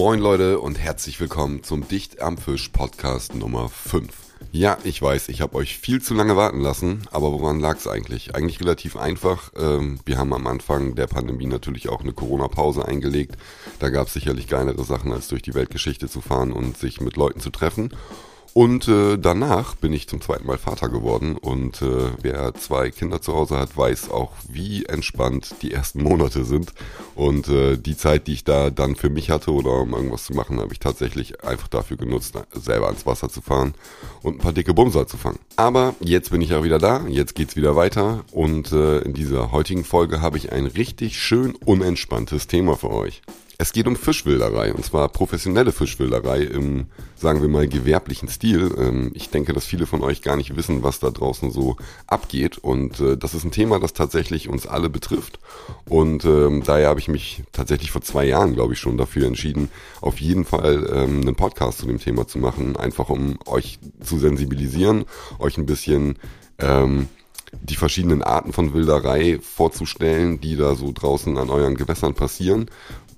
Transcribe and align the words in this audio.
Moin 0.00 0.18
Leute 0.18 0.60
und 0.60 0.78
herzlich 0.78 1.20
willkommen 1.20 1.62
zum 1.62 1.86
Dicht 1.86 2.22
am 2.22 2.38
Fisch 2.38 2.70
Podcast 2.70 3.34
Nummer 3.34 3.68
5. 3.68 4.08
Ja, 4.50 4.78
ich 4.82 5.02
weiß, 5.02 5.28
ich 5.28 5.42
habe 5.42 5.56
euch 5.56 5.76
viel 5.76 6.00
zu 6.00 6.14
lange 6.14 6.36
warten 6.36 6.60
lassen, 6.60 7.06
aber 7.10 7.30
woran 7.32 7.60
lag 7.60 7.76
es 7.76 7.86
eigentlich? 7.86 8.34
Eigentlich 8.34 8.60
relativ 8.60 8.96
einfach. 8.96 9.52
Ähm, 9.58 10.00
wir 10.06 10.16
haben 10.16 10.32
am 10.32 10.46
Anfang 10.46 10.94
der 10.94 11.06
Pandemie 11.06 11.44
natürlich 11.44 11.90
auch 11.90 12.00
eine 12.00 12.14
Corona-Pause 12.14 12.88
eingelegt. 12.88 13.36
Da 13.78 13.90
gab 13.90 14.06
es 14.06 14.14
sicherlich 14.14 14.46
geilere 14.46 14.84
Sachen, 14.84 15.12
als 15.12 15.28
durch 15.28 15.42
die 15.42 15.52
Weltgeschichte 15.52 16.08
zu 16.08 16.22
fahren 16.22 16.52
und 16.52 16.78
sich 16.78 17.02
mit 17.02 17.18
Leuten 17.18 17.40
zu 17.40 17.50
treffen. 17.50 17.90
Und 18.52 18.88
äh, 18.88 19.16
danach 19.16 19.76
bin 19.76 19.92
ich 19.92 20.08
zum 20.08 20.20
zweiten 20.20 20.46
Mal 20.46 20.58
Vater 20.58 20.88
geworden 20.88 21.36
und 21.36 21.82
äh, 21.82 22.10
wer 22.20 22.52
zwei 22.54 22.90
Kinder 22.90 23.22
zu 23.22 23.34
Hause 23.34 23.58
hat, 23.58 23.76
weiß 23.76 24.10
auch, 24.10 24.32
wie 24.48 24.86
entspannt 24.86 25.54
die 25.62 25.72
ersten 25.72 26.02
Monate 26.02 26.44
sind. 26.44 26.72
Und 27.14 27.48
äh, 27.48 27.76
die 27.76 27.96
Zeit, 27.96 28.26
die 28.26 28.32
ich 28.32 28.44
da 28.44 28.70
dann 28.70 28.96
für 28.96 29.08
mich 29.08 29.30
hatte 29.30 29.52
oder 29.52 29.72
um 29.80 29.94
irgendwas 29.94 30.24
zu 30.24 30.32
machen, 30.32 30.58
habe 30.58 30.72
ich 30.72 30.80
tatsächlich 30.80 31.44
einfach 31.44 31.68
dafür 31.68 31.96
genutzt, 31.96 32.34
selber 32.52 32.86
ans 32.86 33.06
Wasser 33.06 33.28
zu 33.28 33.40
fahren 33.40 33.74
und 34.22 34.36
ein 34.36 34.38
paar 34.38 34.52
dicke 34.52 34.74
Bumser 34.74 35.06
zu 35.06 35.16
fangen. 35.16 35.38
Aber 35.54 35.94
jetzt 36.00 36.30
bin 36.30 36.42
ich 36.42 36.50
ja 36.50 36.64
wieder 36.64 36.78
da, 36.78 37.06
jetzt 37.06 37.36
geht's 37.36 37.54
wieder 37.54 37.76
weiter 37.76 38.24
und 38.32 38.72
äh, 38.72 38.98
in 38.98 39.14
dieser 39.14 39.52
heutigen 39.52 39.84
Folge 39.84 40.20
habe 40.20 40.38
ich 40.38 40.50
ein 40.50 40.66
richtig 40.66 41.20
schön 41.20 41.54
unentspanntes 41.54 42.48
Thema 42.48 42.76
für 42.76 42.90
euch. 42.90 43.22
Es 43.60 43.74
geht 43.74 43.86
um 43.86 43.94
Fischwilderei 43.94 44.72
und 44.72 44.86
zwar 44.86 45.10
professionelle 45.10 45.70
Fischwilderei 45.70 46.44
im, 46.44 46.86
sagen 47.14 47.42
wir 47.42 47.48
mal, 47.50 47.68
gewerblichen 47.68 48.26
Stil. 48.30 48.74
Ähm, 48.78 49.10
ich 49.12 49.28
denke, 49.28 49.52
dass 49.52 49.66
viele 49.66 49.84
von 49.84 50.02
euch 50.02 50.22
gar 50.22 50.36
nicht 50.36 50.56
wissen, 50.56 50.82
was 50.82 50.98
da 50.98 51.10
draußen 51.10 51.50
so 51.50 51.76
abgeht. 52.06 52.56
Und 52.56 53.00
äh, 53.00 53.18
das 53.18 53.34
ist 53.34 53.44
ein 53.44 53.50
Thema, 53.50 53.78
das 53.78 53.92
tatsächlich 53.92 54.48
uns 54.48 54.66
alle 54.66 54.88
betrifft. 54.88 55.40
Und 55.86 56.24
ähm, 56.24 56.62
daher 56.64 56.88
habe 56.88 57.00
ich 57.00 57.08
mich 57.08 57.42
tatsächlich 57.52 57.90
vor 57.90 58.00
zwei 58.00 58.24
Jahren, 58.24 58.54
glaube 58.54 58.72
ich, 58.72 58.78
schon 58.78 58.96
dafür 58.96 59.26
entschieden, 59.26 59.68
auf 60.00 60.22
jeden 60.22 60.46
Fall 60.46 60.88
ähm, 60.90 61.20
einen 61.20 61.36
Podcast 61.36 61.80
zu 61.80 61.86
dem 61.86 61.98
Thema 61.98 62.26
zu 62.26 62.38
machen, 62.38 62.78
einfach 62.78 63.10
um 63.10 63.38
euch 63.44 63.78
zu 64.02 64.18
sensibilisieren, 64.18 65.04
euch 65.38 65.58
ein 65.58 65.66
bisschen 65.66 66.18
die 67.62 67.76
verschiedenen 67.76 68.22
Arten 68.22 68.52
von 68.52 68.74
Wilderei 68.74 69.38
vorzustellen, 69.42 70.40
die 70.40 70.56
da 70.56 70.74
so 70.74 70.92
draußen 70.92 71.38
an 71.38 71.48
euren 71.48 71.74
Gewässern 71.74 72.14
passieren 72.14 72.66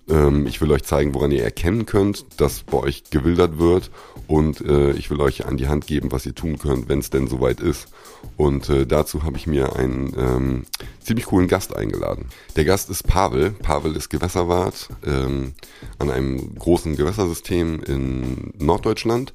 ähm, 0.08 0.46
ich 0.46 0.60
will 0.60 0.70
euch 0.72 0.84
zeigen, 0.84 1.14
woran 1.14 1.30
ihr 1.30 1.44
erkennen 1.44 1.86
könnt, 1.86 2.24
dass 2.40 2.62
bei 2.62 2.78
euch 2.78 3.04
gewildert 3.10 3.58
wird 3.58 3.90
und 4.26 4.60
äh, 4.62 4.92
ich 4.92 5.10
will 5.10 5.20
euch 5.20 5.46
an 5.46 5.56
die 5.56 5.68
Hand 5.68 5.86
geben, 5.86 6.12
was 6.12 6.26
ihr 6.26 6.34
tun 6.34 6.58
könnt, 6.58 6.88
wenn 6.88 6.98
es 7.00 7.10
denn 7.10 7.28
soweit 7.28 7.60
ist. 7.60 7.88
Und 8.36 8.68
äh, 8.68 8.86
dazu 8.86 9.24
habe 9.24 9.36
ich 9.36 9.46
mir 9.46 9.76
einen 9.76 10.14
ähm, 10.16 10.62
ziemlich 11.00 11.26
coolen 11.26 11.48
Gast 11.48 11.76
eingeladen. 11.76 12.26
Der 12.56 12.64
Gast 12.64 12.88
ist 12.90 13.06
Pavel. 13.06 13.50
Pavel 13.50 13.96
ist 13.96 14.10
Gewässerwart 14.10 14.88
ähm, 15.04 15.52
an 15.98 16.10
einem 16.10 16.54
großen 16.54 16.96
Gewässersystem 16.96 17.82
in 17.82 18.52
Norddeutschland. 18.58 19.32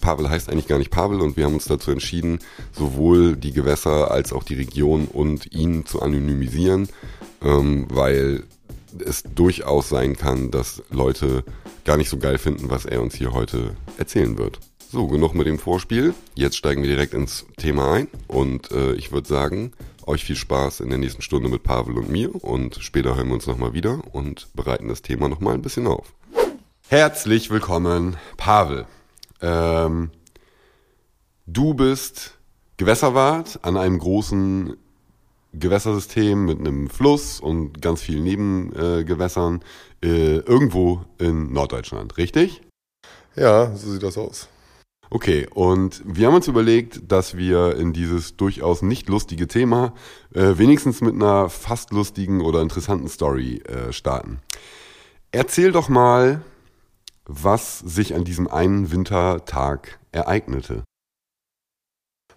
Pavel 0.00 0.28
heißt 0.28 0.50
eigentlich 0.50 0.68
gar 0.68 0.78
nicht 0.78 0.90
Pavel 0.90 1.20
und 1.20 1.36
wir 1.36 1.44
haben 1.44 1.54
uns 1.54 1.66
dazu 1.66 1.90
entschieden, 1.90 2.40
sowohl 2.72 3.36
die 3.36 3.52
Gewässer 3.52 4.10
als 4.10 4.32
auch 4.32 4.42
die 4.42 4.54
Region 4.54 5.06
und 5.06 5.52
ihn 5.52 5.86
zu 5.86 6.02
anonymisieren, 6.02 6.88
ähm, 7.42 7.86
weil 7.88 8.44
es 9.04 9.22
durchaus 9.22 9.88
sein 9.88 10.16
kann, 10.16 10.50
dass 10.50 10.82
Leute 10.90 11.44
gar 11.84 11.96
nicht 11.96 12.10
so 12.10 12.18
geil 12.18 12.38
finden, 12.38 12.70
was 12.70 12.84
er 12.84 13.02
uns 13.02 13.14
hier 13.14 13.32
heute 13.32 13.76
erzählen 13.98 14.38
wird. 14.38 14.60
So, 14.90 15.06
genug 15.06 15.34
mit 15.34 15.46
dem 15.46 15.58
Vorspiel. 15.58 16.14
Jetzt 16.34 16.56
steigen 16.56 16.82
wir 16.82 16.90
direkt 16.90 17.14
ins 17.14 17.46
Thema 17.56 17.92
ein 17.94 18.08
und 18.28 18.70
äh, 18.72 18.92
ich 18.92 19.10
würde 19.10 19.26
sagen, 19.26 19.72
euch 20.06 20.24
viel 20.24 20.36
Spaß 20.36 20.80
in 20.80 20.90
der 20.90 20.98
nächsten 20.98 21.22
Stunde 21.22 21.48
mit 21.48 21.62
Pavel 21.62 21.96
und 21.96 22.10
mir 22.10 22.44
und 22.44 22.76
später 22.76 23.16
hören 23.16 23.28
wir 23.28 23.34
uns 23.34 23.46
nochmal 23.46 23.72
wieder 23.72 24.02
und 24.12 24.48
bereiten 24.54 24.88
das 24.88 25.00
Thema 25.00 25.28
nochmal 25.28 25.54
ein 25.54 25.62
bisschen 25.62 25.86
auf. 25.86 26.12
Herzlich 26.88 27.48
willkommen, 27.48 28.18
Pavel. 28.36 28.84
Ähm, 29.40 30.10
du 31.46 31.72
bist 31.72 32.36
Gewässerwart 32.76 33.60
an 33.62 33.76
einem 33.76 33.98
großen 33.98 34.76
Gewässersystem 35.52 36.44
mit 36.44 36.58
einem 36.58 36.88
Fluss 36.88 37.40
und 37.40 37.80
ganz 37.82 38.00
vielen 38.02 38.24
Nebengewässern 38.24 39.60
äh, 40.02 40.36
irgendwo 40.36 41.02
in 41.18 41.52
Norddeutschland, 41.52 42.16
richtig? 42.16 42.62
Ja, 43.36 43.74
so 43.76 43.90
sieht 43.90 44.02
das 44.02 44.18
aus. 44.18 44.48
Okay, 45.10 45.46
und 45.52 46.00
wir 46.06 46.26
haben 46.26 46.34
uns 46.34 46.48
überlegt, 46.48 47.12
dass 47.12 47.36
wir 47.36 47.76
in 47.76 47.92
dieses 47.92 48.36
durchaus 48.38 48.80
nicht 48.80 49.10
lustige 49.10 49.46
Thema 49.46 49.92
äh, 50.34 50.56
wenigstens 50.56 51.02
mit 51.02 51.14
einer 51.14 51.50
fast 51.50 51.92
lustigen 51.92 52.40
oder 52.40 52.62
interessanten 52.62 53.08
Story 53.08 53.58
äh, 53.58 53.92
starten. 53.92 54.40
Erzähl 55.30 55.70
doch 55.70 55.90
mal, 55.90 56.42
was 57.26 57.78
sich 57.80 58.14
an 58.14 58.24
diesem 58.24 58.48
einen 58.48 58.90
Wintertag 58.90 59.98
ereignete. 60.12 60.82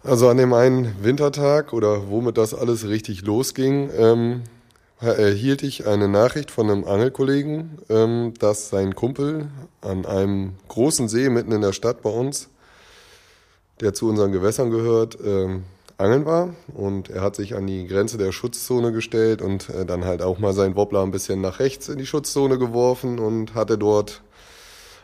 Also 0.06 0.30
an 0.30 0.38
dem 0.38 0.54
einen 0.54 1.04
Wintertag 1.04 1.74
oder 1.74 2.12
womit 2.12 2.38
das 2.38 2.54
alles 2.54 2.88
richtig 2.88 3.24
losging, 3.24 3.90
ähm, 3.98 4.44
erhielt 5.00 5.64
ich 5.64 5.88
eine 5.88 6.08
Nachricht 6.08 6.52
von 6.52 6.70
einem 6.70 6.84
Angelkollegen, 6.84 7.80
ähm, 7.90 8.36
dass 8.38 8.70
sein 8.70 8.94
Kumpel 8.94 9.48
an 9.82 10.06
einem 10.06 10.54
großen 10.68 11.10
See 11.10 11.28
mitten 11.30 11.52
in 11.52 11.62
der 11.62 11.74
Stadt 11.74 12.04
bei 12.04 12.12
uns, 12.12 12.50
der 13.82 13.96
zu 13.96 14.08
unseren 14.08 14.32
Gewässern 14.32 14.70
gehört, 14.70 15.18
ähm, 15.26 15.64
angeln 15.98 16.28
war. 16.28 16.54
Und 16.76 17.10
er 17.10 17.24
hat 17.24 17.36
sich 17.36 17.56
an 17.56 17.66
die 17.66 17.88
Grenze 17.88 18.20
der 18.20 18.32
Schutzzone 18.32 18.92
gestellt 18.92 19.42
und 19.42 19.72
äh, 19.72 19.88
dann 19.88 20.06
halt 20.06 20.22
auch 20.22 20.38
mal 20.38 20.54
seinen 20.54 20.76
Wobbler 20.76 21.02
ein 21.02 21.12
bisschen 21.12 21.42
nach 21.42 21.58
rechts 21.58 21.90
in 21.90 21.98
die 21.98 22.06
Schutzzone 22.06 22.60
geworfen 22.60 23.18
und 23.18 23.56
hatte 23.56 23.80
dort 23.80 24.22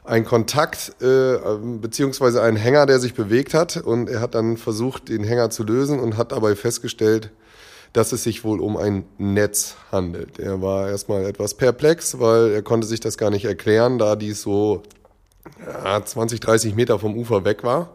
ein 0.03 0.25
Kontakt 0.25 0.95
äh, 1.01 1.37
beziehungsweise 1.79 2.41
ein 2.41 2.55
Hänger, 2.55 2.85
der 2.85 2.99
sich 2.99 3.13
bewegt 3.13 3.53
hat 3.53 3.77
und 3.77 4.09
er 4.09 4.19
hat 4.19 4.35
dann 4.35 4.57
versucht, 4.57 5.09
den 5.09 5.23
Hänger 5.23 5.49
zu 5.49 5.63
lösen 5.63 5.99
und 5.99 6.17
hat 6.17 6.31
dabei 6.31 6.55
festgestellt, 6.55 7.31
dass 7.93 8.11
es 8.11 8.23
sich 8.23 8.43
wohl 8.43 8.59
um 8.61 8.77
ein 8.77 9.03
Netz 9.17 9.75
handelt. 9.91 10.39
Er 10.39 10.61
war 10.61 10.89
erstmal 10.89 11.25
etwas 11.25 11.53
perplex, 11.53 12.19
weil 12.19 12.51
er 12.51 12.61
konnte 12.61 12.87
sich 12.87 12.99
das 12.99 13.17
gar 13.17 13.29
nicht 13.29 13.45
erklären, 13.45 13.97
da 13.97 14.15
dies 14.15 14.41
so 14.41 14.83
ja, 15.65 16.03
20, 16.03 16.39
30 16.39 16.75
Meter 16.75 16.99
vom 16.99 17.17
Ufer 17.17 17.45
weg 17.45 17.63
war 17.63 17.93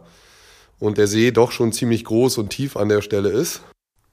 und 0.79 0.97
der 0.97 1.07
See 1.07 1.31
doch 1.31 1.51
schon 1.51 1.71
ziemlich 1.71 2.05
groß 2.05 2.37
und 2.37 2.49
tief 2.49 2.77
an 2.77 2.89
der 2.89 3.01
Stelle 3.01 3.29
ist. 3.29 3.61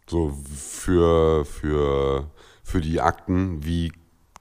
So 0.09 0.37
für, 0.55 1.45
für, 1.45 2.31
für 2.63 2.81
die 2.81 3.01
Akten, 3.01 3.65
wie 3.65 3.93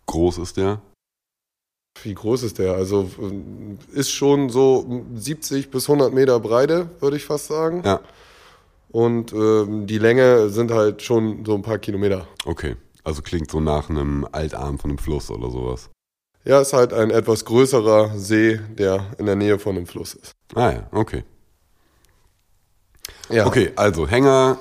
groß 0.06 0.38
ist 0.40 0.58
der? 0.58 0.82
Wie 2.02 2.14
groß 2.14 2.44
ist 2.44 2.60
der? 2.60 2.74
Also 2.74 3.10
äh, 3.20 3.98
ist 4.00 4.12
schon 4.12 4.50
so 4.50 5.06
70 5.14 5.70
bis 5.70 5.90
100 5.90 6.14
Meter 6.14 6.40
Breite, 6.40 6.90
würde 7.00 7.18
ich 7.18 7.26
fast 7.26 7.48
sagen. 7.48 7.84
Ja. 7.86 8.02
Und 8.90 9.34
äh, 9.34 9.86
die 9.86 9.98
Länge 9.98 10.50
sind 10.50 10.72
halt 10.72 11.02
schon 11.02 11.46
so 11.46 11.56
ein 11.56 11.62
paar 11.62 11.80
Kilometer. 11.80 12.28
Okay, 12.46 12.76
also 13.04 13.22
klingt 13.22 13.50
so 13.50 13.60
nach 13.60 13.90
einem 13.90 14.28
Altarm 14.32 14.78
von 14.78 14.92
einem 14.92 14.98
Fluss 14.98 15.32
oder 15.32 15.50
sowas. 15.50 15.90
Ja, 16.46 16.60
ist 16.60 16.74
halt 16.74 16.94
ein 16.94 17.10
etwas 17.10 17.46
größerer 17.46 18.18
See, 18.18 18.60
der 18.78 19.14
in 19.18 19.26
der 19.26 19.36
Nähe 19.36 19.60
von 19.60 19.78
einem 19.78 19.88
Fluss 19.88 20.14
ist. 20.14 20.34
Ah 20.54 20.72
ja, 20.72 20.88
okay. 20.92 21.24
Ja. 23.30 23.48
Okay, 23.48 23.72
also 23.76 24.08
Hänger 24.08 24.58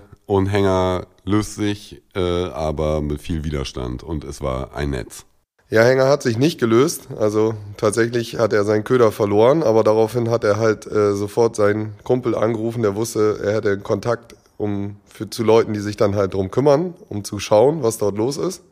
äh, 0.00 0.32
und 0.32 0.46
Hänger 0.46 1.06
löst 1.24 1.56
sich, 1.56 2.02
äh, 2.14 2.20
aber 2.20 3.02
mit 3.02 3.20
viel 3.20 3.44
Widerstand 3.44 4.02
und 4.02 4.24
es 4.24 4.40
war 4.40 4.74
ein 4.74 4.90
Netz. 4.90 5.26
Ja, 5.70 5.82
Hänger 5.82 6.08
hat 6.08 6.22
sich 6.22 6.38
nicht 6.38 6.58
gelöst. 6.58 7.08
Also 7.18 7.54
tatsächlich 7.76 8.38
hat 8.38 8.54
er 8.54 8.64
seinen 8.64 8.84
Köder 8.84 9.12
verloren, 9.12 9.62
aber 9.62 9.84
daraufhin 9.84 10.30
hat 10.30 10.42
er 10.42 10.56
halt 10.56 10.86
äh, 10.86 11.12
sofort 11.14 11.56
seinen 11.56 11.94
Kumpel 12.04 12.34
angerufen, 12.34 12.80
der 12.82 12.96
wusste, 12.96 13.38
er 13.44 13.54
hätte 13.54 13.78
Kontakt 13.78 14.34
um 14.56 14.96
für, 15.04 15.28
zu 15.28 15.44
Leuten, 15.44 15.74
die 15.74 15.80
sich 15.80 15.96
dann 15.96 16.16
halt 16.16 16.32
drum 16.32 16.50
kümmern, 16.50 16.94
um 17.10 17.22
zu 17.22 17.38
schauen, 17.38 17.82
was 17.82 17.98
dort 17.98 18.16
los 18.16 18.38
ist. 18.38 18.62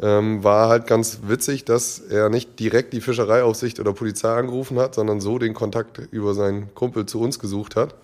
Ähm, 0.00 0.42
war 0.42 0.70
halt 0.70 0.86
ganz 0.86 1.20
witzig, 1.24 1.66
dass 1.66 1.98
er 1.98 2.30
nicht 2.30 2.58
direkt 2.58 2.94
die 2.94 3.02
Fischereiaufsicht 3.02 3.78
oder 3.78 3.92
Polizei 3.92 4.34
angerufen 4.34 4.78
hat, 4.78 4.94
sondern 4.94 5.20
so 5.20 5.38
den 5.38 5.52
Kontakt 5.52 5.98
über 6.10 6.32
seinen 6.32 6.74
Kumpel 6.74 7.04
zu 7.04 7.20
uns 7.20 7.38
gesucht 7.38 7.76
hat. 7.76 7.94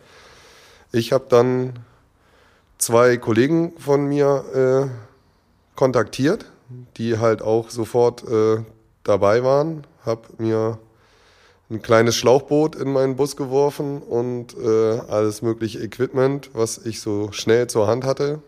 Ich 0.92 1.12
habe 1.12 1.24
dann 1.28 1.72
zwei 2.76 3.16
Kollegen 3.16 3.72
von 3.78 4.04
mir 4.04 4.44
äh, 4.54 5.74
kontaktiert 5.74 6.44
die 6.96 7.18
halt 7.18 7.42
auch 7.42 7.70
sofort 7.70 8.26
äh, 8.28 8.62
dabei 9.04 9.42
waren. 9.44 9.86
Habe 10.04 10.22
mir 10.38 10.78
ein 11.70 11.82
kleines 11.82 12.16
Schlauchboot 12.16 12.74
in 12.74 12.92
meinen 12.92 13.16
Bus 13.16 13.36
geworfen 13.36 14.02
und 14.02 14.56
äh, 14.58 14.98
alles 15.08 15.42
mögliche 15.42 15.78
Equipment, 15.78 16.50
was 16.52 16.78
ich 16.78 17.00
so 17.00 17.30
schnell 17.32 17.68
zur 17.68 17.86
Hand 17.86 18.04
hatte. 18.04 18.40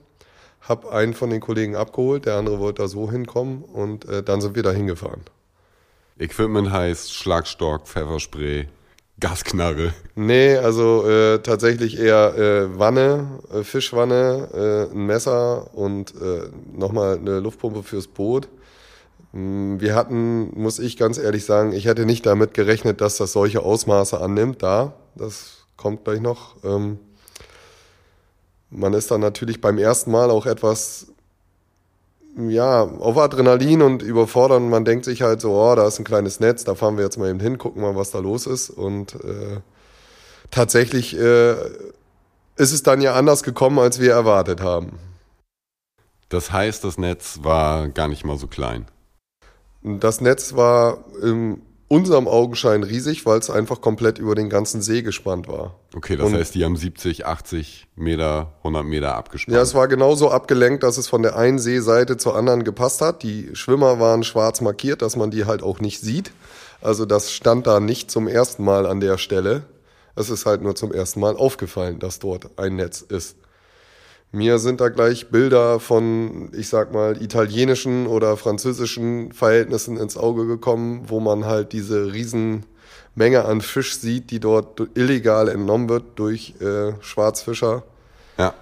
Hab 0.60 0.90
einen 0.92 1.14
von 1.14 1.30
den 1.30 1.40
Kollegen 1.40 1.76
abgeholt, 1.76 2.26
der 2.26 2.36
andere 2.36 2.58
wollte 2.58 2.82
da 2.82 2.88
so 2.88 3.10
hinkommen 3.10 3.62
und 3.62 4.04
äh, 4.06 4.22
dann 4.22 4.40
sind 4.40 4.54
wir 4.54 4.62
da 4.62 4.72
hingefahren. 4.72 5.22
Equipment 6.18 6.70
heißt 6.70 7.14
Schlagstock, 7.14 7.86
Pfefferspray, 7.86 8.68
Gasknarre. 9.20 9.92
Nee, 10.14 10.56
also 10.56 11.08
äh, 11.08 11.38
tatsächlich 11.40 11.98
eher 11.98 12.34
äh, 12.36 12.78
Wanne, 12.78 13.38
äh, 13.52 13.62
Fischwanne, 13.62 14.88
äh, 14.90 14.92
ein 14.92 15.06
Messer 15.06 15.74
und 15.74 16.14
äh, 16.20 16.48
nochmal 16.72 17.18
eine 17.18 17.38
Luftpumpe 17.40 17.82
fürs 17.82 18.08
Boot. 18.08 18.48
Mm, 19.32 19.78
wir 19.78 19.94
hatten, 19.94 20.58
muss 20.60 20.78
ich 20.78 20.96
ganz 20.96 21.18
ehrlich 21.18 21.44
sagen, 21.44 21.72
ich 21.72 21.86
hätte 21.86 22.06
nicht 22.06 22.26
damit 22.26 22.54
gerechnet, 22.54 23.00
dass 23.00 23.16
das 23.16 23.32
solche 23.32 23.62
Ausmaße 23.62 24.20
annimmt. 24.20 24.62
Da, 24.62 24.94
das 25.14 25.66
kommt 25.76 26.04
gleich 26.04 26.20
noch. 26.20 26.56
Ähm, 26.64 26.98
man 28.70 28.94
ist 28.94 29.10
dann 29.10 29.20
natürlich 29.20 29.60
beim 29.60 29.78
ersten 29.78 30.10
Mal 30.10 30.30
auch 30.30 30.46
etwas, 30.46 31.11
ja, 32.36 32.82
auf 32.82 33.18
Adrenalin 33.18 33.82
und 33.82 34.02
überfordern. 34.02 34.70
Man 34.70 34.84
denkt 34.84 35.04
sich 35.04 35.22
halt 35.22 35.40
so, 35.40 35.52
oh, 35.52 35.74
da 35.74 35.86
ist 35.86 35.98
ein 35.98 36.04
kleines 36.04 36.40
Netz, 36.40 36.64
da 36.64 36.74
fahren 36.74 36.96
wir 36.96 37.04
jetzt 37.04 37.18
mal 37.18 37.28
eben 37.28 37.40
hin, 37.40 37.58
gucken 37.58 37.82
mal, 37.82 37.96
was 37.96 38.10
da 38.10 38.18
los 38.18 38.46
ist. 38.46 38.70
Und 38.70 39.14
äh, 39.16 39.60
tatsächlich 40.50 41.16
äh, 41.18 41.52
ist 42.56 42.72
es 42.72 42.82
dann 42.82 43.00
ja 43.00 43.14
anders 43.14 43.42
gekommen, 43.42 43.78
als 43.78 44.00
wir 44.00 44.12
erwartet 44.12 44.60
haben. 44.60 44.98
Das 46.28 46.50
heißt, 46.50 46.82
das 46.84 46.96
Netz 46.96 47.40
war 47.42 47.88
gar 47.88 48.08
nicht 48.08 48.24
mal 48.24 48.38
so 48.38 48.46
klein. 48.46 48.86
Das 49.82 50.20
Netz 50.20 50.54
war 50.54 51.04
in 51.22 51.60
unserem 51.92 52.26
Augenschein 52.26 52.84
riesig, 52.84 53.26
weil 53.26 53.38
es 53.38 53.50
einfach 53.50 53.82
komplett 53.82 54.18
über 54.18 54.34
den 54.34 54.48
ganzen 54.48 54.80
See 54.80 55.02
gespannt 55.02 55.46
war. 55.46 55.74
Okay, 55.94 56.16
das 56.16 56.26
Und 56.26 56.34
heißt, 56.34 56.54
die 56.54 56.64
haben 56.64 56.74
70, 56.74 57.26
80 57.26 57.86
Meter, 57.96 58.54
100 58.60 58.82
Meter 58.82 59.14
abgespannt. 59.14 59.54
Ja, 59.54 59.60
es 59.60 59.74
war 59.74 59.88
genauso 59.88 60.30
abgelenkt, 60.30 60.84
dass 60.84 60.96
es 60.96 61.06
von 61.06 61.20
der 61.20 61.36
einen 61.36 61.58
Seeseite 61.58 62.16
zur 62.16 62.34
anderen 62.34 62.64
gepasst 62.64 63.02
hat. 63.02 63.22
Die 63.22 63.50
Schwimmer 63.52 64.00
waren 64.00 64.24
schwarz 64.24 64.62
markiert, 64.62 65.02
dass 65.02 65.16
man 65.16 65.30
die 65.30 65.44
halt 65.44 65.62
auch 65.62 65.80
nicht 65.80 66.00
sieht. 66.00 66.32
Also 66.80 67.04
das 67.04 67.30
stand 67.30 67.66
da 67.66 67.78
nicht 67.78 68.10
zum 68.10 68.26
ersten 68.26 68.64
Mal 68.64 68.86
an 68.86 69.00
der 69.00 69.18
Stelle. 69.18 69.64
Es 70.16 70.30
ist 70.30 70.46
halt 70.46 70.62
nur 70.62 70.74
zum 70.74 70.92
ersten 70.92 71.20
Mal 71.20 71.36
aufgefallen, 71.36 71.98
dass 71.98 72.18
dort 72.18 72.58
ein 72.58 72.76
Netz 72.76 73.02
ist. 73.02 73.36
Mir 74.34 74.58
sind 74.58 74.80
da 74.80 74.88
gleich 74.88 75.28
Bilder 75.28 75.78
von, 75.78 76.48
ich 76.56 76.70
sag 76.70 76.90
mal, 76.90 77.20
italienischen 77.20 78.06
oder 78.06 78.38
französischen 78.38 79.30
Verhältnissen 79.32 79.98
ins 79.98 80.16
Auge 80.16 80.46
gekommen, 80.46 81.02
wo 81.08 81.20
man 81.20 81.44
halt 81.44 81.74
diese 81.74 82.14
Riesenmenge 82.14 83.44
an 83.44 83.60
Fisch 83.60 83.98
sieht, 83.98 84.30
die 84.30 84.40
dort 84.40 84.80
illegal 84.94 85.50
entnommen 85.50 85.90
wird 85.90 86.04
durch 86.14 86.54
äh, 86.62 86.94
Schwarzfischer. 87.02 87.82
Ja. 88.38 88.54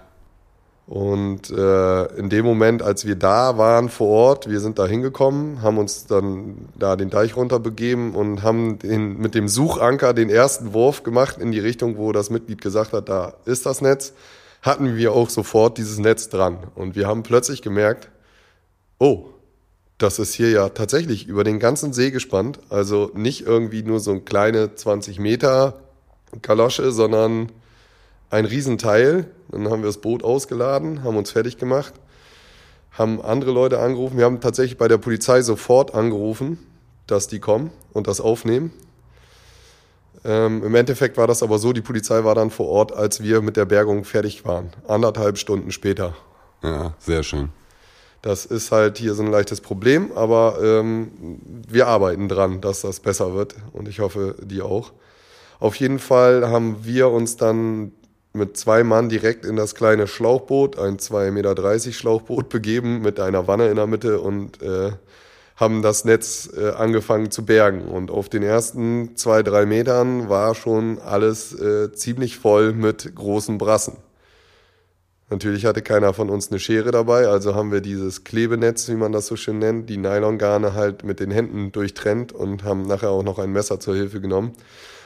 Und 0.89 1.51
äh, 1.51 2.17
in 2.17 2.31
dem 2.31 2.45
Moment, 2.45 2.83
als 2.83 3.07
wir 3.07 3.15
da 3.15 3.57
waren 3.57 3.91
vor 3.91 4.09
Ort, 4.09 4.51
wir 4.51 4.59
sind 4.59 4.81
da 4.81 4.89
hingekommen, 4.89 5.63
haben 5.63 5.79
uns 5.79 6.05
dann 6.05 6.69
da 6.77 6.97
den 6.97 7.11
Deich 7.11 7.37
runterbegeben 7.37 8.17
und 8.17 8.43
haben 8.43 8.81
den, 8.81 9.19
mit 9.19 9.37
dem 9.37 9.47
Suchanker 9.47 10.15
den 10.15 10.31
ersten 10.31 10.73
Wurf 10.73 11.05
gemacht 11.05 11.39
in 11.39 11.53
die 11.53 11.61
Richtung, 11.61 11.97
wo 11.97 12.11
das 12.11 12.29
Mitglied 12.29 12.61
gesagt 12.61 12.93
hat, 12.93 13.09
da 13.09 13.35
ist 13.45 13.67
das 13.67 13.83
Netz 13.83 14.15
hatten 14.63 14.97
wir 14.97 15.13
auch 15.13 15.31
sofort 15.31 15.79
dieses 15.79 15.99
Netz 15.99 16.29
dran. 16.29 16.59
Und 16.75 16.95
wir 16.95 17.07
haben 17.07 17.23
plötzlich 17.23 17.63
gemerkt, 17.63 18.11
oh, 18.99 19.27
das 19.99 20.19
ist 20.19 20.35
hier 20.35 20.51
ja 20.51 20.69
tatsächlich 20.71 21.27
über 21.27 21.45
den 21.45 21.59
ganzen 21.59 21.93
See 21.93 22.11
gespannt. 22.11 22.59
Also 22.71 23.11
nicht 23.15 23.47
irgendwie 23.47 23.83
nur 23.83 24.01
so 24.01 24.13
ein 24.13 24.25
kleine 24.25 24.75
20 24.75 25.19
Meter 25.19 25.81
Galosche, 26.43 26.93
sondern 26.93 27.51
ein 28.31 28.45
Riesenteil. 28.45 29.27
Dann 29.51 29.69
haben 29.69 29.83
wir 29.83 29.89
das 29.89 29.99
Boot 29.99 30.25
ausgeladen, 30.25 31.03
haben 31.03 31.17
uns 31.17 31.33
fertig 31.33 31.59
gemacht, 31.59 31.93
haben 32.93 33.21
andere 33.21 33.51
Leute 33.51 33.81
angerufen. 33.81 34.17
Wir 34.17 34.25
haben 34.25 34.41
tatsächlich 34.41 34.79
bei 34.79 34.89
der 34.89 34.99
Polizei 34.99 35.43
sofort 35.43 35.95
angerufen, 35.95 36.59
dass 37.07 37.27
die 37.27 37.41
kommen 37.41 37.71
und 37.93 38.07
das 38.07 38.21
aufnehmen. 38.21 38.73
Ähm, 40.25 40.63
Im 40.65 40.75
Endeffekt 40.75 41.17
war 41.17 41.27
das 41.27 41.43
aber 41.43 41.59
so, 41.59 41.73
die 41.73 41.81
Polizei 41.81 42.25
war 42.25 42.35
dann 42.35 42.51
vor 42.51 42.69
Ort, 42.69 42.93
als 42.93 43.23
wir 43.23 43.41
mit 43.41 43.57
der 43.57 43.65
Bergung 43.65 44.05
fertig 44.05 44.45
waren. 44.45 44.71
Anderthalb 44.87 45.39
Stunden 45.39 45.73
später. 45.73 46.15
Ja, 46.63 46.95
sehr 46.99 47.23
schön. 47.23 47.49
Das 48.23 48.45
ist 48.45 48.71
halt 48.71 48.99
hier 48.99 49.15
so 49.15 49.23
ein 49.23 49.31
leichtes 49.31 49.63
Problem, 49.63 50.13
aber 50.15 50.59
ähm, 50.63 51.11
wir 51.69 51.87
arbeiten 51.87 52.29
dran, 52.29 52.61
dass 52.61 52.83
das 52.83 53.01
besser 53.01 53.35
wird 53.35 53.55
und 53.73 53.89
ich 53.89 54.01
hoffe, 54.01 54.37
die 54.43 54.61
auch. 54.61 54.93
Auf 55.59 55.77
jeden 55.77 55.99
Fall 55.99 56.49
haben 56.49 56.85
wir 56.85 57.09
uns 57.09 57.37
dann 57.37 57.93
mit 58.33 58.57
zwei 58.57 58.85
Mann 58.85 59.09
direkt 59.09 59.45
in 59.45 59.57
das 59.57 59.75
kleine 59.75 60.07
Schlauchboot, 60.07 60.79
ein 60.79 60.99
2,30 60.99 61.31
Meter 61.31 61.93
Schlauchboot 61.93 62.49
begeben 62.49 63.01
mit 63.01 63.19
einer 63.19 63.47
Wanne 63.47 63.69
in 63.69 63.77
der 63.77 63.87
Mitte 63.87 64.21
und 64.21 64.63
äh, 64.63 64.93
haben 65.61 65.83
das 65.83 66.07
Netz 66.07 66.49
äh, 66.57 66.71
angefangen 66.71 67.31
zu 67.31 67.45
bergen. 67.45 67.83
Und 67.83 68.11
auf 68.11 68.31
den 68.31 68.43
ersten 68.43 69.15
zwei, 69.17 69.43
drei 69.43 69.67
Metern 69.67 70.31
war 70.31 70.55
schon 70.55 70.99
alles 70.99 71.53
äh, 71.53 71.93
ziemlich 71.93 72.39
voll 72.39 72.73
mit 72.73 73.15
großen 73.15 73.59
Brassen. 73.59 73.99
Natürlich 75.29 75.67
hatte 75.67 75.83
keiner 75.83 76.13
von 76.13 76.29
uns 76.29 76.51
eine 76.51 76.59
Schere 76.59 76.91
dabei, 76.91 77.29
also 77.29 77.55
haben 77.55 77.71
wir 77.71 77.81
dieses 77.81 78.25
Klebenetz, 78.25 78.89
wie 78.89 78.97
man 78.97 79.13
das 79.13 79.29
so 79.29 79.37
schön 79.37 79.61
nennt, 79.61 79.89
die 79.89 79.97
Nylongarne 79.97 80.75
halt 80.75 81.05
mit 81.05 81.21
den 81.21 81.31
Händen 81.31 81.71
durchtrennt 81.71 82.33
und 82.33 82.65
haben 82.65 82.83
nachher 82.83 83.11
auch 83.11 83.23
noch 83.23 83.39
ein 83.39 83.53
Messer 83.53 83.79
zur 83.79 83.95
Hilfe 83.95 84.21
genommen 84.21 84.55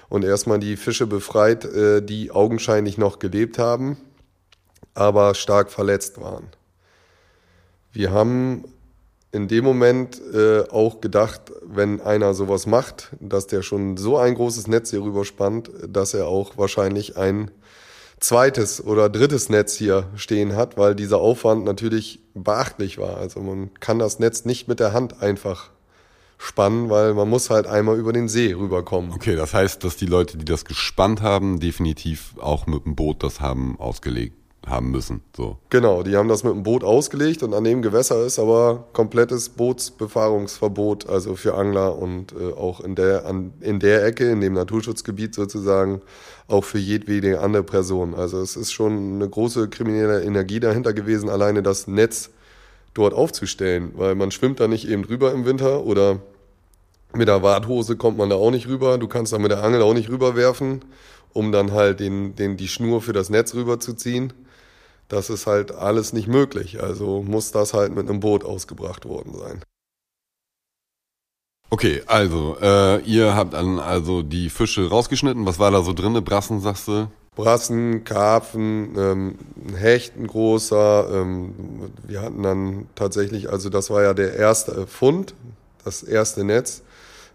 und 0.08 0.24
erstmal 0.24 0.60
die 0.60 0.76
Fische 0.76 1.06
befreit, 1.06 1.66
äh, 1.66 2.00
die 2.00 2.30
augenscheinlich 2.30 2.96
noch 2.96 3.18
gelebt 3.18 3.58
haben, 3.58 3.98
aber 4.94 5.34
stark 5.34 5.70
verletzt 5.70 6.18
waren. 6.22 6.46
Wir 7.92 8.10
haben 8.10 8.64
in 9.34 9.48
dem 9.48 9.64
Moment 9.64 10.22
äh, 10.32 10.62
auch 10.70 11.00
gedacht, 11.00 11.52
wenn 11.66 12.00
einer 12.00 12.34
sowas 12.34 12.66
macht, 12.66 13.10
dass 13.18 13.48
der 13.48 13.62
schon 13.62 13.96
so 13.96 14.16
ein 14.16 14.34
großes 14.34 14.68
Netz 14.68 14.90
hier 14.90 15.02
rüber 15.02 15.24
spannt, 15.24 15.70
dass 15.88 16.14
er 16.14 16.28
auch 16.28 16.56
wahrscheinlich 16.56 17.16
ein 17.16 17.50
zweites 18.20 18.82
oder 18.84 19.10
drittes 19.10 19.48
Netz 19.48 19.74
hier 19.74 20.06
stehen 20.14 20.54
hat, 20.54 20.78
weil 20.78 20.94
dieser 20.94 21.18
Aufwand 21.18 21.64
natürlich 21.64 22.20
beachtlich 22.34 22.96
war. 22.98 23.16
Also 23.16 23.40
man 23.40 23.74
kann 23.80 23.98
das 23.98 24.20
Netz 24.20 24.44
nicht 24.44 24.68
mit 24.68 24.78
der 24.78 24.92
Hand 24.92 25.20
einfach 25.20 25.70
spannen, 26.38 26.88
weil 26.88 27.12
man 27.12 27.28
muss 27.28 27.50
halt 27.50 27.66
einmal 27.66 27.98
über 27.98 28.12
den 28.12 28.28
See 28.28 28.52
rüberkommen. 28.52 29.12
Okay, 29.12 29.34
das 29.34 29.52
heißt, 29.52 29.82
dass 29.82 29.96
die 29.96 30.06
Leute, 30.06 30.38
die 30.38 30.44
das 30.44 30.64
gespannt 30.64 31.22
haben, 31.22 31.58
definitiv 31.58 32.34
auch 32.40 32.66
mit 32.66 32.84
dem 32.84 32.94
Boot 32.94 33.24
das 33.24 33.40
haben 33.40 33.80
ausgelegt 33.80 34.43
haben 34.66 34.90
müssen. 34.90 35.22
So. 35.36 35.58
Genau, 35.70 36.02
die 36.02 36.16
haben 36.16 36.28
das 36.28 36.44
mit 36.44 36.52
dem 36.52 36.62
Boot 36.62 36.84
ausgelegt 36.84 37.42
und 37.42 37.54
an 37.54 37.64
dem 37.64 37.82
Gewässer 37.82 38.24
ist 38.24 38.38
aber 38.38 38.86
komplettes 38.92 39.48
Bootsbefahrungsverbot, 39.50 41.08
also 41.08 41.36
für 41.36 41.54
Angler 41.54 41.98
und 41.98 42.32
äh, 42.32 42.52
auch 42.52 42.80
in 42.80 42.94
der, 42.94 43.26
an, 43.26 43.52
in 43.60 43.80
der 43.80 44.04
Ecke, 44.04 44.30
in 44.30 44.40
dem 44.40 44.54
Naturschutzgebiet 44.54 45.34
sozusagen, 45.34 46.00
auch 46.48 46.64
für 46.64 46.78
jedwede 46.78 47.40
andere 47.40 47.62
Person. 47.62 48.14
Also 48.14 48.40
es 48.40 48.56
ist 48.56 48.72
schon 48.72 49.14
eine 49.14 49.28
große 49.28 49.68
kriminelle 49.68 50.22
Energie 50.22 50.60
dahinter 50.60 50.92
gewesen, 50.92 51.28
alleine 51.28 51.62
das 51.62 51.86
Netz 51.86 52.30
dort 52.94 53.14
aufzustellen, 53.14 53.92
weil 53.96 54.14
man 54.14 54.30
schwimmt 54.30 54.60
da 54.60 54.68
nicht 54.68 54.88
eben 54.88 55.02
drüber 55.02 55.32
im 55.32 55.44
Winter 55.44 55.84
oder 55.84 56.20
mit 57.12 57.28
der 57.28 57.42
Warthose 57.42 57.96
kommt 57.96 58.18
man 58.18 58.30
da 58.30 58.36
auch 58.36 58.50
nicht 58.50 58.68
rüber, 58.68 58.98
du 58.98 59.08
kannst 59.08 59.32
da 59.32 59.38
mit 59.38 59.50
der 59.50 59.62
Angel 59.62 59.82
auch 59.82 59.94
nicht 59.94 60.10
rüberwerfen, 60.10 60.84
um 61.32 61.52
dann 61.52 61.72
halt 61.72 62.00
den, 62.00 62.34
den, 62.34 62.56
die 62.56 62.68
Schnur 62.68 63.02
für 63.02 63.12
das 63.12 63.30
Netz 63.30 63.54
rüberzuziehen 63.54 64.32
das 65.08 65.30
ist 65.30 65.46
halt 65.46 65.72
alles 65.72 66.12
nicht 66.12 66.28
möglich. 66.28 66.82
Also 66.82 67.22
muss 67.22 67.52
das 67.52 67.74
halt 67.74 67.94
mit 67.94 68.08
einem 68.08 68.20
Boot 68.20 68.44
ausgebracht 68.44 69.04
worden 69.04 69.34
sein. 69.34 69.62
Okay, 71.70 72.02
also 72.06 72.56
äh, 72.60 73.00
ihr 73.00 73.34
habt 73.34 73.54
dann 73.54 73.80
also 73.80 74.22
die 74.22 74.48
Fische 74.48 74.88
rausgeschnitten. 74.88 75.44
Was 75.46 75.58
war 75.58 75.70
da 75.70 75.82
so 75.82 75.92
drinne? 75.92 76.22
Brassen, 76.22 76.60
sagst 76.60 76.86
du? 76.88 77.08
Brassen, 77.34 78.04
Karpfen, 78.04 78.94
ähm, 78.96 79.38
Hecht, 79.76 80.16
ein 80.16 80.28
großer. 80.28 81.08
Ähm, 81.12 81.54
wir 82.06 82.22
hatten 82.22 82.42
dann 82.42 82.86
tatsächlich, 82.94 83.50
also 83.50 83.70
das 83.70 83.90
war 83.90 84.02
ja 84.02 84.14
der 84.14 84.36
erste 84.36 84.86
Fund, 84.86 85.34
das 85.84 86.02
erste 86.04 86.44
Netz. 86.44 86.82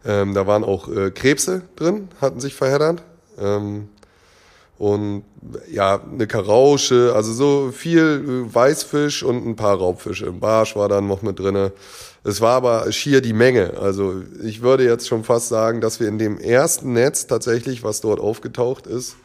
Ähm, 0.06 0.34
da 0.34 0.48
waren 0.48 0.64
auch 0.64 0.88
äh, 0.88 1.12
Krebse 1.12 1.64
drin, 1.76 2.08
hatten 2.22 2.40
sich 2.40 2.56
verheddert. 2.56 3.04
Ähm, 3.38 3.90
und 4.80 5.24
ja, 5.70 6.02
eine 6.02 6.26
Karausche, 6.26 7.12
also 7.14 7.34
so 7.34 7.72
viel 7.72 8.46
äh, 8.50 8.56
Weißfisch 8.56 9.24
und 9.24 9.46
ein 9.46 9.58
paar 9.58 9.78
Raubfische. 9.78 10.28
Ein 10.28 10.40
Barsch 10.40 10.76
war 10.76 10.88
dann 10.88 11.06
noch 11.06 11.22
mit 11.22 11.38
drinne. 11.38 11.74
Es 12.24 12.40
war 12.40 12.56
aber 12.56 12.90
schier 12.92 13.20
die 13.22 13.34
Menge. 13.34 13.74
Also 13.80 14.24
ich 14.42 14.62
würde 14.62 14.86
jetzt 14.86 15.08
schon 15.08 15.26
fast 15.26 15.50
sagen, 15.50 15.82
dass 15.82 16.00
wir 16.00 16.08
in 16.08 16.18
dem 16.18 16.40
ersten 16.40 16.94
Netz 16.94 17.28
tatsächlich, 17.28 17.84
was 17.84 18.00
dort 18.00 18.22
aufgetaucht 18.22 18.88
ist, 18.88 19.18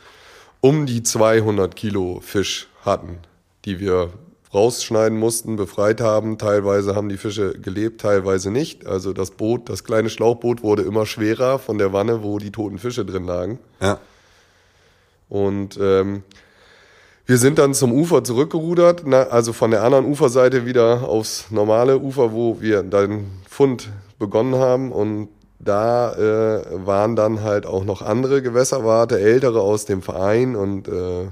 um 0.61 0.87
die 0.87 1.05
200 1.05 1.77
Kilo 1.77 2.21
Fisch 2.21 2.69
hatten, 2.85 3.19
die 3.65 3.79
wir 3.79 4.11
rausschneiden 4.53 5.19
mussten, 5.19 5.55
befreit 5.55 6.01
haben. 6.01 6.37
Teilweise 6.37 6.97
haben 6.97 7.09
die 7.09 7.17
Fische 7.17 7.53
gelebt, 7.61 8.01
teilweise 8.01 8.51
nicht. 8.51 8.87
Also 8.87 9.13
das 9.13 9.31
Boot, 9.31 9.69
das 9.69 9.85
kleine 9.85 10.11
Schlauchboot 10.11 10.65
wurde 10.65 10.83
immer 10.83 11.07
schwerer 11.07 11.61
von 11.61 11.79
der 11.79 11.93
Wanne, 11.93 12.25
wo 12.25 12.41
die 12.41 12.51
toten 12.51 12.79
Fische 12.79 13.05
drin 13.05 13.25
lagen. 13.25 13.61
Ja. 13.81 14.01
Und 15.29 15.79
ähm, 15.81 16.23
wir 17.27 17.39
sind 17.39 17.59
dann 17.59 17.73
zum 17.73 17.93
Ufer 17.93 18.23
zurückgerudert, 18.23 19.03
na, 19.07 19.23
also 19.25 19.53
von 19.55 19.71
der 19.71 19.83
anderen 19.83 20.05
Uferseite 20.05 20.67
wieder 20.67 21.09
aufs 21.09 21.51
normale 21.51 21.99
Ufer, 21.99 22.33
wo 22.33 22.61
wir 22.61 22.83
den 22.83 23.31
Fund 23.49 23.89
begonnen 24.19 24.57
haben. 24.57 24.93
Und 24.93 25.29
da 25.59 26.13
äh, 26.13 26.87
waren 26.87 27.17
dann 27.17 27.43
halt 27.43 27.65
auch 27.65 27.85
noch 27.85 28.03
andere 28.03 28.43
Gewässerwarte, 28.43 29.19
ältere 29.19 29.63
aus 29.63 29.87
dem 29.87 30.03
Verein 30.03 30.55
und 30.55 30.89
äh, 30.89 31.29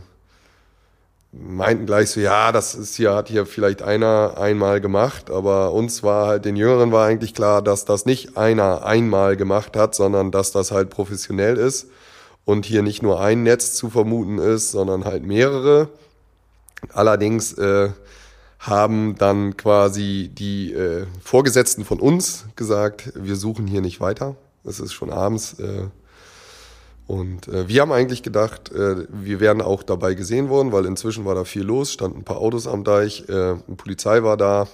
meinten 1.33 1.85
gleich 1.85 2.11
so, 2.11 2.21
ja, 2.21 2.53
das 2.53 2.75
ist 2.75 2.97
hier, 2.97 3.15
hat 3.15 3.29
hier 3.29 3.45
vielleicht 3.45 3.83
einer 3.83 4.35
einmal 4.39 4.81
gemacht, 4.81 5.31
aber 5.31 5.73
uns 5.73 6.03
war 6.03 6.27
halt, 6.27 6.45
den 6.45 6.57
Jüngeren 6.57 6.93
war 6.93 7.07
eigentlich 7.07 7.35
klar, 7.35 7.61
dass 7.61 7.85
das 7.85 8.07
nicht 8.07 8.37
einer 8.37 8.85
einmal 8.85 9.37
gemacht 9.37 9.77
hat, 9.77 9.95
sondern 9.95 10.31
dass 10.31 10.53
das 10.53 10.73
halt 10.73 10.89
professionell 10.89 11.57
ist 11.57 11.89
und 12.45 12.67
hier 12.67 12.83
nicht 12.83 13.03
nur 13.03 13.21
ein 13.21 13.43
Netz 13.43 13.75
zu 13.75 13.91
vermuten 13.91 14.39
ist, 14.39 14.71
sondern 14.71 15.05
halt 15.05 15.25
mehrere. 15.25 15.89
Allerdings 16.93 17.53
äh, 17.55 17.91
haben 18.59 19.17
dann 19.17 19.57
quasi 19.57 20.31
die 20.33 20.73
äh, 20.73 21.07
Vorgesetzten 21.23 21.85
von 21.85 22.01
uns 22.01 22.47
gesagt, 22.57 23.13
wir 23.15 23.37
suchen 23.37 23.67
hier 23.67 23.81
nicht 23.81 24.01
weiter. 24.01 24.37
Es 24.65 24.81
ist 24.81 24.93
schon 24.93 25.11
abends. 25.11 25.59
Äh, 25.59 25.87
und 27.07 27.49
äh, 27.49 27.69
wir 27.69 27.83
haben 27.83 27.93
eigentlich 27.93 28.23
gedacht, 28.23 28.71
äh, 28.73 29.07
wir 29.09 29.41
wären 29.41 29.61
auch 29.61 29.83
dabei 29.83 30.15
gesehen 30.15 30.49
worden, 30.49 30.73
weil 30.73 30.87
inzwischen 30.87 31.25
war 31.25 31.35
da 31.35 31.45
viel 31.45 31.63
los, 31.63 31.93
standen 31.93 32.19
ein 32.19 32.25
paar 32.25 32.39
Autos 32.39 32.67
am 32.67 32.85
Deich, 32.85 33.29
äh, 33.29 33.57
die 33.67 33.75
Polizei 33.75 34.23
war 34.23 34.37
da, 34.37 34.69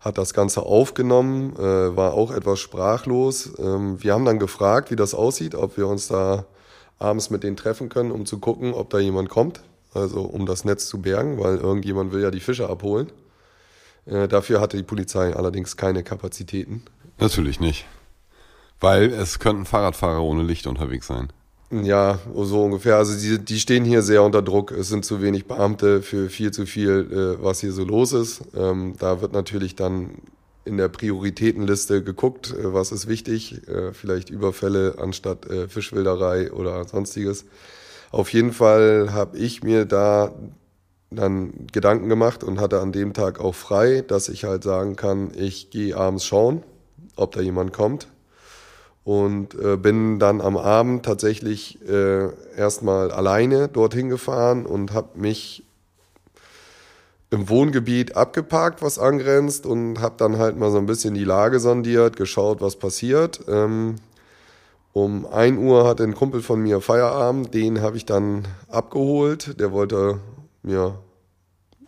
hat 0.00 0.16
das 0.16 0.32
Ganze 0.32 0.62
aufgenommen, 0.62 1.56
äh, 1.56 1.96
war 1.96 2.14
auch 2.14 2.30
etwas 2.30 2.60
sprachlos. 2.60 3.50
Ähm, 3.58 4.02
wir 4.02 4.14
haben 4.14 4.24
dann 4.24 4.38
gefragt, 4.38 4.92
wie 4.92 4.96
das 4.96 5.14
aussieht, 5.14 5.56
ob 5.56 5.76
wir 5.76 5.88
uns 5.88 6.06
da 6.06 6.44
abends 6.98 7.30
mit 7.30 7.42
denen 7.42 7.56
treffen 7.56 7.88
können, 7.88 8.10
um 8.10 8.26
zu 8.26 8.38
gucken, 8.38 8.74
ob 8.74 8.90
da 8.90 8.98
jemand 8.98 9.28
kommt, 9.28 9.62
also 9.94 10.22
um 10.22 10.46
das 10.46 10.64
Netz 10.64 10.86
zu 10.86 11.00
bergen, 11.00 11.38
weil 11.38 11.58
irgendjemand 11.58 12.12
will 12.12 12.22
ja 12.22 12.30
die 12.30 12.40
Fische 12.40 12.68
abholen. 12.68 13.10
Äh, 14.06 14.28
dafür 14.28 14.60
hatte 14.60 14.76
die 14.76 14.82
Polizei 14.82 15.34
allerdings 15.34 15.76
keine 15.76 16.02
Kapazitäten. 16.02 16.82
Natürlich 17.18 17.60
nicht. 17.60 17.86
Weil 18.80 19.12
es 19.12 19.38
könnten 19.38 19.64
Fahrradfahrer 19.64 20.22
ohne 20.22 20.42
Licht 20.42 20.66
unterwegs 20.66 21.06
sein. 21.06 21.28
Ja, 21.70 22.18
so 22.34 22.64
ungefähr. 22.64 22.96
Also 22.96 23.18
die, 23.18 23.44
die 23.44 23.60
stehen 23.60 23.84
hier 23.84 24.02
sehr 24.02 24.22
unter 24.22 24.40
Druck. 24.40 24.70
Es 24.70 24.88
sind 24.88 25.04
zu 25.04 25.20
wenig 25.20 25.46
Beamte 25.46 26.00
für 26.00 26.30
viel 26.30 26.50
zu 26.50 26.64
viel, 26.64 27.36
äh, 27.40 27.44
was 27.44 27.60
hier 27.60 27.72
so 27.72 27.84
los 27.84 28.12
ist. 28.12 28.42
Ähm, 28.56 28.94
da 28.98 29.20
wird 29.20 29.32
natürlich 29.32 29.76
dann 29.76 30.10
in 30.68 30.76
der 30.76 30.88
Prioritätenliste 30.88 32.04
geguckt, 32.04 32.54
äh, 32.54 32.72
was 32.72 32.92
ist 32.92 33.08
wichtig. 33.08 33.66
Äh, 33.66 33.92
vielleicht 33.92 34.30
Überfälle 34.30 34.96
anstatt 34.98 35.46
äh, 35.46 35.66
Fischwilderei 35.66 36.52
oder 36.52 36.84
sonstiges. 36.84 37.46
Auf 38.12 38.32
jeden 38.32 38.52
Fall 38.52 39.12
habe 39.12 39.36
ich 39.36 39.62
mir 39.62 39.84
da 39.84 40.32
dann 41.10 41.66
Gedanken 41.72 42.08
gemacht 42.08 42.44
und 42.44 42.60
hatte 42.60 42.80
an 42.80 42.92
dem 42.92 43.14
Tag 43.14 43.40
auch 43.40 43.54
frei, 43.54 44.04
dass 44.06 44.28
ich 44.28 44.44
halt 44.44 44.62
sagen 44.62 44.94
kann, 44.94 45.32
ich 45.34 45.70
gehe 45.70 45.96
abends 45.96 46.24
schauen, 46.24 46.62
ob 47.16 47.32
da 47.32 47.40
jemand 47.40 47.72
kommt 47.72 48.08
und 49.08 49.54
äh, 49.54 49.78
bin 49.78 50.18
dann 50.18 50.42
am 50.42 50.58
Abend 50.58 51.02
tatsächlich 51.06 51.78
äh, 51.88 52.28
erstmal 52.54 53.10
alleine 53.10 53.68
dorthin 53.68 54.10
gefahren 54.10 54.66
und 54.66 54.92
habe 54.92 55.18
mich 55.18 55.64
im 57.30 57.48
Wohngebiet 57.48 58.16
abgeparkt, 58.16 58.82
was 58.82 58.98
angrenzt 58.98 59.66
und 59.66 60.00
habe 60.00 60.14
dann 60.16 60.38
halt 60.38 60.56
mal 60.56 60.70
so 60.70 60.78
ein 60.78 60.86
bisschen 60.86 61.14
die 61.14 61.24
Lage 61.24 61.60
sondiert, 61.60 62.16
geschaut, 62.16 62.60
was 62.60 62.76
passiert. 62.76 63.40
Ähm, 63.48 63.96
um 64.92 65.26
1 65.26 65.58
Uhr 65.58 65.86
hatte 65.86 66.04
ein 66.04 66.14
Kumpel 66.14 66.40
von 66.40 66.60
mir 66.60 66.80
Feierabend, 66.80 67.52
den 67.52 67.82
habe 67.82 67.96
ich 67.96 68.06
dann 68.06 68.48
abgeholt. 68.68 69.60
Der 69.60 69.72
wollte 69.72 70.20
mir 70.62 70.98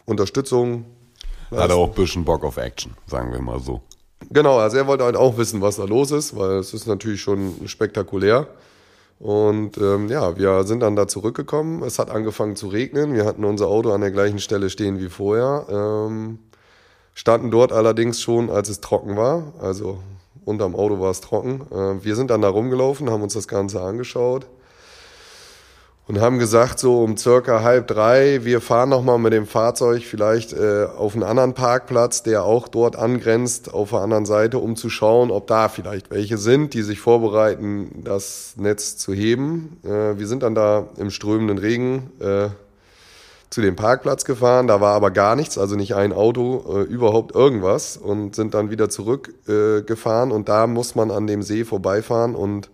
Unterstützung. 0.05 0.85
Hat 1.51 1.71
auch 1.71 1.89
ein 1.89 1.95
bisschen 1.95 2.25
Bock 2.25 2.45
auf 2.45 2.57
Action, 2.59 2.93
sagen 3.07 3.33
wir 3.33 3.41
mal 3.41 3.59
so. 3.59 3.81
Genau, 4.31 4.59
also 4.59 4.77
er 4.77 4.87
wollte 4.87 5.05
halt 5.05 5.17
auch 5.17 5.39
wissen, 5.39 5.61
was 5.61 5.77
da 5.77 5.85
los 5.85 6.11
ist, 6.11 6.37
weil 6.37 6.59
es 6.59 6.75
ist 6.75 6.87
natürlich 6.87 7.23
schon 7.23 7.67
spektakulär. 7.67 8.47
Und 9.21 9.77
ähm, 9.77 10.09
ja, 10.09 10.37
wir 10.39 10.65
sind 10.65 10.81
dann 10.81 10.97
da 10.97 11.07
zurückgekommen. 11.07 11.83
Es 11.83 11.99
hat 11.99 12.11
angefangen 12.11 12.57
zu 12.57 12.69
regnen. 12.69 13.15
Wir 13.15 13.27
hatten 13.27 13.45
unser 13.45 13.69
Auto 13.69 13.93
an 13.93 14.01
der 14.01 14.11
gleichen 14.11 14.39
Stelle 14.39 14.71
stehen 14.71 14.99
wie 14.99 15.11
vorher. 15.11 15.67
Ähm, 15.69 16.39
standen 17.15 17.51
dort 17.51 17.71
allerdings 17.71 18.23
schon, 18.23 18.49
als 18.51 18.71
es 18.71 18.81
trocken 18.81 19.19
war. 19.19 19.53
Also 19.61 19.99
unterm 20.47 20.75
Auto 20.75 21.01
war 21.01 21.11
es 21.11 21.21
trocken. 21.21 21.67
Äh, 21.71 22.03
wir 22.03 22.17
sind 22.17 22.31
dann 22.31 22.41
da 22.41 22.49
rumgelaufen, 22.49 23.11
haben 23.11 23.23
uns 23.23 23.35
das 23.35 23.47
Ganze 23.47 23.83
angeschaut 23.83 24.47
und 26.07 26.21
haben 26.21 26.39
gesagt, 26.39 26.81
so 26.81 27.05
um 27.05 27.17
circa 27.17 27.63
halb 27.63 27.87
drei, 27.87 28.45
wir 28.45 28.61
fahren 28.61 28.89
nochmal 28.89 29.19
mit 29.19 29.33
dem 29.33 29.47
Fahrzeug 29.47 30.03
vielleicht 30.03 30.53
äh, 30.53 30.87
auf 30.97 31.15
einen 31.15 31.23
anderen 31.23 31.55
Parkplatz, 31.55 32.23
der 32.25 32.43
auch 32.43 32.67
dort 32.67 32.97
angrenzt, 32.97 33.73
auf 33.73 33.91
der 33.91 34.01
anderen 34.01 34.27
Seite, 34.27 34.59
um 34.59 34.75
zu 34.75 34.91
schauen, 34.91 35.31
ob 35.31 35.47
da 35.47 35.69
vielleicht 35.69 36.11
welche 36.11 36.37
sind, 36.37 36.75
die 36.75 36.83
sich 36.83 36.99
vorbereiten, 36.99 38.03
das 38.03 38.55
Netz 38.57 38.97
zu 38.97 39.13
heben. 39.13 39.79
Äh, 39.85 40.19
wir 40.19 40.27
sind 40.27 40.43
dann 40.43 40.57
da 40.57 40.89
im 40.97 41.11
strömenden 41.11 41.59
Regen 41.59 42.11
äh, 42.19 42.49
zu 43.51 43.61
dem 43.61 43.75
Parkplatz 43.75 44.25
gefahren, 44.25 44.69
da 44.69 44.81
war 44.81 44.95
aber 44.95 45.11
gar 45.11 45.35
nichts, 45.35 45.59
also 45.59 45.75
nicht 45.75 45.95
ein 45.97 46.13
Auto, 46.13 46.65
äh, 46.79 46.83
überhaupt 46.83 47.35
irgendwas 47.35 47.97
und 47.97 48.37
sind 48.37 48.55
dann 48.55 48.71
wieder 48.71 48.89
zurückgefahren. 48.89 50.31
Äh, 50.31 50.35
und 50.35 50.49
da 50.49 50.67
muss 50.67 50.95
man 50.95 51.11
an 51.11 51.27
dem 51.27 51.43
See 51.43 51.65
vorbeifahren 51.65 52.37
und 52.37 52.71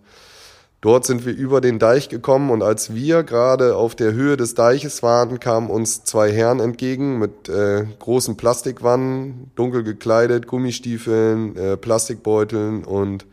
Dort 0.83 1.07
sind 1.07 1.25
wir 1.25 1.35
über 1.35 1.61
den 1.61 1.79
Deich 1.79 2.09
gekommen 2.11 2.51
und 2.51 2.63
als 2.63 2.95
wir 2.95 3.23
gerade 3.23 3.77
auf 3.77 3.95
der 3.95 4.13
Höhe 4.13 4.37
des 4.37 4.55
Deiches 4.55 5.03
waren, 5.03 5.41
kamen 5.41 5.71
uns 5.71 6.05
zwei 6.05 6.31
Herren 6.31 6.61
entgegen 6.61 7.19
mit 7.19 7.49
äh, 7.49 7.87
großen 7.99 8.37
Plastikwannen, 8.37 9.51
dunkel 9.57 9.83
gekleidet, 9.83 10.47
Gummistiefeln, 10.47 11.57
äh, 11.57 11.77
Plastikbeuteln 11.77 12.85
und 12.85 13.25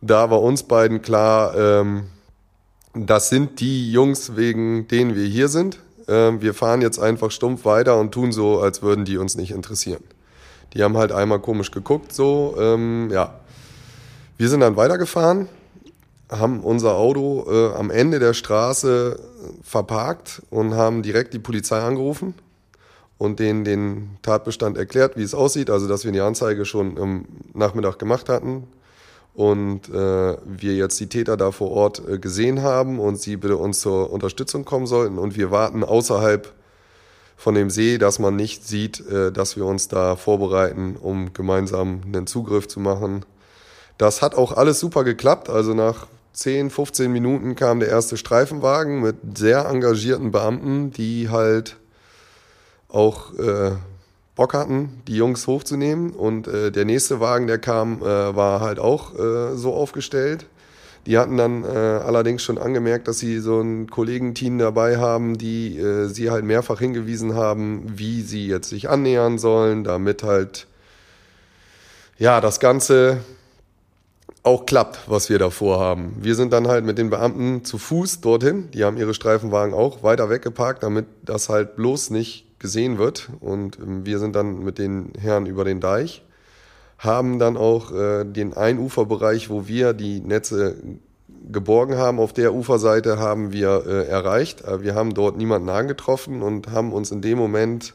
da 0.00 0.30
war 0.30 0.40
uns 0.40 0.62
beiden 0.62 1.02
klar, 1.02 1.54
ähm, 1.56 2.04
das 2.94 3.28
sind 3.28 3.60
die 3.60 3.92
Jungs, 3.92 4.36
wegen 4.36 4.88
denen 4.88 5.14
wir 5.14 5.26
hier 5.26 5.48
sind. 5.48 5.80
Ähm, 6.08 6.40
wir 6.40 6.54
fahren 6.54 6.80
jetzt 6.80 6.98
einfach 6.98 7.30
stumpf 7.30 7.64
weiter 7.66 7.98
und 8.00 8.12
tun 8.12 8.32
so, 8.32 8.60
als 8.60 8.80
würden 8.80 9.04
die 9.04 9.18
uns 9.18 9.36
nicht 9.36 9.50
interessieren. 9.50 10.02
Die 10.72 10.82
haben 10.82 10.96
halt 10.96 11.12
einmal 11.12 11.40
komisch 11.40 11.70
geguckt, 11.70 12.12
so, 12.12 12.56
ähm, 12.58 13.10
ja. 13.12 13.40
Wir 14.38 14.48
sind 14.48 14.60
dann 14.60 14.76
weitergefahren 14.76 15.48
haben 16.30 16.60
unser 16.60 16.94
Auto 16.96 17.46
äh, 17.50 17.74
am 17.74 17.90
Ende 17.90 18.18
der 18.18 18.34
Straße 18.34 19.18
verparkt 19.62 20.42
und 20.50 20.74
haben 20.74 21.02
direkt 21.02 21.34
die 21.34 21.38
Polizei 21.38 21.80
angerufen 21.80 22.34
und 23.16 23.40
denen 23.40 23.64
den 23.64 24.18
Tatbestand 24.22 24.76
erklärt, 24.76 25.16
wie 25.16 25.22
es 25.22 25.34
aussieht, 25.34 25.70
also 25.70 25.88
dass 25.88 26.04
wir 26.04 26.12
die 26.12 26.20
Anzeige 26.20 26.64
schon 26.64 26.96
im 26.96 27.24
Nachmittag 27.54 27.98
gemacht 27.98 28.28
hatten 28.28 28.64
und 29.34 29.88
äh, 29.88 30.36
wir 30.44 30.74
jetzt 30.74 30.98
die 31.00 31.08
Täter 31.08 31.36
da 31.36 31.50
vor 31.50 31.70
Ort 31.70 32.02
äh, 32.08 32.18
gesehen 32.18 32.62
haben 32.62 32.98
und 32.98 33.20
sie 33.20 33.36
bitte 33.36 33.56
uns 33.56 33.80
zur 33.80 34.12
Unterstützung 34.12 34.64
kommen 34.64 34.86
sollten 34.86 35.18
und 35.18 35.36
wir 35.36 35.50
warten 35.50 35.84
außerhalb 35.84 36.52
von 37.36 37.54
dem 37.54 37.70
See, 37.70 37.98
dass 37.98 38.18
man 38.18 38.34
nicht 38.34 38.66
sieht, 38.66 39.00
äh, 39.08 39.30
dass 39.30 39.56
wir 39.56 39.64
uns 39.64 39.88
da 39.88 40.16
vorbereiten, 40.16 40.96
um 41.00 41.32
gemeinsam 41.32 42.00
einen 42.04 42.26
Zugriff 42.26 42.66
zu 42.66 42.80
machen. 42.80 43.24
Das 43.96 44.22
hat 44.22 44.34
auch 44.34 44.52
alles 44.52 44.80
super 44.80 45.04
geklappt. 45.04 45.48
Also 45.48 45.72
nach 45.72 46.08
10, 46.38 46.70
15 46.70 47.10
Minuten 47.10 47.56
kam 47.56 47.80
der 47.80 47.88
erste 47.88 48.16
Streifenwagen 48.16 49.00
mit 49.00 49.16
sehr 49.36 49.66
engagierten 49.68 50.30
Beamten, 50.30 50.92
die 50.92 51.30
halt 51.30 51.76
auch 52.88 53.36
äh, 53.36 53.72
Bock 54.36 54.54
hatten, 54.54 55.02
die 55.08 55.16
Jungs 55.16 55.48
hochzunehmen. 55.48 56.12
Und 56.12 56.46
äh, 56.46 56.70
der 56.70 56.84
nächste 56.84 57.18
Wagen, 57.18 57.48
der 57.48 57.58
kam, 57.58 58.02
äh, 58.02 58.36
war 58.36 58.60
halt 58.60 58.78
auch 58.78 59.18
äh, 59.18 59.56
so 59.56 59.74
aufgestellt. 59.74 60.46
Die 61.06 61.18
hatten 61.18 61.36
dann 61.36 61.64
äh, 61.64 61.66
allerdings 61.66 62.44
schon 62.44 62.56
angemerkt, 62.56 63.08
dass 63.08 63.18
sie 63.18 63.40
so 63.40 63.60
ein 63.60 63.90
Kollegenteam 63.90 64.58
dabei 64.58 64.98
haben, 64.98 65.38
die 65.38 65.76
äh, 65.76 66.06
sie 66.06 66.30
halt 66.30 66.44
mehrfach 66.44 66.78
hingewiesen 66.78 67.34
haben, 67.34 67.82
wie 67.96 68.22
sie 68.22 68.46
jetzt 68.46 68.68
sich 68.68 68.88
annähern 68.88 69.38
sollen, 69.38 69.82
damit 69.82 70.22
halt 70.22 70.68
ja 72.16 72.40
das 72.40 72.60
Ganze 72.60 73.22
auch 74.48 74.64
klappt, 74.64 74.98
was 75.06 75.28
wir 75.28 75.38
da 75.38 75.50
vorhaben. 75.50 76.16
Wir 76.20 76.34
sind 76.34 76.54
dann 76.54 76.68
halt 76.68 76.84
mit 76.84 76.96
den 76.96 77.10
Beamten 77.10 77.64
zu 77.64 77.76
Fuß 77.76 78.22
dorthin. 78.22 78.70
Die 78.72 78.82
haben 78.82 78.96
ihre 78.96 79.12
Streifenwagen 79.12 79.74
auch 79.74 80.02
weiter 80.02 80.30
weggeparkt, 80.30 80.82
damit 80.82 81.04
das 81.22 81.50
halt 81.50 81.76
bloß 81.76 82.10
nicht 82.10 82.58
gesehen 82.58 82.96
wird. 82.96 83.28
Und 83.40 83.78
ähm, 83.78 84.06
wir 84.06 84.18
sind 84.18 84.34
dann 84.34 84.64
mit 84.64 84.78
den 84.78 85.12
Herren 85.20 85.44
über 85.44 85.64
den 85.64 85.80
Deich, 85.80 86.24
haben 86.96 87.38
dann 87.38 87.58
auch 87.58 87.92
äh, 87.92 88.24
den 88.24 88.54
Einuferbereich, 88.54 89.50
wo 89.50 89.68
wir 89.68 89.92
die 89.92 90.20
Netze 90.20 90.76
geborgen 91.52 91.96
haben, 91.96 92.18
auf 92.18 92.32
der 92.32 92.54
Uferseite 92.54 93.18
haben 93.18 93.52
wir 93.52 93.84
äh, 93.86 94.08
erreicht. 94.08 94.62
Äh, 94.62 94.82
wir 94.82 94.94
haben 94.94 95.12
dort 95.12 95.36
niemanden 95.36 95.68
angetroffen 95.68 96.40
und 96.40 96.70
haben 96.70 96.94
uns 96.94 97.10
in 97.10 97.20
dem 97.20 97.36
Moment 97.36 97.94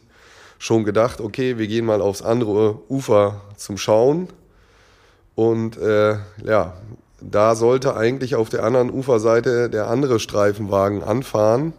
schon 0.60 0.84
gedacht, 0.84 1.20
okay, 1.20 1.58
wir 1.58 1.66
gehen 1.66 1.86
mal 1.86 2.00
aufs 2.00 2.22
andere 2.22 2.80
Ufer 2.90 3.42
zum 3.58 3.78
Schauen 3.78 4.28
und 5.36 5.78
äh, 5.78 6.18
ja, 6.44 6.74
da 7.22 7.56
sollte 7.56 7.96
eigentlich 7.96 8.36
auf 8.36 8.50
der 8.50 8.64
anderen 8.64 8.92
Uferseite 8.92 9.70
der 9.70 9.88
andere 9.88 10.20
Streifenwagen 10.20 11.04
anfahren, 11.04 11.74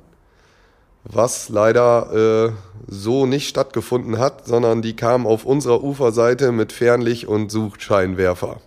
was 1.05 1.51
leider 1.51 2.49
äh, 2.49 2.53
so 2.89 3.27
nicht 3.27 3.49
stattgefunden 3.49 4.19
hat, 4.19 4.47
sondern 4.47 4.81
die 4.81 4.97
kamen 4.97 5.27
auf 5.27 5.45
unserer 5.45 5.85
Uferseite 5.85 6.51
mit 6.51 6.73
Fernlicht 6.73 7.27
und 7.27 7.51
Suchscheinwerfer. 7.51 8.61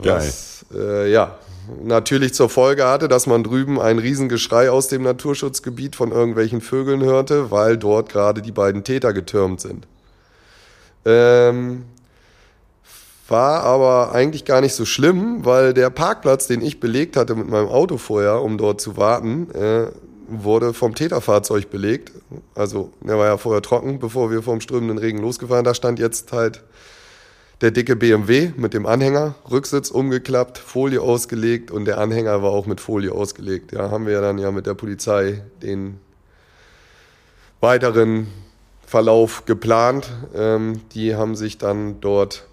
Geil. 0.00 0.32
äh, 0.74 1.10
ja, 1.10 1.36
natürlich 1.82 2.34
zur 2.34 2.48
Folge 2.48 2.86
hatte, 2.86 3.08
dass 3.08 3.26
man 3.26 3.42
drüben 3.42 3.80
ein 3.80 3.98
Riesengeschrei 3.98 4.70
aus 4.70 4.88
dem 4.88 5.02
Naturschutzgebiet 5.02 5.96
von 5.96 6.12
irgendwelchen 6.12 6.60
Vögeln 6.60 7.02
hörte, 7.02 7.50
weil 7.50 7.76
dort 7.76 8.08
gerade 8.08 8.42
die 8.42 8.52
beiden 8.52 8.84
Täter 8.84 9.12
getürmt 9.12 9.60
sind. 9.60 9.86
Ähm, 11.04 11.84
war 13.32 13.64
aber 13.64 14.12
eigentlich 14.12 14.44
gar 14.44 14.60
nicht 14.60 14.74
so 14.74 14.84
schlimm, 14.84 15.44
weil 15.44 15.74
der 15.74 15.90
Parkplatz, 15.90 16.46
den 16.46 16.62
ich 16.62 16.78
belegt 16.78 17.16
hatte 17.16 17.34
mit 17.34 17.48
meinem 17.48 17.68
Auto 17.68 17.98
vorher, 17.98 18.40
um 18.42 18.58
dort 18.58 18.80
zu 18.80 18.96
warten, 18.96 19.50
äh, 19.50 19.86
wurde 20.28 20.72
vom 20.72 20.94
Täterfahrzeug 20.94 21.68
belegt. 21.68 22.12
Also 22.54 22.92
der 23.00 23.18
war 23.18 23.26
ja 23.26 23.36
vorher 23.36 23.62
trocken, 23.62 23.98
bevor 23.98 24.30
wir 24.30 24.42
vom 24.42 24.60
strömenden 24.60 24.98
Regen 24.98 25.18
losgefahren. 25.18 25.64
Da 25.64 25.74
stand 25.74 25.98
jetzt 25.98 26.32
halt 26.32 26.62
der 27.60 27.70
dicke 27.70 27.96
BMW 27.96 28.52
mit 28.56 28.74
dem 28.74 28.86
Anhänger, 28.86 29.34
Rücksitz 29.50 29.90
umgeklappt, 29.90 30.58
Folie 30.58 31.00
ausgelegt 31.00 31.70
und 31.70 31.84
der 31.84 31.98
Anhänger 31.98 32.42
war 32.42 32.50
auch 32.50 32.66
mit 32.66 32.80
Folie 32.80 33.12
ausgelegt. 33.12 33.72
Ja, 33.72 33.90
haben 33.90 34.06
wir 34.06 34.20
dann 34.20 34.38
ja 34.38 34.50
mit 34.50 34.66
der 34.66 34.74
Polizei 34.74 35.42
den 35.62 36.00
weiteren 37.60 38.26
Verlauf 38.86 39.46
geplant. 39.46 40.10
Ähm, 40.34 40.80
die 40.94 41.14
haben 41.14 41.36
sich 41.36 41.58
dann 41.58 42.00
dort 42.00 42.46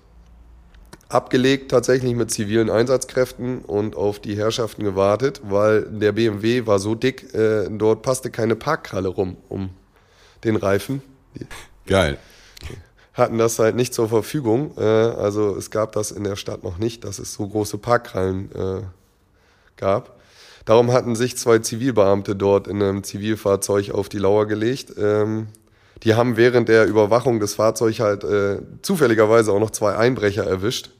abgelegt, 1.09 1.71
tatsächlich 1.71 2.15
mit 2.15 2.31
zivilen 2.31 2.69
Einsatzkräften 2.69 3.59
und 3.59 3.95
auf 3.95 4.19
die 4.19 4.37
Herrschaften 4.37 4.83
gewartet, 4.83 5.41
weil 5.43 5.83
der 5.83 6.11
BMW 6.11 6.65
war 6.65 6.79
so 6.79 6.95
dick, 6.95 7.33
äh, 7.33 7.67
dort 7.69 8.03
passte 8.03 8.31
keine 8.31 8.55
Parkkralle 8.55 9.09
rum 9.09 9.37
um 9.49 9.71
den 10.43 10.55
Reifen. 10.55 11.01
Geil 11.85 12.17
hatten 13.19 13.37
das 13.37 13.59
halt 13.59 13.75
nicht 13.75 13.93
zur 13.93 14.09
Verfügung. 14.09 14.71
Äh, 14.77 14.81
also 14.81 15.55
es 15.55 15.69
gab 15.69 15.91
das 15.91 16.09
in 16.11 16.23
der 16.23 16.35
Stadt 16.35 16.63
noch 16.63 16.79
nicht, 16.79 17.03
dass 17.03 17.19
es 17.19 17.33
so 17.33 17.47
große 17.47 17.77
Parkhallen 17.77 18.49
äh, 18.55 18.81
gab. 19.77 20.19
Darum 20.65 20.91
hatten 20.91 21.15
sich 21.15 21.37
zwei 21.37 21.59
Zivilbeamte 21.59 22.35
dort 22.35 22.67
in 22.67 22.81
einem 22.81 23.03
Zivilfahrzeug 23.03 23.91
auf 23.91 24.09
die 24.09 24.19
Lauer 24.19 24.47
gelegt. 24.47 24.93
Ähm, 24.97 25.47
die 26.03 26.15
haben 26.15 26.37
während 26.37 26.69
der 26.69 26.85
Überwachung 26.85 27.39
des 27.39 27.55
Fahrzeugs 27.55 27.99
halt 27.99 28.23
äh, 28.23 28.59
zufälligerweise 28.81 29.51
auch 29.51 29.59
noch 29.59 29.71
zwei 29.71 29.95
Einbrecher 29.95 30.45
erwischt. 30.45 30.91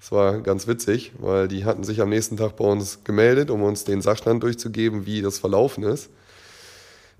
Das 0.00 0.12
war 0.12 0.40
ganz 0.40 0.66
witzig, 0.66 1.12
weil 1.18 1.48
die 1.48 1.64
hatten 1.64 1.84
sich 1.84 2.00
am 2.00 2.08
nächsten 2.08 2.36
Tag 2.36 2.56
bei 2.56 2.64
uns 2.64 3.04
gemeldet, 3.04 3.50
um 3.50 3.62
uns 3.62 3.84
den 3.84 4.00
Sachstand 4.00 4.42
durchzugeben, 4.42 5.06
wie 5.06 5.22
das 5.22 5.38
verlaufen 5.38 5.82
ist. 5.84 6.10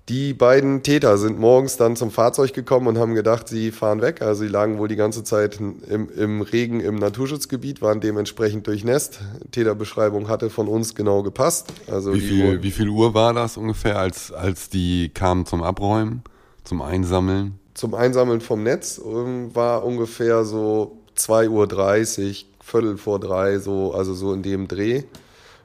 Die 0.09 0.33
beiden 0.33 0.81
Täter 0.81 1.19
sind 1.19 1.37
morgens 1.39 1.77
dann 1.77 1.95
zum 1.95 2.09
Fahrzeug 2.09 2.53
gekommen 2.53 2.87
und 2.87 2.97
haben 2.97 3.13
gedacht, 3.13 3.47
sie 3.47 3.69
fahren 3.69 4.01
weg. 4.01 4.23
Also 4.23 4.41
sie 4.41 4.47
lagen 4.47 4.79
wohl 4.79 4.87
die 4.87 4.95
ganze 4.95 5.23
Zeit 5.23 5.59
im, 5.59 6.09
im 6.09 6.41
Regen 6.41 6.79
im 6.79 6.95
Naturschutzgebiet, 6.95 7.83
waren 7.83 8.01
dementsprechend 8.01 8.65
durchnässt. 8.65 9.19
Täterbeschreibung 9.51 10.27
hatte 10.27 10.49
von 10.49 10.67
uns 10.67 10.95
genau 10.95 11.21
gepasst. 11.21 11.71
Also 11.91 12.15
wie 12.15 12.21
viel, 12.21 12.63
wie 12.63 12.71
viel 12.71 12.89
Uhr 12.89 13.13
war 13.13 13.35
das 13.35 13.55
ungefähr, 13.55 13.99
als, 13.99 14.31
als 14.31 14.69
die 14.69 15.09
kamen 15.09 15.45
zum 15.45 15.61
Abräumen, 15.61 16.23
zum 16.63 16.81
Einsammeln? 16.81 17.59
Zum 17.75 17.93
Einsammeln 17.93 18.41
vom 18.41 18.63
Netz 18.63 18.99
war 19.03 19.85
ungefähr 19.85 20.43
so 20.43 20.97
2.30 21.19 21.49
Uhr, 21.49 22.35
Viertel 22.69 22.97
vor 22.97 23.19
drei, 23.19 23.59
so, 23.59 23.93
also 23.93 24.13
so 24.13 24.33
in 24.33 24.43
dem 24.43 24.67
Dreh. 24.67 25.03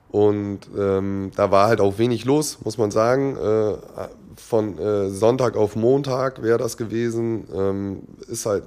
Und 0.08 0.61
ähm, 0.78 1.32
da 1.34 1.50
war 1.50 1.66
halt 1.66 1.80
auch 1.80 1.99
wenig 1.99 2.25
los, 2.25 2.58
muss 2.64 2.78
man 2.78 2.90
sagen. 2.90 3.37
Äh, 3.37 3.75
von 4.37 4.78
äh, 4.78 5.11
Sonntag 5.11 5.56
auf 5.56 5.75
Montag 5.75 6.42
wäre 6.42 6.58
das 6.58 6.76
gewesen. 6.76 7.49
Ähm, 7.52 8.02
ist 8.28 8.46
halt 8.46 8.62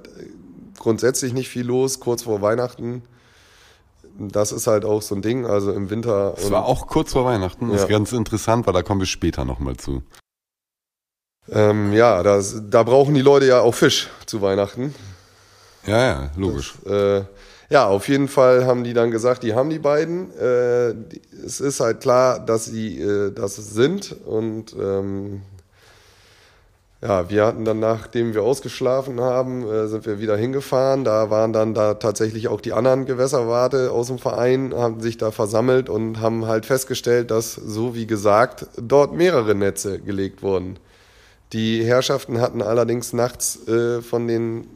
grundsätzlich 0.78 1.32
nicht 1.32 1.48
viel 1.48 1.66
los, 1.66 2.00
kurz 2.00 2.24
vor 2.24 2.42
Weihnachten. 2.42 3.02
Das 4.18 4.52
ist 4.52 4.66
halt 4.66 4.84
auch 4.84 5.00
so 5.00 5.14
ein 5.14 5.22
Ding, 5.22 5.46
also 5.46 5.72
im 5.72 5.90
Winter. 5.90 6.34
Es 6.36 6.50
war 6.50 6.66
auch 6.66 6.86
kurz 6.86 7.12
vor 7.12 7.24
Weihnachten, 7.24 7.70
ja. 7.70 7.76
ist 7.76 7.88
ganz 7.88 8.12
interessant, 8.12 8.66
weil 8.66 8.74
da 8.74 8.82
kommen 8.82 9.00
wir 9.00 9.06
später 9.06 9.44
nochmal 9.44 9.76
zu. 9.76 10.02
Ähm, 11.50 11.92
ja, 11.92 12.22
das, 12.22 12.60
da 12.68 12.82
brauchen 12.82 13.14
die 13.14 13.22
Leute 13.22 13.46
ja 13.46 13.60
auch 13.60 13.74
Fisch 13.74 14.08
zu 14.26 14.42
Weihnachten. 14.42 14.94
Ja, 15.86 15.98
ja, 15.98 16.30
logisch. 16.36 16.74
Das, 16.84 16.92
äh, 16.92 17.24
ja, 17.70 17.86
auf 17.86 18.08
jeden 18.08 18.28
Fall 18.28 18.64
haben 18.64 18.84
die 18.84 18.94
dann 18.94 19.10
gesagt, 19.10 19.42
die 19.42 19.54
haben 19.54 19.70
die 19.70 19.78
beiden. 19.78 20.30
Äh, 20.38 20.94
es 21.44 21.60
ist 21.60 21.80
halt 21.80 22.00
klar, 22.00 22.40
dass 22.40 22.64
sie 22.64 23.00
äh, 23.00 23.30
das 23.30 23.56
sind 23.56 24.16
und 24.26 24.74
ähm, 24.80 25.42
ja, 27.00 27.30
wir 27.30 27.46
hatten 27.46 27.64
dann, 27.64 27.78
nachdem 27.78 28.34
wir 28.34 28.42
ausgeschlafen 28.42 29.20
haben, 29.20 29.68
äh, 29.68 29.86
sind 29.86 30.04
wir 30.04 30.18
wieder 30.18 30.36
hingefahren. 30.36 31.04
Da 31.04 31.30
waren 31.30 31.52
dann 31.52 31.72
da 31.72 31.94
tatsächlich 31.94 32.48
auch 32.48 32.60
die 32.60 32.72
anderen 32.72 33.06
Gewässerwarte 33.06 33.92
aus 33.92 34.08
dem 34.08 34.18
Verein, 34.18 34.74
haben 34.74 35.00
sich 35.00 35.16
da 35.16 35.30
versammelt 35.30 35.88
und 35.88 36.20
haben 36.20 36.46
halt 36.46 36.66
festgestellt, 36.66 37.30
dass, 37.30 37.54
so 37.54 37.94
wie 37.94 38.08
gesagt, 38.08 38.66
dort 38.76 39.12
mehrere 39.12 39.54
Netze 39.54 40.00
gelegt 40.00 40.42
wurden. 40.42 40.78
Die 41.52 41.84
Herrschaften 41.84 42.40
hatten 42.40 42.62
allerdings 42.62 43.12
nachts 43.12 43.68
äh, 43.68 44.02
von 44.02 44.26
den 44.26 44.66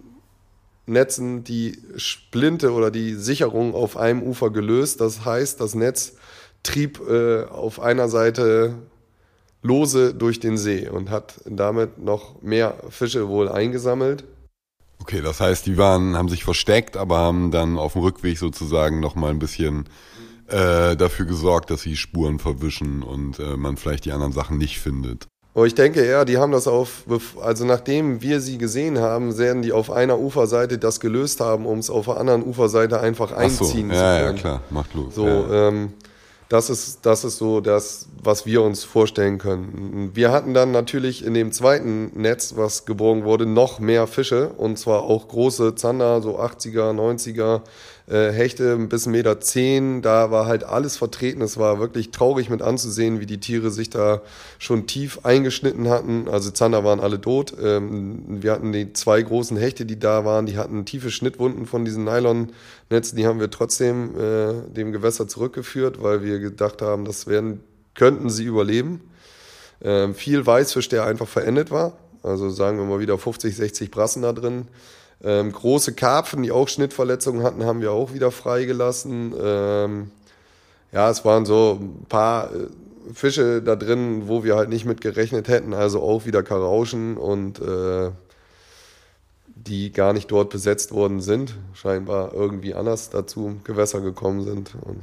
Netzen 0.87 1.45
die 1.45 1.79
Splinte 1.97 2.73
oder 2.73 2.91
die 2.91 3.15
Sicherung 3.15 3.75
auf 3.75 3.97
einem 3.97 4.23
Ufer 4.23 4.51
gelöst. 4.51 5.01
Das 5.01 5.25
heißt, 5.25 5.61
das 5.61 5.75
Netz 5.75 6.15
trieb 6.63 7.01
äh, 7.09 7.45
auf 7.45 7.81
einer 7.81 8.09
Seite 8.09 8.75
lose 9.63 10.13
durch 10.13 10.41
den 10.41 10.59
See 10.59 10.89
und 10.89 11.11
hat 11.11 11.41
damit 11.45 11.99
noch 11.99 12.43
mehr 12.43 12.75
Fische 12.91 13.29
wohl 13.29 13.49
eingesammelt. 13.49 14.25
Okay, 14.99 15.21
das 15.21 15.41
heißt, 15.41 15.67
die 15.67 15.79
waren, 15.79 16.17
haben 16.17 16.29
sich 16.29 16.45
versteckt, 16.45 16.97
aber 16.97 17.19
haben 17.19 17.51
dann 17.51 17.79
auf 17.79 17.95
dem 17.95 18.03
Rückweg 18.03 18.39
sozusagen 18.39 19.01
noch 19.01 19.15
mal 19.15 19.31
ein 19.31 19.39
bisschen 19.39 19.89
äh, 20.47 20.97
dafür 20.97 21.27
gesorgt, 21.27 21.71
dass 21.71 21.83
sie 21.83 21.97
Spuren 21.97 22.39
verwischen 22.39 23.03
und 23.03 23.39
äh, 23.39 23.57
man 23.57 23.77
vielleicht 23.77 24.05
die 24.05 24.13
anderen 24.13 24.33
Sachen 24.33 24.59
nicht 24.59 24.79
findet. 24.79 25.27
Aber 25.55 25.67
ich 25.67 25.75
denke 25.75 26.01
eher, 26.01 26.25
die 26.25 26.39
haben 26.39 26.53
das 26.53 26.67
auf, 26.67 27.05
also 27.41 27.67
nachdem 27.67 28.23
wir 28.23 28.41
sie 28.41 28.57
gesehen 28.57 28.99
haben, 28.99 29.37
werden 29.37 29.61
die 29.61 29.73
auf 29.73 29.91
einer 29.91 30.19
Uferseite 30.19 30.79
das 30.79 30.99
gelöst 30.99 31.41
haben, 31.41 31.67
um 31.67 31.79
es 31.79 31.91
auf 31.91 32.07
der 32.07 32.17
anderen 32.17 32.43
Uferseite 32.43 33.01
einfach 33.01 33.33
einziehen 33.33 33.91
so, 33.91 33.95
ja, 33.95 34.19
zu 34.19 34.25
können. 34.25 34.37
Ja, 34.37 34.41
klar, 34.41 34.61
macht 34.71 34.95
los. 34.95 35.15
So, 35.15 35.27
ja. 35.27 35.69
ähm, 35.69 35.93
das 36.49 36.69
ist, 36.69 37.07
das 37.07 37.25
ist 37.25 37.39
so 37.39 37.61
das, 37.61 38.09
was 38.23 38.45
wir 38.45 38.63
uns 38.63 38.85
vorstellen 38.85 39.39
können. 39.39 40.11
Wir 40.15 40.33
hatten 40.33 40.53
dann 40.53 40.71
natürlich 40.71 41.25
in 41.25 41.33
dem 41.33 41.51
zweiten 41.51 42.13
Netz, 42.15 42.55
was 42.57 42.85
geborgen 42.85 43.25
wurde, 43.25 43.47
noch 43.47 43.79
mehr 43.79 44.07
Fische 44.07 44.51
und 44.57 44.79
zwar 44.79 45.03
auch 45.03 45.29
große 45.29 45.75
Zander, 45.77 46.21
so 46.21 46.39
80er, 46.39 46.93
90er, 46.93 47.63
äh, 48.09 48.31
Hechte 48.31 48.77
bis 48.77 49.07
1,10 49.07 49.11
Meter. 49.11 49.41
Zehn, 49.41 50.03
da 50.03 50.31
war 50.31 50.47
halt 50.47 50.65
alles 50.65 50.97
vertreten. 50.97 51.43
Es 51.43 51.59
war 51.59 51.79
wirklich 51.79 52.11
traurig 52.11 52.51
mit 52.51 52.63
anzusehen, 52.63 53.21
wie 53.21 53.27
die 53.27 53.41
Tiere 53.41 53.71
sich 53.71 53.91
da 53.91 54.23
schon 54.59 54.87
tief 54.87 55.21
eingeschnitten 55.25 55.89
hatten. 55.89 56.29
Also 56.29 56.51
Zander 56.51 56.85
waren 56.85 57.01
alle 57.01 57.21
tot. 57.21 57.55
Ähm, 57.63 58.43
wir 58.43 58.53
hatten 58.53 58.73
die 58.73 58.93
zwei 58.93 59.23
großen 59.23 59.57
Hechte, 59.57 59.87
die 59.87 59.99
da 59.99 60.25
waren, 60.25 60.47
die 60.47 60.59
hatten 60.59 60.85
tiefe 60.85 61.11
Schnittwunden 61.11 61.67
von 61.67 61.85
diesen 61.85 62.05
Nylonnetzen. 62.05 63.17
Die 63.17 63.27
haben 63.27 63.41
wir 63.41 63.51
trotzdem 63.51 64.19
äh, 64.19 64.53
dem 64.73 64.93
Gewässer 64.93 65.29
zurückgeführt, 65.29 66.03
weil 66.03 66.23
wir 66.23 66.39
gedacht 66.39 66.83
haben, 66.83 67.05
das 67.05 67.27
werden, 67.27 67.61
könnten 67.95 68.31
sie 68.31 68.45
überleben. 68.45 69.01
Ähm, 69.83 70.15
viel 70.15 70.45
Weißfisch, 70.45 70.89
der 70.89 71.07
einfach 71.07 71.29
verendet 71.29 71.71
war. 71.71 71.99
Also 72.23 72.51
sagen 72.51 72.79
wir 72.79 72.85
mal 72.85 73.01
wieder 73.01 73.19
50, 73.19 73.57
60 73.57 73.91
Brassen 73.91 74.23
da 74.23 74.33
drin. 74.33 74.69
Ähm, 75.25 75.53
große 75.53 75.95
Karpfen, 75.95 76.43
die 76.43 76.51
auch 76.51 76.69
Schnittverletzungen 76.69 77.45
hatten, 77.45 77.65
haben 77.65 77.81
wir 77.81 77.93
auch 77.93 78.13
wieder 78.13 78.33
freigelassen. 78.33 79.33
Ähm, 79.41 80.11
ja, 80.91 81.11
es 81.11 81.25
waren 81.25 81.47
so 81.47 81.79
ein 81.81 82.07
paar 82.09 82.53
äh, 82.53 82.67
Fische 83.15 83.63
da 83.63 83.77
drin, 83.77 84.27
wo 84.27 84.43
wir 84.43 84.57
halt 84.57 84.69
nicht 84.69 84.85
mit 84.85 85.01
gerechnet 85.01 85.49
hätten, 85.49 85.75
also 85.75 86.03
auch 86.03 86.27
wieder 86.27 86.43
Karauschen 86.43 87.17
und 87.17 87.61
äh, 87.61 88.11
die 89.47 89.93
gar 89.93 90.13
nicht 90.13 90.31
dort 90.31 90.51
besetzt 90.51 90.93
worden 90.93 91.21
sind, 91.21 91.55
scheinbar 91.73 92.35
irgendwie 92.35 92.75
anders 92.75 93.11
dazu 93.11 93.47
im 93.47 93.65
Gewässer 93.65 94.01
gekommen 94.01 94.43
sind. 94.43 94.75
Und 94.81 95.03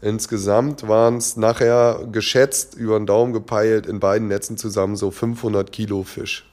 insgesamt 0.00 0.88
waren 0.88 1.18
es 1.18 1.36
nachher 1.36 2.08
geschätzt, 2.10 2.74
über 2.76 2.98
den 2.98 3.04
Daumen 3.04 3.34
gepeilt, 3.34 3.86
in 3.86 4.00
beiden 4.00 4.28
Netzen 4.28 4.56
zusammen 4.56 4.96
so 4.96 5.10
500 5.10 5.70
Kilo 5.70 6.02
Fisch 6.02 6.46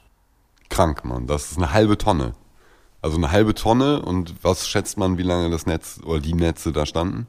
krank, 0.74 1.06
Mann. 1.06 1.28
Das 1.28 1.52
ist 1.52 1.58
eine 1.58 1.72
halbe 1.72 1.98
Tonne. 1.98 2.34
Also 3.02 3.18
eine 3.18 3.32
halbe 3.32 3.54
Tonne 3.54 4.02
und 4.02 4.34
was 4.44 4.68
schätzt 4.68 4.98
man, 4.98 5.18
wie 5.18 5.24
lange 5.24 5.52
das 5.52 5.68
Netz 5.68 6.00
oder 6.04 6.20
die 6.20 6.34
Netze 6.34 6.72
da 6.72 6.86
standen? 6.86 7.28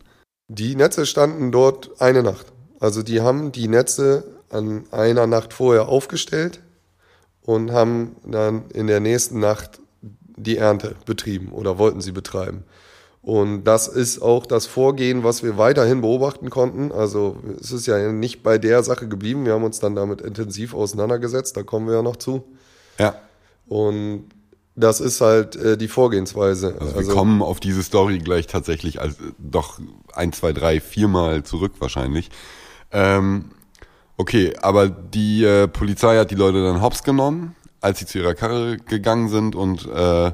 Die 0.48 0.74
Netze 0.74 1.04
standen 1.04 1.52
dort 1.52 2.00
eine 2.00 2.22
Nacht. 2.22 2.46
Also 2.80 3.02
die 3.02 3.20
haben 3.20 3.52
die 3.52 3.68
Netze 3.68 4.24
an 4.50 4.84
einer 4.92 5.26
Nacht 5.26 5.52
vorher 5.52 5.88
aufgestellt 5.88 6.60
und 7.42 7.72
haben 7.72 8.16
dann 8.24 8.70
in 8.70 8.86
der 8.86 9.00
nächsten 9.00 9.40
Nacht 9.40 9.78
die 10.00 10.56
Ernte 10.56 10.96
betrieben 11.04 11.52
oder 11.52 11.76
wollten 11.76 12.00
sie 12.00 12.12
betreiben. 12.12 12.64
Und 13.20 13.64
das 13.64 13.88
ist 13.88 14.22
auch 14.22 14.46
das 14.46 14.66
Vorgehen, 14.66 15.22
was 15.22 15.42
wir 15.42 15.58
weiterhin 15.58 16.00
beobachten 16.00 16.50
konnten. 16.50 16.92
Also 16.92 17.36
es 17.60 17.72
ist 17.72 17.86
ja 17.86 18.10
nicht 18.10 18.42
bei 18.42 18.58
der 18.58 18.82
Sache 18.82 19.08
geblieben. 19.08 19.44
Wir 19.44 19.54
haben 19.54 19.64
uns 19.64 19.80
dann 19.80 19.94
damit 19.94 20.22
intensiv 20.22 20.72
auseinandergesetzt, 20.72 21.56
da 21.56 21.62
kommen 21.62 21.88
wir 21.88 21.94
ja 21.94 22.02
noch 22.02 22.16
zu. 22.16 22.44
Ja. 22.98 23.14
Und 23.66 24.28
Das 24.76 25.00
ist 25.00 25.20
halt 25.20 25.54
äh, 25.54 25.76
die 25.76 25.86
Vorgehensweise. 25.88 26.74
Also, 26.80 26.96
also 26.96 27.08
wir 27.08 27.14
kommen 27.14 27.42
auf 27.42 27.60
diese 27.60 27.82
Story 27.82 28.18
gleich 28.18 28.48
tatsächlich 28.48 29.00
als, 29.00 29.16
doch 29.38 29.78
ein, 30.12 30.32
zwei, 30.32 30.52
drei, 30.52 30.80
viermal 30.80 31.44
zurück 31.44 31.74
wahrscheinlich. 31.78 32.30
Ähm, 32.90 33.50
okay, 34.16 34.52
aber 34.60 34.88
die 34.88 35.44
äh, 35.44 35.68
Polizei 35.68 36.18
hat 36.18 36.30
die 36.32 36.36
Leute 36.36 36.62
dann 36.64 36.82
hops 36.82 37.04
genommen, 37.04 37.54
als 37.80 38.00
sie 38.00 38.06
zu 38.06 38.18
ihrer 38.18 38.34
Karre 38.34 38.78
gegangen 38.78 39.28
sind 39.28 39.54
und 39.54 39.86
äh, 39.86 40.32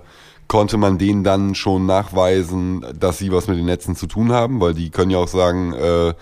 konnte 0.49 0.79
man 0.79 0.97
denen 0.99 1.23
dann 1.23 1.55
schon 1.55 1.85
nachweisen, 1.87 2.85
dass 2.99 3.19
sie 3.19 3.31
was 3.31 3.47
mit 3.47 3.59
den 3.59 3.67
Netzen 3.67 3.95
zu 3.95 4.07
tun 4.07 4.33
haben, 4.33 4.61
weil 4.61 4.75
die 4.75 4.91
können 4.91 5.11
ja 5.11 5.19
auch 5.19 5.29
sagen, 5.29 5.75
äh, 5.75 6.15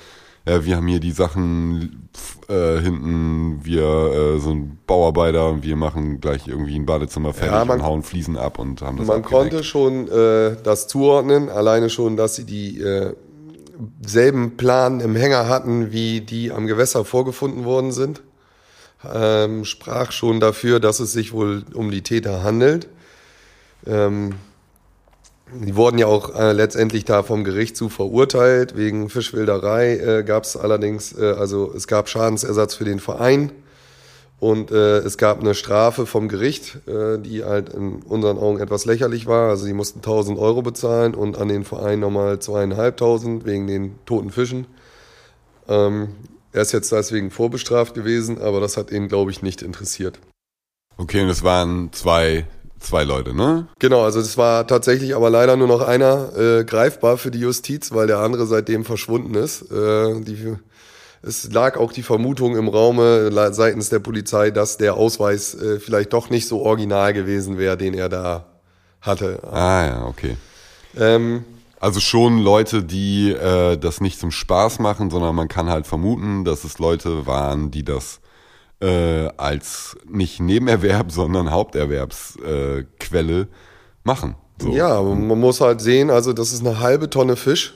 ja, 0.49 0.65
wir 0.65 0.77
haben 0.77 0.87
hier 0.87 1.01
die 1.01 1.13
Sachen 1.13 2.09
äh, 2.49 2.79
hinten, 2.79 3.65
wir 3.65 3.83
äh, 3.83 4.39
sind 4.41 4.87
Bauarbeiter 4.87 5.49
und 5.51 5.63
wir 5.63 5.77
machen 5.77 6.21
gleich 6.21 6.49
irgendwie 6.49 6.77
ein 6.77 6.87
Badezimmer 6.87 7.33
fertig 7.33 7.55
ja, 7.55 7.65
man, 7.65 7.81
und 7.81 7.87
hauen 7.87 8.03
Fliesen 8.03 8.37
ab 8.37 8.59
und 8.59 8.83
haben 8.83 8.97
das 8.97 9.07
Man 9.07 9.19
abgedeckt. 9.19 9.51
konnte 9.51 9.65
schon 9.65 10.09
äh, 10.09 10.57
das 10.63 10.89
zuordnen, 10.89 11.49
alleine 11.49 11.91
schon, 11.91 12.17
dass 12.17 12.37
sie 12.37 12.45
die 12.45 12.81
äh, 12.81 13.15
selben 14.05 14.57
Plan 14.57 15.01
im 15.01 15.15
Hänger 15.15 15.49
hatten, 15.49 15.93
wie 15.93 16.21
die 16.21 16.51
am 16.51 16.67
Gewässer 16.67 17.05
vorgefunden 17.05 17.65
worden 17.65 17.93
sind. 17.93 18.23
Ähm, 19.05 19.65
sprach 19.65 20.11
schon 20.11 20.41
dafür, 20.41 20.81
dass 20.81 20.99
es 20.99 21.13
sich 21.13 21.33
wohl 21.33 21.63
um 21.75 21.91
die 21.91 22.03
Täter 22.03 22.43
handelt. 22.43 22.89
Ähm, 23.87 24.35
die 25.55 25.77
wurden 25.77 25.99
ja 25.99 26.07
auch 26.07 26.35
äh, 26.35 26.53
letztendlich 26.53 27.05
da 27.05 27.23
vom 27.23 27.45
Gericht 27.45 27.77
zu 27.77 27.89
verurteilt. 27.89 28.77
Wegen 28.77 29.09
Fischwilderei 29.09 29.97
äh, 29.97 30.25
gab 30.25 30.45
es 30.45 30.57
allerdings, 30.57 31.17
äh, 31.17 31.33
also 31.33 31.73
es 31.75 31.87
gab 31.87 32.09
Schadensersatz 32.09 32.75
für 32.75 32.85
den 32.85 33.01
Verein 33.01 33.53
und 34.41 34.71
äh, 34.71 34.99
es 34.99 35.19
gab 35.19 35.41
eine 35.41 35.55
Strafe 35.55 36.07
vom 36.07 36.29
Gericht, 36.29 36.87
äh, 36.87 37.19
die 37.19 37.45
halt 37.45 37.71
in 37.71 38.03
unseren 38.03 38.39
Augen 38.39 38.61
etwas 38.61 38.85
lächerlich 38.85 39.27
war. 39.27 39.51
Also 39.51 39.67
die 39.67 39.73
mussten 39.73 39.99
1000 39.99 40.39
Euro 40.39 40.63
bezahlen 40.63 41.15
und 41.15 41.37
an 41.37 41.49
den 41.49 41.65
Verein 41.65 42.01
nochmal 42.01 42.39
zweieinhalbtausend 42.39 43.45
wegen 43.47 43.67
den 43.67 43.99
toten 44.07 44.31
Fischen. 44.31 44.67
Ähm, 45.67 46.11
er 46.53 46.63
ist 46.63 46.73
jetzt 46.73 46.93
deswegen 46.93 47.31
vorbestraft 47.31 47.95
gewesen, 47.95 48.41
aber 48.41 48.61
das 48.61 48.77
hat 48.77 48.91
ihn, 48.91 49.09
glaube 49.09 49.31
ich, 49.31 49.43
nicht 49.43 49.63
interessiert. 49.63 50.19
Okay, 50.97 51.23
und 51.23 51.29
es 51.29 51.43
waren 51.43 51.93
zwei 51.93 52.47
zwei 52.81 53.05
Leute, 53.05 53.35
ne? 53.35 53.69
Genau, 53.79 54.03
also 54.03 54.21
es 54.21 54.37
war 54.37 54.67
tatsächlich 54.67 55.15
aber 55.15 55.31
leider 55.31 55.57
nur 55.57 55.69
noch 55.69 55.81
einer 55.81 56.37
äh, 56.37 56.65
greifbar 56.65 57.19
für 57.19 57.31
die 57.31 57.41
Justiz, 57.41 57.93
weil 57.93 58.07
der 58.07 58.19
andere 58.19 58.47
seitdem 58.47 58.85
verschwunden 58.85 59.35
ist. 59.35 59.71
Äh, 59.71 60.21
die, 60.21 60.57
es 61.23 61.53
lag 61.53 61.77
auch 61.77 61.93
die 61.93 62.03
Vermutung 62.03 62.57
im 62.57 62.69
Raume 62.69 63.31
seitens 63.53 63.89
der 63.89 63.99
Polizei, 63.99 64.51
dass 64.51 64.77
der 64.77 64.95
Ausweis 64.95 65.55
äh, 65.55 65.81
vielleicht 65.81 66.13
doch 66.13 66.31
nicht 66.31 66.47
so 66.47 66.63
original 66.63 67.13
gewesen 67.13 67.59
wäre, 67.59 67.77
den 67.77 67.95
er 67.95 68.09
da 68.09 68.47
hatte. 69.01 69.41
Ah 69.51 69.87
ja, 69.87 70.05
okay. 70.07 70.37
Ähm, 70.97 71.45
also 71.81 72.01
schon 72.01 72.39
Leute, 72.39 72.83
die 72.83 73.33
äh, 73.33 73.77
das 73.77 74.01
nicht 74.01 74.19
zum 74.19 74.31
Spaß 74.31 74.79
machen, 74.81 75.11
sondern 75.11 75.35
man 75.35 75.49
kann 75.49 75.69
halt 75.69 75.87
vermuten, 75.87 76.45
dass 76.45 76.65
es 76.65 76.79
Leute 76.79 77.27
waren, 77.27 77.71
die 77.71 77.85
das 77.85 78.21
äh, 78.81 79.29
als 79.37 79.97
nicht 80.09 80.41
Nebenerwerb, 80.41 81.11
sondern 81.13 81.51
Haupterwerbsquelle 81.51 83.41
äh, 83.41 83.47
machen. 84.05 84.37
So. 84.61 84.73
Ja, 84.73 84.89
aber 84.89 85.15
man 85.15 85.39
muss 85.39 85.61
halt 85.61 85.81
sehen, 85.81 86.11
also 86.11 86.33
das 86.33 86.53
ist 86.53 86.67
eine 86.67 86.81
halbe 86.81 87.11
Tonne 87.11 87.37
Fisch 87.37 87.75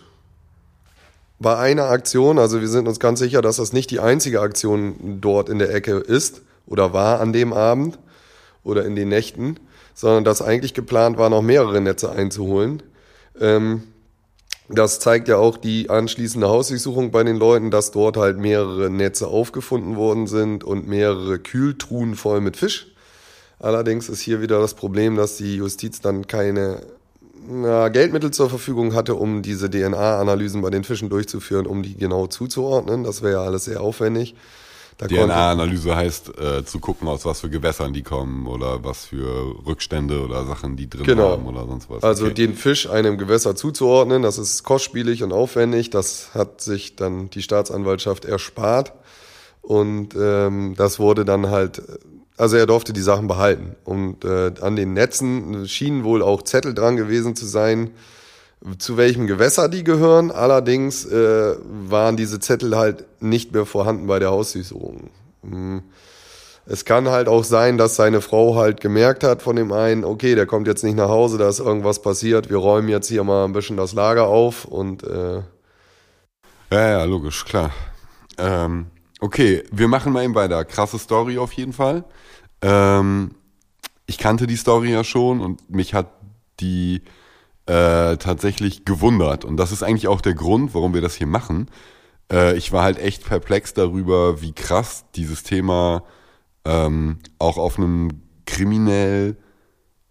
bei 1.38 1.56
einer 1.56 1.84
Aktion. 1.84 2.38
Also 2.38 2.60
wir 2.60 2.68
sind 2.68 2.88
uns 2.88 2.98
ganz 2.98 3.20
sicher, 3.20 3.42
dass 3.42 3.56
das 3.56 3.72
nicht 3.72 3.90
die 3.90 4.00
einzige 4.00 4.40
Aktion 4.40 5.18
dort 5.20 5.48
in 5.48 5.58
der 5.58 5.74
Ecke 5.74 5.98
ist 5.98 6.42
oder 6.66 6.92
war 6.92 7.20
an 7.20 7.32
dem 7.32 7.52
Abend 7.52 7.98
oder 8.64 8.84
in 8.84 8.96
den 8.96 9.08
Nächten, 9.08 9.58
sondern 9.94 10.24
dass 10.24 10.42
eigentlich 10.42 10.74
geplant 10.74 11.18
war, 11.18 11.30
noch 11.30 11.42
mehrere 11.42 11.80
Netze 11.80 12.10
einzuholen. 12.10 12.82
Ähm, 13.40 13.84
das 14.68 15.00
zeigt 15.00 15.28
ja 15.28 15.36
auch 15.36 15.56
die 15.56 15.90
anschließende 15.90 16.48
Hausdurchsuchung 16.48 17.10
bei 17.10 17.24
den 17.24 17.36
Leuten, 17.36 17.70
dass 17.70 17.90
dort 17.90 18.16
halt 18.16 18.38
mehrere 18.38 18.90
Netze 18.90 19.26
aufgefunden 19.26 19.96
worden 19.96 20.26
sind 20.26 20.64
und 20.64 20.88
mehrere 20.88 21.38
Kühltruhen 21.38 22.14
voll 22.14 22.40
mit 22.40 22.56
Fisch. 22.56 22.88
Allerdings 23.58 24.08
ist 24.08 24.20
hier 24.20 24.40
wieder 24.40 24.60
das 24.60 24.74
Problem, 24.74 25.16
dass 25.16 25.36
die 25.36 25.56
Justiz 25.56 26.00
dann 26.00 26.26
keine 26.26 26.82
na, 27.46 27.88
Geldmittel 27.88 28.30
zur 28.30 28.48
Verfügung 28.48 28.94
hatte, 28.94 29.14
um 29.14 29.42
diese 29.42 29.68
DNA-Analysen 29.68 30.62
bei 30.62 30.70
den 30.70 30.84
Fischen 30.84 31.08
durchzuführen, 31.08 31.66
um 31.66 31.82
die 31.82 31.96
genau 31.96 32.26
zuzuordnen. 32.26 33.04
Das 33.04 33.22
wäre 33.22 33.32
ja 33.32 33.42
alles 33.42 33.64
sehr 33.64 33.80
aufwendig. 33.80 34.34
DNA-Analyse 34.98 35.96
heißt 35.96 36.38
äh, 36.38 36.64
zu 36.64 36.78
gucken, 36.78 37.08
aus 37.08 37.24
was 37.24 37.40
für 37.40 37.50
Gewässern 37.50 37.92
die 37.92 38.02
kommen 38.02 38.46
oder 38.46 38.84
was 38.84 39.06
für 39.06 39.56
Rückstände 39.66 40.20
oder 40.20 40.44
Sachen 40.44 40.76
die 40.76 40.88
drin 40.88 41.04
genau. 41.04 41.30
haben 41.32 41.46
oder 41.46 41.66
sonst 41.66 41.90
was. 41.90 42.02
Also 42.02 42.26
okay. 42.26 42.34
den 42.34 42.54
Fisch 42.54 42.88
einem 42.88 43.18
Gewässer 43.18 43.56
zuzuordnen, 43.56 44.22
das 44.22 44.38
ist 44.38 44.62
kostspielig 44.62 45.22
und 45.22 45.32
aufwendig. 45.32 45.90
Das 45.90 46.34
hat 46.34 46.60
sich 46.60 46.96
dann 46.96 47.30
die 47.30 47.42
Staatsanwaltschaft 47.42 48.24
erspart. 48.24 48.92
Und 49.62 50.14
ähm, 50.18 50.74
das 50.76 50.98
wurde 50.98 51.24
dann 51.24 51.50
halt, 51.50 51.82
also 52.36 52.56
er 52.56 52.66
durfte 52.66 52.92
die 52.92 53.00
Sachen 53.00 53.28
behalten. 53.28 53.76
Und 53.84 54.24
äh, 54.24 54.52
an 54.60 54.76
den 54.76 54.92
Netzen 54.92 55.66
schienen 55.68 56.04
wohl 56.04 56.22
auch 56.22 56.42
Zettel 56.42 56.74
dran 56.74 56.96
gewesen 56.96 57.36
zu 57.36 57.46
sein, 57.46 57.90
zu 58.78 58.96
welchem 58.96 59.26
Gewässer 59.26 59.68
die 59.68 59.84
gehören. 59.84 60.30
Allerdings 60.30 61.04
äh, 61.04 61.56
waren 61.62 62.16
diese 62.16 62.40
Zettel 62.40 62.76
halt 62.76 63.04
nicht 63.20 63.52
mehr 63.52 63.66
vorhanden 63.66 64.06
bei 64.06 64.18
der 64.18 64.30
Hausdurchsuchung. 64.30 65.10
Hm. 65.42 65.82
Es 66.64 66.84
kann 66.84 67.08
halt 67.08 67.26
auch 67.26 67.42
sein, 67.42 67.76
dass 67.76 67.96
seine 67.96 68.20
Frau 68.20 68.54
halt 68.54 68.80
gemerkt 68.80 69.24
hat 69.24 69.42
von 69.42 69.56
dem 69.56 69.72
einen, 69.72 70.04
okay, 70.04 70.36
der 70.36 70.46
kommt 70.46 70.68
jetzt 70.68 70.84
nicht 70.84 70.94
nach 70.96 71.08
Hause, 71.08 71.36
da 71.36 71.48
ist 71.48 71.58
irgendwas 71.58 72.02
passiert, 72.02 72.50
wir 72.50 72.58
räumen 72.58 72.88
jetzt 72.88 73.08
hier 73.08 73.24
mal 73.24 73.44
ein 73.44 73.52
bisschen 73.52 73.76
das 73.76 73.94
Lager 73.94 74.28
auf 74.28 74.64
und 74.64 75.02
äh 75.02 75.42
Ja, 76.70 76.88
ja, 76.88 77.04
logisch, 77.04 77.44
klar. 77.44 77.72
Ähm, 78.38 78.86
okay, 79.20 79.64
wir 79.72 79.88
machen 79.88 80.12
mal 80.12 80.22
eben 80.22 80.36
weiter. 80.36 80.64
Krasse 80.64 81.00
Story 81.00 81.36
auf 81.36 81.52
jeden 81.52 81.72
Fall. 81.72 82.04
Ähm, 82.62 83.32
ich 84.06 84.18
kannte 84.18 84.46
die 84.46 84.56
Story 84.56 84.92
ja 84.92 85.02
schon 85.02 85.40
und 85.40 85.68
mich 85.68 85.94
hat 85.94 86.12
die 86.60 87.02
äh, 87.66 88.16
tatsächlich 88.16 88.84
gewundert. 88.84 89.44
Und 89.44 89.56
das 89.56 89.72
ist 89.72 89.82
eigentlich 89.82 90.08
auch 90.08 90.20
der 90.20 90.34
Grund, 90.34 90.74
warum 90.74 90.94
wir 90.94 91.00
das 91.00 91.14
hier 91.14 91.26
machen. 91.26 91.68
Äh, 92.30 92.56
ich 92.56 92.72
war 92.72 92.82
halt 92.82 92.98
echt 92.98 93.24
perplex 93.24 93.74
darüber, 93.74 94.40
wie 94.40 94.52
krass 94.52 95.04
dieses 95.14 95.42
Thema 95.42 96.04
ähm, 96.64 97.18
auch 97.38 97.58
auf 97.58 97.78
einem 97.78 98.22
kriminell 98.46 99.36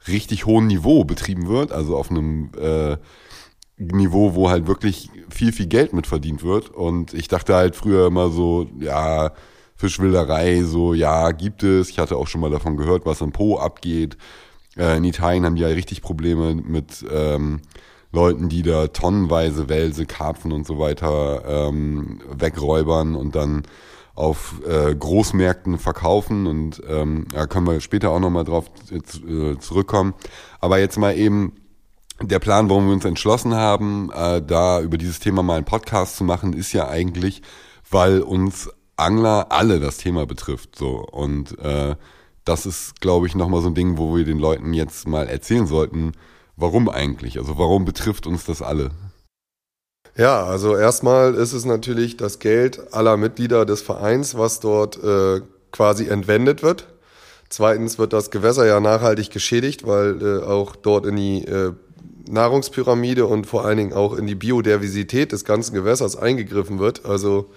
richtig 0.08 0.46
hohen 0.46 0.68
Niveau 0.68 1.04
betrieben 1.04 1.48
wird. 1.48 1.72
Also 1.72 1.98
auf 1.98 2.10
einem 2.10 2.52
äh, 2.60 2.98
Niveau, 3.78 4.36
wo 4.36 4.50
halt 4.50 4.68
wirklich 4.68 5.10
viel, 5.30 5.52
viel 5.52 5.68
Geld 5.68 5.94
mit 5.94 6.08
verdient 6.08 6.44
wird. 6.44 6.70
Und 6.70 7.14
ich 7.14 7.28
dachte 7.28 7.56
halt 7.56 7.76
früher 7.76 8.08
immer 8.08 8.30
so, 8.30 8.68
ja, 8.80 9.32
Fischwilderei, 9.76 10.64
so, 10.64 10.94
ja, 10.94 11.32
gibt 11.32 11.64
es. 11.64 11.90
Ich 11.90 11.98
hatte 11.98 12.16
auch 12.16 12.28
schon 12.28 12.42
mal 12.42 12.52
davon 12.52 12.78
gehört, 12.78 13.06
was 13.06 13.22
im 13.22 13.32
Po 13.32 13.58
abgeht. 13.58 14.16
Äh, 14.78 14.98
in 14.98 15.04
Italien 15.04 15.46
haben 15.46 15.56
die 15.56 15.62
ja 15.62 15.68
richtig 15.68 16.02
Probleme 16.02 16.56
mit 16.56 17.06
ähm, 17.12 17.62
Leuten, 18.12 18.50
die 18.50 18.62
da 18.62 18.88
tonnenweise 18.88 19.70
Wälse, 19.70 20.06
Karpfen 20.06 20.52
und 20.52 20.68
so 20.68 20.80
weiter 20.80 21.44
ähm, 21.70 22.22
wegräubern 22.30 23.16
und 23.16 23.36
dann 23.36 23.64
auf 24.14 24.56
äh, 24.68 24.94
Großmärkten 24.94 25.80
verkaufen 25.80 26.46
und 26.46 26.82
ähm, 26.88 27.28
da 27.32 27.48
können 27.48 27.66
wir 27.66 27.80
später 27.80 28.12
auch 28.12 28.20
nochmal 28.20 28.44
drauf 28.44 28.70
äh, 28.92 29.58
zurückkommen. 29.58 30.14
Aber 30.60 30.80
jetzt 30.80 30.98
mal 30.98 31.18
eben 31.18 31.54
der 32.22 32.40
Plan, 32.40 32.70
warum 32.70 32.88
wir 32.88 32.94
uns 32.94 33.06
entschlossen 33.06 33.56
haben, 33.56 34.12
äh, 34.14 34.42
da 34.42 34.82
über 34.82 34.98
dieses 34.98 35.20
Thema 35.20 35.44
mal 35.44 35.56
einen 35.56 35.66
Podcast 35.66 36.18
zu 36.18 36.24
machen, 36.24 36.54
ist 36.54 36.74
ja 36.74 36.88
eigentlich, 36.90 37.42
weil 37.90 38.22
uns 38.22 38.70
Angler 38.98 39.48
alle 39.52 39.80
das 39.80 39.98
Thema 39.98 40.26
betrifft. 40.26 40.76
So 40.76 40.98
und 40.98 41.58
äh, 41.60 41.96
das 42.46 42.66
ist, 42.66 43.02
glaube 43.02 43.28
ich, 43.28 43.36
nochmal 43.36 43.62
so 43.62 43.68
ein 43.68 43.76
Ding, 43.76 43.98
wo 43.98 44.16
wir 44.16 44.26
den 44.26 44.40
Leuten 44.40 44.74
jetzt 44.74 45.08
mal 45.08 45.28
erzählen 45.28 45.68
sollten, 45.68 46.14
warum 46.56 46.90
eigentlich? 46.90 47.38
Also 47.38 47.58
warum 47.58 47.86
betrifft 47.86 48.28
uns 48.28 48.46
das 48.46 48.62
alle? 48.62 48.92
Ja, 50.18 50.44
also 50.44 50.76
erstmal 50.76 51.36
ist 51.36 51.54
es 51.54 51.66
natürlich 51.66 52.18
das 52.18 52.40
Geld 52.40 52.94
aller 52.94 53.16
Mitglieder 53.18 53.66
des 53.66 53.82
Vereins, 53.82 54.38
was 54.38 54.60
dort 54.60 55.02
äh, 55.02 55.42
quasi 55.72 56.08
entwendet 56.08 56.64
wird. 56.64 56.88
Zweitens 57.50 57.98
wird 57.98 58.14
das 58.14 58.32
Gewässer 58.32 58.66
ja 58.66 58.80
nachhaltig 58.80 59.30
geschädigt, 59.30 59.86
weil 59.86 60.22
äh, 60.22 60.44
auch 60.44 60.76
dort 60.76 61.06
in 61.06 61.16
die 61.16 61.46
äh, 61.46 61.74
Nahrungspyramide 62.30 63.26
und 63.26 63.46
vor 63.46 63.66
allen 63.66 63.78
Dingen 63.78 63.94
auch 63.94 64.18
in 64.18 64.28
die 64.28 64.36
Biodiversität 64.36 65.32
des 65.32 65.46
ganzen 65.46 65.74
Gewässers 65.74 66.16
eingegriffen 66.16 66.80
wird. 66.80 67.06
Also 67.06 67.50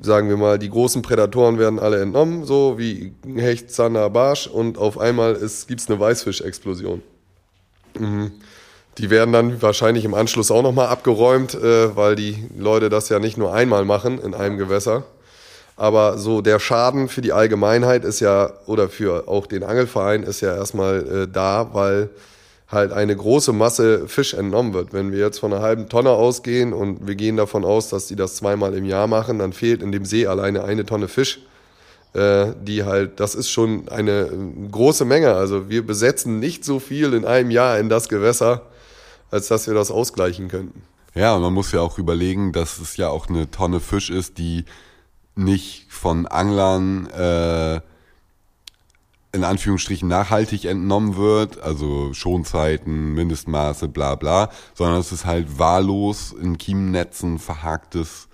sagen 0.00 0.28
wir 0.28 0.36
mal, 0.36 0.58
die 0.58 0.70
großen 0.70 1.02
Prädatoren 1.02 1.58
werden 1.58 1.78
alle 1.78 2.00
entnommen, 2.00 2.44
so 2.44 2.78
wie 2.78 3.14
Hecht, 3.36 3.70
Zander, 3.70 4.10
Barsch 4.10 4.46
und 4.46 4.78
auf 4.78 4.98
einmal 4.98 5.34
gibt 5.34 5.80
es 5.80 5.88
eine 5.88 5.98
Weißfischexplosion. 5.98 7.02
Mhm. 7.98 8.32
Die 8.98 9.10
werden 9.10 9.32
dann 9.32 9.60
wahrscheinlich 9.60 10.04
im 10.04 10.14
Anschluss 10.14 10.50
auch 10.50 10.62
nochmal 10.62 10.86
abgeräumt, 10.86 11.54
äh, 11.54 11.96
weil 11.96 12.14
die 12.14 12.48
Leute 12.56 12.90
das 12.90 13.08
ja 13.08 13.18
nicht 13.18 13.36
nur 13.36 13.52
einmal 13.52 13.84
machen 13.84 14.20
in 14.20 14.34
einem 14.34 14.56
Gewässer. 14.56 15.04
Aber 15.76 16.18
so 16.18 16.40
der 16.40 16.60
Schaden 16.60 17.08
für 17.08 17.20
die 17.20 17.32
Allgemeinheit 17.32 18.04
ist 18.04 18.20
ja, 18.20 18.52
oder 18.66 18.88
für 18.88 19.26
auch 19.26 19.46
den 19.46 19.64
Angelverein 19.64 20.22
ist 20.22 20.40
ja 20.40 20.54
erstmal 20.54 21.24
äh, 21.24 21.28
da, 21.28 21.70
weil 21.72 22.10
halt 22.68 22.92
eine 22.92 23.14
große 23.14 23.52
Masse 23.52 24.08
Fisch 24.08 24.34
entnommen 24.34 24.74
wird. 24.74 24.92
Wenn 24.92 25.12
wir 25.12 25.18
jetzt 25.18 25.38
von 25.38 25.52
einer 25.52 25.62
halben 25.62 25.88
Tonne 25.88 26.10
ausgehen 26.10 26.72
und 26.72 27.06
wir 27.06 27.14
gehen 27.14 27.36
davon 27.36 27.64
aus, 27.64 27.88
dass 27.88 28.06
die 28.06 28.16
das 28.16 28.36
zweimal 28.36 28.74
im 28.74 28.84
Jahr 28.84 29.06
machen, 29.06 29.38
dann 29.38 29.52
fehlt 29.52 29.82
in 29.82 29.92
dem 29.92 30.04
See 30.04 30.26
alleine 30.26 30.64
eine 30.64 30.86
Tonne 30.86 31.08
Fisch. 31.08 31.40
Äh, 32.14 32.52
die 32.62 32.84
halt, 32.84 33.18
das 33.18 33.34
ist 33.34 33.50
schon 33.50 33.88
eine 33.88 34.30
große 34.70 35.04
Menge. 35.04 35.34
Also 35.34 35.68
wir 35.68 35.84
besetzen 35.84 36.38
nicht 36.38 36.64
so 36.64 36.78
viel 36.78 37.12
in 37.12 37.24
einem 37.24 37.50
Jahr 37.50 37.80
in 37.80 37.88
das 37.88 38.08
Gewässer, 38.08 38.62
als 39.32 39.48
dass 39.48 39.66
wir 39.66 39.74
das 39.74 39.90
ausgleichen 39.90 40.46
könnten. 40.46 40.82
Ja, 41.16 41.36
man 41.40 41.52
muss 41.52 41.72
ja 41.72 41.80
auch 41.80 41.98
überlegen, 41.98 42.52
dass 42.52 42.78
es 42.78 42.96
ja 42.96 43.08
auch 43.08 43.28
eine 43.28 43.50
Tonne 43.50 43.80
Fisch 43.80 44.10
ist, 44.10 44.38
die 44.38 44.64
nicht 45.34 45.86
von 45.88 46.26
Anglern 46.26 47.06
äh, 47.10 47.80
in 49.34 49.44
Anführungsstrichen 49.44 50.08
nachhaltig 50.08 50.64
entnommen 50.64 51.16
wird, 51.16 51.60
also 51.60 52.14
Schonzeiten, 52.14 53.14
Mindestmaße, 53.14 53.88
bla 53.88 54.14
bla, 54.14 54.50
sondern 54.74 55.00
es 55.00 55.10
ist 55.12 55.26
halt 55.26 55.58
wahllos 55.58 56.34
in 56.40 56.56
Kiemennetzen 56.56 57.38
verhaktes 57.38 58.28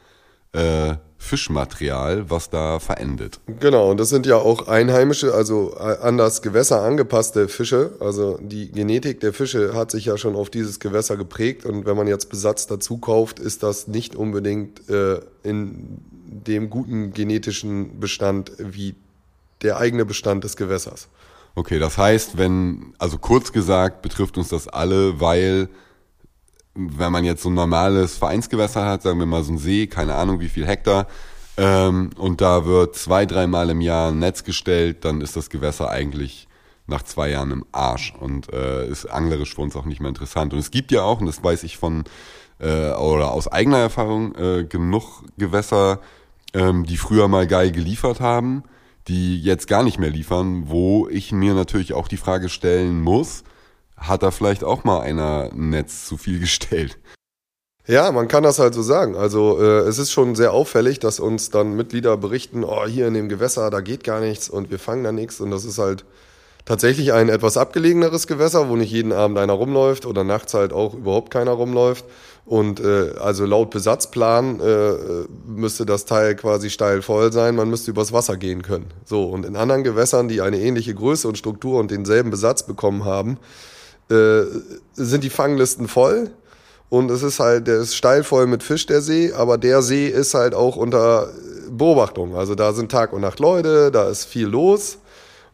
äh, 0.52 0.94
Fischmaterial, 1.16 2.30
was 2.30 2.48
da 2.48 2.78
verendet. 2.80 3.40
Genau, 3.60 3.90
und 3.90 4.00
das 4.00 4.08
sind 4.08 4.24
ja 4.24 4.36
auch 4.36 4.68
einheimische, 4.68 5.34
also 5.34 5.74
an 5.74 6.16
das 6.16 6.40
Gewässer 6.40 6.82
angepasste 6.82 7.48
Fische. 7.48 7.92
Also 8.00 8.38
die 8.40 8.72
Genetik 8.72 9.20
der 9.20 9.34
Fische 9.34 9.74
hat 9.74 9.90
sich 9.90 10.06
ja 10.06 10.16
schon 10.16 10.34
auf 10.34 10.48
dieses 10.48 10.80
Gewässer 10.80 11.18
geprägt 11.18 11.66
und 11.66 11.84
wenn 11.84 11.96
man 11.96 12.08
jetzt 12.08 12.30
Besatz 12.30 12.66
dazu 12.66 12.96
kauft, 12.98 13.38
ist 13.38 13.62
das 13.62 13.86
nicht 13.86 14.16
unbedingt 14.16 14.88
äh, 14.88 15.20
in 15.42 15.98
dem 16.24 16.70
guten 16.70 17.12
genetischen 17.12 18.00
Bestand 18.00 18.52
wie 18.58 18.94
der 19.62 19.78
eigene 19.78 20.04
Bestand 20.04 20.44
des 20.44 20.56
Gewässers. 20.56 21.08
Okay, 21.54 21.78
das 21.78 21.98
heißt, 21.98 22.38
wenn, 22.38 22.94
also 22.98 23.18
kurz 23.18 23.52
gesagt, 23.52 24.02
betrifft 24.02 24.38
uns 24.38 24.48
das 24.48 24.68
alle, 24.68 25.20
weil 25.20 25.68
wenn 26.74 27.12
man 27.12 27.24
jetzt 27.24 27.42
so 27.42 27.50
ein 27.50 27.54
normales 27.54 28.16
Vereinsgewässer 28.16 28.86
hat, 28.86 29.02
sagen 29.02 29.18
wir 29.18 29.26
mal 29.26 29.42
so 29.42 29.52
ein 29.52 29.58
See, 29.58 29.86
keine 29.86 30.14
Ahnung 30.14 30.40
wie 30.40 30.48
viel 30.48 30.66
Hektar, 30.66 31.06
ähm, 31.56 32.10
und 32.16 32.40
da 32.40 32.64
wird 32.64 32.96
zwei, 32.96 33.26
dreimal 33.26 33.70
im 33.70 33.80
Jahr 33.80 34.12
ein 34.12 34.18
Netz 34.18 34.44
gestellt, 34.44 35.04
dann 35.04 35.20
ist 35.20 35.36
das 35.36 35.50
Gewässer 35.50 35.90
eigentlich 35.90 36.46
nach 36.86 37.02
zwei 37.02 37.30
Jahren 37.30 37.50
im 37.50 37.64
Arsch 37.72 38.14
und 38.18 38.52
äh, 38.52 38.86
ist 38.88 39.06
anglerisch 39.06 39.54
für 39.54 39.60
uns 39.60 39.76
auch 39.76 39.84
nicht 39.84 40.00
mehr 40.00 40.08
interessant. 40.08 40.52
Und 40.52 40.58
es 40.58 40.70
gibt 40.70 40.92
ja 40.92 41.02
auch, 41.02 41.20
und 41.20 41.26
das 41.26 41.42
weiß 41.42 41.64
ich 41.64 41.76
von 41.76 42.04
äh, 42.58 42.92
oder 42.92 43.32
aus 43.32 43.48
eigener 43.48 43.78
Erfahrung, 43.78 44.34
äh, 44.36 44.64
genug 44.64 45.22
Gewässer, 45.38 46.00
ähm, 46.54 46.84
die 46.84 46.96
früher 46.96 47.28
mal 47.28 47.46
geil 47.46 47.72
geliefert 47.72 48.20
haben, 48.20 48.64
die 49.08 49.40
jetzt 49.40 49.66
gar 49.66 49.82
nicht 49.82 49.98
mehr 49.98 50.10
liefern, 50.10 50.64
wo 50.66 51.08
ich 51.08 51.32
mir 51.32 51.54
natürlich 51.54 51.92
auch 51.92 52.08
die 52.08 52.16
Frage 52.16 52.48
stellen 52.48 53.00
muss, 53.00 53.44
hat 53.96 54.22
da 54.22 54.30
vielleicht 54.30 54.64
auch 54.64 54.84
mal 54.84 55.00
einer 55.00 55.50
ein 55.52 55.70
Netz 55.70 56.06
zu 56.06 56.16
viel 56.16 56.38
gestellt? 56.40 56.98
Ja, 57.86 58.12
man 58.12 58.28
kann 58.28 58.44
das 58.44 58.58
halt 58.58 58.74
so 58.74 58.82
sagen. 58.82 59.16
Also 59.16 59.60
äh, 59.60 59.80
es 59.80 59.98
ist 59.98 60.12
schon 60.12 60.36
sehr 60.36 60.52
auffällig, 60.52 61.00
dass 61.00 61.18
uns 61.18 61.50
dann 61.50 61.74
Mitglieder 61.74 62.16
berichten, 62.16 62.62
oh, 62.62 62.86
hier 62.86 63.08
in 63.08 63.14
dem 63.14 63.28
Gewässer, 63.28 63.68
da 63.70 63.80
geht 63.80 64.04
gar 64.04 64.20
nichts 64.20 64.48
und 64.48 64.70
wir 64.70 64.78
fangen 64.78 65.02
da 65.02 65.12
nichts. 65.12 65.40
Und 65.40 65.50
das 65.50 65.64
ist 65.64 65.78
halt 65.78 66.04
tatsächlich 66.64 67.12
ein 67.12 67.28
etwas 67.28 67.56
abgelegeneres 67.56 68.26
Gewässer, 68.26 68.68
wo 68.68 68.76
nicht 68.76 68.92
jeden 68.92 69.12
Abend 69.12 69.38
einer 69.38 69.52
rumläuft 69.52 70.06
oder 70.06 70.24
nachts 70.24 70.54
halt 70.54 70.72
auch 70.72 70.94
überhaupt 70.94 71.30
keiner 71.30 71.52
rumläuft. 71.52 72.04
Und 72.46 72.80
äh, 72.80 73.12
also 73.20 73.44
laut 73.44 73.70
Besatzplan 73.70 74.60
äh, 74.60 74.92
müsste 75.46 75.86
das 75.86 76.04
Teil 76.04 76.34
quasi 76.34 76.70
steil 76.70 77.02
voll 77.02 77.32
sein. 77.32 77.54
Man 77.54 77.70
müsste 77.70 77.90
übers 77.90 78.12
Wasser 78.12 78.36
gehen 78.36 78.62
können. 78.62 78.86
So 79.04 79.24
und 79.24 79.46
in 79.46 79.56
anderen 79.56 79.84
Gewässern, 79.84 80.28
die 80.28 80.40
eine 80.40 80.58
ähnliche 80.58 80.94
Größe 80.94 81.28
und 81.28 81.38
Struktur 81.38 81.78
und 81.78 81.90
denselben 81.90 82.30
Besatz 82.30 82.66
bekommen 82.66 83.04
haben, 83.04 83.38
äh, 84.10 84.42
sind 84.94 85.22
die 85.22 85.30
Fanglisten 85.30 85.86
voll. 85.86 86.30
Und 86.88 87.10
es 87.12 87.22
ist 87.22 87.38
halt, 87.38 87.68
der 87.68 87.76
ist 87.76 87.94
steil 87.94 88.24
voll 88.24 88.48
mit 88.48 88.64
Fisch, 88.64 88.84
der 88.84 89.00
See, 89.00 89.32
aber 89.32 89.56
der 89.56 89.80
See 89.80 90.08
ist 90.08 90.34
halt 90.34 90.54
auch 90.54 90.74
unter 90.74 91.28
Beobachtung. 91.70 92.34
Also 92.34 92.56
da 92.56 92.72
sind 92.72 92.90
Tag 92.90 93.12
und 93.12 93.20
Nacht 93.20 93.38
Leute, 93.38 93.92
da 93.92 94.08
ist 94.08 94.24
viel 94.24 94.48
los. 94.48 94.98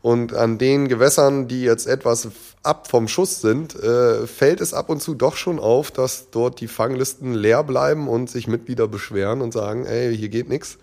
Und 0.07 0.35
an 0.35 0.57
den 0.57 0.87
Gewässern, 0.87 1.49
die 1.49 1.63
jetzt 1.63 1.89
etwas 1.89 2.29
ab 2.63 2.87
vom 2.87 3.09
Schuss 3.09 3.41
sind, 3.41 3.75
äh, 3.75 4.29
fällt 4.29 4.61
es 4.61 4.73
ab 4.73 4.89
und 4.89 5.03
zu 5.03 5.17
doch 5.17 5.35
schon 5.35 5.59
auf, 5.59 5.91
dass 5.91 6.31
dort 6.31 6.61
die 6.61 6.69
Fanglisten 6.69 7.35
leer 7.35 7.65
bleiben 7.65 8.07
und 8.07 8.31
sich 8.31 8.47
Mitglieder 8.47 8.87
beschweren 8.87 9.41
und 9.41 9.53
sagen, 9.53 9.85
ey, 9.85 10.17
hier 10.17 10.29
geht 10.29 10.49
nichts. 10.49 10.79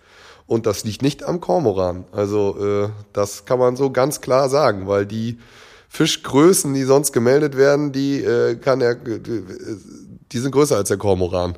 Und 0.46 0.66
das 0.66 0.84
liegt 0.84 1.00
nicht 1.00 1.22
am 1.22 1.40
Kormoran. 1.40 2.04
Also 2.12 2.58
äh, 2.62 2.90
das 3.14 3.46
kann 3.46 3.58
man 3.58 3.76
so 3.76 3.90
ganz 3.90 4.20
klar 4.20 4.50
sagen, 4.50 4.88
weil 4.88 5.06
die 5.06 5.38
Fischgrößen, 5.88 6.74
die 6.74 6.82
sonst 6.82 7.12
gemeldet 7.12 7.56
werden, 7.56 7.92
die 7.92 8.22
äh, 8.22 8.56
kann 8.56 8.82
er, 8.82 8.94
die 8.94 10.38
sind 10.38 10.52
größer 10.52 10.76
als 10.76 10.88
der 10.88 10.98
Kormoran. 10.98 11.56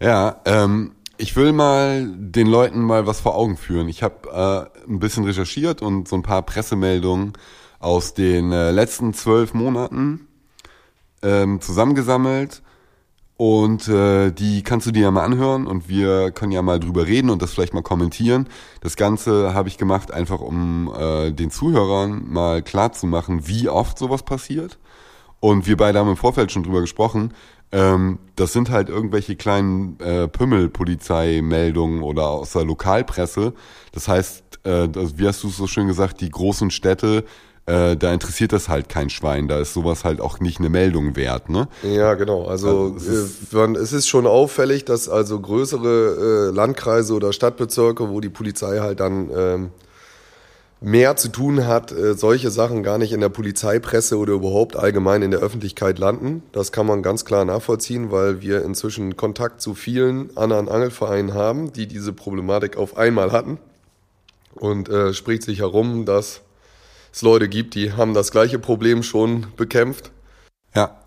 Ja, 0.00 0.40
ähm, 0.44 0.96
ich 1.18 1.34
will 1.36 1.52
mal 1.52 2.06
den 2.16 2.46
Leuten 2.46 2.80
mal 2.80 3.06
was 3.06 3.20
vor 3.20 3.34
Augen 3.34 3.56
führen. 3.56 3.88
Ich 3.88 4.02
habe 4.02 4.70
äh, 4.86 4.90
ein 4.90 5.00
bisschen 5.00 5.24
recherchiert 5.24 5.82
und 5.82 6.08
so 6.08 6.16
ein 6.16 6.22
paar 6.22 6.42
Pressemeldungen 6.42 7.32
aus 7.80 8.14
den 8.14 8.52
äh, 8.52 8.70
letzten 8.70 9.12
zwölf 9.12 9.52
Monaten 9.52 10.28
ähm, 11.22 11.60
zusammengesammelt 11.60 12.62
und 13.36 13.88
äh, 13.88 14.32
die 14.32 14.62
kannst 14.62 14.86
du 14.86 14.90
dir 14.92 15.02
ja 15.02 15.10
mal 15.10 15.24
anhören 15.24 15.66
und 15.66 15.88
wir 15.88 16.30
können 16.30 16.52
ja 16.52 16.62
mal 16.62 16.80
drüber 16.80 17.06
reden 17.06 17.30
und 17.30 17.42
das 17.42 17.52
vielleicht 17.52 17.74
mal 17.74 17.82
kommentieren. 17.82 18.48
Das 18.80 18.96
Ganze 18.96 19.54
habe 19.54 19.68
ich 19.68 19.78
gemacht, 19.78 20.12
einfach 20.12 20.40
um 20.40 20.92
äh, 20.96 21.32
den 21.32 21.50
Zuhörern 21.50 22.24
mal 22.28 22.62
klar 22.62 22.92
zu 22.92 23.06
machen, 23.06 23.46
wie 23.46 23.68
oft 23.68 23.98
sowas 23.98 24.24
passiert. 24.24 24.78
Und 25.40 25.66
wir 25.68 25.76
beide 25.76 26.00
haben 26.00 26.08
im 26.08 26.16
Vorfeld 26.16 26.50
schon 26.50 26.64
drüber 26.64 26.80
gesprochen. 26.80 27.32
Ähm, 27.70 28.18
das 28.36 28.52
sind 28.52 28.70
halt 28.70 28.88
irgendwelche 28.88 29.36
kleinen 29.36 29.98
äh, 30.00 30.28
Pümmelpolizeimeldungen 30.28 32.02
oder 32.02 32.28
aus 32.28 32.52
der 32.52 32.64
Lokalpresse. 32.64 33.52
Das 33.92 34.08
heißt, 34.08 34.60
äh, 34.64 34.88
wie 35.16 35.26
hast 35.26 35.42
du 35.42 35.48
es 35.48 35.56
so 35.56 35.66
schön 35.66 35.86
gesagt, 35.86 36.20
die 36.20 36.30
großen 36.30 36.70
Städte 36.70 37.24
äh, 37.68 37.98
da 37.98 38.14
interessiert 38.14 38.54
das 38.54 38.70
halt 38.70 38.88
kein 38.88 39.10
Schwein. 39.10 39.46
Da 39.46 39.58
ist 39.58 39.74
sowas 39.74 40.02
halt 40.02 40.22
auch 40.22 40.40
nicht 40.40 40.58
eine 40.58 40.70
Meldung 40.70 41.16
wert, 41.16 41.50
ne? 41.50 41.68
Ja, 41.82 42.14
genau. 42.14 42.46
Also, 42.46 42.94
also 42.94 42.96
es, 42.96 43.06
ist, 43.06 43.52
äh, 43.52 43.72
es, 43.76 43.92
ist, 43.92 44.08
schon 44.08 44.26
auffällig, 44.26 44.86
dass 44.86 45.10
also 45.10 45.38
größere 45.38 46.48
äh, 46.48 46.54
Landkreise 46.54 47.12
oder 47.12 47.34
Stadtbezirke, 47.34 48.08
wo 48.08 48.20
die 48.20 48.30
Polizei 48.30 48.78
halt 48.78 49.00
dann 49.00 49.28
ähm, 49.36 49.70
mehr 50.80 51.16
zu 51.16 51.28
tun 51.28 51.66
hat, 51.66 51.92
äh, 51.92 52.14
solche 52.14 52.50
Sachen 52.50 52.82
gar 52.82 52.98
nicht 52.98 53.12
in 53.12 53.20
der 53.20 53.28
Polizeipresse 53.28 54.16
oder 54.16 54.34
überhaupt 54.34 54.76
allgemein 54.76 55.22
in 55.22 55.30
der 55.30 55.40
Öffentlichkeit 55.40 55.98
landen. 55.98 56.42
Das 56.52 56.72
kann 56.72 56.86
man 56.86 57.02
ganz 57.02 57.24
klar 57.24 57.44
nachvollziehen, 57.44 58.10
weil 58.10 58.40
wir 58.42 58.64
inzwischen 58.64 59.16
Kontakt 59.16 59.60
zu 59.60 59.74
vielen 59.74 60.36
anderen 60.36 60.68
Angelvereinen 60.68 61.34
haben, 61.34 61.72
die 61.72 61.86
diese 61.86 62.12
Problematik 62.12 62.76
auf 62.76 62.96
einmal 62.96 63.32
hatten. 63.32 63.58
Und 64.54 64.88
äh, 64.88 65.14
spricht 65.14 65.42
sich 65.42 65.60
herum, 65.60 66.04
dass 66.04 66.42
es 67.12 67.22
Leute 67.22 67.48
gibt, 67.48 67.74
die 67.74 67.92
haben 67.92 68.14
das 68.14 68.30
gleiche 68.30 68.58
Problem 68.58 69.02
schon 69.02 69.46
bekämpft. 69.56 70.10
Ja, 70.74 71.00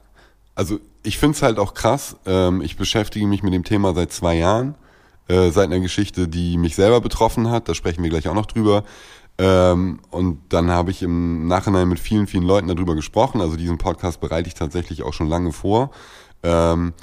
also 0.55 0.79
ich 1.03 1.17
finde 1.17 1.35
es 1.35 1.41
halt 1.41 1.59
auch 1.59 1.73
krass. 1.73 2.17
Ähm, 2.25 2.61
ich 2.61 2.77
beschäftige 2.77 3.27
mich 3.27 3.43
mit 3.43 3.53
dem 3.53 3.63
Thema 3.63 3.93
seit 3.93 4.11
zwei 4.11 4.35
Jahren, 4.35 4.75
äh, 5.27 5.49
seit 5.51 5.65
einer 5.65 5.79
Geschichte, 5.79 6.27
die 6.27 6.57
mich 6.57 6.75
selber 6.75 7.01
betroffen 7.01 7.49
hat. 7.49 7.69
Da 7.69 7.73
sprechen 7.73 8.03
wir 8.03 8.09
gleich 8.09 8.27
auch 8.27 8.33
noch 8.33 8.45
drüber. 8.45 8.83
Ähm, 9.37 9.99
und 10.09 10.41
dann 10.49 10.69
habe 10.69 10.91
ich 10.91 11.01
im 11.01 11.47
Nachhinein 11.47 11.87
mit 11.87 11.99
vielen, 11.99 12.27
vielen 12.27 12.43
Leuten 12.43 12.67
darüber 12.67 12.95
gesprochen. 12.95 13.41
Also 13.41 13.57
diesen 13.57 13.77
Podcast 13.77 14.21
bereite 14.21 14.47
ich 14.47 14.53
tatsächlich 14.53 15.03
auch 15.03 15.13
schon 15.13 15.27
lange 15.27 15.51
vor. 15.51 15.91
Ähm, 16.43 16.93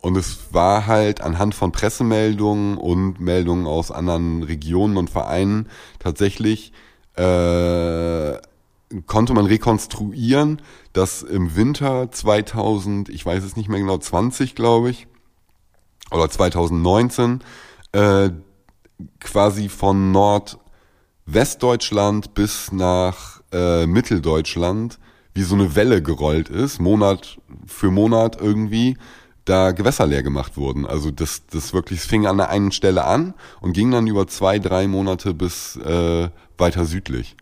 und 0.00 0.16
es 0.16 0.52
war 0.52 0.86
halt 0.86 1.20
anhand 1.20 1.54
von 1.54 1.72
Pressemeldungen 1.72 2.76
und 2.76 3.20
Meldungen 3.20 3.66
aus 3.66 3.90
anderen 3.90 4.42
Regionen 4.42 4.96
und 4.96 5.08
Vereinen 5.08 5.68
tatsächlich 5.98 6.72
äh, 7.16 8.34
konnte 9.06 9.32
man 9.32 9.46
rekonstruieren, 9.46 10.60
dass 10.92 11.22
im 11.22 11.56
Winter 11.56 12.10
2000, 12.10 13.08
ich 13.08 13.24
weiß 13.24 13.42
es 13.44 13.56
nicht 13.56 13.68
mehr 13.68 13.80
genau, 13.80 13.98
20 13.98 14.54
glaube 14.54 14.90
ich, 14.90 15.06
oder 16.10 16.28
2019, 16.28 17.40
äh, 17.92 18.30
quasi 19.20 19.68
von 19.68 20.12
Nordwestdeutschland 21.26 22.34
bis 22.34 22.70
nach 22.70 23.40
äh, 23.50 23.86
Mitteldeutschland 23.86 24.98
wie 25.32 25.42
so 25.42 25.54
eine 25.54 25.74
Welle 25.74 26.00
gerollt 26.02 26.48
ist, 26.48 26.80
Monat 26.80 27.38
für 27.66 27.90
Monat 27.90 28.40
irgendwie, 28.40 28.96
da 29.44 29.72
Gewässer 29.72 30.06
leer 30.06 30.22
gemacht 30.22 30.56
wurden. 30.56 30.86
Also 30.86 31.10
das, 31.10 31.46
das 31.50 31.72
wirklich, 31.74 32.00
es 32.00 32.06
fing 32.06 32.26
an 32.26 32.36
der 32.36 32.50
einen 32.50 32.72
Stelle 32.72 33.04
an 33.04 33.34
und 33.60 33.72
ging 33.72 33.90
dann 33.90 34.06
über 34.06 34.28
zwei, 34.28 34.58
drei 34.58 34.86
Monate 34.86 35.34
bis 35.34 35.76
äh, 35.76 36.28
weiter 36.56 36.84
südlich. 36.84 37.36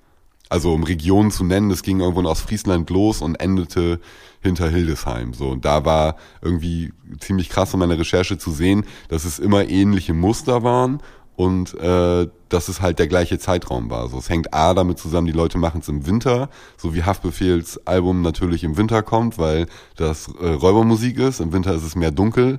Also 0.48 0.72
um 0.72 0.84
Regionen 0.84 1.30
zu 1.30 1.44
nennen, 1.44 1.68
das 1.68 1.82
ging 1.82 2.00
irgendwo 2.00 2.22
aus 2.28 2.40
Friesland 2.40 2.88
los 2.88 3.20
und 3.20 3.36
endete 3.36 4.00
hinter 4.40 4.70
Hildesheim. 4.70 5.34
So, 5.34 5.48
und 5.50 5.64
da 5.64 5.84
war 5.84 6.16
irgendwie 6.40 6.92
ziemlich 7.20 7.50
krass 7.50 7.74
in 7.74 7.80
meiner 7.80 7.98
Recherche 7.98 8.38
zu 8.38 8.52
sehen, 8.52 8.84
dass 9.08 9.24
es 9.24 9.38
immer 9.38 9.68
ähnliche 9.68 10.14
Muster 10.14 10.62
waren 10.62 11.02
und 11.36 11.74
äh, 11.74 12.26
dass 12.52 12.68
es 12.68 12.80
halt 12.80 12.98
der 12.98 13.08
gleiche 13.08 13.38
Zeitraum 13.38 13.90
war. 13.90 14.08
So, 14.08 14.18
es 14.18 14.28
hängt 14.28 14.52
A 14.52 14.74
damit 14.74 14.98
zusammen, 14.98 15.26
die 15.26 15.32
Leute 15.32 15.58
machen 15.58 15.80
es 15.80 15.88
im 15.88 16.06
Winter, 16.06 16.48
so 16.76 16.94
wie 16.94 17.02
Haftbefehls 17.02 17.86
Album 17.86 18.22
natürlich 18.22 18.64
im 18.64 18.76
Winter 18.76 19.02
kommt, 19.02 19.38
weil 19.38 19.66
das 19.96 20.28
äh, 20.40 20.48
Räubermusik 20.48 21.18
ist. 21.18 21.40
Im 21.40 21.52
Winter 21.52 21.74
ist 21.74 21.84
es 21.84 21.96
mehr 21.96 22.10
dunkel. 22.10 22.58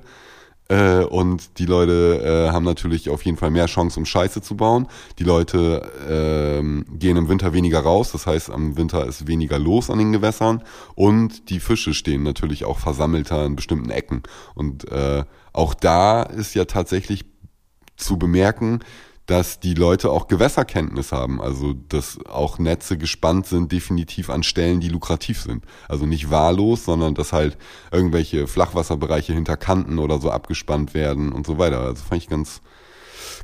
Äh, 0.68 1.04
und 1.04 1.58
die 1.58 1.66
Leute 1.66 2.48
äh, 2.48 2.52
haben 2.52 2.64
natürlich 2.64 3.10
auf 3.10 3.22
jeden 3.24 3.36
Fall 3.36 3.50
mehr 3.50 3.66
Chance, 3.66 4.00
um 4.00 4.06
Scheiße 4.06 4.40
zu 4.40 4.56
bauen. 4.56 4.88
Die 5.18 5.24
Leute 5.24 5.82
äh, 6.08 6.96
gehen 6.96 7.16
im 7.16 7.28
Winter 7.28 7.52
weniger 7.52 7.80
raus, 7.80 8.12
das 8.12 8.26
heißt, 8.26 8.50
am 8.50 8.76
Winter 8.76 9.06
ist 9.06 9.26
weniger 9.26 9.58
los 9.58 9.90
an 9.90 9.98
den 9.98 10.12
Gewässern. 10.12 10.62
Und 10.94 11.50
die 11.50 11.60
Fische 11.60 11.92
stehen 11.92 12.22
natürlich 12.22 12.64
auch 12.64 12.78
versammelter 12.78 13.44
in 13.44 13.56
bestimmten 13.56 13.90
Ecken. 13.90 14.22
Und 14.54 14.90
äh, 14.90 15.24
auch 15.52 15.74
da 15.74 16.22
ist 16.22 16.54
ja 16.54 16.64
tatsächlich 16.64 17.26
zu 17.96 18.18
bemerken, 18.18 18.80
dass 19.26 19.58
die 19.58 19.74
Leute 19.74 20.10
auch 20.10 20.28
Gewässerkenntnis 20.28 21.10
haben, 21.10 21.40
also 21.40 21.72
dass 21.88 22.18
auch 22.26 22.58
Netze 22.58 22.98
gespannt 22.98 23.46
sind, 23.46 23.72
definitiv 23.72 24.28
an 24.28 24.42
Stellen, 24.42 24.80
die 24.80 24.90
lukrativ 24.90 25.40
sind. 25.40 25.64
Also 25.88 26.04
nicht 26.04 26.30
wahllos, 26.30 26.84
sondern 26.84 27.14
dass 27.14 27.32
halt 27.32 27.56
irgendwelche 27.90 28.46
Flachwasserbereiche 28.46 29.32
hinter 29.32 29.56
Kanten 29.56 29.98
oder 29.98 30.20
so 30.20 30.30
abgespannt 30.30 30.92
werden 30.92 31.32
und 31.32 31.46
so 31.46 31.56
weiter. 31.56 31.80
Also 31.80 32.04
fand 32.04 32.22
ich 32.22 32.28
ganz, 32.28 32.60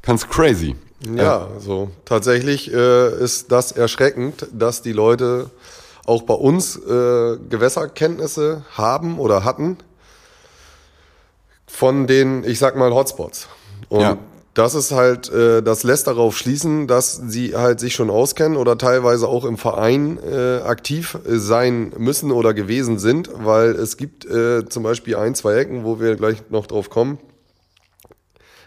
ganz 0.03 0.29
crazy. 0.29 0.77
Ja, 1.17 1.47
äh, 1.47 1.55
also 1.55 1.91
tatsächlich 2.05 2.71
äh, 2.71 3.23
ist 3.23 3.51
das 3.51 3.73
erschreckend, 3.73 4.49
dass 4.53 4.83
die 4.83 4.93
Leute 4.93 5.51
auch 6.05 6.23
bei 6.23 6.35
uns 6.35 6.77
äh, 6.77 7.39
Gewässerkenntnisse 7.49 8.67
haben 8.73 9.19
oder 9.19 9.45
hatten 9.45 9.79
von 11.67 12.07
den, 12.07 12.45
ich 12.45 12.59
sag 12.59 12.77
mal, 12.77 12.93
Hotspots. 12.93 13.49
Und 13.89 14.01
ja 14.01 14.19
das 14.55 14.75
ist 14.75 14.93
halt, 14.93 15.31
äh, 15.31 15.63
das 15.63 15.85
lässt 15.85 16.07
darauf 16.07 16.37
schließen, 16.37 16.87
dass 16.87 17.17
sie 17.17 17.55
halt 17.55 17.79
sich 17.81 17.95
schon 17.95 18.11
auskennen 18.11 18.57
oder 18.57 18.77
teilweise 18.77 19.29
auch 19.29 19.45
im 19.45 19.57
Verein 19.57 20.19
äh, 20.19 20.61
aktiv 20.65 21.19
sein 21.25 21.93
müssen 21.97 22.33
oder 22.33 22.53
gewesen 22.53 22.99
sind, 22.99 23.31
weil 23.33 23.71
es 23.71 23.97
gibt 23.97 24.25
äh, 24.27 24.69
zum 24.69 24.83
Beispiel 24.83 25.17
ein, 25.17 25.35
zwei 25.35 25.55
Ecken, 25.55 25.85
wo 25.85 26.01
wir 26.01 26.17
gleich 26.17 26.51
noch 26.51 26.67
drauf 26.67 26.91
kommen. 26.91 27.19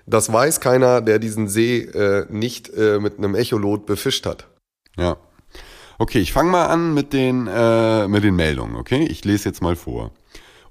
Das 0.06 0.32
weiß 0.32 0.60
keiner, 0.60 1.02
der 1.02 1.20
diesen 1.20 1.48
See 1.48 1.80
äh, 1.80 2.26
nicht 2.30 2.70
äh, 2.74 3.00
mit 3.00 3.18
einem 3.18 3.36
Echolot 3.36 3.86
befischt 3.86 4.26
hat. 4.26 4.48
Ja. 4.98 5.18
Okay, 5.98 6.20
ich 6.20 6.34
fange 6.34 6.50
mal 6.50 6.66
an 6.66 6.94
mit 6.94 7.14
den, 7.14 7.48
äh, 7.48 8.08
mit 8.08 8.24
den 8.24 8.36
Meldungen, 8.36 8.76
okay? 8.76 9.06
Ich 9.10 9.24
lese 9.24 9.50
jetzt 9.50 9.62
mal 9.62 9.76
vor. 9.76 10.12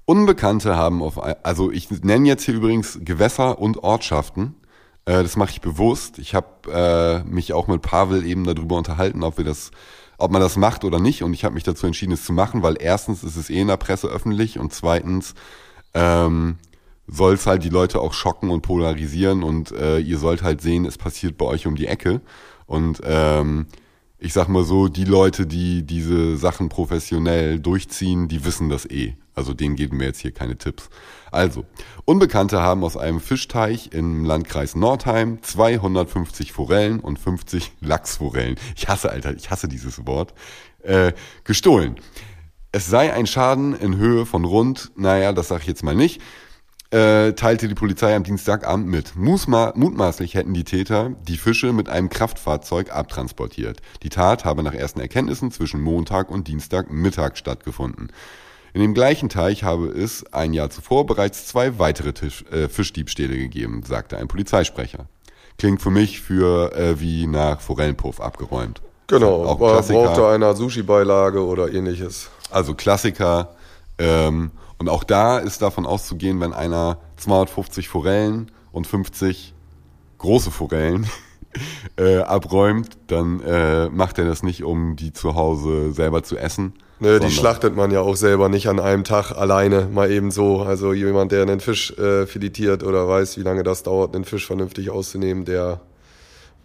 Unbekannte 0.05 0.75
haben 0.75 1.01
auf, 1.01 1.17
also 1.43 1.71
ich 1.71 1.89
nenne 2.03 2.27
jetzt 2.27 2.43
hier 2.43 2.55
übrigens 2.55 2.99
Gewässer 3.01 3.57
und 3.59 3.83
Ortschaften, 3.83 4.55
äh, 5.05 5.23
das 5.23 5.35
mache 5.35 5.51
ich 5.51 5.61
bewusst. 5.61 6.19
Ich 6.19 6.35
habe 6.35 6.71
äh, 6.71 7.29
mich 7.29 7.53
auch 7.53 7.67
mit 7.67 7.81
Pavel 7.81 8.25
eben 8.25 8.43
darüber 8.43 8.77
unterhalten, 8.77 9.23
ob 9.23 9.37
wir 9.37 9.45
das, 9.45 9.71
ob 10.17 10.31
man 10.31 10.41
das 10.41 10.55
macht 10.55 10.83
oder 10.83 10.99
nicht. 10.99 11.23
Und 11.23 11.33
ich 11.33 11.43
habe 11.43 11.55
mich 11.55 11.63
dazu 11.63 11.85
entschieden, 11.85 12.13
es 12.13 12.25
zu 12.25 12.33
machen, 12.33 12.63
weil 12.63 12.77
erstens 12.79 13.23
ist 13.23 13.35
es 13.35 13.49
eh 13.49 13.61
in 13.61 13.67
der 13.67 13.77
Presse 13.77 14.07
öffentlich 14.07 14.59
und 14.59 14.73
zweitens 14.73 15.33
ähm, 15.93 16.57
soll 17.07 17.33
es 17.33 17.45
halt 17.45 17.63
die 17.63 17.69
Leute 17.69 17.99
auch 17.99 18.13
schocken 18.13 18.49
und 18.49 18.61
polarisieren 18.61 19.43
und 19.43 19.71
äh, 19.71 19.99
ihr 19.99 20.17
sollt 20.17 20.41
halt 20.41 20.61
sehen, 20.61 20.85
es 20.85 20.97
passiert 20.97 21.37
bei 21.37 21.45
euch 21.45 21.67
um 21.67 21.75
die 21.75 21.87
Ecke. 21.87 22.21
Und 22.65 23.01
ähm, 23.03 23.67
ich 24.19 24.31
sag 24.31 24.47
mal 24.47 24.63
so, 24.63 24.87
die 24.87 25.03
Leute, 25.03 25.45
die 25.45 25.83
diese 25.83 26.37
Sachen 26.37 26.69
professionell 26.69 27.59
durchziehen, 27.59 28.29
die 28.29 28.45
wissen 28.45 28.69
das 28.69 28.85
eh. 28.85 29.17
Also 29.35 29.53
denen 29.53 29.75
geben 29.75 29.99
wir 29.99 30.07
jetzt 30.07 30.21
hier 30.21 30.31
keine 30.31 30.57
Tipps. 30.57 30.89
Also, 31.33 31.65
Unbekannte 32.05 32.61
haben 32.61 32.83
aus 32.83 32.95
einem 32.95 33.19
Fischteich 33.19 33.89
im 33.91 34.23
Landkreis 34.23 34.75
Nordheim 34.75 35.39
250 35.41 36.51
Forellen 36.51 36.99
und 36.99 37.17
50 37.17 37.73
Lachsforellen, 37.81 38.55
ich 38.75 38.87
hasse, 38.87 39.09
Alter, 39.09 39.33
ich 39.35 39.49
hasse 39.49 39.67
dieses 39.67 40.05
Wort, 40.05 40.33
äh, 40.83 41.13
gestohlen. 41.43 41.95
Es 42.71 42.87
sei 42.87 43.13
ein 43.13 43.27
Schaden 43.27 43.75
in 43.75 43.97
Höhe 43.97 44.25
von 44.25 44.45
rund, 44.45 44.91
naja, 44.95 45.33
das 45.33 45.47
sage 45.47 45.61
ich 45.61 45.67
jetzt 45.67 45.83
mal 45.83 45.95
nicht, 45.95 46.21
äh, 46.91 47.33
teilte 47.33 47.67
die 47.67 47.73
Polizei 47.73 48.15
am 48.15 48.23
Dienstagabend 48.23 48.87
mit. 48.87 49.15
Musma 49.15 49.73
mutmaßlich 49.75 50.35
hätten 50.35 50.53
die 50.53 50.63
Täter 50.63 51.15
die 51.27 51.37
Fische 51.37 51.73
mit 51.73 51.89
einem 51.89 52.09
Kraftfahrzeug 52.09 52.91
abtransportiert. 52.91 53.81
Die 54.03 54.09
Tat 54.09 54.45
habe 54.45 54.61
nach 54.61 54.75
ersten 54.75 54.99
Erkenntnissen 54.99 55.51
zwischen 55.51 55.81
Montag 55.81 56.29
und 56.29 56.47
Dienstagmittag 56.47 57.37
stattgefunden. 57.37 58.11
In 58.73 58.81
dem 58.81 58.95
gleichen 58.95 59.29
Teich 59.29 59.63
habe 59.63 59.87
es 59.87 60.25
ein 60.33 60.51
Jahr 60.51 60.71
zuvor 60.71 61.05
bereits 61.05 61.45
zwei 61.45 61.77
weitere 61.77 62.13
Tisch, 62.13 62.43
äh, 62.51 62.67
Fischdiebstähle 62.67 63.37
gegeben, 63.37 63.83
sagte 63.85 64.17
ein 64.17 64.27
Polizeisprecher. 64.27 65.05
Klingt 65.59 65.81
für 65.81 65.91
mich 65.91 66.21
für 66.21 66.75
äh, 66.75 66.99
wie 66.99 67.27
nach 67.27 67.61
Forellenpuff 67.61 68.19
abgeräumt. 68.19 68.81
Genau, 69.05 69.45
auch 69.45 69.59
brauchte 69.59 70.27
einer 70.27 70.55
Sushi-Beilage 70.55 71.45
oder 71.45 71.71
ähnliches. 71.71 72.31
Also 72.49 72.73
Klassiker. 72.73 73.55
Ähm, 73.99 74.49
und 74.79 74.89
auch 74.89 75.03
da 75.03 75.37
ist 75.37 75.61
davon 75.61 75.85
auszugehen, 75.85 76.41
wenn 76.41 76.51
einer 76.51 76.97
250 77.17 77.87
Forellen 77.89 78.51
und 78.71 78.87
50 78.87 79.53
große 80.17 80.49
Forellen 80.49 81.07
äh, 81.97 82.17
abräumt, 82.17 82.97
dann 83.07 83.41
äh, 83.41 83.89
macht 83.89 84.17
er 84.17 84.25
das 84.25 84.43
nicht, 84.43 84.63
um 84.63 84.95
die 84.95 85.13
zu 85.13 85.35
Hause 85.35 85.93
selber 85.93 86.23
zu 86.23 86.37
essen. 86.37 86.73
Ne, 86.99 87.19
die 87.19 87.31
schlachtet 87.31 87.75
man 87.75 87.91
ja 87.91 87.99
auch 87.99 88.15
selber 88.15 88.47
nicht 88.47 88.69
an 88.69 88.79
einem 88.79 89.03
Tag 89.03 89.31
alleine, 89.31 89.89
mal 89.91 90.09
eben 90.09 90.31
so. 90.31 90.61
Also 90.61 90.93
jemand, 90.93 91.31
der 91.31 91.41
einen 91.41 91.59
Fisch 91.59 91.91
äh, 91.97 92.25
filetiert 92.25 92.83
oder 92.83 93.07
weiß, 93.09 93.37
wie 93.37 93.41
lange 93.41 93.63
das 93.63 93.83
dauert, 93.83 94.15
einen 94.15 94.23
Fisch 94.23 94.45
vernünftig 94.47 94.89
auszunehmen, 94.89 95.43
der 95.43 95.81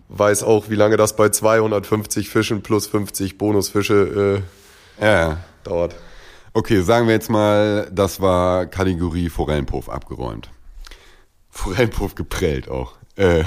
weiß 0.09 0.43
auch, 0.43 0.71
wie 0.71 0.75
lange 0.75 0.97
das 0.97 1.17
bei 1.17 1.29
250 1.29 2.29
Fischen 2.29 2.63
plus 2.63 2.87
50 2.87 3.39
Bonusfische 3.39 4.43
äh, 5.01 5.05
ja. 5.05 5.39
dauert. 5.65 5.97
Okay, 6.55 6.83
sagen 6.83 7.07
wir 7.07 7.15
jetzt 7.15 7.31
mal, 7.31 7.89
das 7.93 8.21
war 8.21 8.67
Kategorie 8.67 9.29
Forellenpuff 9.29 9.89
abgeräumt. 9.89 10.51
Forellenpuff 11.51 12.15
geprellt 12.15 12.69
auch. 12.69 12.95
Äh, 13.17 13.45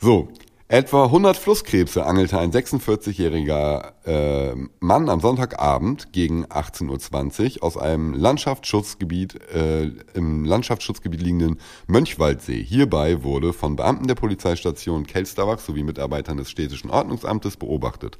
so, 0.00 0.28
Etwa 0.70 1.04
100 1.04 1.38
Flusskrebse 1.38 2.04
angelte 2.04 2.38
ein 2.38 2.52
46-jähriger 2.52 3.92
äh, 4.04 4.54
Mann 4.80 5.08
am 5.08 5.18
Sonntagabend 5.18 6.12
gegen 6.12 6.44
18.20 6.44 7.56
Uhr 7.56 7.62
aus 7.62 7.78
einem 7.78 8.12
Landschaftsschutzgebiet, 8.12 9.40
äh, 9.50 9.90
im 10.12 10.44
Landschaftsschutzgebiet 10.44 11.22
liegenden 11.22 11.58
Mönchwaldsee. 11.86 12.62
Hierbei 12.62 13.22
wurde 13.22 13.54
von 13.54 13.76
Beamten 13.76 14.08
der 14.08 14.14
Polizeistation 14.14 15.06
Kelsterbach 15.06 15.58
sowie 15.58 15.84
Mitarbeitern 15.84 16.36
des 16.36 16.50
städtischen 16.50 16.90
Ordnungsamtes 16.90 17.56
beobachtet. 17.56 18.18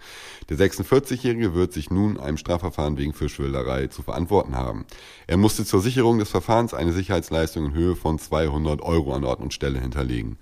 Der 0.49 0.57
46-Jährige 0.57 1.53
wird 1.53 1.75
sich 1.75 1.91
nun 1.91 2.19
einem 2.19 2.39
Strafverfahren 2.39 2.97
wegen 2.97 3.13
Fischwilderei 3.13 3.89
zu 3.89 4.01
verantworten 4.01 4.57
haben. 4.57 4.87
Er 5.27 5.37
musste 5.37 5.67
zur 5.67 5.83
Sicherung 5.83 6.19
des 6.19 6.31
Verfahrens 6.31 6.73
eine 6.73 6.93
Sicherheitsleistung 6.93 7.67
in 7.67 7.75
Höhe 7.75 7.95
von 7.95 8.19
200 8.19 8.81
Euro 8.81 9.13
an 9.13 9.25
Ort 9.25 9.41
und 9.41 9.53
Stelle 9.53 9.83
hinterlegen. 9.83 10.39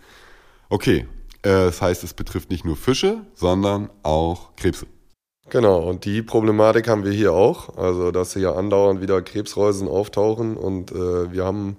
Okay, 0.68 1.06
das 1.42 1.80
heißt, 1.80 2.04
es 2.04 2.14
betrifft 2.14 2.50
nicht 2.50 2.64
nur 2.64 2.76
Fische, 2.76 3.18
sondern 3.34 3.90
auch 4.02 4.56
Krebse. 4.56 4.86
Genau, 5.48 5.78
und 5.88 6.04
die 6.04 6.22
Problematik 6.22 6.88
haben 6.88 7.04
wir 7.04 7.12
hier 7.12 7.32
auch. 7.32 7.76
Also, 7.76 8.10
dass 8.10 8.34
hier 8.34 8.56
andauernd 8.56 9.00
wieder 9.00 9.22
Krebsreusen 9.22 9.86
auftauchen 9.86 10.56
und 10.56 10.90
äh, 10.90 11.32
wir 11.32 11.44
haben 11.44 11.76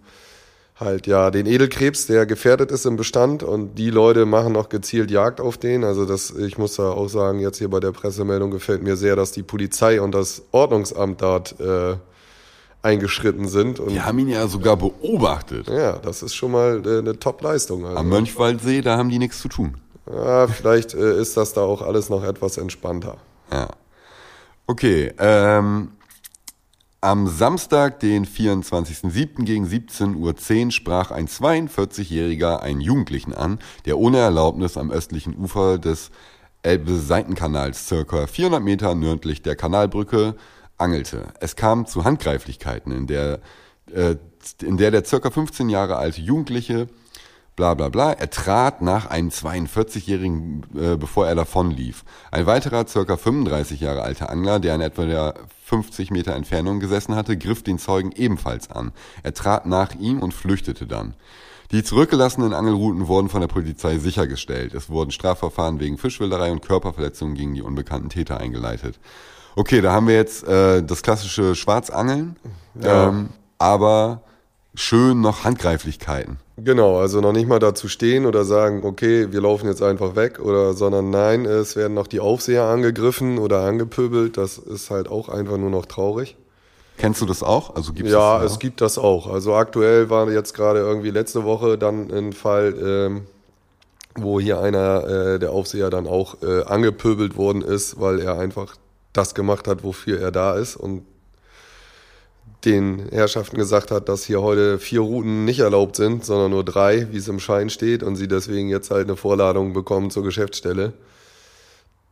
halt 0.80 1.08
ja 1.08 1.32
den 1.32 1.48
Edelkrebs, 1.48 2.06
der 2.06 2.26
gefährdet 2.26 2.72
ist 2.72 2.86
im 2.86 2.98
Bestand 2.98 3.44
und 3.44 3.76
die 3.76 3.90
Leute 3.90 4.26
machen 4.26 4.54
noch 4.54 4.70
gezielt 4.70 5.10
Jagd 5.10 5.42
auf 5.42 5.58
den. 5.58 5.84
Also 5.84 6.06
das, 6.06 6.32
ich 6.32 6.58
muss 6.58 6.76
da 6.76 6.92
auch 6.92 7.08
sagen, 7.08 7.40
jetzt 7.40 7.58
hier 7.58 7.70
bei 7.70 7.80
der 7.80 7.92
Pressemeldung 7.92 8.52
gefällt 8.52 8.84
mir 8.84 8.96
sehr, 8.96 9.16
dass 9.16 9.32
die 9.32 9.44
Polizei 9.44 10.00
und 10.00 10.14
das 10.14 10.44
Ordnungsamt 10.52 11.22
dort 11.22 11.60
äh, 11.60 11.96
eingeschritten 12.82 13.48
sind. 13.48 13.80
Und 13.80 13.92
die 13.92 14.02
haben 14.02 14.20
ihn 14.20 14.30
ja 14.30 14.48
sogar 14.48 14.78
beobachtet. 14.78 15.68
Ja, 15.68 15.94
das 15.94 16.24
ist 16.24 16.36
schon 16.36 16.52
mal 16.52 16.82
äh, 16.86 17.00
eine 17.00 17.20
Top-Leistung. 17.20 17.86
Also. 17.86 17.98
Am 17.98 18.10
Mönchwaldsee, 18.10 18.82
da 18.82 18.98
haben 18.98 19.10
die 19.10 19.20
nichts 19.20 19.40
zu 19.40 19.50
tun. 19.50 19.78
Ja, 20.12 20.48
vielleicht 20.48 20.94
äh, 20.94 21.20
ist 21.20 21.36
das 21.36 21.54
da 21.54 21.62
auch 21.62 21.82
alles 21.82 22.10
noch 22.10 22.24
etwas 22.24 22.58
entspannter. 22.58 23.18
Ja. 23.52 23.68
Okay, 24.68 25.14
ähm, 25.18 25.90
am 27.00 27.28
Samstag, 27.28 28.00
den 28.00 28.26
24.07. 28.26 29.46
gegen 29.46 29.66
17.10 29.66 30.66
Uhr 30.66 30.72
sprach 30.72 31.12
ein 31.12 31.28
42-Jähriger 31.28 32.60
einen 32.60 32.82
Jugendlichen 32.82 33.34
an, 33.34 33.60
der 33.86 33.98
ohne 33.98 34.18
Erlaubnis 34.18 34.78
am 34.78 34.92
östlichen 34.92 35.38
Ufer 35.38 35.78
des 35.78 36.10
Elbe-Seitenkanals 36.64 37.88
circa 37.88 38.28
400 38.28 38.64
Meter 38.64 38.96
nördlich 38.96 39.42
der 39.42 39.56
Kanalbrücke 39.56 40.36
angelte. 40.78 41.28
Es 41.40 41.56
kam 41.56 41.86
zu 41.86 42.04
Handgreiflichkeiten, 42.04 42.92
in 42.92 43.08
der, 43.08 43.40
äh, 43.92 44.16
in 44.62 44.78
der 44.78 44.92
der 44.92 45.06
circa 45.06 45.30
15 45.30 45.70
Jahre 45.70 45.98
alte 45.98 46.22
Jugendliche 46.22 46.88
bla 47.58 47.74
bla 47.74 47.90
bla, 47.90 48.14
er 48.14 48.30
trat 48.30 48.82
nach 48.82 49.08
einem 49.08 49.30
42-Jährigen, 49.30 50.64
äh, 50.80 50.96
bevor 50.96 51.28
er 51.28 51.36
davonlief. 51.36 52.06
Ein 52.32 52.46
weiterer 52.46 52.88
circa 52.88 53.18
35 53.18 53.82
Jahre 53.82 54.04
alter 54.04 54.30
Angler, 54.30 54.60
der 54.60 54.76
in 54.76 54.82
etwa 54.82 55.06
der 55.06 55.34
50 55.66 56.12
Meter 56.12 56.36
Entfernung 56.36 56.80
gesessen 56.80 57.16
hatte, 57.16 57.36
griff 57.36 57.64
den 57.64 57.80
Zeugen 57.80 58.12
ebenfalls 58.14 58.70
an. 58.70 58.92
Er 59.24 59.34
trat 59.34 59.66
nach 59.66 59.96
ihm 59.96 60.20
und 60.20 60.34
flüchtete 60.34 60.86
dann. 60.86 61.16
Die 61.72 61.84
zurückgelassenen 61.84 62.54
Angelrouten 62.54 63.08
wurden 63.08 63.28
von 63.28 63.42
der 63.42 63.48
Polizei 63.48 63.98
sichergestellt. 63.98 64.74
Es 64.74 64.90
wurden 64.90 65.12
Strafverfahren 65.12 65.82
wegen 65.82 65.98
Fischwilderei 65.98 66.52
und 66.52 66.62
Körperverletzungen 66.62 67.36
gegen 67.36 67.56
die 67.56 67.64
unbekannten 67.64 68.10
Täter 68.10 68.38
eingeleitet. 68.38 69.00
Okay, 69.58 69.82
da 69.82 69.92
haben 69.92 70.08
wir 70.08 70.14
jetzt 70.14 70.48
äh, 70.48 70.84
das 70.84 71.02
klassische 71.02 71.56
Schwarzangeln, 71.56 72.36
ja. 72.80 73.08
ähm, 73.08 73.30
aber 73.58 74.22
schön 74.76 75.20
noch 75.20 75.46
Handgreiflichkeiten. 75.46 76.38
Genau, 76.58 77.00
also 77.00 77.22
noch 77.22 77.32
nicht 77.32 77.48
mal 77.48 77.58
dazu 77.58 77.88
stehen 77.88 78.28
oder 78.28 78.46
sagen, 78.46 78.82
okay, 78.84 79.32
wir 79.32 79.42
laufen 79.42 79.66
jetzt 79.66 79.82
einfach 79.82 80.16
weg 80.16 80.40
oder, 80.40 80.74
sondern 80.74 81.10
nein, 81.10 81.46
es 81.46 81.76
werden 81.76 81.96
noch 81.96 82.06
die 82.06 82.20
Aufseher 82.20 82.66
angegriffen 82.66 83.40
oder 83.40 83.62
angepöbelt. 83.62 84.38
Das 84.38 84.60
ist 84.60 84.92
halt 84.92 85.08
auch 85.08 85.28
einfach 85.28 85.58
nur 85.58 85.72
noch 85.72 85.88
traurig. 85.88 86.38
Kennst 87.00 87.22
du 87.22 87.26
das 87.26 87.42
auch? 87.42 87.76
Also 87.76 87.94
gibt's 87.94 88.12
ja, 88.12 88.38
das, 88.38 88.52
es 88.52 88.60
gibt 88.60 88.80
das 88.80 89.00
auch. 89.00 89.26
Also 89.26 89.56
aktuell 89.56 90.12
war 90.12 90.30
jetzt 90.30 90.54
gerade 90.54 90.82
irgendwie 90.82 91.10
letzte 91.10 91.46
Woche 91.46 91.80
dann 91.80 92.12
ein 92.12 92.32
Fall, 92.32 92.76
ähm, 92.80 93.22
wo 94.14 94.40
hier 94.40 94.60
einer 94.60 95.08
äh, 95.08 95.40
der 95.40 95.52
Aufseher 95.52 95.90
dann 95.90 96.06
auch 96.06 96.44
äh, 96.44 96.62
angepöbelt 96.66 97.38
worden 97.38 97.64
ist, 97.64 98.00
weil 98.00 98.20
er 98.20 98.38
einfach 98.38 98.76
das 99.14 99.36
gemacht 99.36 99.68
hat, 99.68 99.84
wofür 99.84 100.20
er 100.20 100.32
da 100.32 100.56
ist 100.56 100.76
und 100.76 101.06
den 102.66 103.08
Herrschaften 103.10 103.58
gesagt 103.58 103.92
hat, 103.92 104.10
dass 104.10 104.26
hier 104.26 104.42
heute 104.42 104.80
vier 104.80 105.02
Routen 105.02 105.46
nicht 105.46 105.60
erlaubt 105.60 105.96
sind, 105.96 106.26
sondern 106.26 106.52
nur 106.52 106.64
drei, 106.64 107.12
wie 107.12 107.18
es 107.18 107.28
im 107.28 107.40
Schein 107.40 107.70
steht, 107.70 108.04
und 108.04 108.16
sie 108.16 108.28
deswegen 108.28 108.70
jetzt 108.70 108.92
halt 108.92 109.08
eine 109.08 109.16
Vorladung 109.16 109.74
bekommen 109.74 110.10
zur 110.10 110.24
Geschäftsstelle. 110.24 110.94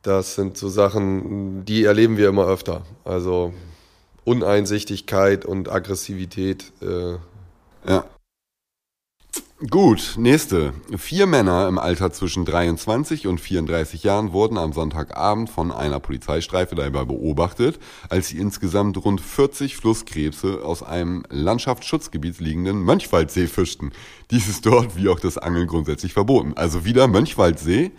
Das 0.04 0.36
sind 0.36 0.58
so 0.58 0.70
Sachen, 0.70 1.66
die 1.66 1.84
erleben 1.84 2.18
wir 2.18 2.30
immer 2.30 2.48
öfter. 2.48 2.84
Also 3.04 3.54
Uneinsichtigkeit 4.24 5.46
und 5.46 5.70
Aggressivität. 5.72 6.72
Äh, 6.82 7.18
ja. 7.90 8.06
Gut, 9.58 10.16
nächste. 10.18 10.74
Vier 10.98 11.28
Männer 11.28 11.70
im 11.70 11.80
Alter 11.80 12.12
zwischen 12.12 12.44
23 12.44 13.26
und 13.26 13.40
34 13.40 14.04
Jahren 14.04 14.34
wurden 14.34 14.58
am 14.58 14.74
Sonntagabend 14.74 15.50
von 15.50 15.72
einer 15.72 16.02
Polizeistreife 16.02 16.76
dabei 16.76 17.06
beobachtet, 17.06 17.80
als 18.10 18.28
sie 18.28 18.38
insgesamt 18.38 18.98
rund 19.06 19.22
40 19.22 19.78
Flusskrebse 19.78 20.60
aus 20.66 20.84
einem 20.84 21.24
Landschaftsschutzgebiet 21.30 22.42
liegenden 22.42 22.82
Mönchwaldsee 22.84 23.48
fischten. 23.48 23.94
Dies 24.30 24.50
ist 24.50 24.66
dort 24.66 24.98
wie 24.98 25.08
auch 25.08 25.22
das 25.22 25.38
Angeln 25.38 25.68
grundsätzlich 25.68 26.12
verboten. 26.12 26.52
Also 26.58 26.84
wieder 26.84 27.08
Mönchwaldsee, 27.08 27.92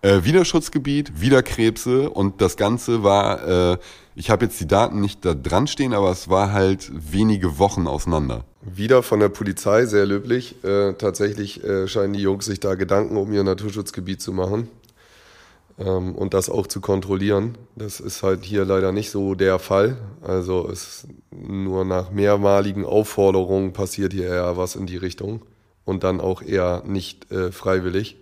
äh, 0.00 0.24
wieder 0.24 0.46
Schutzgebiet, 0.46 1.20
wieder 1.20 1.42
Krebse 1.42 2.08
und 2.08 2.40
das 2.40 2.56
Ganze 2.56 3.02
war, 3.02 3.72
äh, 3.72 3.78
ich 4.14 4.30
habe 4.30 4.44
jetzt 4.44 4.60
die 4.60 4.66
Daten 4.66 5.00
nicht 5.00 5.24
da 5.24 5.34
dran 5.34 5.66
stehen, 5.66 5.92
aber 5.92 6.10
es 6.10 6.28
war 6.28 6.52
halt 6.52 6.90
wenige 6.94 7.58
Wochen 7.58 7.86
auseinander. 7.86 8.44
Wieder 8.62 9.02
von 9.02 9.20
der 9.20 9.28
Polizei, 9.28 9.86
sehr 9.86 10.06
löblich. 10.06 10.62
Äh, 10.64 10.94
tatsächlich 10.94 11.62
äh, 11.64 11.88
scheinen 11.88 12.14
die 12.14 12.22
Jungs 12.22 12.46
sich 12.46 12.60
da 12.60 12.74
Gedanken 12.74 13.16
um 13.16 13.32
ihr 13.32 13.44
Naturschutzgebiet 13.44 14.22
zu 14.22 14.32
machen 14.32 14.68
ähm, 15.78 16.14
und 16.14 16.34
das 16.34 16.48
auch 16.48 16.66
zu 16.66 16.80
kontrollieren. 16.80 17.58
Das 17.76 18.00
ist 18.00 18.22
halt 18.22 18.44
hier 18.44 18.64
leider 18.64 18.92
nicht 18.92 19.10
so 19.10 19.34
der 19.34 19.58
Fall. 19.58 19.96
Also 20.22 20.68
es 20.70 21.06
nur 21.30 21.84
nach 21.84 22.10
mehrmaligen 22.10 22.84
Aufforderungen 22.84 23.72
passiert 23.72 24.12
hier 24.12 24.28
eher 24.28 24.56
was 24.56 24.76
in 24.76 24.86
die 24.86 24.96
Richtung 24.96 25.42
und 25.84 26.04
dann 26.04 26.20
auch 26.20 26.42
eher 26.42 26.82
nicht 26.86 27.30
äh, 27.30 27.52
freiwillig. 27.52 28.16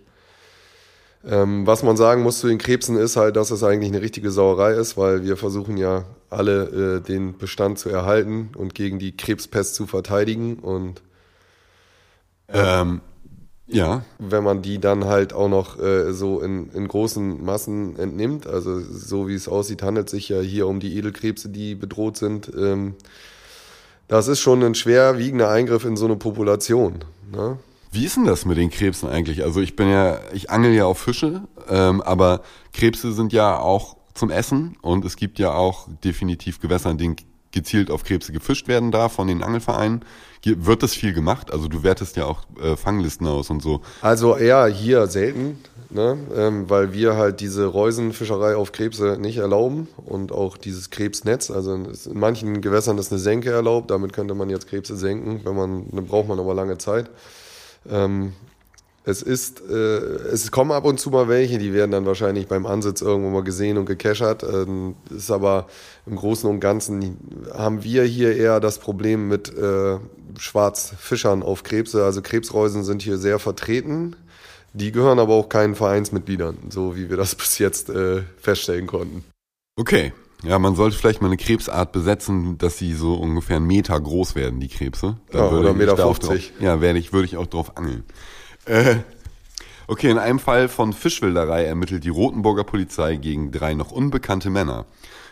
Ähm, 1.25 1.65
was 1.65 1.83
man 1.83 1.95
sagen 1.95 2.21
muss 2.21 2.39
zu 2.39 2.47
den 2.47 2.57
Krebsen 2.57 2.97
ist 2.97 3.15
halt, 3.15 3.37
dass 3.37 3.51
es 3.51 3.63
eigentlich 3.63 3.91
eine 3.91 4.01
richtige 4.01 4.29
Sauerei 4.29 4.73
ist, 4.73 4.97
weil 4.97 5.23
wir 5.23 5.37
versuchen 5.37 5.77
ja 5.77 6.05
alle 6.29 6.97
äh, 6.97 7.01
den 7.01 7.37
Bestand 7.37 7.79
zu 7.79 7.89
erhalten 7.89 8.49
und 8.57 8.75
gegen 8.75 8.99
die 8.99 9.15
Krebspest 9.15 9.75
zu 9.75 9.87
verteidigen 9.87 10.59
und 10.59 11.01
äh, 12.47 12.81
ähm, 12.81 13.01
ja. 13.67 14.03
Wenn 14.19 14.43
man 14.43 14.61
die 14.61 14.79
dann 14.79 15.05
halt 15.05 15.33
auch 15.33 15.47
noch 15.47 15.79
äh, 15.79 16.13
so 16.13 16.41
in, 16.41 16.69
in 16.71 16.87
großen 16.87 17.43
Massen 17.43 17.97
entnimmt, 17.97 18.45
also 18.45 18.79
so 18.79 19.27
wie 19.27 19.35
es 19.35 19.47
aussieht, 19.47 19.81
handelt 19.81 20.07
es 20.07 20.11
sich 20.11 20.29
ja 20.29 20.41
hier 20.41 20.67
um 20.67 20.79
die 20.79 20.97
Edelkrebse, 20.97 21.49
die 21.49 21.73
bedroht 21.73 22.17
sind. 22.17 22.51
Ähm, 22.55 22.95
das 24.07 24.27
ist 24.27 24.41
schon 24.41 24.61
ein 24.63 24.75
schwerwiegender 24.75 25.49
Eingriff 25.49 25.85
in 25.85 25.95
so 25.95 26.05
eine 26.05 26.17
Population. 26.17 27.05
Ne? 27.31 27.57
Wie 27.93 28.05
ist 28.05 28.17
denn 28.17 28.25
das 28.25 28.45
mit 28.45 28.57
den 28.57 28.71
Krebsen 28.71 29.07
eigentlich? 29.07 29.43
Also 29.43 29.61
ich 29.61 29.75
bin 29.75 29.87
ja, 29.87 30.19
ich 30.33 30.49
angel 30.49 30.73
ja 30.73 30.85
auf 30.85 30.97
Fische, 30.97 31.43
ähm, 31.69 32.01
aber 32.01 32.41
Krebse 32.73 33.13
sind 33.13 33.31
ja 33.33 33.59
auch 33.59 33.97
zum 34.15 34.31
Essen 34.31 34.75
und 34.81 35.05
es 35.05 35.15
gibt 35.15 35.37
ja 35.37 35.53
auch 35.53 35.87
definitiv 36.03 36.59
Gewässer, 36.59 36.89
in 36.89 36.97
denen 36.97 37.15
gezielt 37.51 37.91
auf 37.91 38.03
Krebse 38.03 38.33
gefischt 38.33 38.67
werden 38.67 38.91
darf 38.91 39.13
von 39.13 39.27
den 39.27 39.43
Angelvereinen. 39.43 40.03
Wird 40.43 40.81
das 40.81 40.95
viel 40.95 41.13
gemacht? 41.13 41.53
Also 41.53 41.67
du 41.67 41.83
wertest 41.83 42.17
ja 42.17 42.25
auch 42.25 42.41
äh, 42.59 42.75
Fanglisten 42.75 43.27
aus 43.27 43.51
und 43.51 43.61
so. 43.61 43.81
Also 44.01 44.35
eher 44.37 44.65
hier 44.65 45.05
selten, 45.05 45.59
ne? 45.91 46.17
ähm, 46.35 46.71
weil 46.71 46.93
wir 46.93 47.15
halt 47.15 47.41
diese 47.41 47.67
Reusenfischerei 47.67 48.55
auf 48.55 48.71
Krebse 48.71 49.17
nicht 49.19 49.37
erlauben 49.37 49.87
und 50.03 50.31
auch 50.31 50.57
dieses 50.57 50.89
Krebsnetz. 50.89 51.51
Also 51.51 51.75
in 51.75 51.93
manchen 52.13 52.61
Gewässern 52.61 52.97
ist 52.97 53.11
eine 53.11 53.19
Senke 53.19 53.51
erlaubt, 53.51 53.91
damit 53.91 54.13
könnte 54.13 54.33
man 54.33 54.49
jetzt 54.49 54.67
Krebse 54.67 54.97
senken, 54.97 55.41
wenn 55.43 55.55
man, 55.55 55.85
dann 55.91 56.07
braucht 56.07 56.27
man 56.27 56.39
aber 56.39 56.55
lange 56.55 56.79
Zeit. 56.79 57.11
Ähm, 57.89 58.33
es 59.05 59.21
ist, 59.21 59.61
äh, 59.69 59.73
es 59.73 60.49
kommen 60.51 60.71
ab 60.71 60.85
und 60.85 60.97
zu 60.97 61.09
mal 61.09 61.27
welche, 61.27 61.57
die 61.57 61.73
werden 61.73 61.91
dann 61.91 62.05
wahrscheinlich 62.05 62.47
beim 62.47 62.65
Ansitz 62.65 63.01
irgendwo 63.01 63.29
mal 63.29 63.43
gesehen 63.43 63.77
und 63.77 63.85
gekeschert. 63.85 64.43
Ähm, 64.43 64.95
ist 65.09 65.29
aber 65.29 65.67
im 66.05 66.15
Großen 66.15 66.49
und 66.49 66.61
Ganzen 66.61 67.17
haben 67.53 67.83
wir 67.83 68.03
hier 68.03 68.35
eher 68.37 68.61
das 68.61 68.79
Problem 68.79 69.27
mit 69.27 69.53
äh, 69.57 69.97
Schwarzfischern 70.39 71.43
auf 71.43 71.63
Krebse. 71.63 72.05
Also 72.05 72.21
Krebsreusen 72.21 72.85
sind 72.85 73.01
hier 73.01 73.17
sehr 73.17 73.39
vertreten. 73.39 74.15
Die 74.71 74.91
gehören 74.91 75.19
aber 75.19 75.33
auch 75.33 75.49
keinen 75.49 75.75
Vereinsmitgliedern, 75.75 76.57
so 76.69 76.95
wie 76.95 77.09
wir 77.09 77.17
das 77.17 77.35
bis 77.35 77.59
jetzt 77.59 77.89
äh, 77.89 78.21
feststellen 78.37 78.87
konnten. 78.87 79.25
Okay. 79.75 80.13
Ja, 80.43 80.59
man 80.59 80.75
sollte 80.75 80.97
vielleicht 80.97 81.21
mal 81.21 81.27
eine 81.27 81.37
Krebsart 81.37 81.93
besetzen, 81.93 82.57
dass 82.57 82.77
sie 82.77 82.93
so 82.93 83.15
ungefähr 83.15 83.57
einen 83.57 83.67
Meter 83.67 83.99
groß 83.99 84.35
werden, 84.35 84.59
die 84.59 84.67
Krebse. 84.67 85.17
Dann 85.31 85.41
ja, 85.41 85.49
oder 85.49 85.73
Meter 85.73 85.95
50. 85.95 86.49
Drauf, 86.51 86.61
ja, 86.61 86.81
werde 86.81 86.99
ich, 86.99 87.13
würde 87.13 87.25
ich 87.25 87.37
auch 87.37 87.47
drauf 87.47 87.77
angeln. 87.77 88.03
Äh, 88.65 88.97
okay, 89.87 90.09
in 90.09 90.17
einem 90.17 90.39
Fall 90.39 90.67
von 90.67 90.91
Fischwilderei 90.91 91.63
ermittelt 91.63 92.03
die 92.03 92.09
Rotenburger 92.09 92.65
Polizei 92.65 93.15
gegen 93.15 93.51
drei 93.51 93.73
noch 93.73 93.91
unbekannte 93.91 94.49
Männer. 94.49 94.85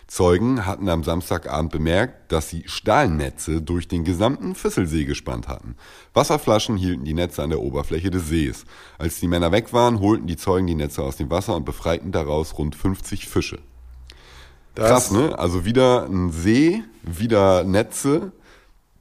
Zeugen 0.07 0.65
hatten 0.65 0.89
am 0.89 1.05
Samstagabend 1.05 1.71
bemerkt, 1.71 2.33
dass 2.33 2.49
sie 2.49 2.63
Stahlnetze 2.65 3.61
durch 3.61 3.87
den 3.87 4.03
gesamten 4.03 4.55
Füsselsee 4.55 5.05
gespannt 5.05 5.47
hatten. 5.47 5.75
Wasserflaschen 6.13 6.75
hielten 6.75 7.05
die 7.05 7.13
Netze 7.13 7.43
an 7.43 7.49
der 7.49 7.61
Oberfläche 7.61 8.11
des 8.11 8.27
Sees. 8.27 8.65
Als 8.97 9.21
die 9.21 9.29
Männer 9.29 9.53
weg 9.53 9.71
waren, 9.71 10.01
holten 10.01 10.27
die 10.27 10.35
Zeugen 10.35 10.67
die 10.67 10.75
Netze 10.75 11.01
aus 11.01 11.15
dem 11.15 11.29
Wasser 11.29 11.55
und 11.55 11.63
befreiten 11.63 12.11
daraus 12.11 12.57
rund 12.57 12.75
50 12.75 13.29
Fische. 13.29 13.59
Das 14.75 14.89
Krass, 14.89 15.11
ne? 15.11 15.37
Also 15.37 15.65
wieder 15.65 16.05
ein 16.05 16.31
See, 16.31 16.83
wieder 17.03 17.63
Netze. 17.63 18.31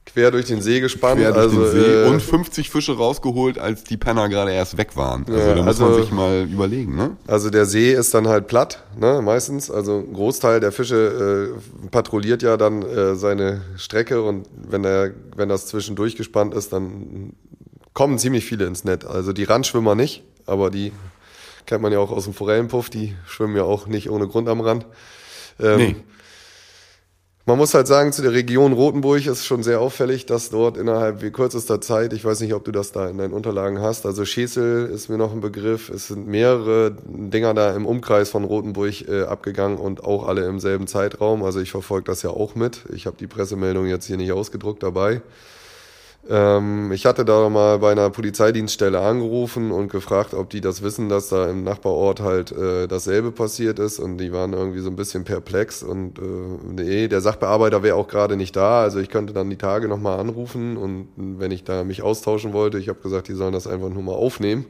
Quer 0.05 0.31
durch 0.31 0.45
den 0.45 0.61
See 0.61 0.81
gespannt. 0.81 1.21
Quer 1.21 1.31
durch 1.31 1.45
also, 1.45 1.63
den 1.63 1.71
See 1.71 2.03
äh, 2.03 2.07
und 2.09 2.21
50 2.21 2.69
Fische 2.69 2.97
rausgeholt, 2.97 3.57
als 3.57 3.85
die 3.85 3.95
Penner 3.95 4.27
gerade 4.27 4.51
erst 4.51 4.77
weg 4.77 4.97
waren. 4.97 5.25
Also 5.27 5.39
ja, 5.39 5.55
da 5.55 5.63
muss 5.63 5.67
also, 5.67 5.85
man 5.85 6.01
sich 6.01 6.11
mal 6.11 6.47
überlegen, 6.51 6.95
ne? 6.95 7.15
Also 7.27 7.49
der 7.49 7.65
See 7.65 7.93
ist 7.93 8.13
dann 8.13 8.27
halt 8.27 8.47
platt, 8.47 8.83
ne? 8.99 9.21
Meistens. 9.21 9.71
Also 9.71 9.99
ein 9.99 10.13
Großteil 10.13 10.59
der 10.59 10.73
Fische 10.73 11.53
äh, 11.55 11.87
patrouilliert 11.89 12.41
ja 12.41 12.57
dann 12.57 12.81
äh, 12.81 13.15
seine 13.15 13.61
Strecke 13.77 14.21
und 14.21 14.47
wenn 14.67 14.83
er, 14.83 15.11
wenn 15.37 15.47
das 15.47 15.67
zwischendurch 15.67 16.17
gespannt 16.17 16.53
ist, 16.53 16.73
dann 16.73 17.33
kommen 17.93 18.17
ziemlich 18.17 18.43
viele 18.45 18.65
ins 18.65 18.83
Netz. 18.83 19.05
Also 19.05 19.31
die 19.31 19.45
Randschwimmer 19.45 19.95
nicht, 19.95 20.23
aber 20.45 20.69
die 20.69 20.91
kennt 21.65 21.81
man 21.81 21.93
ja 21.93 21.99
auch 21.99 22.11
aus 22.11 22.25
dem 22.25 22.33
Forellenpuff, 22.33 22.89
die 22.89 23.15
schwimmen 23.25 23.55
ja 23.55 23.63
auch 23.63 23.87
nicht 23.87 24.09
ohne 24.09 24.27
Grund 24.27 24.49
am 24.49 24.59
Rand. 24.59 24.85
Ähm, 25.59 25.77
nee. 25.77 25.95
Man 27.47 27.57
muss 27.57 27.73
halt 27.73 27.87
sagen, 27.87 28.13
zu 28.13 28.21
der 28.21 28.33
Region 28.33 28.71
Rothenburg 28.71 29.25
ist 29.25 29.47
schon 29.47 29.63
sehr 29.63 29.81
auffällig, 29.81 30.27
dass 30.27 30.51
dort 30.51 30.77
innerhalb 30.77 31.33
kürzester 31.33 31.81
Zeit, 31.81 32.13
ich 32.13 32.23
weiß 32.23 32.39
nicht, 32.41 32.53
ob 32.53 32.63
du 32.63 32.71
das 32.71 32.91
da 32.91 33.09
in 33.09 33.17
deinen 33.17 33.33
Unterlagen 33.33 33.81
hast, 33.81 34.05
also 34.05 34.25
Schesel 34.25 34.85
ist 34.85 35.09
mir 35.09 35.17
noch 35.17 35.33
ein 35.33 35.41
Begriff, 35.41 35.89
es 35.89 36.07
sind 36.07 36.27
mehrere 36.27 36.95
Dinger 37.03 37.55
da 37.55 37.75
im 37.75 37.87
Umkreis 37.87 38.29
von 38.29 38.43
Rothenburg 38.43 39.07
äh, 39.07 39.23
abgegangen 39.23 39.79
und 39.79 40.03
auch 40.03 40.27
alle 40.27 40.45
im 40.45 40.59
selben 40.59 40.85
Zeitraum. 40.85 41.43
Also 41.43 41.59
ich 41.59 41.71
verfolge 41.71 42.05
das 42.05 42.21
ja 42.21 42.29
auch 42.29 42.53
mit. 42.53 42.83
Ich 42.93 43.07
habe 43.07 43.17
die 43.19 43.27
Pressemeldung 43.27 43.87
jetzt 43.87 44.05
hier 44.05 44.17
nicht 44.17 44.31
ausgedruckt 44.31 44.83
dabei. 44.83 45.21
Ähm, 46.29 46.91
ich 46.91 47.05
hatte 47.05 47.25
da 47.25 47.49
mal 47.49 47.79
bei 47.79 47.91
einer 47.91 48.09
Polizeidienststelle 48.11 48.99
angerufen 48.99 49.71
und 49.71 49.91
gefragt, 49.91 50.33
ob 50.35 50.51
die 50.51 50.61
das 50.61 50.83
wissen, 50.83 51.09
dass 51.09 51.29
da 51.29 51.49
im 51.49 51.63
Nachbarort 51.63 52.19
halt 52.19 52.51
äh, 52.51 52.87
dasselbe 52.87 53.31
passiert 53.31 53.79
ist 53.79 53.97
und 53.97 54.19
die 54.19 54.31
waren 54.31 54.53
irgendwie 54.53 54.81
so 54.81 54.89
ein 54.89 54.95
bisschen 54.95 55.23
perplex 55.23 55.81
und 55.81 56.19
äh, 56.19 56.21
nee, 56.63 57.07
der 57.07 57.21
Sachbearbeiter 57.21 57.81
wäre 57.81 57.95
auch 57.95 58.07
gerade 58.07 58.37
nicht 58.37 58.55
da, 58.55 58.81
also 58.83 58.99
ich 58.99 59.09
könnte 59.09 59.33
dann 59.33 59.49
die 59.49 59.57
Tage 59.57 59.87
nochmal 59.87 60.19
anrufen 60.19 60.77
und 60.77 61.09
wenn 61.15 61.51
ich 61.51 61.63
da 61.63 61.83
mich 61.83 62.03
austauschen 62.03 62.53
wollte, 62.53 62.77
ich 62.77 62.89
habe 62.89 62.99
gesagt, 63.01 63.27
die 63.27 63.33
sollen 63.33 63.53
das 63.53 63.65
einfach 63.65 63.89
nur 63.89 64.03
mal 64.03 64.13
aufnehmen. 64.13 64.67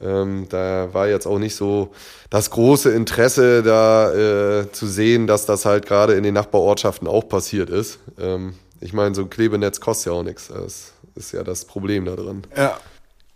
Ähm, 0.00 0.46
da 0.48 0.94
war 0.94 1.08
jetzt 1.08 1.26
auch 1.26 1.40
nicht 1.40 1.56
so 1.56 1.90
das 2.30 2.50
große 2.50 2.90
Interesse 2.90 3.64
da 3.64 4.12
äh, 4.60 4.72
zu 4.72 4.86
sehen, 4.86 5.26
dass 5.26 5.44
das 5.44 5.64
halt 5.64 5.86
gerade 5.86 6.14
in 6.14 6.22
den 6.22 6.34
Nachbarortschaften 6.34 7.08
auch 7.08 7.28
passiert 7.28 7.68
ist. 7.68 7.98
Ähm, 8.16 8.54
ich 8.80 8.92
meine, 8.92 9.14
so 9.14 9.22
ein 9.22 9.30
Klebenetz 9.30 9.80
kostet 9.80 10.06
ja 10.06 10.18
auch 10.18 10.22
nichts. 10.22 10.48
Das 10.48 10.92
ist 11.14 11.32
ja 11.32 11.42
das 11.42 11.64
Problem 11.64 12.04
da 12.04 12.16
drin. 12.16 12.42
Ja. 12.56 12.78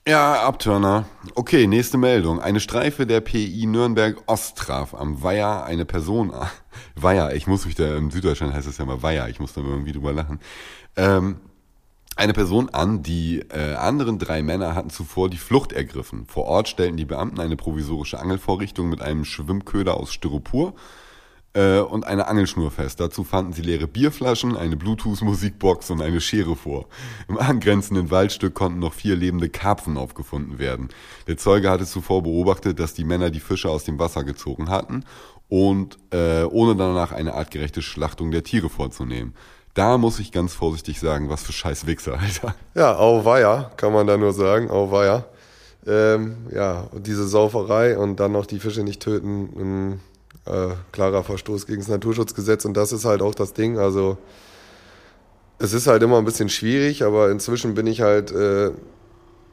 Ja, 0.07 0.43
Abturner. 0.43 1.05
Okay, 1.37 1.69
nächste 1.69 1.97
Meldung. 1.97 2.41
Eine 2.41 2.59
Streife 2.59 3.07
der 3.07 3.21
PI 3.21 3.67
Nürnberg 3.67 4.21
Ost 4.27 4.59
traf 4.59 4.95
am 4.95 5.23
Weiher 5.23 5.65
eine 5.65 5.85
Person. 5.85 6.33
Weiher, 6.97 7.37
ich 7.37 7.47
muss 7.47 7.67
mich 7.67 7.77
da, 7.77 7.97
im 7.97 8.11
Süddeutschland 8.11 8.53
heißt 8.53 8.67
es 8.67 8.79
ja 8.79 8.85
mal 8.85 9.01
Weiher, 9.05 9.29
ich 9.29 9.39
muss 9.39 9.53
da 9.53 9.61
irgendwie 9.61 9.93
drüber 9.93 10.13
lachen. 10.13 10.41
Ähm, 10.97 11.37
eine 12.17 12.33
Person 12.33 12.69
an, 12.71 13.05
die 13.05 13.45
äh, 13.51 13.75
anderen 13.75 14.19
drei 14.19 14.43
Männer 14.43 14.75
hatten 14.75 14.91
zuvor 14.91 15.31
die 15.31 15.39
Flucht 15.39 15.73
ergriffen. 15.73 16.27
Vor 16.27 16.47
Ort 16.47 16.69
stellten 16.69 16.97
die 16.97 17.05
Beamten 17.05 17.39
eine 17.39 17.57
provisorische 17.57 18.19
Angelvorrichtung 18.19 18.89
mit 18.89 19.01
einem 19.01 19.25
Schwimmköder 19.25 19.97
aus 19.97 20.13
Styropor 20.13 20.75
äh, 21.55 21.81
und 21.81 22.07
eine 22.07 22.29
Angelschnur 22.29 22.71
fest. 22.71 23.01
Dazu 23.01 23.25
fanden 23.25 23.53
sie 23.53 23.63
leere 23.63 23.87
Bierflaschen, 23.87 24.57
eine 24.57 24.77
Bluetooth-Musikbox 24.77 25.91
und 25.91 26.01
eine 26.01 26.21
Schere 26.21 26.57
vor. 26.57 26.87
Im 27.29 27.39
angrenzenden 27.39 28.11
Waldstück 28.11 28.55
konnten 28.55 28.79
noch 28.79 28.95
vier 28.95 29.17
lebende 29.17 29.49
Karpfen 29.49 29.97
aufgefunden 29.97 30.59
werden. 30.59 30.89
Der 31.27 31.37
Zeuge 31.37 31.71
hatte 31.71 31.87
zuvor 31.87 32.23
beobachtet, 32.23 32.79
dass 32.79 32.95
die 32.95 33.05
Männer 33.05 33.31
die 33.31 33.41
Fische 33.41 33.69
aus 33.69 33.85
dem 33.85 33.99
Wasser 33.99 34.25
gezogen 34.25 34.69
hatten 34.71 35.05
und 35.49 35.99
äh, 36.13 36.45
ohne 36.45 36.77
danach 36.77 37.13
eine 37.13 37.35
artgerechte 37.35 37.83
Schlachtung 37.83 38.31
der 38.31 38.43
Tiere 38.43 38.71
vorzunehmen. 38.71 39.35
Da 39.75 39.97
muss 39.97 40.19
ich 40.19 40.33
ganz 40.33 40.55
vorsichtig 40.55 41.01
sagen, 41.01 41.31
was 41.31 41.43
für 41.43 41.53
scheiß 41.53 41.87
Wichser, 41.87 42.19
Alter. 42.21 42.55
Ja, 42.75 42.97
auweia, 42.97 43.71
kann 43.77 43.93
man 43.93 44.07
da 44.07 44.17
nur 44.17 44.33
sagen, 44.33 44.71
auweia. 44.71 45.25
Ähm, 45.87 46.47
ja, 46.55 46.87
und 46.93 47.07
diese 47.07 47.27
Sauferei 47.27 47.99
und 47.99 48.21
dann 48.21 48.33
noch 48.33 48.47
die 48.47 48.61
Fische 48.61 48.85
nicht 48.85 49.03
töten, 49.03 50.01
äh, 50.47 50.75
klarer 50.93 51.23
Verstoß 51.23 51.67
gegen 51.67 51.81
das 51.81 51.89
Naturschutzgesetz 51.89 52.65
und 52.65 52.75
das 52.75 52.93
ist 52.93 53.05
halt 53.05 53.23
auch 53.23 53.35
das 53.35 53.53
Ding. 53.53 53.79
Also 53.79 54.19
es 55.59 55.73
ist 55.73 55.87
halt 55.87 56.03
immer 56.03 56.19
ein 56.19 56.25
bisschen 56.25 56.49
schwierig, 56.49 57.05
aber 57.05 57.31
inzwischen 57.31 57.75
bin 57.75 57.87
ich 57.87 58.01
halt 58.01 58.33
äh, 58.33 58.71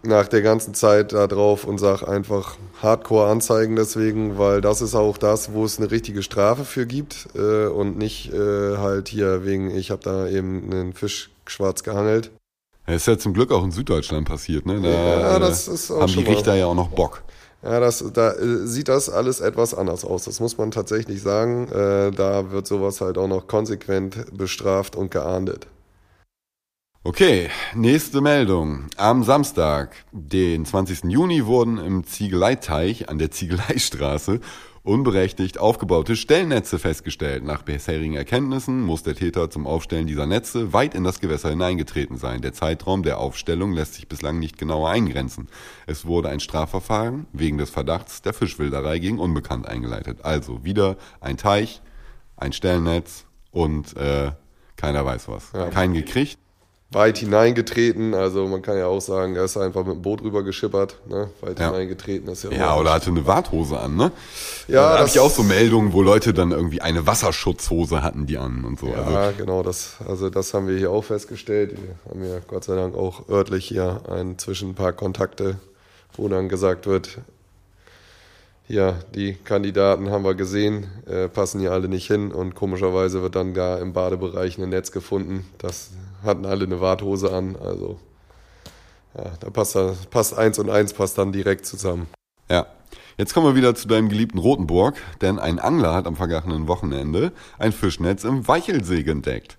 nach 0.02 0.28
der 0.28 0.42
ganzen 0.42 0.74
Zeit 0.74 1.14
da 1.14 1.28
drauf 1.28 1.66
und 1.66 1.78
sage 1.78 2.08
einfach 2.08 2.58
Hardcore 2.82 3.30
anzeigen 3.30 3.76
deswegen, 3.76 4.38
weil 4.38 4.62
das 4.62 4.82
ist 4.82 4.96
auch 4.96 5.18
das, 5.18 5.54
wo 5.54 5.66
es 5.66 5.78
eine 5.78 5.92
richtige 5.92 6.24
Strafe 6.24 6.64
für 6.64 6.86
gibt 6.86 7.28
äh, 7.36 7.68
und 7.68 7.98
nicht 7.98 8.34
äh, 8.34 8.78
halt 8.78 9.10
hier 9.10 9.46
wegen, 9.46 9.76
ich 9.76 9.92
habe 9.92 10.02
da 10.02 10.28
eben 10.28 10.72
einen 10.72 10.94
Fisch 10.94 11.32
schwarz 11.46 11.84
gehangelt. 11.84 12.32
Das 12.86 12.96
ist 12.96 13.08
ja 13.08 13.18
zum 13.20 13.34
Glück 13.34 13.52
auch 13.52 13.64
in 13.64 13.72
Süddeutschland 13.72 14.28
passiert, 14.28 14.66
ne? 14.66 14.82
Da 14.82 14.90
ja, 14.90 15.40
das 15.40 15.68
ist 15.68 15.92
auch 15.92 16.02
haben 16.02 16.12
die 16.12 16.24
Richter 16.24 16.56
ja 16.56 16.66
auch 16.66 16.76
noch 16.76 16.90
Bock. 16.90 17.22
Ja, 17.62 17.80
das, 17.80 18.04
da 18.14 18.32
äh, 18.34 18.66
sieht 18.66 18.88
das 18.88 19.10
alles 19.10 19.42
etwas 19.42 19.74
anders 19.74 20.06
aus. 20.06 20.26
Das 20.26 20.40
muss 20.40 20.58
man 20.58 20.72
tatsächlich 20.72 21.22
sagen. 21.22 21.68
Äh, 21.68 22.12
da 22.12 22.52
wird 22.52 22.68
sowas 22.68 23.02
halt 23.02 23.18
auch 23.18 23.28
noch 23.28 23.48
konsequent 23.48 24.38
bestraft 24.38 24.96
und 24.96 25.12
geahndet. 25.12 25.68
Okay, 27.04 27.50
nächste 27.76 28.22
Meldung. 28.22 28.88
Am 28.98 29.24
Samstag, 29.24 29.96
den 30.12 30.66
20. 30.66 31.06
Juni, 31.06 31.46
wurden 31.46 31.78
im 31.78 32.06
Ziegeleiteich 32.06 33.10
an 33.10 33.20
der 33.20 33.32
Ziegeleistraße 33.32 34.40
unberechtigt 34.90 35.60
aufgebaute 35.60 36.16
Stellnetze 36.16 36.80
festgestellt. 36.80 37.44
Nach 37.44 37.62
bisherigen 37.62 38.16
Erkenntnissen 38.16 38.82
muss 38.82 39.04
der 39.04 39.14
Täter 39.14 39.52
zum 39.52 39.68
Aufstellen 39.68 40.08
dieser 40.08 40.26
Netze 40.26 40.74
weit 40.74 40.96
in 40.96 41.04
das 41.04 41.20
Gewässer 41.20 41.52
hineingetreten 41.52 42.18
sein. 42.18 42.42
Der 42.42 42.54
Zeitraum 42.54 43.04
der 43.04 43.20
Aufstellung 43.20 43.72
lässt 43.72 43.94
sich 43.94 44.08
bislang 44.08 44.40
nicht 44.40 44.58
genauer 44.58 44.90
eingrenzen. 44.90 45.48
Es 45.86 46.06
wurde 46.06 46.30
ein 46.30 46.40
Strafverfahren 46.40 47.28
wegen 47.34 47.60
des 47.60 47.70
Verdachts 47.70 48.24
der 48.24 48.34
Fischwilderei 48.34 48.98
gegen 48.98 49.20
Unbekannt 49.20 49.68
eingeleitet. 49.68 50.26
Also 50.26 50.64
wieder 50.64 50.98
ein 51.22 51.38
Teich, 51.38 51.82
ein 52.36 52.52
Stellnetz 52.52 53.26
und 53.52 53.96
äh, 53.96 54.32
keiner 54.76 55.06
weiß 55.06 55.28
was. 55.28 55.52
Ja. 55.54 55.68
Keinen 55.68 55.94
gekriegt 55.94 56.40
weit 56.92 57.20
hineingetreten. 57.20 58.14
Also 58.14 58.48
man 58.48 58.62
kann 58.62 58.78
ja 58.78 58.88
auch 58.88 59.02
sagen, 59.02 59.36
er 59.36 59.44
ist 59.44 59.58
einfach 59.58 59.86
mit 59.86 59.96
dem 59.96 60.02
Boot 60.02 60.24
rüber 60.24 60.44
geschippert, 60.44 60.98
ne? 61.08 61.30
weit 61.42 61.60
ja. 61.60 61.68
hineingetreten. 61.68 62.28
Ist 62.30 62.44
ja, 62.44 62.52
ja 62.52 62.78
oder 62.78 62.94
hatte 62.94 63.12
eine 63.12 63.26
Warthose 63.28 63.80
an, 63.80 63.96
ne? 63.96 64.12
Ja, 64.68 64.94
da 64.94 65.00
habe 65.00 65.08
ich 65.08 65.20
auch 65.20 65.30
so 65.30 65.44
Meldungen, 65.44 65.94
wo 65.94 66.02
Leute 66.02 66.34
dann 66.34 66.52
irgendwie 66.52 66.82
eine 66.82 67.06
Wasserschutzhose 67.06 68.02
hatten, 68.02 68.26
die 68.26 68.38
an 68.38 68.66
und 68.66 68.80
so. 68.80 68.88
Ja, 68.88 69.04
also, 69.04 69.38
genau, 69.38 69.62
das, 69.62 69.98
also 70.08 70.30
das 70.30 70.54
haben 70.54 70.68
wir 70.68 70.78
hier 70.78 70.92
auch 70.92 71.04
festgestellt. 71.04 71.76
Wir 71.78 72.12
haben 72.12 72.24
ja 72.24 72.40
Gott 72.48 72.64
sei 72.64 72.76
Dank 72.76 72.96
auch 72.96 73.30
örtlich 73.30 73.68
hier 73.68 74.02
ein 74.10 74.40
zwischen 74.40 74.70
ein 74.70 74.76
paar 74.76 74.94
Kontakte, 74.94 75.58
wo 76.16 76.28
dann 76.28 76.50
gesagt 76.50 76.88
wird, 76.88 77.20
ja, 78.68 79.00
die 79.16 79.34
Kandidaten 79.34 80.12
haben 80.12 80.24
wir 80.24 80.36
gesehen, 80.36 80.88
äh, 81.08 81.28
passen 81.28 81.60
hier 81.60 81.72
alle 81.72 81.88
nicht 81.88 82.06
hin 82.06 82.32
und 82.32 82.54
komischerweise 82.54 83.24
wird 83.24 83.36
dann 83.36 83.56
gar 83.56 83.80
im 83.80 83.94
Badebereich 83.94 84.60
ein 84.60 84.70
Netz 84.70 84.92
gefunden, 84.92 85.46
das 85.58 85.90
hatten 86.24 86.46
alle 86.46 86.66
eine 86.66 86.82
Warthose 86.82 87.32
an. 87.32 87.56
Also 87.56 88.00
ja, 89.16 89.32
da 89.40 89.50
passt, 89.50 89.78
passt 90.10 90.38
eins 90.38 90.60
und 90.60 90.70
eins 90.70 90.94
passt 90.94 91.18
dann 91.18 91.32
direkt 91.32 91.66
zusammen. 91.66 92.08
Ja. 92.50 92.68
Jetzt 93.18 93.34
kommen 93.34 93.48
wir 93.48 93.56
wieder 93.56 93.76
zu 93.76 93.88
deinem 93.88 94.08
geliebten 94.08 94.38
Rotenburg, 94.38 94.96
denn 95.22 95.40
ein 95.40 95.60
Angler 95.60 95.94
hat 95.94 96.08
am 96.08 96.16
vergangenen 96.16 96.70
Wochenende 96.70 97.34
ein 97.58 97.74
Fischnetz 97.74 98.24
im 98.24 98.48
Weichelsee 98.48 99.04
entdeckt. 99.04 99.58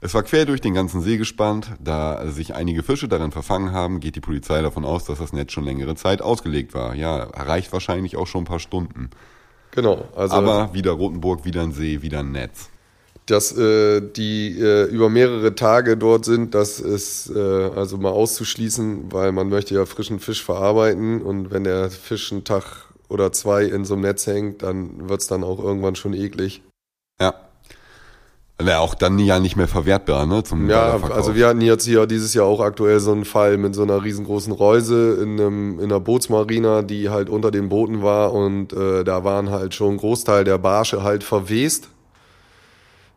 Es 0.00 0.14
war 0.14 0.22
quer 0.22 0.46
durch 0.46 0.60
den 0.60 0.74
ganzen 0.74 1.02
See 1.02 1.16
gespannt. 1.16 1.72
Da 1.80 2.26
sich 2.28 2.54
einige 2.54 2.82
Fische 2.82 3.08
darin 3.08 3.32
verfangen 3.32 3.72
haben, 3.72 4.00
geht 4.00 4.16
die 4.16 4.20
Polizei 4.20 4.62
davon 4.62 4.84
aus, 4.84 5.04
dass 5.04 5.18
das 5.18 5.32
Netz 5.32 5.52
schon 5.52 5.64
längere 5.64 5.96
Zeit 5.96 6.22
ausgelegt 6.22 6.72
war. 6.72 6.94
Ja, 6.94 7.18
erreicht 7.18 7.72
wahrscheinlich 7.72 8.16
auch 8.16 8.26
schon 8.26 8.42
ein 8.42 8.46
paar 8.46 8.60
Stunden. 8.60 9.10
Genau. 9.72 10.08
Also 10.14 10.36
Aber 10.36 10.72
wieder 10.72 10.92
Rotenburg, 10.92 11.44
wieder 11.44 11.62
ein 11.62 11.72
See, 11.72 12.02
wieder 12.02 12.20
ein 12.20 12.32
Netz 12.32 12.70
dass 13.26 13.56
äh, 13.56 14.00
die 14.00 14.58
äh, 14.60 14.84
über 14.84 15.08
mehrere 15.08 15.54
Tage 15.54 15.96
dort 15.96 16.24
sind, 16.24 16.54
das 16.54 16.80
ist 16.80 17.30
äh, 17.34 17.38
also 17.38 17.96
mal 17.96 18.10
auszuschließen, 18.10 19.12
weil 19.12 19.32
man 19.32 19.48
möchte 19.48 19.74
ja 19.74 19.86
frischen 19.86 20.18
Fisch 20.18 20.44
verarbeiten 20.44 21.22
und 21.22 21.50
wenn 21.50 21.64
der 21.64 21.90
Fisch 21.90 22.32
einen 22.32 22.44
Tag 22.44 22.88
oder 23.08 23.32
zwei 23.32 23.64
in 23.64 23.84
so 23.84 23.94
einem 23.94 24.02
Netz 24.02 24.26
hängt, 24.26 24.62
dann 24.62 25.08
wird's 25.08 25.26
dann 25.26 25.44
auch 25.44 25.58
irgendwann 25.62 25.96
schon 25.96 26.14
eklig. 26.14 26.62
Ja. 27.20 27.34
Wäre 28.58 28.80
auch 28.80 28.94
dann 28.94 29.18
ja 29.18 29.40
nicht 29.40 29.56
mehr 29.56 29.68
verwertbar, 29.68 30.26
ne? 30.26 30.42
Zum 30.44 30.68
ja, 30.68 31.00
also 31.10 31.34
wir 31.34 31.48
hatten 31.48 31.62
jetzt 31.62 31.86
hier 31.86 32.06
dieses 32.06 32.34
Jahr 32.34 32.44
auch 32.44 32.60
aktuell 32.60 33.00
so 33.00 33.12
einen 33.12 33.24
Fall 33.24 33.56
mit 33.56 33.74
so 33.74 33.82
einer 33.82 34.04
riesengroßen 34.04 34.52
Reuse 34.52 35.18
in, 35.22 35.40
einem, 35.40 35.78
in 35.78 35.86
einer 35.86 36.00
Bootsmarina, 36.00 36.82
die 36.82 37.08
halt 37.08 37.30
unter 37.30 37.50
den 37.50 37.70
Booten 37.70 38.02
war 38.02 38.34
und 38.34 38.74
äh, 38.74 39.02
da 39.02 39.24
waren 39.24 39.50
halt 39.50 39.74
schon 39.74 39.94
ein 39.94 39.96
Großteil 39.96 40.44
der 40.44 40.58
Barsche 40.58 41.02
halt 41.02 41.24
verwest 41.24 41.88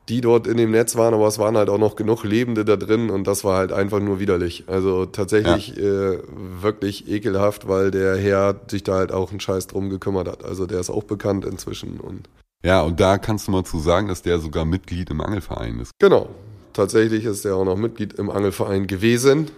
die 0.09 0.21
dort 0.21 0.47
in 0.47 0.57
dem 0.57 0.71
Netz 0.71 0.95
waren, 0.95 1.13
aber 1.13 1.27
es 1.27 1.39
waren 1.39 1.55
halt 1.55 1.69
auch 1.69 1.77
noch 1.77 1.95
genug 1.95 2.23
Lebende 2.23 2.65
da 2.65 2.75
drin 2.75 3.09
und 3.09 3.25
das 3.25 3.43
war 3.43 3.57
halt 3.57 3.71
einfach 3.71 3.99
nur 3.99 4.19
widerlich. 4.19 4.65
Also 4.67 5.05
tatsächlich 5.05 5.75
ja. 5.75 6.11
äh, 6.11 6.19
wirklich 6.61 7.09
ekelhaft, 7.09 7.67
weil 7.67 7.91
der 7.91 8.17
Herr 8.17 8.59
sich 8.67 8.83
da 8.83 8.95
halt 8.95 9.11
auch 9.11 9.31
einen 9.31 9.39
Scheiß 9.39 9.67
drum 9.67 9.89
gekümmert 9.89 10.27
hat. 10.27 10.43
Also 10.43 10.65
der 10.65 10.79
ist 10.79 10.89
auch 10.89 11.03
bekannt 11.03 11.45
inzwischen 11.45 11.99
und 11.99 12.27
ja, 12.65 12.81
und 12.81 13.01
da 13.01 13.17
kannst 13.17 13.47
du 13.47 13.51
mal 13.51 13.65
zu 13.65 13.79
sagen, 13.79 14.07
dass 14.07 14.21
der 14.21 14.39
sogar 14.39 14.63
Mitglied 14.63 15.09
im 15.09 15.19
Angelverein 15.19 15.79
ist. 15.79 15.91
Genau. 15.99 16.29
Tatsächlich 16.71 17.25
ist 17.25 17.43
der 17.43 17.55
auch 17.55 17.65
noch 17.65 17.75
Mitglied 17.75 18.13
im 18.13 18.29
Angelverein 18.29 18.87
gewesen. 18.87 19.51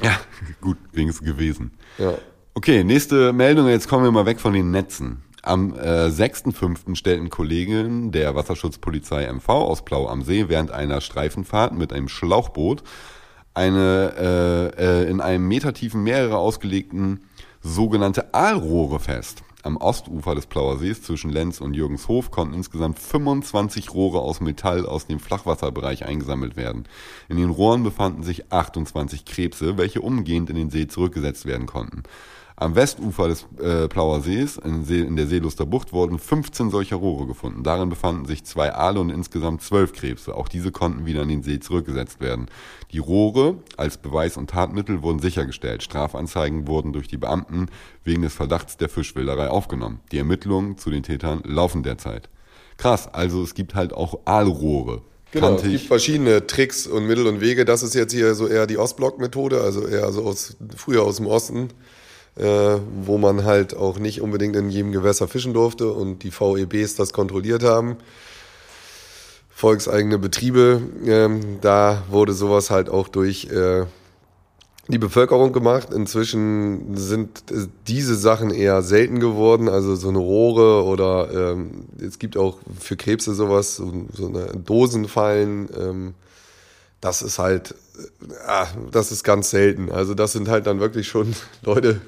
Ja, 0.00 0.18
gut, 0.60 0.76
wenigstens 0.92 1.26
gewesen. 1.26 1.72
Ja. 1.98 2.14
Okay, 2.54 2.84
nächste 2.84 3.32
Meldung. 3.32 3.68
Jetzt 3.68 3.88
kommen 3.88 4.04
wir 4.04 4.12
mal 4.12 4.24
weg 4.24 4.40
von 4.40 4.52
den 4.52 4.70
Netzen. 4.70 5.22
Am 5.46 5.74
äh, 5.74 6.08
6.5. 6.08 6.96
stellten 6.96 7.30
Kollegen 7.30 8.10
der 8.10 8.34
Wasserschutzpolizei 8.34 9.32
MV 9.32 9.48
aus 9.48 9.84
Plau 9.84 10.08
am 10.08 10.22
See 10.22 10.48
während 10.48 10.72
einer 10.72 11.00
Streifenfahrt 11.00 11.72
mit 11.72 11.92
einem 11.92 12.08
Schlauchboot 12.08 12.82
eine 13.54 14.72
äh, 14.76 15.02
äh, 15.04 15.08
in 15.08 15.20
einem 15.20 15.46
metertiefen 15.46 16.02
mehrere 16.02 16.36
ausgelegten 16.38 17.26
sogenannte 17.62 18.34
Aalrohre 18.34 18.98
fest. 18.98 19.44
Am 19.62 19.76
Ostufer 19.76 20.34
des 20.34 20.46
Plauer 20.46 20.78
Sees 20.78 21.02
zwischen 21.02 21.30
Lenz 21.30 21.60
und 21.60 21.74
Jürgenshof 21.74 22.32
konnten 22.32 22.54
insgesamt 22.54 22.98
25 22.98 23.94
Rohre 23.94 24.22
aus 24.22 24.40
Metall 24.40 24.84
aus 24.84 25.06
dem 25.06 25.20
Flachwasserbereich 25.20 26.04
eingesammelt 26.04 26.56
werden. 26.56 26.88
In 27.28 27.36
den 27.36 27.50
Rohren 27.50 27.84
befanden 27.84 28.24
sich 28.24 28.50
28 28.50 29.24
Krebse, 29.24 29.78
welche 29.78 30.00
umgehend 30.00 30.50
in 30.50 30.56
den 30.56 30.70
See 30.70 30.88
zurückgesetzt 30.88 31.46
werden 31.46 31.66
konnten. 31.66 32.02
Am 32.58 32.74
Westufer 32.74 33.28
des 33.28 33.44
äh, 33.60 33.86
Plauer 33.86 34.22
Sees, 34.22 34.56
in, 34.56 34.82
See, 34.82 35.02
in 35.02 35.14
der 35.16 35.26
Seeluster 35.26 35.66
Bucht, 35.66 35.92
wurden 35.92 36.18
15 36.18 36.70
solcher 36.70 36.96
Rohre 36.96 37.26
gefunden. 37.26 37.62
Darin 37.62 37.90
befanden 37.90 38.24
sich 38.24 38.44
zwei 38.44 38.72
Aale 38.72 38.98
und 38.98 39.10
insgesamt 39.10 39.60
zwölf 39.60 39.92
Krebse. 39.92 40.34
Auch 40.34 40.48
diese 40.48 40.72
konnten 40.72 41.04
wieder 41.04 41.20
in 41.20 41.28
den 41.28 41.42
See 41.42 41.60
zurückgesetzt 41.60 42.18
werden. 42.18 42.46
Die 42.92 42.98
Rohre 42.98 43.58
als 43.76 43.98
Beweis 43.98 44.38
und 44.38 44.48
Tatmittel 44.48 45.02
wurden 45.02 45.18
sichergestellt. 45.18 45.82
Strafanzeigen 45.82 46.66
wurden 46.66 46.94
durch 46.94 47.08
die 47.08 47.18
Beamten 47.18 47.66
wegen 48.04 48.22
des 48.22 48.32
Verdachts 48.32 48.78
der 48.78 48.88
Fischwilderei 48.88 49.50
aufgenommen. 49.50 50.00
Die 50.10 50.18
Ermittlungen 50.18 50.78
zu 50.78 50.88
den 50.90 51.02
Tätern 51.02 51.42
laufen 51.44 51.82
derzeit. 51.82 52.30
Krass, 52.78 53.06
also 53.12 53.42
es 53.42 53.52
gibt 53.52 53.74
halt 53.74 53.92
auch 53.92 54.20
Aalrohre. 54.24 55.02
Genau, 55.30 55.56
es 55.56 55.62
gibt 55.62 55.80
verschiedene 55.80 56.46
Tricks 56.46 56.86
und 56.86 57.06
Mittel 57.06 57.26
und 57.26 57.42
Wege. 57.42 57.66
Das 57.66 57.82
ist 57.82 57.94
jetzt 57.94 58.14
hier 58.14 58.34
so 58.34 58.46
eher 58.46 58.66
die 58.66 58.78
Ostblock-Methode, 58.78 59.60
also 59.60 59.86
eher 59.86 60.10
so 60.10 60.24
aus, 60.24 60.56
früher 60.74 61.02
aus 61.02 61.16
dem 61.16 61.26
Osten 61.26 61.68
äh, 62.36 62.78
wo 63.02 63.18
man 63.18 63.44
halt 63.44 63.76
auch 63.76 63.98
nicht 63.98 64.20
unbedingt 64.20 64.56
in 64.56 64.68
jedem 64.68 64.92
Gewässer 64.92 65.28
fischen 65.28 65.54
durfte 65.54 65.90
und 65.90 66.22
die 66.22 66.30
VEBs 66.30 66.94
das 66.94 67.12
kontrolliert 67.12 67.62
haben. 67.62 67.96
Volkseigene 69.50 70.18
Betriebe, 70.18 70.82
ähm, 71.06 71.58
da 71.62 72.02
wurde 72.10 72.34
sowas 72.34 72.70
halt 72.70 72.90
auch 72.90 73.08
durch 73.08 73.46
äh, 73.46 73.86
die 74.88 74.98
Bevölkerung 74.98 75.52
gemacht. 75.52 75.92
Inzwischen 75.92 76.96
sind 76.96 77.44
diese 77.86 78.14
Sachen 78.14 78.50
eher 78.50 78.82
selten 78.82 79.18
geworden, 79.18 79.68
also 79.68 79.96
so 79.96 80.10
eine 80.10 80.18
Rohre 80.18 80.84
oder 80.84 81.52
ähm, 81.52 81.86
es 81.98 82.18
gibt 82.18 82.36
auch 82.36 82.58
für 82.78 82.96
Krebse 82.96 83.34
sowas, 83.34 83.76
so, 83.76 84.06
so 84.12 84.26
eine 84.26 84.46
Dosenfallen. 84.48 85.68
Ähm, 85.74 86.14
das 87.00 87.22
ist 87.22 87.38
halt, 87.38 87.74
äh, 88.20 88.66
das 88.90 89.10
ist 89.10 89.24
ganz 89.24 89.50
selten. 89.50 89.90
Also 89.90 90.14
das 90.14 90.32
sind 90.32 90.48
halt 90.48 90.66
dann 90.66 90.80
wirklich 90.80 91.08
schon 91.08 91.34
Leute, 91.62 92.00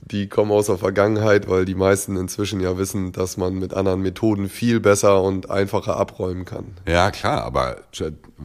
die 0.00 0.28
kommen 0.28 0.50
aus 0.52 0.66
der 0.66 0.78
Vergangenheit, 0.78 1.48
weil 1.48 1.64
die 1.64 1.74
meisten 1.74 2.16
inzwischen 2.16 2.60
ja 2.60 2.78
wissen, 2.78 3.12
dass 3.12 3.36
man 3.36 3.54
mit 3.58 3.74
anderen 3.74 4.00
Methoden 4.00 4.48
viel 4.48 4.80
besser 4.80 5.22
und 5.22 5.50
einfacher 5.50 5.96
abräumen 5.96 6.44
kann. 6.44 6.66
Ja, 6.86 7.10
klar, 7.10 7.42
aber 7.44 7.76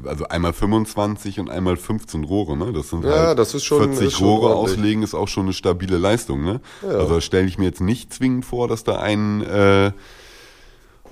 also 0.04 0.28
einmal 0.28 0.54
25 0.54 1.40
und 1.40 1.50
einmal 1.50 1.78
15 1.78 2.24
Rohre, 2.24 2.58
ne? 2.58 2.74
Das 2.74 2.90
sind 2.90 3.06
ja, 3.06 3.28
halt 3.28 3.40
das 3.40 3.54
ist 3.54 3.64
schon, 3.64 3.84
40 3.84 4.08
ist 4.08 4.14
schon 4.18 4.28
Rohre 4.28 4.56
ordentlich. 4.56 4.78
auslegen 4.78 5.04
ist 5.04 5.14
auch 5.14 5.28
schon 5.28 5.44
eine 5.44 5.54
stabile 5.54 5.98
Leistung, 5.98 6.44
ne? 6.44 6.60
Ja. 6.82 6.98
Also 6.98 7.22
stelle 7.22 7.48
ich 7.48 7.58
mir 7.58 7.66
jetzt 7.66 7.82
nicht 7.82 8.14
zwingend 8.14 8.46
vor, 8.46 8.68
dass 8.68 8.84
da 8.84 9.00
ein 9.00 9.42
äh, 9.42 9.92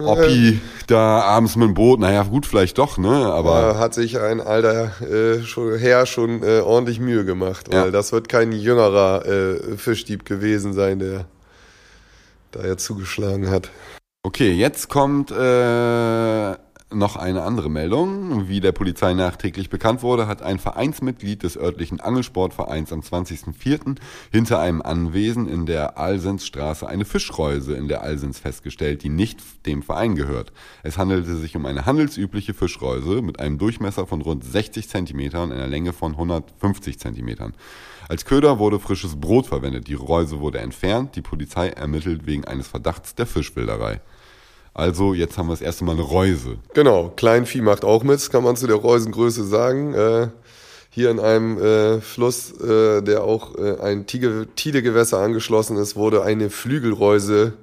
Oppi 0.05 0.59
da 0.87 1.21
abends 1.21 1.55
mit 1.55 1.67
dem 1.69 1.73
Boot, 1.73 1.99
naja, 1.99 2.23
gut, 2.23 2.45
vielleicht 2.45 2.77
doch, 2.77 2.97
ne? 2.97 3.09
Aber 3.31 3.73
Da 3.73 3.77
hat 3.79 3.93
sich 3.93 4.19
ein 4.19 4.41
alter 4.41 4.91
äh, 5.01 5.41
schon, 5.43 5.77
Herr 5.77 6.05
schon 6.05 6.43
äh, 6.43 6.59
ordentlich 6.59 6.99
Mühe 6.99 7.25
gemacht, 7.25 7.67
weil 7.71 7.85
Ja. 7.85 7.91
das 7.91 8.11
wird 8.11 8.29
kein 8.29 8.51
jüngerer 8.51 9.25
äh, 9.25 9.77
Fischdieb 9.77 10.25
gewesen 10.25 10.73
sein, 10.73 10.99
der 10.99 11.25
da 12.51 12.63
jetzt 12.65 12.83
zugeschlagen 12.83 13.49
hat. 13.49 13.69
Okay, 14.23 14.51
jetzt 14.51 14.89
kommt 14.89 15.31
äh, 15.31 16.55
noch 16.93 17.15
eine 17.15 17.43
andere 17.43 17.69
Meldung. 17.69 18.47
Wie 18.47 18.59
der 18.59 18.71
Polizei 18.71 19.13
nachträglich 19.13 19.69
bekannt 19.69 20.03
wurde, 20.03 20.27
hat 20.27 20.41
ein 20.41 20.59
Vereinsmitglied 20.59 21.43
des 21.43 21.57
örtlichen 21.57 21.99
Angelsportvereins 21.99 22.91
am 22.93 23.01
20.04. 23.01 23.97
hinter 24.31 24.59
einem 24.59 24.81
Anwesen 24.81 25.47
in 25.47 25.65
der 25.65 25.97
Alsensstraße 25.97 26.87
eine 26.87 27.05
Fischreuse 27.05 27.75
in 27.75 27.87
der 27.87 28.01
Alsens 28.01 28.39
festgestellt, 28.39 29.03
die 29.03 29.09
nicht 29.09 29.39
dem 29.65 29.83
Verein 29.83 30.15
gehört. 30.15 30.51
Es 30.83 30.97
handelte 30.97 31.35
sich 31.35 31.55
um 31.55 31.65
eine 31.65 31.85
handelsübliche 31.85 32.53
Fischreuse 32.53 33.21
mit 33.21 33.39
einem 33.39 33.57
Durchmesser 33.57 34.05
von 34.05 34.21
rund 34.21 34.43
60 34.43 34.89
Zentimetern 34.89 35.51
und 35.51 35.57
einer 35.57 35.67
Länge 35.67 35.93
von 35.93 36.13
150 36.13 36.99
Zentimetern. 36.99 37.53
Als 38.09 38.25
Köder 38.25 38.59
wurde 38.59 38.79
frisches 38.79 39.15
Brot 39.15 39.47
verwendet. 39.47 39.87
Die 39.87 39.93
Reuse 39.93 40.39
wurde 40.39 40.59
entfernt. 40.59 41.15
Die 41.15 41.21
Polizei 41.21 41.69
ermittelt 41.69 42.25
wegen 42.25 42.43
eines 42.45 42.67
Verdachts 42.67 43.15
der 43.15 43.25
Fischwilderei. 43.25 44.01
Also 44.73 45.13
jetzt 45.13 45.37
haben 45.37 45.47
wir 45.47 45.53
das 45.53 45.61
erste 45.61 45.83
Mal 45.83 45.93
eine 45.93 46.01
Reuse. 46.01 46.57
Genau, 46.73 47.09
Kleinvieh 47.09 47.61
macht 47.61 47.83
auch 47.83 48.03
mit, 48.03 48.29
kann 48.31 48.43
man 48.43 48.55
zu 48.55 48.67
der 48.67 48.77
Reusengröße 48.77 49.45
sagen. 49.45 49.93
Äh, 49.93 50.27
hier 50.89 51.09
in 51.09 51.19
einem 51.19 51.57
äh, 51.57 52.01
Fluss, 52.01 52.51
äh, 52.59 53.01
der 53.01 53.23
auch 53.23 53.55
äh, 53.55 53.79
ein 53.81 54.05
Tide- 54.07 54.47
Tidegewässer 54.55 55.19
angeschlossen 55.19 55.77
ist, 55.77 55.95
wurde 55.95 56.23
eine 56.23 56.49
Flügelreuse 56.49 57.53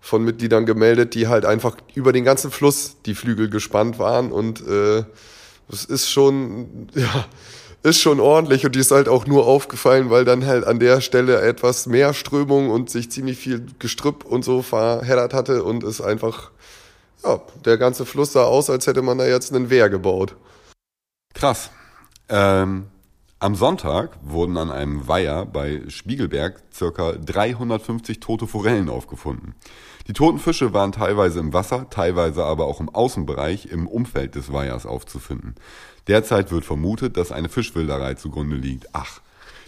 von 0.00 0.24
Mitgliedern 0.24 0.66
gemeldet, 0.66 1.14
die 1.14 1.28
halt 1.28 1.44
einfach 1.44 1.76
über 1.94 2.12
den 2.12 2.24
ganzen 2.24 2.50
Fluss 2.50 2.96
die 3.06 3.14
Flügel 3.14 3.50
gespannt 3.50 3.98
waren 3.98 4.32
und 4.32 4.66
äh, 4.66 5.04
es 5.72 5.84
ist 5.84 6.10
schon, 6.10 6.88
ja, 6.94 7.26
ist 7.82 8.00
schon 8.00 8.20
ordentlich 8.20 8.66
und 8.66 8.74
die 8.74 8.80
ist 8.80 8.90
halt 8.90 9.08
auch 9.08 9.26
nur 9.26 9.46
aufgefallen, 9.46 10.10
weil 10.10 10.24
dann 10.24 10.46
halt 10.46 10.66
an 10.66 10.78
der 10.78 11.00
Stelle 11.00 11.40
etwas 11.40 11.86
mehr 11.86 12.12
Strömung 12.12 12.70
und 12.70 12.90
sich 12.90 13.10
ziemlich 13.10 13.38
viel 13.38 13.66
Gestrüpp 13.78 14.24
und 14.24 14.44
so 14.44 14.62
verheddert 14.62 15.32
hatte 15.32 15.64
und 15.64 15.82
es 15.82 16.00
einfach, 16.00 16.50
ja, 17.24 17.40
der 17.64 17.78
ganze 17.78 18.04
Fluss 18.04 18.32
sah 18.32 18.44
aus, 18.44 18.68
als 18.68 18.86
hätte 18.86 19.02
man 19.02 19.18
da 19.18 19.26
jetzt 19.26 19.54
einen 19.54 19.70
Wehr 19.70 19.88
gebaut. 19.88 20.36
Krass. 21.34 21.70
Ähm, 22.28 22.86
am 23.38 23.54
Sonntag 23.54 24.18
wurden 24.22 24.58
an 24.58 24.70
einem 24.70 25.08
Weiher 25.08 25.46
bei 25.46 25.82
Spiegelberg 25.88 26.62
circa 26.74 27.12
350 27.12 28.20
tote 28.20 28.46
Forellen 28.46 28.90
aufgefunden. 28.90 29.54
Die 30.10 30.14
toten 30.14 30.40
Fische 30.40 30.72
waren 30.72 30.90
teilweise 30.90 31.38
im 31.38 31.52
Wasser, 31.52 31.88
teilweise 31.88 32.42
aber 32.42 32.66
auch 32.66 32.80
im 32.80 32.88
Außenbereich 32.88 33.66
im 33.66 33.86
Umfeld 33.86 34.34
des 34.34 34.52
Weihers 34.52 34.84
aufzufinden. 34.84 35.54
Derzeit 36.08 36.50
wird 36.50 36.64
vermutet, 36.64 37.16
dass 37.16 37.30
eine 37.30 37.48
Fischwilderei 37.48 38.14
zugrunde 38.14 38.56
liegt. 38.56 38.88
Ach, 38.92 39.20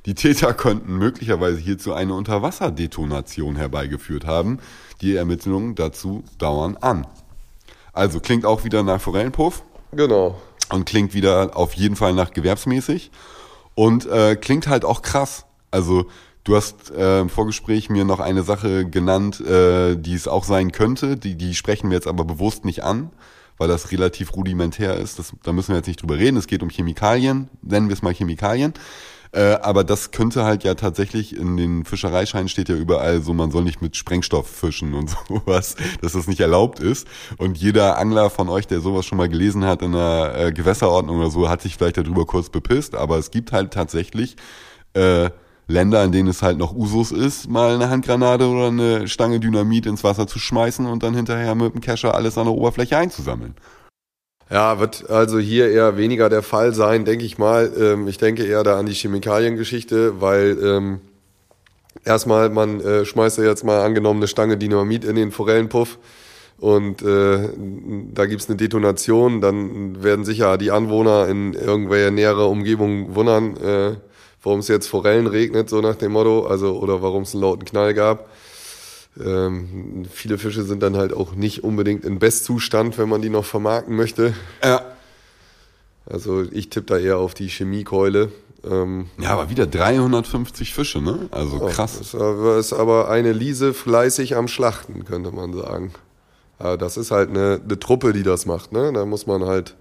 die 0.04 0.16
Täter 0.16 0.52
könnten 0.52 0.98
möglicherweise 0.98 1.58
hierzu 1.58 1.92
eine 1.94 2.14
Unterwasserdetonation 2.14 3.54
herbeigeführt 3.54 4.26
haben. 4.26 4.58
Die 5.00 5.14
Ermittlungen 5.14 5.76
dazu 5.76 6.24
dauern 6.38 6.76
an. 6.80 7.06
Also 7.92 8.18
klingt 8.18 8.44
auch 8.44 8.64
wieder 8.64 8.82
nach 8.82 9.00
Forellenpuff 9.00 9.62
Genau. 9.92 10.40
und 10.70 10.86
klingt 10.86 11.14
wieder 11.14 11.56
auf 11.56 11.74
jeden 11.74 11.94
Fall 11.94 12.14
nach 12.14 12.32
gewerbsmäßig 12.32 13.12
und 13.76 14.06
äh, 14.06 14.34
klingt 14.34 14.66
halt 14.66 14.84
auch 14.84 15.02
krass. 15.02 15.46
Also 15.70 16.06
du 16.44 16.56
hast 16.56 16.90
äh, 16.90 17.20
im 17.20 17.28
Vorgespräch 17.28 17.90
mir 17.90 18.04
noch 18.04 18.20
eine 18.20 18.42
Sache 18.42 18.86
genannt, 18.86 19.40
äh, 19.40 19.96
die 19.96 20.14
es 20.14 20.28
auch 20.28 20.44
sein 20.44 20.72
könnte. 20.72 21.16
Die, 21.16 21.36
die 21.36 21.54
sprechen 21.54 21.90
wir 21.90 21.96
jetzt 21.96 22.08
aber 22.08 22.24
bewusst 22.24 22.64
nicht 22.64 22.82
an, 22.82 23.10
weil 23.58 23.68
das 23.68 23.92
relativ 23.92 24.34
rudimentär 24.34 24.96
ist. 24.96 25.18
Das, 25.18 25.32
da 25.42 25.52
müssen 25.52 25.68
wir 25.68 25.76
jetzt 25.76 25.86
nicht 25.86 26.02
drüber 26.02 26.18
reden. 26.18 26.36
Es 26.36 26.46
geht 26.46 26.62
um 26.62 26.70
Chemikalien, 26.70 27.48
nennen 27.62 27.88
wir 27.88 27.94
es 27.94 28.02
mal 28.02 28.14
Chemikalien. 28.14 28.74
Äh, 29.34 29.54
aber 29.62 29.82
das 29.82 30.10
könnte 30.10 30.44
halt 30.44 30.62
ja 30.62 30.74
tatsächlich 30.74 31.34
in 31.34 31.56
den 31.56 31.86
Fischereischeinen 31.86 32.48
steht 32.48 32.68
ja 32.68 32.74
überall 32.74 33.22
so, 33.22 33.32
man 33.32 33.50
soll 33.50 33.64
nicht 33.64 33.80
mit 33.80 33.96
Sprengstoff 33.96 34.46
fischen 34.46 34.92
und 34.92 35.16
sowas, 35.28 35.74
dass 36.02 36.12
das 36.12 36.26
nicht 36.26 36.40
erlaubt 36.40 36.80
ist. 36.80 37.08
Und 37.38 37.56
jeder 37.56 37.98
Angler 37.98 38.28
von 38.28 38.50
euch, 38.50 38.66
der 38.66 38.80
sowas 38.80 39.06
schon 39.06 39.16
mal 39.16 39.30
gelesen 39.30 39.64
hat 39.64 39.80
in 39.80 39.94
einer 39.94 40.34
äh, 40.36 40.52
Gewässerordnung 40.52 41.18
oder 41.18 41.30
so, 41.30 41.48
hat 41.48 41.62
sich 41.62 41.76
vielleicht 41.76 41.96
darüber 41.96 42.26
kurz 42.26 42.50
bepisst. 42.50 42.94
Aber 42.94 43.16
es 43.16 43.30
gibt 43.30 43.52
halt 43.52 43.72
tatsächlich 43.72 44.36
äh, 44.92 45.30
Länder, 45.72 46.04
in 46.04 46.12
denen 46.12 46.28
es 46.28 46.42
halt 46.42 46.58
noch 46.58 46.74
Usus 46.74 47.10
ist, 47.10 47.50
mal 47.50 47.74
eine 47.74 47.90
Handgranate 47.90 48.46
oder 48.46 48.68
eine 48.68 49.08
Stange 49.08 49.40
Dynamit 49.40 49.86
ins 49.86 50.04
Wasser 50.04 50.26
zu 50.26 50.38
schmeißen 50.38 50.86
und 50.86 51.02
dann 51.02 51.14
hinterher 51.14 51.54
mit 51.54 51.74
dem 51.74 51.80
Kescher 51.80 52.14
alles 52.14 52.38
an 52.38 52.44
der 52.44 52.54
Oberfläche 52.54 52.96
einzusammeln. 52.96 53.54
Ja, 54.50 54.78
wird 54.78 55.08
also 55.08 55.38
hier 55.38 55.70
eher 55.70 55.96
weniger 55.96 56.28
der 56.28 56.42
Fall 56.42 56.74
sein, 56.74 57.04
denke 57.04 57.24
ich 57.24 57.38
mal. 57.38 57.72
Ähm, 57.78 58.06
ich 58.06 58.18
denke 58.18 58.44
eher 58.44 58.62
da 58.62 58.78
an 58.78 58.86
die 58.86 58.92
Chemikaliengeschichte, 58.92 60.20
weil 60.20 60.58
ähm, 60.62 61.00
erstmal, 62.04 62.50
man 62.50 62.80
äh, 62.80 63.04
schmeißt 63.04 63.38
ja 63.38 63.44
jetzt 63.44 63.64
mal 63.64 63.80
angenommen 63.80 64.20
eine 64.20 64.28
Stange 64.28 64.58
Dynamit 64.58 65.04
in 65.04 65.16
den 65.16 65.30
Forellenpuff 65.30 65.98
und 66.58 67.02
äh, 67.02 67.48
da 68.14 68.26
gibt's 68.26 68.48
eine 68.48 68.56
Detonation, 68.56 69.40
dann 69.40 70.04
werden 70.04 70.24
sicher 70.24 70.58
die 70.58 70.70
Anwohner 70.70 71.26
in 71.28 71.54
irgendwelche 71.54 72.12
nähere 72.12 72.46
Umgebung 72.46 73.16
wundern, 73.16 73.56
äh, 73.56 73.96
warum 74.42 74.60
es 74.60 74.68
jetzt 74.68 74.88
Forellen 74.88 75.26
regnet, 75.26 75.70
so 75.70 75.80
nach 75.80 75.96
dem 75.96 76.12
Motto, 76.12 76.46
also 76.46 76.78
oder 76.78 77.02
warum 77.02 77.22
es 77.22 77.34
einen 77.34 77.42
lauten 77.42 77.64
Knall 77.64 77.94
gab. 77.94 78.28
Ähm, 79.22 80.04
viele 80.10 80.38
Fische 80.38 80.62
sind 80.62 80.82
dann 80.82 80.96
halt 80.96 81.12
auch 81.12 81.34
nicht 81.34 81.64
unbedingt 81.64 82.04
in 82.04 82.18
Bestzustand, 82.18 82.96
wenn 82.98 83.08
man 83.08 83.20
die 83.20 83.28
noch 83.28 83.44
vermarkten 83.44 83.94
möchte. 83.94 84.34
Ja. 84.64 84.82
Also 86.06 86.42
ich 86.42 86.70
tippe 86.70 86.86
da 86.86 86.98
eher 86.98 87.18
auf 87.18 87.34
die 87.34 87.48
Chemiekeule. 87.48 88.32
Ähm, 88.64 89.10
Ja, 89.18 89.30
aber 89.30 89.50
wieder 89.50 89.66
350 89.66 90.72
Fische, 90.72 91.00
ne? 91.00 91.28
Also 91.30 91.58
ja, 91.58 91.68
krass. 91.68 92.00
Ist 92.00 92.14
aber, 92.14 92.56
ist 92.56 92.72
aber 92.72 93.10
eine 93.10 93.32
Liese 93.32 93.74
fleißig 93.74 94.36
am 94.36 94.48
Schlachten, 94.48 95.04
könnte 95.04 95.30
man 95.30 95.52
sagen. 95.52 95.92
Aber 96.58 96.76
das 96.76 96.96
ist 96.96 97.10
halt 97.10 97.30
eine, 97.30 97.60
eine 97.62 97.78
Truppe, 97.78 98.12
die 98.12 98.22
das 98.22 98.46
macht. 98.46 98.72
Ne? 98.72 98.92
Da 98.92 99.04
muss 99.04 99.26
man 99.26 99.44
halt, 99.44 99.74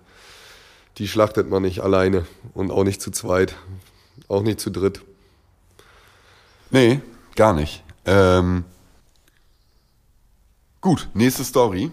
die 0.97 1.07
schlachtet 1.07 1.49
man 1.49 1.61
nicht 1.61 1.81
alleine 1.81 2.25
und 2.53 2.71
auch 2.71 2.83
nicht 2.83 3.01
zu 3.01 3.11
zweit, 3.11 3.55
auch 4.31 4.43
nicht 4.43 4.59
zu 4.59 4.69
dritt. 4.69 5.01
Nee, 6.69 7.01
gar 7.35 7.53
nicht. 7.53 7.83
Ähm, 8.05 8.63
gut, 10.79 11.09
nächste 11.13 11.43
Story. 11.43 11.91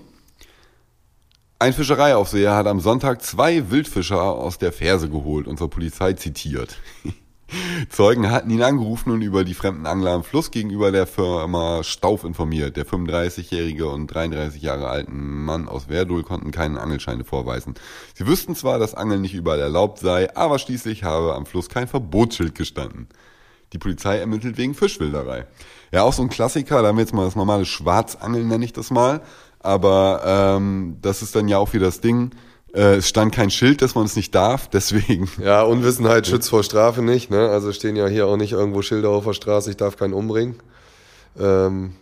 Ein 1.59 1.72
Fischereiaufseher 1.72 2.55
hat 2.55 2.68
am 2.68 2.78
Sonntag 2.78 3.22
zwei 3.22 3.70
Wildfischer 3.70 4.22
aus 4.22 4.59
der 4.59 4.72
Ferse 4.72 5.09
geholt, 5.09 5.49
unsere 5.49 5.68
Polizei 5.68 6.12
zitiert. 6.12 6.78
Zeugen 7.88 8.30
hatten 8.30 8.51
ihn 8.51 8.62
angerufen 8.62 9.11
und 9.11 9.22
über 9.22 9.44
die 9.44 9.55
fremden 9.55 9.86
Angler 9.86 10.12
am 10.12 10.24
Fluss 10.24 10.51
gegenüber 10.51 10.92
der 10.92 11.07
Firma 11.07 11.82
Stauf 11.82 12.24
informiert. 12.24 12.76
Der 12.76 12.86
35-jährige 12.86 13.88
und 13.88 14.09
33 14.09 14.61
Jahre 14.61 14.88
alten 14.88 15.44
Mann 15.44 15.68
aus 15.68 15.84
Verdul 15.84 16.22
konnten 16.22 16.51
keine 16.51 16.80
Angelscheine 16.80 17.24
vorweisen. 17.24 17.74
Sie 18.14 18.26
wüssten 18.26 18.55
zwar, 18.55 18.78
dass 18.78 18.94
Angeln 18.94 19.22
nicht 19.22 19.34
überall 19.34 19.61
erlaubt 19.61 19.99
sei, 19.99 20.34
aber 20.36 20.59
schließlich 20.59 21.05
habe 21.05 21.34
am 21.34 21.46
Fluss 21.46 21.68
kein 21.68 21.88
Verbotsschild 21.88 22.55
gestanden. 22.55 23.09
Die 23.72 23.78
Polizei 23.78 24.18
ermittelt 24.18 24.57
wegen 24.57 24.74
Fischwilderei. 24.74 25.46
Ja, 25.92 26.03
auch 26.03 26.12
so 26.12 26.22
ein 26.22 26.30
Klassiker, 26.30 26.82
da 26.82 26.88
haben 26.88 26.96
wir 26.96 27.03
jetzt 27.03 27.14
mal 27.14 27.24
das 27.24 27.36
normale 27.36 27.64
Schwarzangeln, 27.64 28.49
nenne 28.49 28.64
ich 28.64 28.72
das 28.72 28.90
mal. 28.90 29.22
Aber 29.61 30.22
ähm, 30.24 30.99
das 31.03 31.22
ist 31.22 31.34
dann 31.34 31.49
ja 31.49 31.59
auch 31.59 31.72
wieder 31.72 31.86
das 31.86 32.01
Ding. 32.01 32.30
Äh, 32.75 32.97
es 32.97 33.09
stand 33.09 33.35
kein 33.35 33.51
Schild, 33.51 33.81
dass 33.83 33.95
man 33.95 34.05
es 34.05 34.16
nicht 34.16 34.35
darf, 34.35 34.69
deswegen. 34.69 35.31
Ja, 35.43 35.62
Unwissenheit 35.62 36.27
schützt 36.27 36.51
vor 36.51 36.62
Strafe 36.62 37.03
nicht. 37.03 37.31
Ne? 37.31 37.49
Also 37.49 37.73
stehen 37.73 37.97
ja 37.97 38.07
hier 38.07 38.27
auch 38.27 38.37
nicht 38.37 38.53
irgendwo 38.53 38.83
Schilder 38.83 39.11
auf 39.11 39.25
der 39.25 39.33
Straße, 39.33 39.71
ich 39.71 39.77
darf 39.77 39.97
keinen 39.97 40.12
umbringen. 40.12 40.57
Ähm, 41.39 41.95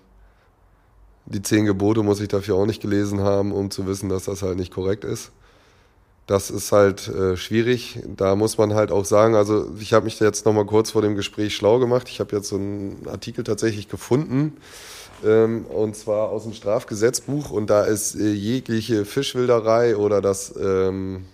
die 1.26 1.42
zehn 1.42 1.64
Gebote 1.64 2.02
muss 2.02 2.20
ich 2.20 2.28
dafür 2.28 2.56
auch 2.56 2.66
nicht 2.66 2.82
gelesen 2.82 3.20
haben, 3.20 3.52
um 3.52 3.70
zu 3.70 3.86
wissen, 3.86 4.08
dass 4.08 4.24
das 4.24 4.42
halt 4.42 4.56
nicht 4.56 4.72
korrekt 4.72 5.04
ist. 5.04 5.32
das 6.26 6.50
ist 6.50 6.72
halt 6.72 7.06
äh, 7.08 7.36
schwierig. 7.36 8.00
Da 8.16 8.34
muss 8.34 8.58
man 8.58 8.74
halt 8.74 8.90
auch 8.90 9.04
sagen, 9.04 9.36
also 9.36 9.70
ich 9.78 9.92
habe 9.92 10.06
mich 10.06 10.18
jetzt 10.18 10.44
nochmal 10.44 10.66
kurz 10.66 10.90
vor 10.90 11.02
dem 11.02 11.14
Gespräch 11.14 11.54
schlau 11.54 11.78
gemacht. 11.78 12.08
Ich 12.08 12.18
habe 12.20 12.34
jetzt 12.34 12.48
so 12.48 12.56
einen 12.56 13.06
Artikel 13.08 13.44
tatsächlich 13.44 13.88
gefunden, 13.88 14.56
ähm, 15.24 15.66
und 15.66 15.96
zwar 15.96 16.30
aus 16.30 16.44
dem 16.44 16.52
Strafgesetzbuch. 16.52 17.50
Und 17.50 17.70
da 17.70 17.84
ist 17.84 18.14
äh, 18.14 18.32
jegliche 18.32 19.04
Fischwilderei 19.04 19.96
oder 19.96 20.20
das 20.20 20.54
ähm, 20.60 21.26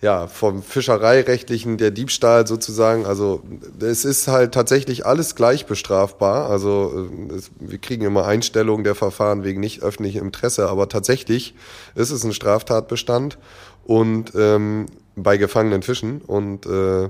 ja, 0.00 0.28
vom 0.28 0.62
Fischereirechtlichen 0.62 1.76
der 1.76 1.90
Diebstahl 1.90 2.46
sozusagen. 2.46 3.04
Also 3.04 3.42
es 3.80 4.04
ist 4.04 4.28
halt 4.28 4.54
tatsächlich 4.54 5.04
alles 5.04 5.34
gleich 5.34 5.66
bestrafbar. 5.66 6.48
Also 6.48 7.08
äh, 7.30 7.34
es, 7.34 7.50
wir 7.58 7.78
kriegen 7.78 8.04
immer 8.04 8.24
Einstellungen 8.26 8.84
der 8.84 8.94
Verfahren 8.94 9.42
wegen 9.42 9.60
nicht 9.60 9.82
öffentlichem 9.82 10.26
Interesse, 10.26 10.68
aber 10.68 10.88
tatsächlich 10.88 11.54
ist 11.96 12.10
es 12.10 12.22
ein 12.24 12.32
Straftatbestand 12.32 13.38
und 13.84 14.32
ähm, 14.36 14.86
bei 15.16 15.36
gefangenen 15.36 15.82
Fischen 15.82 16.20
und 16.20 16.66
äh, 16.66 17.08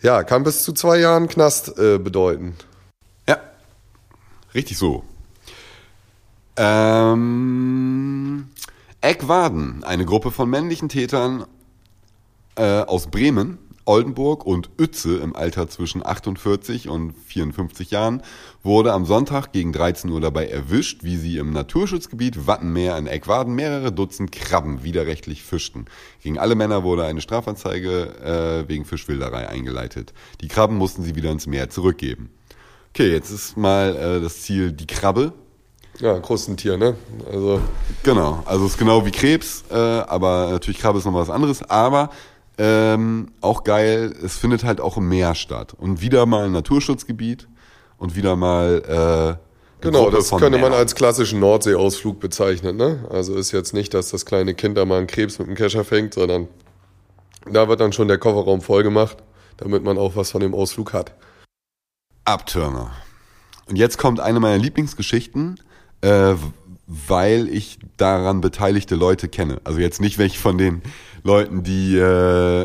ja, 0.00 0.22
kann 0.24 0.44
bis 0.44 0.62
zu 0.62 0.72
zwei 0.72 0.98
Jahren 0.98 1.28
Knast 1.28 1.78
äh, 1.78 1.98
bedeuten. 1.98 2.56
Richtig 4.58 4.76
so. 4.76 5.04
Ähm, 6.56 8.48
Eckwaden, 9.00 9.84
eine 9.84 10.04
Gruppe 10.04 10.32
von 10.32 10.50
männlichen 10.50 10.88
Tätern 10.88 11.44
äh, 12.56 12.80
aus 12.80 13.06
Bremen, 13.06 13.58
Oldenburg 13.84 14.44
und 14.44 14.70
Uetze 14.76 15.18
im 15.18 15.36
Alter 15.36 15.68
zwischen 15.68 16.04
48 16.04 16.88
und 16.88 17.12
54 17.12 17.92
Jahren 17.92 18.20
wurde 18.64 18.94
am 18.94 19.04
Sonntag 19.04 19.52
gegen 19.52 19.72
13 19.72 20.10
Uhr 20.10 20.20
dabei 20.20 20.48
erwischt, 20.48 21.04
wie 21.04 21.18
sie 21.18 21.38
im 21.38 21.52
Naturschutzgebiet 21.52 22.48
Wattenmeer 22.48 22.98
in 22.98 23.06
Eckwaden 23.06 23.54
mehrere 23.54 23.92
Dutzend 23.92 24.32
Krabben 24.32 24.82
widerrechtlich 24.82 25.44
fischten. 25.44 25.84
Gegen 26.20 26.36
alle 26.36 26.56
Männer 26.56 26.82
wurde 26.82 27.04
eine 27.04 27.20
Strafanzeige 27.20 28.64
äh, 28.66 28.68
wegen 28.68 28.84
Fischwilderei 28.84 29.48
eingeleitet. 29.48 30.12
Die 30.40 30.48
Krabben 30.48 30.76
mussten 30.76 31.04
sie 31.04 31.14
wieder 31.14 31.30
ins 31.30 31.46
Meer 31.46 31.70
zurückgeben. 31.70 32.30
Okay, 32.90 33.12
jetzt 33.12 33.30
ist 33.30 33.56
mal 33.56 33.96
äh, 33.96 34.20
das 34.20 34.42
Ziel 34.42 34.72
die 34.72 34.86
Krabbe. 34.86 35.32
Ja, 36.00 36.14
ein 36.14 36.22
Krustentier, 36.22 36.76
ne? 36.76 36.96
Also 37.30 37.60
genau, 38.02 38.42
also 38.46 38.66
es 38.66 38.72
ist 38.72 38.78
genau 38.78 39.04
wie 39.04 39.10
Krebs, 39.10 39.64
äh, 39.70 39.74
aber 39.74 40.48
natürlich 40.50 40.80
Krabbe 40.80 40.98
ist 40.98 41.04
noch 41.04 41.14
was 41.14 41.30
anderes. 41.30 41.62
Aber 41.68 42.10
ähm, 42.56 43.28
auch 43.40 43.64
geil, 43.64 44.14
es 44.24 44.36
findet 44.36 44.64
halt 44.64 44.80
auch 44.80 44.96
im 44.96 45.08
Meer 45.08 45.34
statt. 45.34 45.74
Und 45.76 46.00
wieder 46.00 46.26
mal 46.26 46.46
ein 46.46 46.52
Naturschutzgebiet 46.52 47.48
und 47.98 48.16
wieder 48.16 48.36
mal. 48.36 49.36
Äh, 49.38 49.48
Genau, 49.80 50.10
das 50.10 50.30
könnte 50.30 50.58
man 50.58 50.72
als 50.72 50.96
klassischen 50.96 51.38
Nordseeausflug 51.38 52.18
bezeichnen. 52.18 52.76
Ne? 52.76 53.04
Also 53.10 53.36
ist 53.36 53.52
jetzt 53.52 53.74
nicht, 53.74 53.94
dass 53.94 54.10
das 54.10 54.26
kleine 54.26 54.54
Kind 54.54 54.76
da 54.76 54.84
mal 54.84 54.98
einen 54.98 55.06
Krebs 55.06 55.38
mit 55.38 55.46
dem 55.46 55.54
Kescher 55.54 55.84
fängt, 55.84 56.14
sondern 56.14 56.48
da 57.48 57.68
wird 57.68 57.78
dann 57.78 57.92
schon 57.92 58.08
der 58.08 58.18
Kofferraum 58.18 58.60
voll 58.60 58.82
gemacht, 58.82 59.18
damit 59.56 59.84
man 59.84 59.96
auch 59.96 60.16
was 60.16 60.32
von 60.32 60.40
dem 60.40 60.52
Ausflug 60.52 60.92
hat. 60.92 61.12
Abtürmer. 62.28 62.90
Und 63.66 63.76
jetzt 63.76 63.98
kommt 63.98 64.20
eine 64.20 64.38
meiner 64.38 64.58
Lieblingsgeschichten, 64.58 65.60
äh, 66.02 66.34
weil 66.86 67.48
ich 67.48 67.78
daran 67.96 68.40
beteiligte 68.40 68.94
Leute 68.94 69.28
kenne. 69.28 69.60
Also 69.64 69.80
jetzt 69.80 70.00
nicht 70.00 70.18
welche 70.18 70.38
von 70.38 70.58
den 70.58 70.82
Leuten, 71.22 71.62
die 71.62 71.96
äh, 71.96 72.62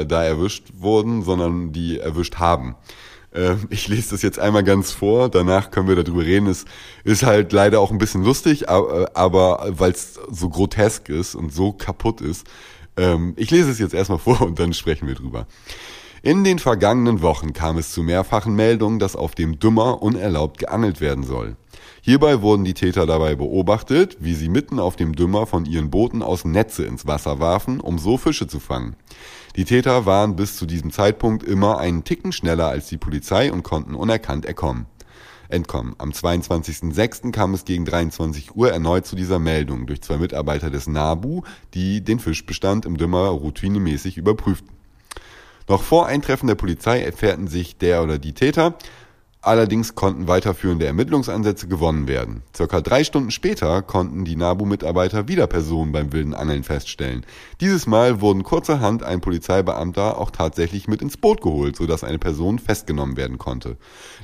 äh, 0.00 0.06
da 0.06 0.24
erwischt 0.24 0.68
wurden, 0.78 1.22
sondern 1.22 1.72
die 1.72 1.98
erwischt 1.98 2.36
haben. 2.36 2.76
Äh, 3.32 3.56
ich 3.70 3.88
lese 3.88 4.10
das 4.10 4.22
jetzt 4.22 4.38
einmal 4.38 4.64
ganz 4.64 4.92
vor, 4.92 5.28
danach 5.28 5.70
können 5.70 5.88
wir 5.88 5.96
darüber 5.96 6.22
reden. 6.22 6.46
Es 6.46 6.64
ist 7.02 7.24
halt 7.24 7.52
leider 7.52 7.80
auch 7.80 7.90
ein 7.90 7.98
bisschen 7.98 8.24
lustig, 8.24 8.68
aber, 8.68 9.10
aber 9.14 9.66
weil 9.70 9.92
es 9.92 10.20
so 10.30 10.48
grotesk 10.48 11.08
ist 11.08 11.34
und 11.34 11.52
so 11.52 11.72
kaputt 11.72 12.20
ist. 12.20 12.46
Ähm, 12.96 13.34
ich 13.36 13.50
lese 13.50 13.70
es 13.70 13.78
jetzt 13.80 13.94
erstmal 13.94 14.18
vor 14.18 14.40
und 14.46 14.58
dann 14.58 14.72
sprechen 14.72 15.08
wir 15.08 15.14
drüber. 15.14 15.46
In 16.24 16.42
den 16.42 16.58
vergangenen 16.58 17.20
Wochen 17.20 17.52
kam 17.52 17.76
es 17.76 17.92
zu 17.92 18.02
mehrfachen 18.02 18.56
Meldungen, 18.56 18.98
dass 18.98 19.14
auf 19.14 19.34
dem 19.34 19.58
Dümmer 19.58 20.02
unerlaubt 20.02 20.56
geangelt 20.56 21.02
werden 21.02 21.22
soll. 21.22 21.54
Hierbei 22.00 22.40
wurden 22.40 22.64
die 22.64 22.72
Täter 22.72 23.04
dabei 23.04 23.34
beobachtet, 23.34 24.16
wie 24.20 24.32
sie 24.32 24.48
mitten 24.48 24.78
auf 24.78 24.96
dem 24.96 25.14
Dümmer 25.14 25.44
von 25.46 25.66
ihren 25.66 25.90
Booten 25.90 26.22
aus 26.22 26.46
Netze 26.46 26.86
ins 26.86 27.06
Wasser 27.06 27.40
warfen, 27.40 27.78
um 27.78 27.98
so 27.98 28.16
Fische 28.16 28.46
zu 28.46 28.58
fangen. 28.58 28.96
Die 29.56 29.66
Täter 29.66 30.06
waren 30.06 30.34
bis 30.34 30.56
zu 30.56 30.64
diesem 30.64 30.92
Zeitpunkt 30.92 31.42
immer 31.42 31.76
einen 31.76 32.04
Ticken 32.04 32.32
schneller 32.32 32.68
als 32.68 32.88
die 32.88 32.96
Polizei 32.96 33.52
und 33.52 33.62
konnten 33.62 33.94
unerkannt 33.94 34.46
erkommen. 34.46 34.86
Entkommen. 35.50 35.94
Am 35.98 36.12
22.06. 36.12 37.32
kam 37.32 37.52
es 37.52 37.66
gegen 37.66 37.84
23 37.84 38.56
Uhr 38.56 38.72
erneut 38.72 39.04
zu 39.04 39.14
dieser 39.14 39.38
Meldung 39.38 39.86
durch 39.86 40.00
zwei 40.00 40.16
Mitarbeiter 40.16 40.70
des 40.70 40.86
NABU, 40.86 41.42
die 41.74 42.02
den 42.02 42.18
Fischbestand 42.18 42.86
im 42.86 42.96
Dümmer 42.96 43.28
routinemäßig 43.28 44.16
überprüften. 44.16 44.83
Noch 45.68 45.82
vor 45.82 46.06
Eintreffen 46.06 46.46
der 46.46 46.56
Polizei 46.56 47.02
erfährten 47.02 47.48
sich 47.48 47.78
der 47.78 48.02
oder 48.02 48.18
die 48.18 48.34
Täter 48.34 48.74
Allerdings 49.44 49.94
konnten 49.94 50.26
weiterführende 50.26 50.86
Ermittlungsansätze 50.86 51.68
gewonnen 51.68 52.08
werden. 52.08 52.42
Circa 52.56 52.80
drei 52.80 53.04
Stunden 53.04 53.30
später 53.30 53.82
konnten 53.82 54.24
die 54.24 54.36
NABU-Mitarbeiter 54.36 55.28
wieder 55.28 55.46
Personen 55.46 55.92
beim 55.92 56.14
wilden 56.14 56.32
Angeln 56.32 56.62
feststellen. 56.62 57.26
Dieses 57.60 57.86
Mal 57.86 58.22
wurden 58.22 58.42
kurzerhand 58.42 59.02
ein 59.02 59.20
Polizeibeamter 59.20 60.16
auch 60.16 60.30
tatsächlich 60.30 60.88
mit 60.88 61.02
ins 61.02 61.18
Boot 61.18 61.42
geholt, 61.42 61.76
sodass 61.76 62.04
eine 62.04 62.18
Person 62.18 62.58
festgenommen 62.58 63.18
werden 63.18 63.36
konnte. 63.36 63.76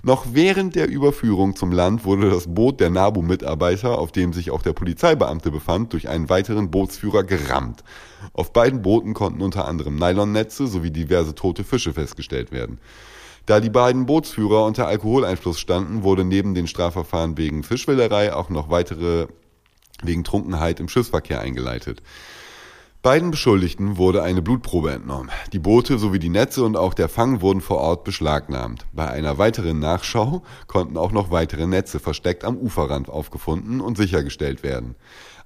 Noch 0.02 0.24
während 0.32 0.74
der 0.74 0.88
Überführung 0.88 1.54
zum 1.54 1.70
Land 1.70 2.06
wurde 2.06 2.30
das 2.30 2.46
Boot 2.46 2.80
der 2.80 2.88
NABU-Mitarbeiter, 2.88 3.98
auf 3.98 4.12
dem 4.12 4.32
sich 4.32 4.50
auch 4.50 4.62
der 4.62 4.72
Polizeibeamte 4.72 5.50
befand, 5.50 5.92
durch 5.92 6.08
einen 6.08 6.30
weiteren 6.30 6.70
Bootsführer 6.70 7.24
gerammt. 7.24 7.84
Auf 8.32 8.54
beiden 8.54 8.80
Booten 8.80 9.12
konnten 9.12 9.42
unter 9.42 9.68
anderem 9.68 9.96
Nylonnetze 9.96 10.66
sowie 10.66 10.90
diverse 10.90 11.34
tote 11.34 11.62
Fische 11.62 11.92
festgestellt 11.92 12.52
werden. 12.52 12.78
Da 13.50 13.58
die 13.58 13.68
beiden 13.68 14.06
Bootsführer 14.06 14.64
unter 14.64 14.86
Alkoholeinfluss 14.86 15.58
standen, 15.58 16.04
wurde 16.04 16.22
neben 16.22 16.54
den 16.54 16.68
Strafverfahren 16.68 17.36
wegen 17.36 17.64
Fischwilderei 17.64 18.32
auch 18.32 18.48
noch 18.48 18.70
weitere 18.70 19.26
wegen 20.04 20.22
Trunkenheit 20.22 20.78
im 20.78 20.88
Schiffsverkehr 20.88 21.40
eingeleitet. 21.40 22.00
Beiden 23.02 23.32
Beschuldigten 23.32 23.96
wurde 23.96 24.22
eine 24.22 24.40
Blutprobe 24.40 24.92
entnommen. 24.92 25.30
Die 25.52 25.58
Boote 25.58 25.98
sowie 25.98 26.20
die 26.20 26.28
Netze 26.28 26.62
und 26.62 26.76
auch 26.76 26.94
der 26.94 27.08
Fang 27.08 27.40
wurden 27.40 27.60
vor 27.60 27.78
Ort 27.78 28.04
beschlagnahmt. 28.04 28.86
Bei 28.92 29.08
einer 29.08 29.36
weiteren 29.38 29.80
Nachschau 29.80 30.44
konnten 30.68 30.96
auch 30.96 31.10
noch 31.10 31.32
weitere 31.32 31.66
Netze 31.66 31.98
versteckt 31.98 32.44
am 32.44 32.56
Uferrand 32.56 33.08
aufgefunden 33.08 33.80
und 33.80 33.96
sichergestellt 33.96 34.62
werden. 34.62 34.94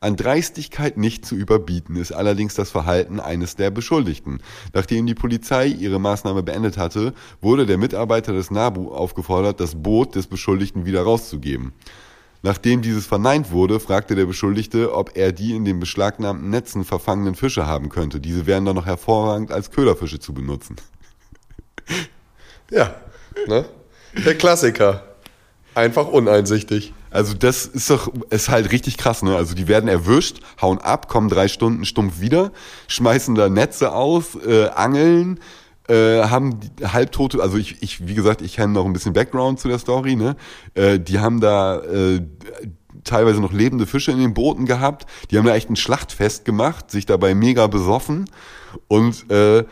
An 0.04 0.16
Dreistigkeit 0.16 0.98
nicht 0.98 1.24
zu 1.24 1.34
überbieten 1.34 1.96
ist 1.96 2.12
allerdings 2.12 2.54
das 2.54 2.70
Verhalten 2.70 3.20
eines 3.20 3.56
der 3.56 3.70
Beschuldigten. 3.70 4.42
Nachdem 4.74 5.06
die 5.06 5.14
Polizei 5.14 5.66
ihre 5.66 5.98
Maßnahme 5.98 6.42
beendet 6.42 6.76
hatte, 6.76 7.14
wurde 7.40 7.64
der 7.64 7.78
Mitarbeiter 7.78 8.34
des 8.34 8.50
NABU 8.50 8.92
aufgefordert, 8.92 9.60
das 9.60 9.76
Boot 9.76 10.14
des 10.14 10.26
Beschuldigten 10.26 10.84
wieder 10.84 11.04
rauszugeben. 11.04 11.72
Nachdem 12.42 12.82
dieses 12.82 13.06
verneint 13.06 13.50
wurde, 13.50 13.80
fragte 13.80 14.14
der 14.14 14.26
Beschuldigte, 14.26 14.94
ob 14.94 15.16
er 15.16 15.32
die 15.32 15.56
in 15.56 15.64
den 15.64 15.80
beschlagnahmten 15.80 16.50
Netzen 16.50 16.84
verfangenen 16.84 17.34
Fische 17.34 17.66
haben 17.66 17.88
könnte. 17.88 18.20
Diese 18.20 18.44
wären 18.44 18.66
dann 18.66 18.76
noch 18.76 18.84
hervorragend 18.84 19.52
als 19.52 19.70
Köderfische 19.70 20.18
zu 20.18 20.34
benutzen. 20.34 20.76
Ja, 22.70 22.94
ne? 23.46 23.66
Der 24.24 24.36
Klassiker. 24.36 25.04
Einfach 25.74 26.08
uneinsichtig. 26.08 26.94
Also 27.14 27.32
das 27.32 27.64
ist 27.64 27.90
doch, 27.90 28.12
ist 28.30 28.48
halt 28.48 28.72
richtig 28.72 28.96
krass, 28.96 29.22
ne? 29.22 29.36
Also 29.36 29.54
die 29.54 29.68
werden 29.68 29.88
erwischt, 29.88 30.40
hauen 30.60 30.78
ab, 30.78 31.08
kommen 31.08 31.28
drei 31.28 31.46
Stunden 31.46 31.84
stumpf 31.84 32.18
wieder, 32.18 32.50
schmeißen 32.88 33.36
da 33.36 33.48
Netze 33.48 33.92
aus, 33.92 34.34
äh, 34.34 34.66
angeln, 34.70 35.38
äh, 35.86 36.24
haben 36.24 36.58
die 36.58 36.84
halbtote, 36.84 37.40
also 37.40 37.56
ich, 37.56 37.80
ich, 37.84 38.08
wie 38.08 38.14
gesagt, 38.14 38.42
ich 38.42 38.56
kenne 38.56 38.72
noch 38.72 38.84
ein 38.84 38.92
bisschen 38.92 39.12
Background 39.12 39.60
zu 39.60 39.68
der 39.68 39.78
Story, 39.78 40.16
ne? 40.16 40.34
Äh, 40.74 40.98
die 40.98 41.20
haben 41.20 41.40
da 41.40 41.78
äh, 41.82 42.20
teilweise 43.04 43.40
noch 43.40 43.52
lebende 43.52 43.86
Fische 43.86 44.10
in 44.10 44.18
den 44.18 44.34
Booten 44.34 44.66
gehabt, 44.66 45.06
die 45.30 45.38
haben 45.38 45.46
da 45.46 45.54
echt 45.54 45.70
ein 45.70 45.76
Schlachtfest 45.76 46.44
gemacht, 46.44 46.90
sich 46.90 47.06
dabei 47.06 47.36
mega 47.36 47.68
besoffen 47.68 48.28
und 48.88 49.30
äh, 49.30 49.64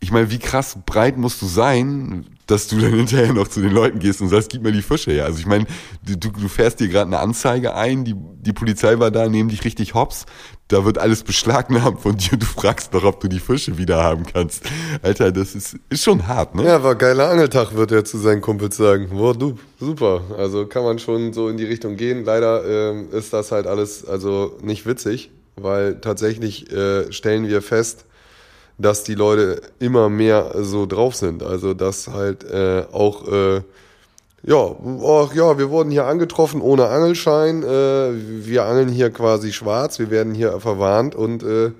ich 0.00 0.12
meine, 0.12 0.30
wie 0.30 0.38
krass 0.38 0.76
breit 0.84 1.16
musst 1.16 1.40
du 1.40 1.46
sein, 1.46 2.26
dass 2.46 2.68
du 2.68 2.78
dann 2.78 2.92
hinterher 2.94 3.32
noch 3.32 3.48
zu 3.48 3.60
den 3.60 3.72
Leuten 3.72 3.98
gehst 3.98 4.20
und 4.20 4.28
sagst, 4.28 4.50
gib 4.50 4.62
mir 4.62 4.72
die 4.72 4.82
Fische 4.82 5.10
her. 5.10 5.24
Also 5.24 5.38
ich 5.38 5.46
meine, 5.46 5.66
du, 6.04 6.16
du 6.16 6.48
fährst 6.48 6.80
dir 6.80 6.88
gerade 6.88 7.06
eine 7.06 7.18
Anzeige 7.18 7.74
ein, 7.74 8.04
die, 8.04 8.14
die 8.14 8.52
Polizei 8.52 8.98
war 8.98 9.10
da, 9.10 9.28
nehmen 9.28 9.48
dich 9.48 9.64
richtig 9.64 9.94
hops, 9.94 10.26
da 10.68 10.84
wird 10.84 10.98
alles 10.98 11.22
beschlagnahmt 11.22 12.00
von 12.00 12.16
dir 12.16 12.34
und 12.34 12.42
du 12.42 12.46
fragst 12.46 12.92
noch, 12.92 13.04
ob 13.04 13.20
du 13.20 13.28
die 13.28 13.38
Fische 13.38 13.78
wieder 13.78 14.02
haben 14.02 14.24
kannst. 14.26 14.64
Alter, 15.02 15.32
das 15.32 15.54
ist, 15.54 15.76
ist 15.90 16.04
schon 16.04 16.26
hart, 16.26 16.54
ne? 16.54 16.64
Ja, 16.64 16.82
war 16.82 16.94
geiler 16.94 17.30
Angeltag, 17.30 17.74
wird 17.74 17.92
er 17.92 18.04
zu 18.04 18.18
seinen 18.18 18.40
Kumpels 18.40 18.76
sagen. 18.76 19.08
Boah, 19.10 19.34
du, 19.34 19.56
super. 19.78 20.22
Also 20.38 20.66
kann 20.66 20.84
man 20.84 20.98
schon 20.98 21.32
so 21.32 21.48
in 21.48 21.56
die 21.56 21.64
Richtung 21.64 21.96
gehen. 21.96 22.24
Leider 22.24 22.64
ähm, 22.66 23.08
ist 23.12 23.32
das 23.32 23.52
halt 23.52 23.66
alles 23.66 24.04
also 24.06 24.56
nicht 24.60 24.86
witzig, 24.86 25.30
weil 25.56 26.00
tatsächlich 26.00 26.72
äh, 26.72 27.12
stellen 27.12 27.48
wir 27.48 27.62
fest, 27.62 28.06
dass 28.78 29.04
die 29.04 29.14
Leute 29.14 29.60
immer 29.78 30.08
mehr 30.08 30.52
so 30.56 30.86
drauf 30.86 31.14
sind. 31.16 31.42
Also 31.42 31.74
dass 31.74 32.08
halt 32.08 32.44
äh, 32.44 32.84
auch 32.92 33.26
äh, 33.28 33.62
ja, 34.42 34.76
ach 35.02 35.34
ja, 35.34 35.58
wir 35.58 35.70
wurden 35.70 35.90
hier 35.90 36.06
angetroffen 36.06 36.60
ohne 36.60 36.86
Angelschein. 36.88 37.62
Äh, 37.62 38.46
wir 38.46 38.64
angeln 38.64 38.88
hier 38.88 39.10
quasi 39.10 39.52
schwarz. 39.52 39.98
Wir 39.98 40.10
werden 40.10 40.34
hier 40.34 40.60
verwarnt 40.60 41.14
und 41.14 41.42
äh, 41.42 41.72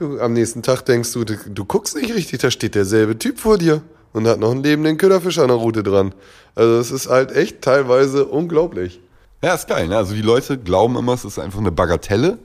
Du, 0.00 0.18
am 0.18 0.32
nächsten 0.32 0.62
Tag 0.62 0.86
denkst 0.86 1.12
du, 1.12 1.24
du, 1.24 1.36
du 1.36 1.64
guckst 1.66 1.94
nicht 1.94 2.14
richtig, 2.14 2.40
da 2.40 2.50
steht 2.50 2.74
derselbe 2.74 3.18
Typ 3.18 3.38
vor 3.38 3.58
dir 3.58 3.82
und 4.14 4.26
hat 4.26 4.40
noch 4.40 4.50
einen 4.50 4.62
lebenden 4.62 4.96
Köderfisch 4.96 5.38
an 5.38 5.48
der 5.48 5.58
Route 5.58 5.82
dran. 5.82 6.14
Also 6.54 6.78
es 6.78 6.90
ist 6.90 7.10
halt 7.10 7.32
echt 7.32 7.60
teilweise 7.60 8.24
unglaublich. 8.24 8.98
Ja, 9.42 9.52
ist 9.52 9.68
geil. 9.68 9.88
Ne? 9.88 9.98
Also 9.98 10.14
die 10.14 10.22
Leute 10.22 10.56
glauben 10.56 10.96
immer, 10.96 11.12
es 11.12 11.26
ist 11.26 11.38
einfach 11.38 11.58
eine 11.58 11.70
Bagatelle. 11.70 12.38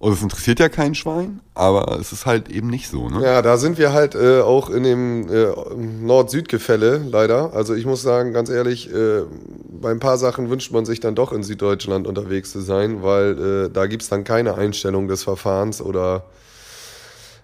Und 0.00 0.14
es 0.14 0.22
interessiert 0.22 0.58
ja 0.60 0.70
kein 0.70 0.94
Schwein, 0.94 1.40
aber 1.52 2.00
es 2.00 2.10
ist 2.10 2.24
halt 2.24 2.48
eben 2.48 2.68
nicht 2.68 2.88
so. 2.88 3.10
Ne? 3.10 3.22
Ja, 3.22 3.42
da 3.42 3.58
sind 3.58 3.76
wir 3.76 3.92
halt 3.92 4.14
äh, 4.14 4.40
auch 4.40 4.70
in 4.70 4.82
dem 4.82 5.28
äh, 5.28 5.52
Nord-Süd-Gefälle 5.76 7.04
leider. 7.06 7.52
Also 7.52 7.74
ich 7.74 7.84
muss 7.84 8.00
sagen, 8.00 8.32
ganz 8.32 8.48
ehrlich, 8.48 8.90
äh, 8.90 9.24
bei 9.68 9.90
ein 9.90 10.00
paar 10.00 10.16
Sachen 10.16 10.48
wünscht 10.48 10.72
man 10.72 10.86
sich 10.86 11.00
dann 11.00 11.14
doch 11.14 11.32
in 11.32 11.42
Süddeutschland 11.42 12.06
unterwegs 12.06 12.50
zu 12.50 12.62
sein, 12.62 13.02
weil 13.02 13.66
äh, 13.66 13.70
da 13.70 13.86
gibt's 13.86 14.08
dann 14.08 14.24
keine 14.24 14.54
Einstellung 14.54 15.06
des 15.06 15.22
Verfahrens 15.22 15.82
oder 15.82 16.24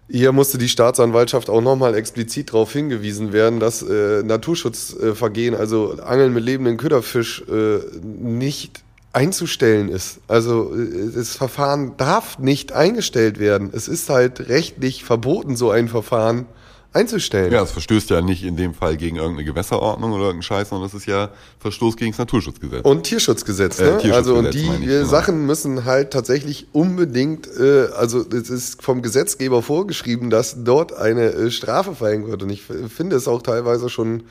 hier 0.08 0.32
musste 0.32 0.56
die 0.56 0.70
Staatsanwaltschaft 0.70 1.50
auch 1.50 1.60
nochmal 1.60 1.94
explizit 1.94 2.54
darauf 2.54 2.72
hingewiesen 2.72 3.34
werden, 3.34 3.60
dass 3.60 3.82
äh, 3.82 4.22
Naturschutzvergehen, 4.22 5.54
also 5.54 5.96
Angeln 6.02 6.32
mit 6.32 6.42
lebenden 6.42 6.78
Köderfisch, 6.78 7.44
äh, 7.50 7.80
nicht 8.02 8.85
einzustellen 9.16 9.88
ist. 9.88 10.20
Also 10.28 10.74
äh, 10.74 11.10
das 11.14 11.34
Verfahren 11.36 11.96
darf 11.96 12.38
nicht 12.38 12.72
eingestellt 12.72 13.38
werden. 13.38 13.70
Es 13.72 13.88
ist 13.88 14.10
halt 14.10 14.48
rechtlich 14.48 15.04
verboten, 15.04 15.56
so 15.56 15.70
ein 15.70 15.88
Verfahren 15.88 16.44
einzustellen. 16.92 17.50
Ja, 17.50 17.62
es 17.62 17.72
verstößt 17.72 18.10
ja 18.10 18.20
nicht 18.20 18.44
in 18.44 18.56
dem 18.56 18.74
Fall 18.74 18.98
gegen 18.98 19.16
irgendeine 19.16 19.44
Gewässerordnung 19.44 20.12
oder 20.12 20.24
irgendeinen 20.24 20.42
Scheiß, 20.42 20.68
sondern 20.68 20.86
es 20.88 20.94
ist 20.94 21.06
ja 21.06 21.30
Verstoß 21.60 21.96
gegen 21.96 22.10
das 22.10 22.18
Naturschutzgesetz. 22.18 22.84
Und 22.84 23.04
Tierschutzgesetz, 23.04 23.78
ne? 23.78 23.84
Äh, 23.84 23.98
Tierschutzgesetz 23.98 24.16
also 24.16 24.34
und 24.36 24.54
die 24.54 24.58
ich, 24.60 24.80
genau. 24.80 25.06
Sachen 25.06 25.46
müssen 25.46 25.86
halt 25.86 26.10
tatsächlich 26.10 26.68
unbedingt, 26.72 27.48
äh, 27.58 27.88
also 27.96 28.20
es 28.20 28.50
ist 28.50 28.82
vom 28.82 29.00
Gesetzgeber 29.00 29.62
vorgeschrieben, 29.62 30.28
dass 30.28 30.62
dort 30.62 30.94
eine 30.94 31.32
äh, 31.32 31.50
Strafe 31.50 31.94
verhängt 31.94 32.28
wird. 32.28 32.42
Und 32.42 32.50
ich 32.50 32.62
finde 32.62 33.16
es 33.16 33.28
auch 33.28 33.42
teilweise 33.42 33.88
schon 33.88 34.24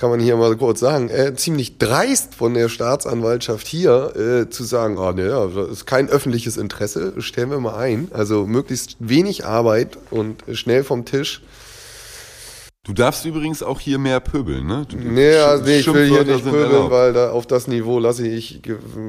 kann 0.00 0.08
man 0.08 0.18
hier 0.18 0.38
mal 0.38 0.56
kurz 0.56 0.80
sagen, 0.80 1.10
äh, 1.10 1.34
ziemlich 1.34 1.76
dreist 1.76 2.34
von 2.34 2.54
der 2.54 2.70
Staatsanwaltschaft 2.70 3.66
hier 3.66 4.16
äh, 4.16 4.48
zu 4.48 4.64
sagen, 4.64 4.96
oh, 4.96 5.12
ne, 5.12 5.50
das 5.54 5.68
ist 5.68 5.86
kein 5.86 6.08
öffentliches 6.08 6.56
Interesse, 6.56 7.12
stellen 7.18 7.50
wir 7.50 7.60
mal 7.60 7.76
ein. 7.76 8.08
Also 8.10 8.46
möglichst 8.46 8.96
wenig 8.98 9.44
Arbeit 9.44 9.98
und 10.10 10.42
schnell 10.52 10.84
vom 10.84 11.04
Tisch. 11.04 11.42
Du 12.82 12.94
darfst 12.94 13.26
übrigens 13.26 13.62
auch 13.62 13.78
hier 13.78 13.98
mehr 13.98 14.20
pöbeln, 14.20 14.66
ne? 14.66 14.86
Du, 14.88 14.96
nee, 14.96 15.34
also 15.34 15.64
nee, 15.64 15.80
ich 15.80 15.92
will 15.92 16.08
hier 16.08 16.24
nicht 16.24 16.44
pöbeln, 16.44 16.70
erlaubt. 16.70 16.90
weil 16.90 17.12
da 17.12 17.30
auf 17.32 17.46
das 17.46 17.68
Niveau 17.68 17.98
lasse 17.98 18.26
ich, 18.26 18.62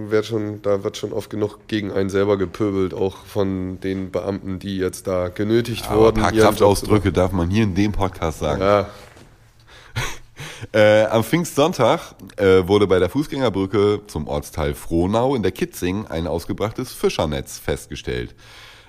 werd 0.09 0.25
schon, 0.25 0.61
da 0.61 0.83
wird 0.83 0.97
schon 0.97 1.13
oft 1.13 1.29
genug 1.29 1.69
gegen 1.69 1.93
einen 1.93 2.09
selber 2.09 2.37
gepöbelt, 2.37 2.93
auch 2.93 3.15
von 3.25 3.79
den 3.79 4.11
Beamten, 4.11 4.59
die 4.59 4.77
jetzt 4.77 5.07
da 5.07 5.29
genötigt 5.29 5.85
Aber 5.87 6.01
wurden. 6.01 6.17
Ein 6.17 6.23
paar 6.23 6.31
Kraftausdrücke 6.33 7.13
darf 7.13 7.31
man 7.31 7.49
hier 7.49 7.63
in 7.63 7.75
dem 7.75 7.93
Podcast 7.93 8.39
sagen. 8.39 8.61
Ja, 8.61 8.89
äh, 10.73 11.05
am 11.05 11.23
Pfingstsonntag 11.23 12.15
äh, 12.37 12.67
wurde 12.67 12.87
bei 12.87 12.99
der 12.99 13.09
Fußgängerbrücke 13.09 14.01
zum 14.07 14.27
Ortsteil 14.27 14.73
Frohnau 14.73 15.35
in 15.35 15.43
der 15.43 15.51
Kitzing 15.51 16.07
ein 16.07 16.27
ausgebrachtes 16.27 16.93
Fischernetz 16.93 17.57
festgestellt. 17.57 18.35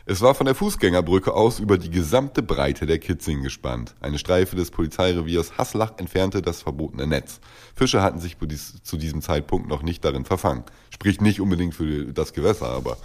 Es 0.05 0.21
war 0.21 0.35
von 0.35 0.47
der 0.47 0.57
Fußgängerbrücke 0.57 1.33
aus 1.33 1.61
über 1.61 1.79
die 1.79 1.91
gesamte 1.91 2.43
Breite 2.43 2.87
der 2.87 2.99
Kitzing 2.99 3.43
gespannt. 3.43 3.95
Eine 4.01 4.19
Streife 4.19 4.57
des 4.57 4.73
Polizeireviers 4.73 5.57
Haslach 5.57 5.93
entfernte 5.97 6.43
das 6.43 6.61
verbotene 6.61 7.07
Netz. 7.07 7.41
Fische 7.77 8.03
hatten 8.03 8.19
sich 8.19 8.37
zu 8.83 8.97
diesem 8.97 9.23
Zeitpunkt 9.23 9.69
noch 9.69 9.83
nicht 9.83 10.05
darin 10.05 10.25
verfangen. 10.25 10.65
Spricht 10.91 11.23
nicht 11.23 11.41
unbedingt 11.41 11.75
für 11.75 12.07
das 12.07 12.33
Gewässer, 12.33 12.67
aber 12.67 12.97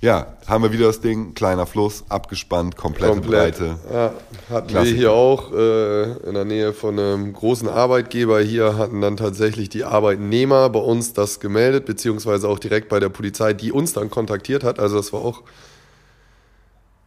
ja, 0.00 0.26
haben 0.46 0.64
wir 0.64 0.72
wieder 0.72 0.86
das 0.86 1.00
Ding, 1.00 1.34
kleiner 1.34 1.66
Fluss, 1.66 2.04
abgespannt, 2.08 2.74
komplette 2.76 3.20
Komplett. 3.20 3.58
Breite. 3.58 3.76
Ja, 3.92 4.12
hatten 4.48 4.68
Klassiker. 4.68 4.94
wir 4.94 4.98
hier 4.98 5.12
auch 5.12 5.52
äh, 5.52 6.12
in 6.26 6.34
der 6.34 6.46
Nähe 6.46 6.72
von 6.72 6.98
einem 6.98 7.34
großen 7.34 7.68
Arbeitgeber. 7.68 8.40
Hier 8.40 8.78
hatten 8.78 9.02
dann 9.02 9.18
tatsächlich 9.18 9.68
die 9.68 9.84
Arbeitnehmer 9.84 10.70
bei 10.70 10.80
uns 10.80 11.12
das 11.12 11.38
gemeldet, 11.38 11.84
beziehungsweise 11.84 12.48
auch 12.48 12.58
direkt 12.58 12.88
bei 12.88 12.98
der 12.98 13.10
Polizei, 13.10 13.52
die 13.52 13.72
uns 13.72 13.92
dann 13.92 14.08
kontaktiert 14.08 14.64
hat. 14.64 14.78
Also 14.78 14.96
das 14.96 15.12
war 15.12 15.20
auch 15.20 15.42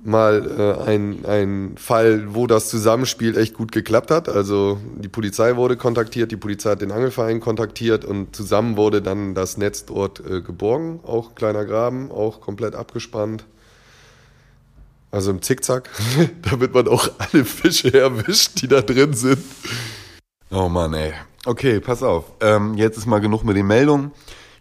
mal 0.06 0.78
äh, 0.86 0.90
ein, 0.90 1.26
ein 1.26 1.76
Fall, 1.78 2.34
wo 2.36 2.48
das 2.48 2.70
Zusammenspiel 2.70 3.38
echt 3.38 3.54
gut 3.54 3.72
geklappt 3.72 4.12
hat. 4.12 4.28
Also 4.30 4.80
die 4.98 5.08
Polizei 5.08 5.56
wurde 5.56 5.78
kontaktiert, 5.78 6.32
die 6.32 6.38
Polizei 6.38 6.72
hat 6.72 6.82
den 6.82 6.92
Angelverein 6.92 7.40
kontaktiert 7.40 8.04
und 8.06 8.36
zusammen 8.36 8.78
wurde 8.78 9.02
dann 9.02 9.34
das 9.36 9.58
Netz 9.58 9.86
dort 9.86 10.20
äh, 10.20 10.42
geborgen. 10.42 11.00
Auch 11.04 11.36
kleiner 11.36 11.66
Graben, 11.66 12.12
auch 12.12 12.42
komplett 12.42 12.76
abgespannt. 12.76 13.46
Also 15.12 15.32
im 15.32 15.42
Zickzack, 15.42 15.90
damit 16.50 16.74
man 16.74 16.88
auch 16.88 17.10
alle 17.20 17.46
Fische 17.46 17.94
erwischt, 17.94 18.62
die 18.62 18.68
da 18.68 18.82
drin 18.82 19.14
sind. 19.14 19.44
Oh 20.52 20.70
Mann, 20.70 20.94
ey. 20.94 21.14
Okay, 21.46 21.80
pass 21.80 22.04
auf. 22.04 22.26
Ähm, 22.42 22.76
jetzt 22.76 22.98
ist 22.98 23.06
mal 23.06 23.20
genug 23.20 23.44
mit 23.44 23.56
den 23.56 23.68
Meldungen. 23.68 24.12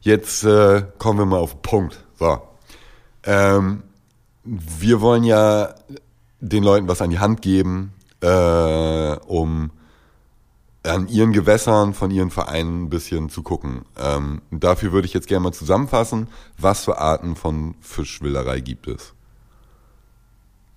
Jetzt 0.00 0.44
äh, 0.44 0.82
kommen 0.98 1.18
wir 1.20 1.26
mal 1.26 1.38
auf 1.38 1.52
den 1.52 1.62
Punkt. 1.62 2.04
So. 2.18 2.42
Ähm, 3.24 3.82
wir 4.44 5.00
wollen 5.00 5.24
ja 5.24 5.74
den 6.40 6.64
Leuten 6.64 6.88
was 6.88 7.00
an 7.00 7.10
die 7.10 7.18
Hand 7.18 7.42
geben, 7.42 7.92
äh, 8.20 9.16
um 9.26 9.70
an 10.84 11.08
ihren 11.08 11.32
Gewässern 11.32 11.94
von 11.94 12.10
ihren 12.10 12.30
Vereinen 12.30 12.84
ein 12.84 12.90
bisschen 12.90 13.28
zu 13.28 13.42
gucken. 13.42 13.84
Ähm, 13.96 14.42
dafür 14.50 14.92
würde 14.92 15.06
ich 15.06 15.14
jetzt 15.14 15.28
gerne 15.28 15.44
mal 15.44 15.52
zusammenfassen, 15.52 16.26
was 16.58 16.84
für 16.84 16.98
Arten 16.98 17.36
von 17.36 17.76
Fischwilderei 17.80 18.60
gibt 18.60 18.88
es. 18.88 19.14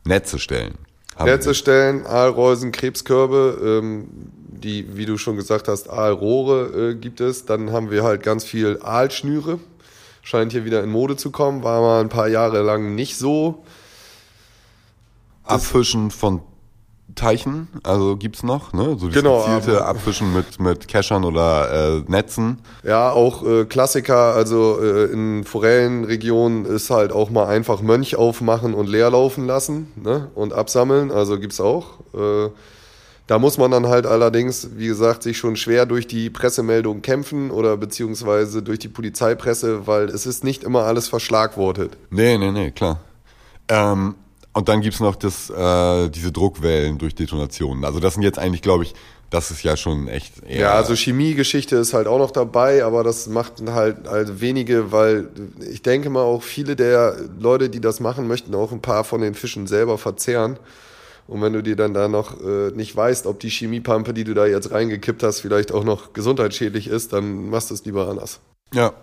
Netze 0.04 0.38
stellen. 0.38 0.76
Netze 1.24 1.56
stellen, 1.56 2.06
Aalreusen, 2.06 2.72
Krebskörbe, 2.72 3.82
ähm, 3.82 4.08
die, 4.48 4.96
wie 4.96 5.06
du 5.06 5.18
schon 5.18 5.38
gesagt 5.38 5.68
hast, 5.68 5.90
Aalrohre 5.90 6.92
äh, 6.92 6.96
gibt 6.96 7.22
es. 7.22 7.46
Dann 7.46 7.72
haben 7.72 7.90
wir 7.90 8.04
halt 8.04 8.22
ganz 8.22 8.44
viel 8.44 8.80
Aalschnüre 8.82 9.60
scheint 10.26 10.52
hier 10.52 10.66
wieder 10.66 10.84
in 10.84 10.90
Mode 10.90 11.16
zu 11.16 11.32
kommen. 11.32 11.64
War 11.64 11.80
mal 11.80 12.02
ein 12.02 12.10
paar 12.10 12.28
Jahre 12.28 12.62
lang 12.62 12.96
nicht 12.96 13.18
so. 13.18 13.64
Abfischen 15.44 16.12
von 16.12 16.42
Teichen, 17.14 17.68
also 17.84 18.18
gibt's 18.18 18.42
noch, 18.42 18.74
ne? 18.74 18.98
So 19.00 19.10
genau, 19.10 19.46
gezielte 19.46 19.86
Abfischen 19.86 20.34
mit 20.34 20.60
mit 20.60 20.88
Keschern 20.88 21.24
oder 21.24 22.00
äh, 22.00 22.04
Netzen. 22.08 22.58
Ja, 22.84 23.12
auch 23.12 23.46
äh, 23.46 23.66
Klassiker, 23.66 24.34
also 24.34 24.82
äh, 24.82 25.06
in 25.14 25.44
Forellenregionen 25.44 26.66
ist 26.66 26.90
halt 26.90 27.14
auch 27.14 27.30
mal 27.30 27.46
einfach 27.46 27.82
Mönch 27.82 28.16
aufmachen 28.16 28.74
und 28.74 28.90
leer 28.90 29.12
laufen 29.12 29.46
lassen, 29.46 29.92
ne? 29.96 30.32
Und 30.34 30.52
absammeln, 30.52 31.12
also 31.12 31.40
gibt's 31.40 31.62
auch. 31.62 32.00
Äh, 32.16 32.50
da 33.28 33.40
muss 33.40 33.58
man 33.58 33.72
dann 33.72 33.88
halt 33.88 34.06
allerdings, 34.06 34.70
wie 34.76 34.88
gesagt, 34.88 35.24
sich 35.24 35.38
schon 35.38 35.56
schwer 35.56 35.86
durch 35.86 36.06
die 36.06 36.30
Pressemeldung 36.30 37.02
kämpfen 37.02 37.50
oder 37.50 37.76
beziehungsweise 37.78 38.62
durch 38.62 38.80
die 38.80 38.88
Polizeipresse, 38.88 39.88
weil 39.88 40.10
es 40.10 40.26
ist 40.26 40.44
nicht 40.44 40.64
immer 40.64 40.84
alles 40.84 41.08
verschlagwortet. 41.08 41.98
Nee, 42.12 42.38
nee, 42.38 42.52
nee, 42.52 42.72
klar. 42.72 43.00
Ähm, 43.68 44.16
und 44.54 44.70
dann 44.70 44.82
gibt's 44.82 45.00
noch 45.00 45.16
das, 45.16 45.50
äh, 45.50 46.10
diese 46.10 46.32
Druckwellen 46.32 46.98
durch 46.98 47.16
Detonationen. 47.16 47.84
Also 47.84 48.00
das 48.00 48.14
sind 48.14 48.24
jetzt 48.24 48.40
eigentlich, 48.40 48.62
glaube 48.62 48.84
ich, 48.84 48.94
das 49.32 49.52
ist 49.52 49.64
ja 49.64 49.76
schon 49.76 50.08
echt 50.08 50.44
eher. 50.48 50.60
Ja, 50.62 50.74
also 50.76 50.94
Chemiegeschichte 50.94 51.76
ist 51.76 51.94
halt 51.94 52.08
auch 52.08 52.20
noch 52.20 52.32
dabei, 52.32 52.86
aber 52.86 53.04
das 53.04 53.28
macht 53.28 53.54
halt, 53.68 54.08
halt 54.08 54.40
wenige, 54.40 54.92
weil 54.92 55.30
ich 55.70 55.82
denke 55.82 56.10
mal 56.10 56.22
auch 56.22 56.44
viele 56.44 56.76
der 56.76 57.18
Leute, 57.40 57.70
die 57.70 57.82
das 57.82 58.00
machen, 58.00 58.28
möchten 58.28 58.54
auch 58.54 58.72
ein 58.72 58.82
paar 58.82 59.04
von 59.04 59.22
den 59.22 59.34
Fischen 59.34 59.66
selber 59.68 59.98
verzehren. 59.98 60.58
Und 61.28 61.42
wenn 61.42 61.54
du 61.54 61.64
dir 61.64 61.76
dann 61.76 61.94
da 61.94 62.08
noch 62.08 62.40
äh, 62.42 62.72
nicht 62.72 62.96
weißt, 62.96 63.26
ob 63.26 63.40
die 63.40 63.50
Chemiepampe, 63.50 64.14
die 64.14 64.24
du 64.24 64.34
da 64.34 64.46
jetzt 64.46 64.72
reingekippt 64.72 65.24
hast, 65.24 65.40
vielleicht 65.40 65.72
auch 65.72 65.84
noch 65.84 66.14
gesundheitsschädlich 66.14 66.88
ist, 66.88 67.14
dann 67.14 67.50
machst 67.50 67.72
du 67.72 67.74
es 67.74 67.84
lieber 67.86 68.08
anders. 68.08 68.40
Ja. 68.74 68.94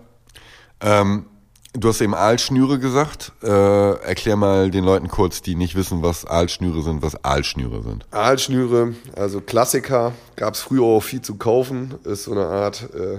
Ähm, 0.81 1.27
du 1.73 1.89
hast 1.89 2.01
eben 2.01 2.15
Aalschnüre 2.15 2.79
gesagt. 2.79 3.33
Äh, 3.43 3.49
erklär 3.49 4.37
mal 4.37 4.71
den 4.71 4.85
Leuten 4.85 5.09
kurz, 5.09 5.43
die 5.43 5.57
nicht 5.57 5.75
wissen, 5.75 6.03
was 6.03 6.25
Aalschnüre 6.25 6.83
sind, 6.83 7.03
was 7.03 7.25
Aalschnüre 7.25 7.83
sind. 7.83 8.07
Aalschnüre, 8.13 8.95
also 9.17 9.41
Klassiker, 9.41 10.13
gab 10.37 10.55
es 10.55 10.61
früher 10.61 10.85
auch 10.85 11.03
viel 11.03 11.23
zu 11.23 11.37
kaufen, 11.37 11.95
ist 12.05 12.25
so 12.25 12.33
eine 12.33 12.47
Art 12.47 12.89
äh, 12.95 13.19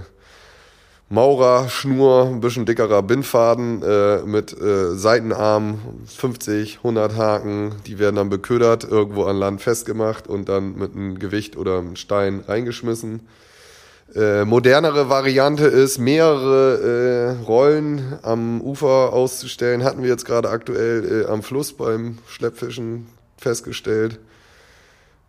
Maurerschnur, 1.09 2.27
ein 2.27 2.39
bisschen 2.39 2.65
dickerer 2.65 3.03
Bindfaden 3.03 3.83
äh, 3.83 4.23
mit 4.23 4.59
äh, 4.59 4.95
Seitenarmen, 4.95 5.79
50, 6.07 6.77
100 6.77 7.15
Haken. 7.15 7.75
Die 7.85 7.99
werden 7.99 8.15
dann 8.15 8.29
beködert, 8.29 8.83
irgendwo 8.83 9.25
an 9.25 9.37
Land 9.37 9.61
festgemacht 9.61 10.27
und 10.27 10.49
dann 10.49 10.75
mit 10.75 10.95
einem 10.95 11.19
Gewicht 11.19 11.55
oder 11.55 11.79
einem 11.79 11.95
Stein 11.97 12.43
reingeschmissen. 12.47 13.27
Äh, 14.15 14.45
modernere 14.45 15.09
Variante 15.09 15.65
ist, 15.65 15.97
mehrere 15.97 17.37
äh, 17.41 17.45
Rollen 17.45 18.19
am 18.21 18.61
Ufer 18.61 19.13
auszustellen. 19.13 19.83
Hatten 19.83 20.03
wir 20.03 20.09
jetzt 20.09 20.25
gerade 20.25 20.49
aktuell 20.49 21.25
äh, 21.25 21.31
am 21.31 21.43
Fluss 21.43 21.73
beim 21.73 22.17
Schleppfischen 22.27 23.07
festgestellt. 23.37 24.19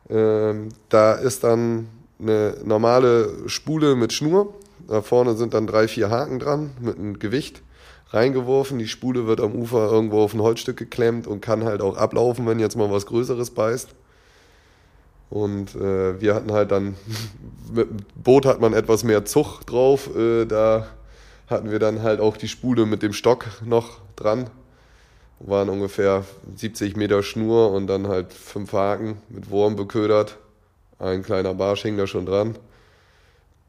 Ähm, 0.08 0.68
da 0.88 1.14
ist 1.14 1.44
dann 1.44 1.88
eine 2.20 2.56
normale 2.64 3.48
Spule 3.48 3.96
mit 3.96 4.12
Schnur 4.12 4.54
da 4.88 5.02
vorne 5.02 5.34
sind 5.36 5.54
dann 5.54 5.66
drei, 5.66 5.88
vier 5.88 6.10
Haken 6.10 6.38
dran 6.38 6.70
mit 6.80 6.98
einem 6.98 7.18
Gewicht. 7.18 7.62
reingeworfen. 8.10 8.78
Die 8.78 8.86
Spule 8.86 9.26
wird 9.26 9.40
am 9.40 9.54
Ufer 9.54 9.90
irgendwo 9.90 10.22
auf 10.22 10.34
ein 10.34 10.42
Holzstück 10.42 10.76
geklemmt 10.76 11.26
und 11.26 11.40
kann 11.40 11.64
halt 11.64 11.80
auch 11.82 11.96
ablaufen, 11.96 12.46
wenn 12.46 12.60
jetzt 12.60 12.76
mal 12.76 12.90
was 12.90 13.06
Größeres 13.06 13.50
beißt. 13.50 13.88
Und 15.30 15.74
äh, 15.74 16.20
wir 16.20 16.34
hatten 16.34 16.52
halt 16.52 16.70
dann, 16.70 16.94
mit 17.72 17.90
dem 17.90 17.96
Boot 18.14 18.46
hat 18.46 18.60
man 18.60 18.72
etwas 18.72 19.02
mehr 19.02 19.24
Zug 19.24 19.62
drauf. 19.66 20.14
Äh, 20.14 20.44
da 20.44 20.86
hatten 21.48 21.70
wir 21.70 21.78
dann 21.78 22.02
halt 22.02 22.20
auch 22.20 22.36
die 22.36 22.48
Spule 22.48 22.86
mit 22.86 23.02
dem 23.02 23.12
Stock 23.12 23.46
noch 23.64 23.98
dran. 24.16 24.48
Waren 25.40 25.68
ungefähr 25.68 26.24
70 26.54 26.96
Meter 26.96 27.22
Schnur 27.22 27.72
und 27.72 27.86
dann 27.88 28.06
halt 28.06 28.32
fünf 28.32 28.72
Haken 28.72 29.18
mit 29.28 29.50
Wurm 29.50 29.76
beködert. 29.76 30.38
Ein 30.98 31.22
kleiner 31.22 31.54
Barsch 31.54 31.82
hing 31.82 31.96
da 31.96 32.06
schon 32.06 32.26
dran. 32.26 32.54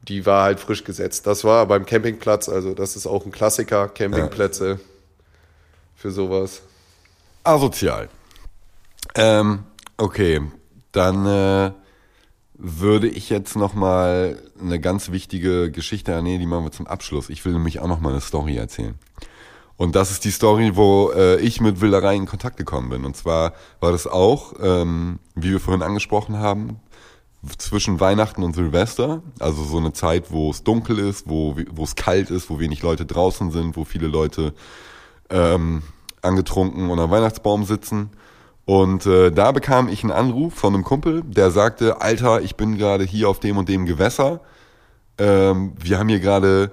Die 0.08 0.26
war 0.26 0.44
halt 0.44 0.60
frisch 0.60 0.84
gesetzt. 0.84 1.26
Das 1.26 1.44
war 1.44 1.66
beim 1.66 1.84
Campingplatz, 1.86 2.48
also 2.48 2.74
das 2.74 2.96
ist 2.96 3.06
auch 3.06 3.24
ein 3.24 3.32
Klassiker, 3.32 3.88
Campingplätze 3.88 4.68
ja. 4.68 4.78
für 5.94 6.10
sowas. 6.10 6.62
Asozial. 7.44 8.08
Ähm, 9.14 9.64
okay, 9.96 10.40
dann 10.92 11.26
äh, 11.26 11.72
würde 12.54 13.08
ich 13.08 13.30
jetzt 13.30 13.56
noch 13.56 13.74
mal 13.74 14.40
eine 14.60 14.80
ganz 14.80 15.10
wichtige 15.10 15.70
Geschichte, 15.70 16.22
nee, 16.22 16.38
die 16.38 16.46
machen 16.46 16.64
wir 16.64 16.72
zum 16.72 16.86
Abschluss. 16.86 17.28
Ich 17.28 17.44
will 17.44 17.52
nämlich 17.52 17.80
auch 17.80 17.88
noch 17.88 18.00
mal 18.00 18.10
eine 18.10 18.20
Story 18.20 18.56
erzählen. 18.56 18.94
Und 19.76 19.94
das 19.94 20.10
ist 20.10 20.24
die 20.24 20.30
Story, 20.30 20.72
wo 20.74 21.12
äh, 21.14 21.38
ich 21.40 21.60
mit 21.60 21.82
Wilderei 21.82 22.16
in 22.16 22.26
Kontakt 22.26 22.56
gekommen 22.56 22.88
bin. 22.88 23.04
Und 23.04 23.16
zwar 23.16 23.52
war 23.80 23.92
das 23.92 24.06
auch, 24.06 24.54
ähm, 24.60 25.18
wie 25.34 25.50
wir 25.50 25.60
vorhin 25.60 25.82
angesprochen 25.82 26.38
haben, 26.38 26.80
zwischen 27.58 28.00
Weihnachten 28.00 28.42
und 28.42 28.54
Silvester. 28.54 29.22
Also 29.38 29.64
so 29.64 29.78
eine 29.78 29.92
Zeit, 29.92 30.30
wo 30.30 30.50
es 30.50 30.64
dunkel 30.64 30.98
ist, 30.98 31.28
wo, 31.28 31.56
wo 31.70 31.84
es 31.84 31.94
kalt 31.94 32.30
ist, 32.30 32.50
wo 32.50 32.58
wenig 32.58 32.82
Leute 32.82 33.06
draußen 33.06 33.50
sind, 33.50 33.76
wo 33.76 33.84
viele 33.84 34.06
Leute 34.06 34.54
ähm, 35.30 35.82
angetrunken 36.22 36.90
unter 36.90 37.10
Weihnachtsbaum 37.10 37.64
sitzen. 37.64 38.10
Und 38.64 39.06
äh, 39.06 39.30
da 39.30 39.52
bekam 39.52 39.88
ich 39.88 40.02
einen 40.02 40.12
Anruf 40.12 40.54
von 40.54 40.74
einem 40.74 40.82
Kumpel, 40.82 41.22
der 41.22 41.50
sagte, 41.50 42.00
Alter, 42.00 42.42
ich 42.42 42.56
bin 42.56 42.76
gerade 42.76 43.04
hier 43.04 43.28
auf 43.28 43.38
dem 43.38 43.56
und 43.58 43.68
dem 43.68 43.86
Gewässer. 43.86 44.40
Ähm, 45.18 45.74
wir 45.78 45.98
haben 45.98 46.08
hier 46.08 46.20
gerade 46.20 46.72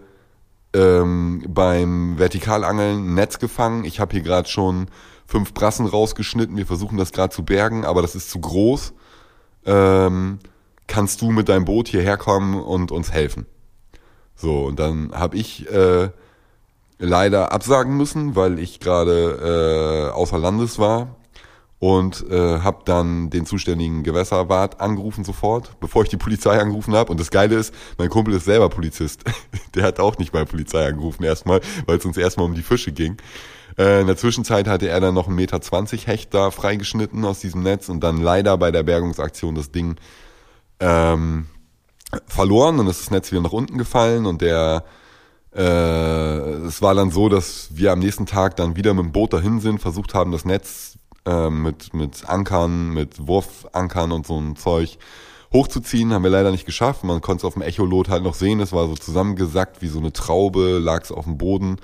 ähm, 0.74 1.46
beim 1.48 2.16
Vertikalangeln 2.18 3.12
ein 3.12 3.14
Netz 3.14 3.38
gefangen. 3.38 3.86
Ich 3.86 4.00
habe 4.00 4.12
hier 4.14 4.24
gerade 4.24 4.50
schon 4.50 4.88
fünf 5.28 5.54
Brassen 5.54 5.86
rausgeschnitten. 5.86 6.58
Wir 6.58 6.66
versuchen 6.66 6.98
das 6.98 7.12
gerade 7.12 7.34
zu 7.34 7.44
bergen, 7.44 7.86
aber 7.86 8.02
das 8.02 8.16
ist 8.16 8.32
zu 8.32 8.40
groß. 8.40 8.94
Ähm, 9.66 10.40
kannst 10.88 11.22
du 11.22 11.32
mit 11.32 11.50
deinem 11.50 11.66
Boot 11.66 11.88
hierher 11.88 12.18
kommen 12.18 12.60
und 12.60 12.92
uns 12.92 13.12
helfen? 13.12 13.46
So, 14.36 14.66
und 14.66 14.80
dann 14.80 15.12
habe 15.14 15.38
ich 15.38 15.70
äh, 15.72 16.10
leider 17.00 17.52
absagen 17.52 17.96
müssen, 17.98 18.36
weil 18.36 18.60
ich 18.60 18.80
gerade 18.80 20.10
äh, 20.12 20.14
außer 20.14 20.38
Landes 20.38 20.80
war 20.80 21.16
und 21.80 22.26
äh, 22.30 22.60
habe 22.60 22.84
dann 22.86 23.30
den 23.30 23.46
zuständigen 23.46 24.04
Gewässerwart 24.04 24.80
angerufen 24.80 25.26
sofort, 25.26 25.78
bevor 25.82 26.04
ich 26.04 26.10
die 26.10 26.18
Polizei 26.18 26.58
angerufen 26.58 26.96
habe. 26.96 27.12
Und 27.12 27.20
das 27.20 27.30
Geile 27.30 27.56
ist, 27.56 27.74
mein 27.98 28.10
Kumpel 28.10 28.34
ist 28.34 28.46
selber 28.46 28.70
Polizist. 28.70 29.24
Der 29.76 29.84
hat 29.84 30.00
auch 30.00 30.18
nicht 30.18 30.32
bei 30.32 30.46
Polizei 30.46 30.88
angerufen 30.88 31.24
erstmal, 31.26 31.60
weil 31.86 31.98
es 31.98 32.06
uns 32.06 32.16
erstmal 32.16 32.46
um 32.46 32.56
die 32.56 32.62
Fische 32.62 32.94
ging. 32.94 33.18
Äh, 33.78 34.00
in 34.00 34.08
der 34.08 34.16
Zwischenzeit 34.16 34.68
hatte 34.68 34.88
er 34.88 35.02
dann 35.02 35.14
noch 35.14 35.28
einen 35.28 35.36
Meter 35.36 35.60
zwanzig 35.60 36.08
Hecht 36.08 36.34
da 36.34 36.52
freigeschnitten 36.52 37.26
aus 37.26 37.42
diesem 37.42 37.64
Netz 37.64 37.90
und 37.90 38.02
dann 38.02 38.16
leider 38.16 38.58
bei 38.58 38.72
der 38.72 38.84
Bergungsaktion 38.84 39.54
das 39.56 39.72
Ding 39.72 39.98
ähm, 40.84 41.48
verloren 42.28 42.80
und 42.80 42.88
ist 42.88 43.02
das 43.02 43.12
Netz 43.12 43.32
wieder 43.32 43.42
nach 43.42 43.54
unten 43.54 43.78
gefallen 43.78 44.26
und 44.26 44.42
der 44.42 44.84
äh, 45.56 46.66
es 46.66 46.82
war 46.82 46.96
dann 46.96 47.12
so, 47.12 47.30
dass 47.30 47.70
wir 47.72 47.92
am 47.92 48.00
nächsten 48.00 48.26
Tag 48.26 48.56
dann 48.56 48.76
wieder 48.76 48.94
mit 48.94 49.06
dem 49.06 49.12
Boot 49.12 49.34
dahin 49.34 49.60
sind, 49.60 49.80
versucht 49.80 50.14
haben, 50.14 50.32
das 50.32 50.46
Netz 50.46 50.98
äh, 51.26 51.50
mit, 51.50 51.94
mit 51.94 52.28
Ankern, 52.28 52.90
mit 52.90 53.28
Wurfankern 53.28 54.12
und 54.12 54.26
so 54.26 54.40
ein 54.40 54.56
Zeug 54.56 54.98
hochzuziehen. 55.54 56.12
Haben 56.12 56.24
wir 56.24 56.32
leider 56.32 56.52
nicht 56.52 56.66
geschafft. 56.66 57.04
Man 57.04 57.22
konnte 57.22 57.42
es 57.42 57.46
auf 57.46 57.54
dem 57.54 57.62
Echolot 57.62 58.10
halt 58.10 58.24
noch 58.24 58.34
sehen. 58.34 58.60
Es 58.60 58.74
war 58.74 58.88
so 58.88 58.96
zusammengesackt 58.96 59.82
wie 59.82 59.88
so 59.88 60.00
eine 60.00 60.12
Traube, 60.12 60.80
lag 60.80 61.04
es 61.04 61.12
auf 61.12 61.26
dem 61.26 61.38
Boden 61.38 61.78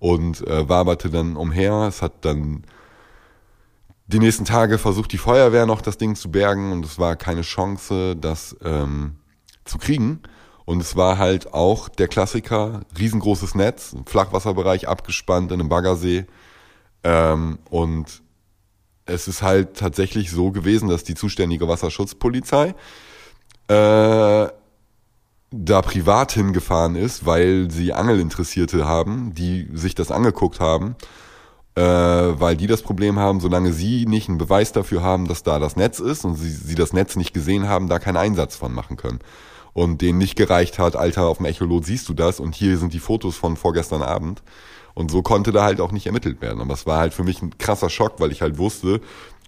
und 0.00 0.44
äh, 0.46 0.68
waberte 0.68 1.08
dann 1.08 1.36
umher. 1.36 1.86
Es 1.88 2.02
hat 2.02 2.24
dann 2.24 2.64
die 4.06 4.18
nächsten 4.18 4.44
Tage 4.44 4.78
versucht, 4.78 5.12
die 5.12 5.18
Feuerwehr 5.18 5.66
noch 5.66 5.80
das 5.80 5.98
Ding 5.98 6.14
zu 6.14 6.30
bergen 6.30 6.72
und 6.72 6.84
es 6.84 6.98
war 6.98 7.16
keine 7.16 7.42
Chance, 7.42 8.16
das 8.16 8.56
ähm, 8.62 9.16
zu 9.64 9.78
kriegen. 9.78 10.20
Und 10.66 10.80
es 10.80 10.96
war 10.96 11.18
halt 11.18 11.52
auch 11.52 11.88
der 11.88 12.08
Klassiker, 12.08 12.82
riesengroßes 12.98 13.54
Netz, 13.54 13.94
Flachwasserbereich 14.06 14.88
abgespannt 14.88 15.52
in 15.52 15.60
einem 15.60 15.68
Baggersee. 15.68 16.26
Ähm, 17.02 17.58
und 17.68 18.22
es 19.06 19.28
ist 19.28 19.42
halt 19.42 19.76
tatsächlich 19.76 20.30
so 20.30 20.50
gewesen, 20.50 20.88
dass 20.88 21.04
die 21.04 21.14
zuständige 21.14 21.68
Wasserschutzpolizei 21.68 22.74
äh, 23.68 24.48
da 25.56 25.82
privat 25.82 26.32
hingefahren 26.32 26.96
ist, 26.96 27.26
weil 27.26 27.70
sie 27.70 27.92
Angelinteressierte 27.92 28.86
haben, 28.86 29.34
die 29.34 29.68
sich 29.74 29.94
das 29.94 30.10
angeguckt 30.10 30.60
haben, 30.60 30.96
äh, 31.76 31.82
weil 31.82 32.56
die 32.56 32.66
das 32.66 32.82
Problem 32.82 33.18
haben, 33.18 33.40
solange 33.40 33.72
sie 33.72 34.06
nicht 34.06 34.28
einen 34.28 34.38
Beweis 34.38 34.72
dafür 34.72 35.02
haben, 35.02 35.26
dass 35.26 35.42
da 35.42 35.58
das 35.58 35.76
Netz 35.76 35.98
ist 35.98 36.24
und 36.24 36.36
sie, 36.36 36.50
sie 36.50 36.76
das 36.76 36.92
Netz 36.92 37.16
nicht 37.16 37.34
gesehen 37.34 37.68
haben, 37.68 37.88
da 37.88 37.98
keinen 37.98 38.16
Einsatz 38.16 38.56
von 38.56 38.72
machen 38.72 38.96
können. 38.96 39.18
Und 39.72 40.02
denen 40.02 40.18
nicht 40.18 40.36
gereicht 40.36 40.78
hat, 40.78 40.94
Alter, 40.94 41.26
auf 41.26 41.38
dem 41.38 41.46
Echolot 41.46 41.84
siehst 41.84 42.08
du 42.08 42.14
das 42.14 42.38
und 42.38 42.54
hier 42.54 42.78
sind 42.78 42.92
die 42.92 43.00
Fotos 43.00 43.36
von 43.36 43.56
vorgestern 43.56 44.02
Abend. 44.02 44.42
Und 44.94 45.10
so 45.10 45.22
konnte 45.22 45.50
da 45.50 45.64
halt 45.64 45.80
auch 45.80 45.90
nicht 45.90 46.06
ermittelt 46.06 46.40
werden. 46.40 46.60
Aber 46.60 46.74
es 46.74 46.86
war 46.86 46.98
halt 46.98 47.12
für 47.12 47.24
mich 47.24 47.42
ein 47.42 47.58
krasser 47.58 47.90
Schock, 47.90 48.20
weil 48.20 48.30
ich 48.30 48.42
halt 48.42 48.58
wusste, 48.58 49.00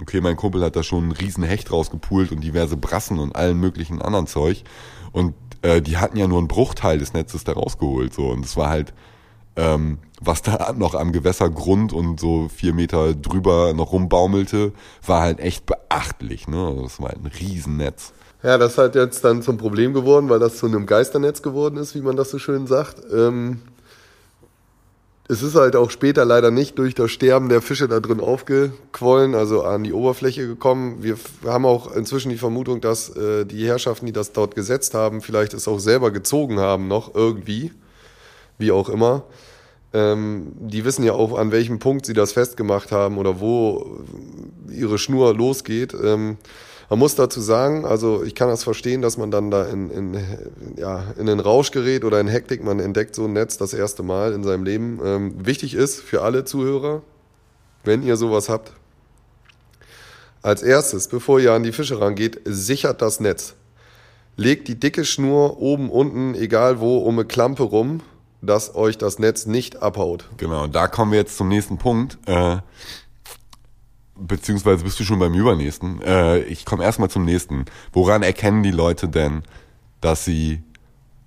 okay, 0.03 0.21
mein 0.21 0.35
Kumpel 0.35 0.65
hat 0.65 0.75
da 0.75 0.83
schon 0.83 1.05
einen 1.05 1.13
riesen 1.13 1.45
Hecht 1.45 1.71
rausgepult 1.71 2.33
und 2.33 2.41
diverse 2.43 2.77
Brassen 2.77 3.21
und 3.21 3.37
allen 3.37 3.59
möglichen 3.59 4.03
anderen 4.03 4.27
Zeug. 4.27 4.65
Und 5.13 5.35
äh, 5.63 5.81
die 5.81 5.99
hatten 5.99 6.17
ja 6.17 6.27
nur 6.27 6.39
einen 6.39 6.49
Bruchteil 6.49 6.99
des 6.99 7.13
Netzes 7.13 7.45
da 7.45 7.53
rausgeholt. 7.53 8.13
So. 8.13 8.27
Und 8.27 8.45
es 8.45 8.57
war 8.57 8.69
halt, 8.69 8.93
ähm, 9.55 9.99
was 10.21 10.43
da 10.43 10.73
noch 10.77 10.95
am 10.95 11.13
Gewässergrund 11.13 11.93
und 11.93 12.19
so 12.21 12.49
vier 12.55 12.73
Meter 12.73 13.15
drüber 13.15 13.73
noch 13.75 13.93
rumbaumelte, 13.93 14.73
war 15.05 15.23
halt 15.23 15.41
echt 15.41 15.67
beachtlich. 15.67 16.49
Ne? 16.49 16.57
Also 16.57 16.83
das 16.83 17.01
war 17.01 17.09
halt 17.09 17.25
ein 17.25 17.27
Riesennetz. 17.27 18.13
Ja, 18.43 18.59
das 18.59 18.73
ist 18.73 18.79
halt 18.79 18.95
jetzt 18.95 19.25
dann 19.25 19.43
zum 19.43 19.59
Problem 19.59 19.93
geworden, 19.93 20.29
weil 20.29 20.39
das 20.39 20.57
zu 20.57 20.67
einem 20.67 20.87
Geisternetz 20.87 21.43
geworden 21.43 21.77
ist, 21.79 21.95
wie 21.95 22.01
man 22.01 22.17
das 22.17 22.31
so 22.31 22.39
schön 22.39 22.67
sagt. 22.67 23.03
Ähm, 23.13 23.61
es 25.29 25.43
ist 25.43 25.57
halt 25.57 25.75
auch 25.75 25.91
später 25.91 26.25
leider 26.25 26.51
nicht 26.51 26.79
durch 26.79 26.95
das 26.95 27.11
Sterben 27.11 27.49
der 27.49 27.61
Fische 27.61 27.89
da 27.89 27.99
drin 27.99 28.21
aufgequollen, 28.21 29.35
also 29.35 29.65
an 29.65 29.83
die 29.83 29.93
Oberfläche 29.93 30.47
gekommen. 30.47 31.03
Wir 31.03 31.17
haben 31.45 31.67
auch 31.67 31.93
inzwischen 31.93 32.29
die 32.29 32.37
Vermutung, 32.37 32.81
dass 32.81 33.09
äh, 33.17 33.45
die 33.45 33.67
Herrschaften, 33.67 34.07
die 34.07 34.13
das 34.13 34.33
dort 34.33 34.55
gesetzt 34.55 34.95
haben, 34.95 35.23
vielleicht 35.23 35.53
es 35.53 35.67
auch 35.67 35.81
selber 35.81 36.13
gezogen 36.13 36.61
haben 36.61 36.87
noch 36.87 37.15
irgendwie, 37.15 37.73
wie 38.59 38.71
auch 38.71 38.89
immer. 38.89 39.25
Ähm, 39.97 40.53
die 40.61 40.85
wissen 40.85 41.05
ja 41.05 41.15
auch, 41.15 41.39
an 41.39 41.53
welchem 41.53 41.79
Punkt 41.79 42.05
sie 42.05 42.13
das 42.13 42.33
festgemacht 42.33 42.93
haben 42.93 43.17
oder 43.17 43.41
wo 43.41 44.01
ihre 44.71 44.99
Schnur 44.99 45.35
losgeht. 45.35 45.95
Ähm, 45.95 46.37
man 46.91 46.99
muss 46.99 47.15
dazu 47.15 47.41
sagen, 47.41 47.87
also 47.87 48.23
ich 48.23 48.35
kann 48.35 48.49
das 48.49 48.63
verstehen, 48.63 49.01
dass 49.01 49.17
man 49.17 49.31
dann 49.31 49.51
da 49.51 49.65
in, 49.65 49.91
in, 49.91 50.19
ja, 50.77 51.03
in 51.19 51.25
den 51.25 51.41
Rausch 51.41 51.71
gerät 51.71 52.05
oder 52.05 52.21
in 52.21 52.29
Hektik, 52.29 52.63
man 52.63 52.79
entdeckt 52.79 53.15
so 53.15 53.25
ein 53.25 53.33
Netz 53.33 53.57
das 53.57 53.73
erste 53.73 54.03
Mal 54.03 54.35
in 54.35 54.45
seinem 54.45 54.65
Leben. 54.65 55.01
Ähm, 55.03 55.47
wichtig 55.47 55.75
ist 55.75 55.99
für 56.01 56.21
alle 56.21 56.45
Zuhörer, 56.45 57.01
wenn 57.85 58.03
ihr 58.03 58.17
sowas 58.17 58.51
habt, 58.51 58.73
als 60.43 60.63
erstes, 60.63 61.09
bevor 61.09 61.41
ihr 61.41 61.53
an 61.53 61.63
die 61.63 61.73
Fische 61.73 62.01
rangeht, 62.01 62.43
sichert 62.45 63.01
das 63.01 63.19
Netz. 63.19 63.55
Legt 64.37 64.69
die 64.69 64.79
dicke 64.79 65.07
Schnur 65.07 65.59
oben, 65.59 65.89
unten, 65.89 66.35
egal 66.35 66.81
wo, 66.81 66.99
um 66.99 67.19
eine 67.19 67.27
Klampe 67.27 67.63
rum, 67.63 68.03
dass 68.43 68.75
euch 68.75 68.99
das 68.99 69.19
Netz 69.19 69.47
nicht 69.47 69.83
abhaut. 69.83 70.29
Genau, 70.37 70.67
da 70.67 70.89
kommen 70.89 71.13
wir 71.13 71.19
jetzt 71.19 71.37
zum 71.37 71.49
nächsten 71.49 71.79
Punkt. 71.79 72.19
Äh 72.27 72.59
beziehungsweise 74.19 74.85
bist 74.85 74.99
du 74.99 75.05
schon 75.05 75.19
beim 75.19 75.35
übernächsten. 75.35 76.01
Äh, 76.03 76.41
ich 76.41 76.65
komme 76.65 76.85
erstmal 76.85 77.11
zum 77.11 77.25
nächsten. 77.25 77.67
Woran 77.93 78.23
erkennen 78.23 78.63
die 78.63 78.71
Leute 78.71 79.09
denn, 79.09 79.43
dass 80.01 80.25
sie 80.25 80.63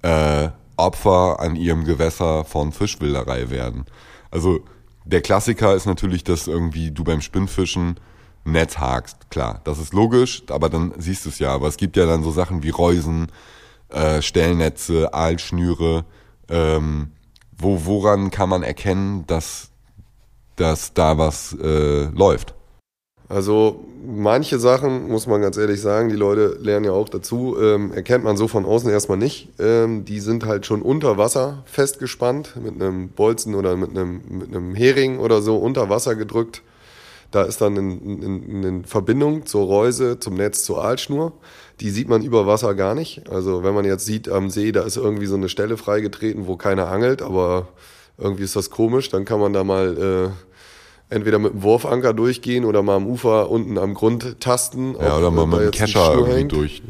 äh, 0.01 0.49
Opfer 0.77 1.39
an 1.39 1.55
ihrem 1.55 1.85
Gewässer 1.85 2.45
von 2.45 2.71
Fischwilderei 2.71 3.49
werden? 3.49 3.85
Also 4.31 4.61
der 5.05 5.21
Klassiker 5.21 5.75
ist 5.75 5.85
natürlich, 5.85 6.23
dass 6.23 6.47
irgendwie 6.47 6.91
du 6.91 7.03
beim 7.03 7.21
Spinnfischen 7.21 7.99
Netz 8.45 8.77
hakst. 8.77 9.29
Klar, 9.29 9.61
das 9.63 9.79
ist 9.79 9.93
logisch, 9.93 10.43
aber 10.49 10.69
dann 10.69 10.93
siehst 10.97 11.25
du 11.25 11.29
es 11.29 11.39
ja. 11.39 11.51
Aber 11.51 11.67
es 11.67 11.77
gibt 11.77 11.97
ja 11.97 12.05
dann 12.05 12.23
so 12.23 12.31
Sachen 12.31 12.63
wie 12.63 12.69
Reusen, 12.69 13.31
äh, 13.89 14.21
Stellnetze, 14.21 15.13
Aalschnüre. 15.13 16.05
Ähm, 16.49 17.11
wo, 17.57 17.85
woran 17.85 18.31
kann 18.31 18.49
man 18.49 18.63
erkennen, 18.63 19.25
dass, 19.27 19.69
dass 20.55 20.93
da 20.93 21.17
was 21.17 21.55
äh, 21.61 22.05
läuft? 22.05 22.55
Also 23.29 23.85
manche 24.03 24.57
Sachen, 24.57 25.07
muss 25.07 25.27
man 25.27 25.41
ganz 25.41 25.55
ehrlich 25.55 25.81
sagen, 25.81 26.09
die 26.09 26.15
Leute 26.15 26.57
lernen 26.59 26.85
ja 26.85 26.93
auch 26.93 27.09
dazu, 27.09 27.55
ähm, 27.61 27.93
erkennt 27.93 28.23
man 28.23 28.37
so 28.37 28.47
von 28.47 28.65
außen 28.65 28.89
erstmal 28.89 29.19
nicht. 29.19 29.49
Ähm, 29.59 30.03
die 30.03 30.19
sind 30.19 30.47
halt 30.47 30.65
schon 30.65 30.81
unter 30.81 31.19
Wasser 31.19 31.63
festgespannt, 31.65 32.55
mit 32.55 32.81
einem 32.81 33.09
Bolzen 33.09 33.53
oder 33.53 33.75
mit 33.77 33.91
einem, 33.91 34.21
mit 34.29 34.47
einem 34.47 34.73
Hering 34.73 35.19
oder 35.19 35.43
so 35.43 35.57
unter 35.57 35.89
Wasser 35.91 36.15
gedrückt. 36.15 36.63
Da 37.29 37.43
ist 37.43 37.61
dann 37.61 37.77
eine 37.77 38.81
Verbindung 38.87 39.45
zur 39.45 39.67
Reuse, 39.67 40.19
zum 40.19 40.33
Netz, 40.33 40.63
zur 40.63 40.83
Aalschnur. 40.83 41.33
Die 41.79 41.89
sieht 41.89 42.09
man 42.09 42.21
über 42.21 42.45
Wasser 42.45 42.75
gar 42.75 42.95
nicht. 42.95 43.29
Also 43.29 43.63
wenn 43.63 43.73
man 43.73 43.85
jetzt 43.85 44.05
sieht 44.05 44.29
am 44.29 44.49
See, 44.49 44.71
da 44.71 44.81
ist 44.83 44.97
irgendwie 44.97 45.27
so 45.27 45.35
eine 45.35 45.49
Stelle 45.49 45.77
freigetreten, 45.77 46.47
wo 46.47 46.57
keiner 46.57 46.87
angelt, 46.87 47.21
aber 47.21 47.67
irgendwie 48.17 48.43
ist 48.43 48.55
das 48.55 48.69
komisch, 48.69 49.09
dann 49.09 49.25
kann 49.25 49.39
man 49.39 49.53
da 49.53 49.63
mal... 49.63 50.33
Äh, 50.33 50.49
entweder 51.09 51.39
mit 51.39 51.53
dem 51.53 51.63
Wurfanker 51.63 52.13
durchgehen 52.13 52.65
oder 52.65 52.83
mal 52.83 52.95
am 52.95 53.07
Ufer 53.07 53.49
unten 53.49 53.77
am 53.77 53.93
Grund 53.93 54.39
tasten. 54.39 54.95
Ja, 54.99 55.17
oder 55.17 55.31
mal 55.31 55.47
mit 55.47 55.59
dem 55.59 55.71
Kescher 55.71 56.13
irgendwie 56.13 56.45
durch. 56.45 56.81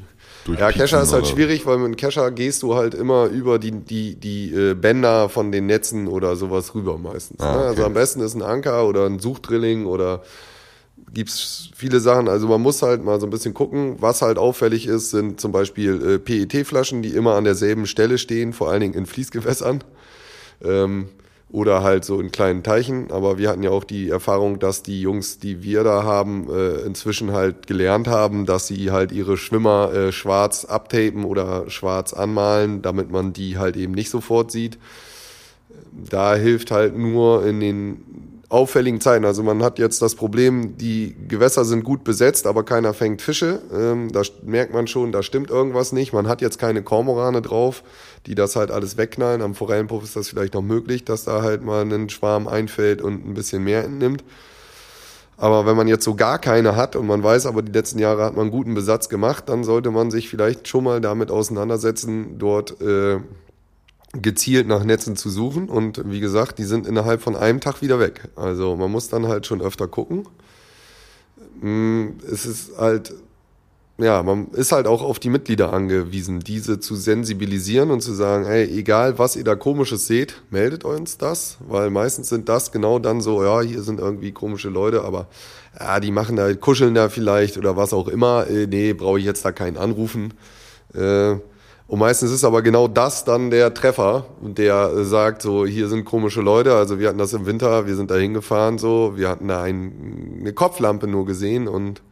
Ja, 0.58 0.72
Kescher 0.72 1.02
ist 1.02 1.14
halt 1.14 1.24
oder? 1.24 1.32
schwierig, 1.32 1.66
weil 1.66 1.78
mit 1.78 1.88
dem 1.88 1.96
Kescher 1.96 2.32
gehst 2.32 2.64
du 2.64 2.76
halt 2.76 2.94
immer 2.96 3.26
über 3.28 3.60
die, 3.60 3.72
die, 3.72 4.16
die 4.16 4.52
äh, 4.54 4.74
Bänder 4.74 5.30
von 5.30 5.52
den 5.52 5.68
Netzen 5.68 6.08
oder 6.08 6.36
sowas 6.36 6.74
rüber 6.74 6.98
meistens. 6.98 7.40
Ah, 7.40 7.52
ne? 7.52 7.58
okay. 7.58 7.68
Also 7.68 7.86
am 7.86 7.94
besten 7.94 8.22
ist 8.22 8.36
ein 8.36 8.42
Anker 8.42 8.88
oder 8.88 9.06
ein 9.06 9.20
Suchdrilling 9.20 9.86
oder 9.86 10.24
gibt's 11.14 11.70
viele 11.76 12.00
Sachen. 12.00 12.28
Also 12.28 12.48
man 12.48 12.62
muss 12.62 12.82
halt 12.82 13.04
mal 13.04 13.20
so 13.20 13.28
ein 13.28 13.30
bisschen 13.30 13.54
gucken. 13.54 13.96
Was 14.00 14.22
halt 14.22 14.38
auffällig 14.38 14.88
ist, 14.88 15.12
sind 15.12 15.40
zum 15.40 15.52
Beispiel 15.52 16.16
äh, 16.16 16.20
PET-Flaschen, 16.20 17.02
die 17.02 17.10
immer 17.10 17.36
an 17.36 17.44
derselben 17.44 17.86
Stelle 17.88 18.18
stehen, 18.18 18.54
vor 18.54 18.70
allen 18.70 18.82
Dingen 18.82 18.94
in 18.94 19.06
Fließgewässern. 19.06 19.84
Ähm, 20.64 21.10
oder 21.52 21.82
halt 21.82 22.06
so 22.06 22.20
in 22.22 22.32
kleinen 22.32 22.64
Teichen. 22.64 23.12
Aber 23.12 23.38
wir 23.38 23.50
hatten 23.50 23.64
ja 23.64 23.72
auch 23.72 23.84
die 23.84 24.10
Erfahrung, 24.10 24.60
dass 24.60 24.84
die 24.84 25.02
Jungs, 25.02 25.40
die 25.40 25.64
wir 25.64 25.84
da 25.84 26.04
haben, 26.04 26.48
äh, 26.50 26.82
inzwischen 26.82 27.32
halt 27.32 27.66
gelernt 27.66 28.08
haben, 28.08 28.46
dass 28.46 28.68
sie 28.68 28.92
halt 28.92 29.12
ihre 29.12 29.36
Schwimmer 29.36 29.92
äh, 29.92 30.12
schwarz 30.12 30.66
abtapen 30.66 31.26
oder 31.26 31.70
schwarz 31.70 32.14
anmalen, 32.14 32.82
damit 32.82 33.10
man 33.10 33.34
die 33.34 33.58
halt 33.58 33.78
eben 33.78 33.94
nicht 33.94 34.12
sofort 34.12 34.52
sieht. 34.52 34.78
Da 35.92 36.36
hilft 36.36 36.70
halt 36.70 36.96
nur 36.96 37.46
in 37.46 37.60
den 37.60 38.39
auffälligen 38.50 39.00
Zeiten. 39.00 39.26
Also 39.26 39.44
man 39.44 39.64
hat 39.64 39.78
jetzt 39.78 40.02
das 40.02 40.16
Problem, 40.16 40.76
die 40.78 41.16
Gewässer 41.28 41.66
sind 41.66 41.84
gut 41.84 42.04
besetzt, 42.04 42.48
aber 42.48 42.64
keiner 42.64 42.96
fängt 42.96 43.22
Fische. 43.22 43.62
Ähm, 43.72 44.12
da 44.12 44.24
merkt 44.44 44.74
man 44.74 44.88
schon, 44.88 45.12
da 45.12 45.22
stimmt 45.22 45.52
irgendwas 45.52 45.92
nicht. 45.92 46.14
Man 46.14 46.28
hat 46.28 46.42
jetzt 46.42 46.58
keine 46.58 46.82
Kormorane 46.82 47.44
drauf, 47.44 47.84
die 48.26 48.34
das 48.34 48.56
halt 48.56 48.72
alles 48.72 48.98
wegknallen. 48.98 49.44
Am 49.44 49.54
Forellenpuff 49.54 50.04
ist 50.04 50.16
das 50.16 50.30
vielleicht 50.30 50.56
noch 50.56 50.64
möglich, 50.64 51.06
dass 51.06 51.26
da 51.26 51.44
halt 51.44 51.64
mal 51.64 51.82
ein 51.84 52.10
Schwarm 52.10 52.48
einfällt 52.48 53.04
und 53.04 53.26
ein 53.26 53.36
bisschen 53.36 53.64
mehr 53.64 53.84
entnimmt. 53.84 54.24
Aber 55.38 55.66
wenn 55.66 55.78
man 55.78 55.88
jetzt 55.88 56.04
so 56.04 56.16
gar 56.16 56.38
keine 56.40 56.76
hat 56.76 56.98
und 56.98 57.08
man 57.08 57.24
weiß, 57.24 57.46
aber 57.46 57.62
die 57.62 57.72
letzten 57.72 58.00
Jahre 58.00 58.26
hat 58.26 58.36
man 58.36 58.52
guten 58.52 58.74
Besatz 58.74 59.08
gemacht, 59.08 59.48
dann 59.48 59.64
sollte 59.64 59.90
man 59.90 60.12
sich 60.12 60.28
vielleicht 60.28 60.68
schon 60.68 60.84
mal 60.84 61.00
damit 61.00 61.32
auseinandersetzen, 61.32 62.38
dort 62.40 62.82
äh, 62.82 63.20
gezielt 64.14 64.68
nach 64.68 64.84
Netzen 64.84 65.16
zu 65.16 65.30
suchen. 65.30 65.70
Und 65.70 66.10
wie 66.10 66.20
gesagt, 66.20 66.60
die 66.60 66.64
sind 66.64 66.88
innerhalb 66.88 67.22
von 67.22 67.36
einem 67.36 67.60
Tag 67.60 67.82
wieder 67.82 68.00
weg. 68.00 68.30
Also 68.36 68.76
man 68.76 68.92
muss 68.92 69.10
dann 69.10 69.28
halt 69.28 69.46
schon 69.46 69.62
öfter 69.62 69.88
gucken. 69.88 70.28
Mm, 71.62 72.10
es 72.32 72.46
ist 72.46 72.78
halt, 72.78 73.14
ja, 73.98 74.24
man 74.24 74.48
ist 74.52 74.72
halt 74.72 74.88
auch 74.88 75.02
auf 75.02 75.20
die 75.20 75.30
Mitglieder 75.30 75.74
angewiesen, 75.74 76.40
diese 76.40 76.80
zu 76.80 76.96
sensibilisieren 76.96 77.92
und 77.92 78.02
zu 78.02 78.14
sagen, 78.14 78.46
hey, 78.46 78.66
egal 78.66 79.20
was 79.20 79.36
ihr 79.36 79.44
da 79.44 79.56
komisches 79.56 80.08
seht, 80.08 80.42
meldet 80.50 80.86
uns 80.86 81.18
das, 81.18 81.58
weil 81.68 81.90
meistens 81.90 82.30
sind 82.30 82.48
das 82.50 82.72
genau 82.72 82.98
dann 83.00 83.22
so, 83.22 83.44
ja, 83.44 83.62
hier 83.62 83.84
sind 83.84 84.00
irgendwie 84.00 84.32
komische 84.32 84.70
Leute, 84.70 85.04
aber 85.04 85.28
ja, 85.78 86.00
die 86.00 86.12
machen 86.12 86.36
da, 86.36 86.54
kuscheln 86.54 86.96
da 86.96 87.10
vielleicht 87.10 87.58
oder 87.58 87.76
was 87.76 87.94
auch 87.94 88.08
immer. 88.08 88.48
Äh, 88.48 88.68
nee, 88.68 88.94
brauche 88.94 89.20
ich 89.20 89.26
jetzt 89.26 89.46
da 89.46 89.52
keinen 89.52 89.78
anrufen. 89.78 90.34
Äh, 90.94 91.36
und 91.90 91.98
meistens 91.98 92.30
ist 92.32 92.44
aber 92.44 92.62
genau 92.62 92.88
das 92.88 93.26
dann 93.26 93.50
der 93.50 93.74
Treffer, 93.74 94.26
der 94.42 95.04
sagt, 95.06 95.42
so, 95.42 95.66
hier 95.66 95.88
sind 95.88 96.06
komische 96.06 96.40
Leute. 96.40 96.76
Also 96.76 97.00
wir 97.00 97.08
hatten 97.08 97.18
das 97.18 97.34
im 97.34 97.48
Winter, 97.48 97.88
wir 97.88 97.96
sind 97.96 98.12
da 98.12 98.16
hingefahren, 98.16 98.78
so, 98.78 99.14
wir 99.16 99.28
hatten 99.28 99.48
da 99.48 99.64
ein, 99.64 100.38
eine 100.40 100.54
Kopflampe 100.54 101.08
nur 101.08 101.26
gesehen 101.26 101.68
und 101.68 102.04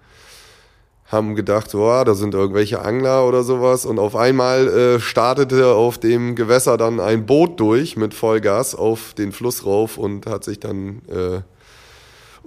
haben 1.06 1.36
gedacht, 1.36 1.70
so, 1.70 1.86
ah, 1.86 2.04
da 2.04 2.16
sind 2.16 2.34
irgendwelche 2.34 2.82
Angler 2.82 3.28
oder 3.28 3.44
sowas. 3.44 3.86
Und 3.86 4.00
auf 4.00 4.16
einmal 4.16 4.68
äh, 4.68 5.00
startete 5.00 5.68
auf 5.68 6.00
dem 6.00 6.34
Gewässer 6.34 6.78
dann 6.78 7.00
ein 7.00 7.28
Boot 7.28 7.60
durch 7.60 7.96
mit 7.98 8.16
Vollgas 8.16 8.74
auf 8.74 9.14
den 9.14 9.32
Fluss 9.32 9.64
rauf 9.64 10.00
und 10.00 10.26
hat 10.26 10.44
sich 10.44 10.60
dann 10.60 11.04
äh, 11.08 11.42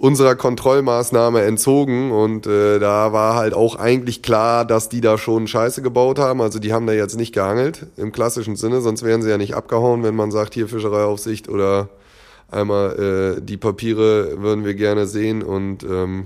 unserer 0.01 0.35
Kontrollmaßnahme 0.35 1.43
entzogen 1.43 2.11
und 2.11 2.47
äh, 2.47 2.79
da 2.79 3.13
war 3.13 3.35
halt 3.35 3.53
auch 3.53 3.75
eigentlich 3.75 4.23
klar, 4.23 4.65
dass 4.65 4.89
die 4.89 4.99
da 4.99 5.19
schon 5.19 5.45
Scheiße 5.45 5.83
gebaut 5.83 6.17
haben. 6.17 6.41
Also 6.41 6.57
die 6.57 6.73
haben 6.73 6.87
da 6.87 6.93
jetzt 6.93 7.17
nicht 7.17 7.35
geangelt 7.35 7.85
im 7.97 8.11
klassischen 8.11 8.55
Sinne, 8.55 8.81
sonst 8.81 9.03
wären 9.03 9.21
sie 9.21 9.29
ja 9.29 9.37
nicht 9.37 9.53
abgehauen, 9.53 10.01
wenn 10.01 10.15
man 10.15 10.31
sagt, 10.31 10.55
hier 10.55 10.67
Fischereiaufsicht 10.67 11.49
oder 11.49 11.89
einmal 12.49 13.37
äh, 13.37 13.41
die 13.41 13.57
Papiere 13.57 14.41
würden 14.41 14.65
wir 14.65 14.73
gerne 14.73 15.05
sehen 15.05 15.43
und 15.43 15.83
ähm, 15.83 16.25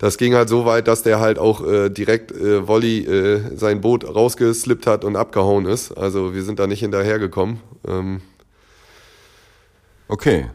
das 0.00 0.18
ging 0.18 0.34
halt 0.34 0.48
so 0.48 0.66
weit, 0.66 0.88
dass 0.88 1.04
der 1.04 1.20
halt 1.20 1.38
auch 1.38 1.64
äh, 1.64 1.90
direkt 1.90 2.32
äh, 2.32 2.66
Wolli 2.66 3.04
äh, 3.06 3.56
sein 3.56 3.82
Boot 3.82 4.04
rausgeslippt 4.04 4.88
hat 4.88 5.04
und 5.04 5.14
abgehauen 5.14 5.66
ist. 5.66 5.92
Also 5.92 6.34
wir 6.34 6.42
sind 6.42 6.58
da 6.58 6.66
nicht 6.66 6.80
hinterhergekommen. 6.80 7.60
Ähm, 7.86 8.20
okay, 10.08 10.46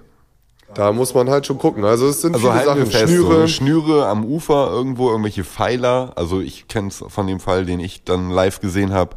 da 0.74 0.92
muss 0.92 1.14
man 1.14 1.30
halt 1.30 1.46
schon 1.46 1.58
gucken. 1.58 1.84
Also 1.84 2.08
es 2.08 2.22
sind 2.22 2.36
also 2.36 2.52
viele 2.52 2.66
Sachen. 2.66 2.86
Fest, 2.86 3.04
Schnüre. 3.10 3.42
So 3.42 3.48
Schnüre 3.48 4.08
am 4.08 4.26
Ufer 4.26 4.70
irgendwo, 4.72 5.10
irgendwelche 5.10 5.44
Pfeiler. 5.44 6.14
Also 6.16 6.40
ich 6.40 6.68
kenne 6.68 6.90
es 6.90 7.04
von 7.08 7.28
dem 7.28 7.40
Fall, 7.40 7.66
den 7.66 7.80
ich 7.80 8.04
dann 8.04 8.30
live 8.30 8.60
gesehen 8.60 8.94
habe, 8.94 9.16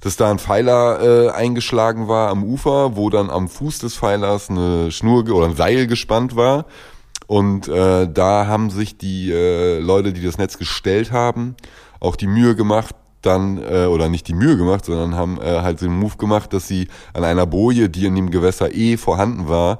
dass 0.00 0.16
da 0.16 0.30
ein 0.30 0.38
Pfeiler 0.38 1.00
äh, 1.02 1.30
eingeschlagen 1.30 2.08
war 2.08 2.30
am 2.30 2.44
Ufer, 2.44 2.96
wo 2.96 3.10
dann 3.10 3.30
am 3.30 3.48
Fuß 3.48 3.78
des 3.78 3.96
Pfeilers 3.96 4.50
eine 4.50 4.90
Schnur 4.90 5.28
oder 5.30 5.46
ein 5.46 5.56
Seil 5.56 5.86
gespannt 5.86 6.36
war. 6.36 6.66
Und 7.26 7.68
äh, 7.68 8.08
da 8.12 8.46
haben 8.46 8.70
sich 8.70 8.98
die 8.98 9.30
äh, 9.30 9.78
Leute, 9.78 10.12
die 10.12 10.22
das 10.22 10.38
Netz 10.38 10.58
gestellt 10.58 11.12
haben, 11.12 11.56
auch 12.00 12.16
die 12.16 12.26
Mühe 12.26 12.56
gemacht, 12.56 12.94
dann, 13.22 13.58
äh, 13.62 13.86
oder 13.86 14.08
nicht 14.08 14.26
die 14.28 14.34
Mühe 14.34 14.56
gemacht, 14.56 14.84
sondern 14.84 15.14
haben 15.14 15.40
äh, 15.40 15.60
halt 15.60 15.80
den 15.80 15.96
Move 15.96 16.16
gemacht, 16.16 16.52
dass 16.52 16.66
sie 16.66 16.88
an 17.14 17.24
einer 17.24 17.46
Boje, 17.46 17.88
die 17.88 18.06
in 18.06 18.16
dem 18.16 18.30
Gewässer 18.30 18.74
eh 18.74 18.96
vorhanden 18.96 19.48
war, 19.48 19.78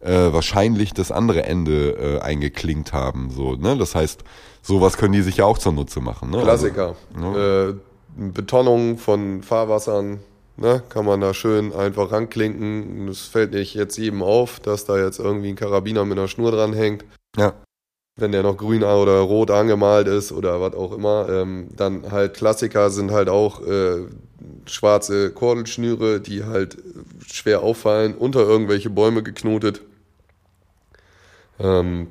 äh, 0.00 0.32
wahrscheinlich 0.32 0.92
das 0.94 1.12
andere 1.12 1.44
Ende 1.44 1.90
äh, 1.90 2.20
eingeklinkt 2.20 2.92
haben. 2.92 3.30
So, 3.30 3.54
ne? 3.54 3.76
Das 3.76 3.94
heißt, 3.94 4.24
sowas 4.62 4.96
können 4.96 5.12
die 5.12 5.22
sich 5.22 5.38
ja 5.38 5.44
auch 5.44 5.58
zunutze 5.58 6.00
machen. 6.00 6.30
Ne? 6.30 6.42
Klassiker. 6.42 6.96
Also, 7.14 7.30
ne? 7.30 7.74
äh, 8.18 8.30
Betonung 8.32 8.98
von 8.98 9.42
Fahrwassern, 9.42 10.20
ne? 10.56 10.82
kann 10.88 11.04
man 11.04 11.20
da 11.20 11.34
schön 11.34 11.72
einfach 11.74 12.12
ranklinken. 12.12 13.08
Es 13.08 13.22
fällt 13.22 13.52
nicht 13.52 13.74
jetzt 13.74 13.96
jedem 13.98 14.22
auf, 14.22 14.60
dass 14.60 14.84
da 14.84 14.98
jetzt 14.98 15.18
irgendwie 15.18 15.50
ein 15.50 15.56
Karabiner 15.56 16.04
mit 16.04 16.18
einer 16.18 16.28
Schnur 16.28 16.50
dran 16.50 16.72
hängt. 16.72 17.04
Ja. 17.36 17.54
Wenn 18.16 18.32
der 18.32 18.42
noch 18.42 18.56
grün 18.56 18.82
oder 18.82 19.20
rot 19.20 19.50
angemalt 19.50 20.08
ist 20.08 20.32
oder 20.32 20.60
was 20.60 20.74
auch 20.74 20.92
immer, 20.92 21.28
ähm, 21.30 21.68
dann 21.76 22.10
halt 22.10 22.34
Klassiker 22.34 22.90
sind 22.90 23.12
halt 23.12 23.28
auch 23.28 23.64
äh, 23.66 24.04
schwarze 24.66 25.30
Kordelschnüre, 25.30 26.20
die 26.20 26.44
halt 26.44 26.76
schwer 27.26 27.62
auffallen, 27.62 28.14
unter 28.14 28.40
irgendwelche 28.40 28.90
Bäume 28.90 29.22
geknotet. 29.22 29.82
Ähm, 31.60 32.08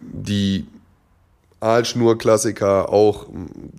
die 0.00 0.66
Aalschnur-Klassiker 1.60 2.90
auch 2.90 3.26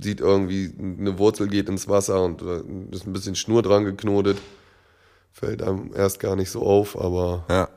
sieht 0.02 0.20
irgendwie, 0.20 0.74
eine 0.80 1.18
Wurzel 1.20 1.48
geht 1.48 1.70
ins 1.70 1.88
Wasser 1.88 2.24
und 2.24 2.42
äh, 2.42 2.62
ist 2.92 3.06
ein 3.06 3.14
bisschen 3.14 3.36
Schnur 3.36 3.62
dran 3.62 3.86
geknotet. 3.86 4.38
Fällt 5.32 5.62
einem 5.62 5.92
erst 5.96 6.20
gar 6.20 6.36
nicht 6.36 6.50
so 6.50 6.64
auf, 6.66 7.00
aber. 7.00 7.44
Ja. 7.50 7.70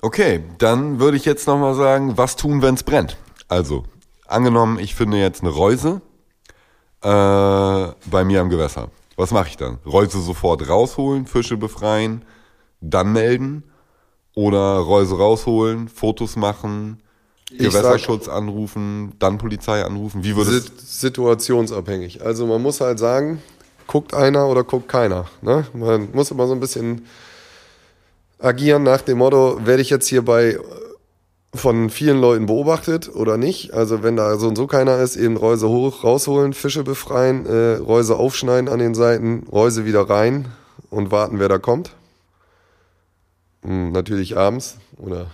Okay, 0.00 0.42
dann 0.58 0.98
würde 0.98 1.16
ich 1.16 1.24
jetzt 1.24 1.46
nochmal 1.46 1.74
sagen, 1.74 2.18
was 2.18 2.36
tun, 2.36 2.62
wenn 2.62 2.74
es 2.74 2.82
brennt? 2.82 3.16
Also, 3.48 3.84
angenommen, 4.26 4.78
ich 4.78 4.94
finde 4.94 5.18
jetzt 5.18 5.42
eine 5.42 5.50
Reuse 5.50 6.00
äh, 7.02 7.92
bei 8.10 8.24
mir 8.24 8.40
am 8.40 8.50
Gewässer. 8.50 8.90
Was 9.16 9.30
mache 9.30 9.48
ich 9.48 9.56
dann? 9.56 9.78
Reuse 9.86 10.20
sofort 10.20 10.68
rausholen, 10.68 11.26
Fische 11.26 11.56
befreien, 11.56 12.24
dann 12.80 13.12
melden 13.12 13.64
oder 14.34 14.78
Reuse 14.78 15.16
rausholen, 15.16 15.88
Fotos 15.88 16.36
machen, 16.36 17.00
Gewässerschutz 17.50 18.28
anrufen, 18.28 19.12
dann 19.18 19.38
Polizei 19.38 19.84
anrufen. 19.84 20.24
Wie 20.24 20.36
würde 20.36 20.56
es? 20.56 21.00
Situationsabhängig. 21.00 22.24
Also 22.24 22.46
man 22.46 22.62
muss 22.62 22.80
halt 22.80 22.98
sagen, 22.98 23.42
guckt 23.86 24.14
einer 24.14 24.48
oder 24.48 24.64
guckt 24.64 24.88
keiner. 24.88 25.26
Ne? 25.42 25.66
Man 25.72 26.08
muss 26.12 26.30
immer 26.30 26.46
so 26.46 26.54
ein 26.54 26.60
bisschen 26.60 27.06
agieren 28.38 28.82
nach 28.82 29.02
dem 29.02 29.18
Motto, 29.18 29.60
werde 29.64 29.82
ich 29.82 29.90
jetzt 29.90 30.08
hierbei 30.08 30.58
von 31.54 31.88
vielen 31.88 32.20
Leuten 32.20 32.46
beobachtet 32.46 33.14
oder 33.14 33.36
nicht. 33.36 33.72
Also 33.72 34.02
wenn 34.02 34.16
da 34.16 34.36
so 34.36 34.48
und 34.48 34.56
so 34.56 34.66
keiner 34.66 34.98
ist, 34.98 35.16
eben 35.16 35.36
Reuse 35.36 35.68
hoch, 35.68 36.02
rausholen, 36.02 36.52
Fische 36.52 36.82
befreien, 36.82 37.46
äh, 37.46 37.76
Reuse 37.76 38.16
aufschneiden 38.16 38.68
an 38.68 38.80
den 38.80 38.94
Seiten, 38.94 39.46
Reuse 39.52 39.84
wieder 39.84 40.10
rein 40.10 40.46
und 40.90 41.12
warten, 41.12 41.38
wer 41.38 41.48
da 41.48 41.58
kommt. 41.58 41.92
Hm, 43.64 43.92
natürlich 43.92 44.36
abends 44.36 44.76
oder 44.96 45.26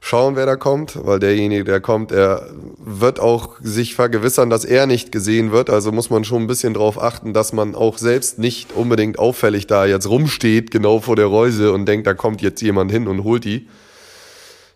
schauen, 0.00 0.36
wer 0.36 0.46
da 0.46 0.56
kommt, 0.56 0.98
weil 1.06 1.20
derjenige, 1.20 1.64
der 1.64 1.80
kommt, 1.80 2.10
der 2.10 2.48
wird 2.78 3.20
auch 3.20 3.56
sich 3.62 3.94
vergewissern, 3.94 4.50
dass 4.50 4.64
er 4.64 4.86
nicht 4.86 5.12
gesehen 5.12 5.52
wird. 5.52 5.70
Also 5.70 5.92
muss 5.92 6.10
man 6.10 6.24
schon 6.24 6.42
ein 6.42 6.46
bisschen 6.48 6.74
drauf 6.74 7.00
achten, 7.00 7.32
dass 7.32 7.52
man 7.52 7.74
auch 7.74 7.98
selbst 7.98 8.38
nicht 8.38 8.72
unbedingt 8.72 9.18
auffällig 9.18 9.66
da 9.66 9.86
jetzt 9.86 10.08
rumsteht, 10.08 10.70
genau 10.70 11.00
vor 11.00 11.16
der 11.16 11.26
Reuse 11.26 11.72
und 11.72 11.86
denkt, 11.86 12.06
da 12.06 12.14
kommt 12.14 12.42
jetzt 12.42 12.60
jemand 12.62 12.90
hin 12.90 13.06
und 13.06 13.24
holt 13.24 13.44
die. 13.44 13.68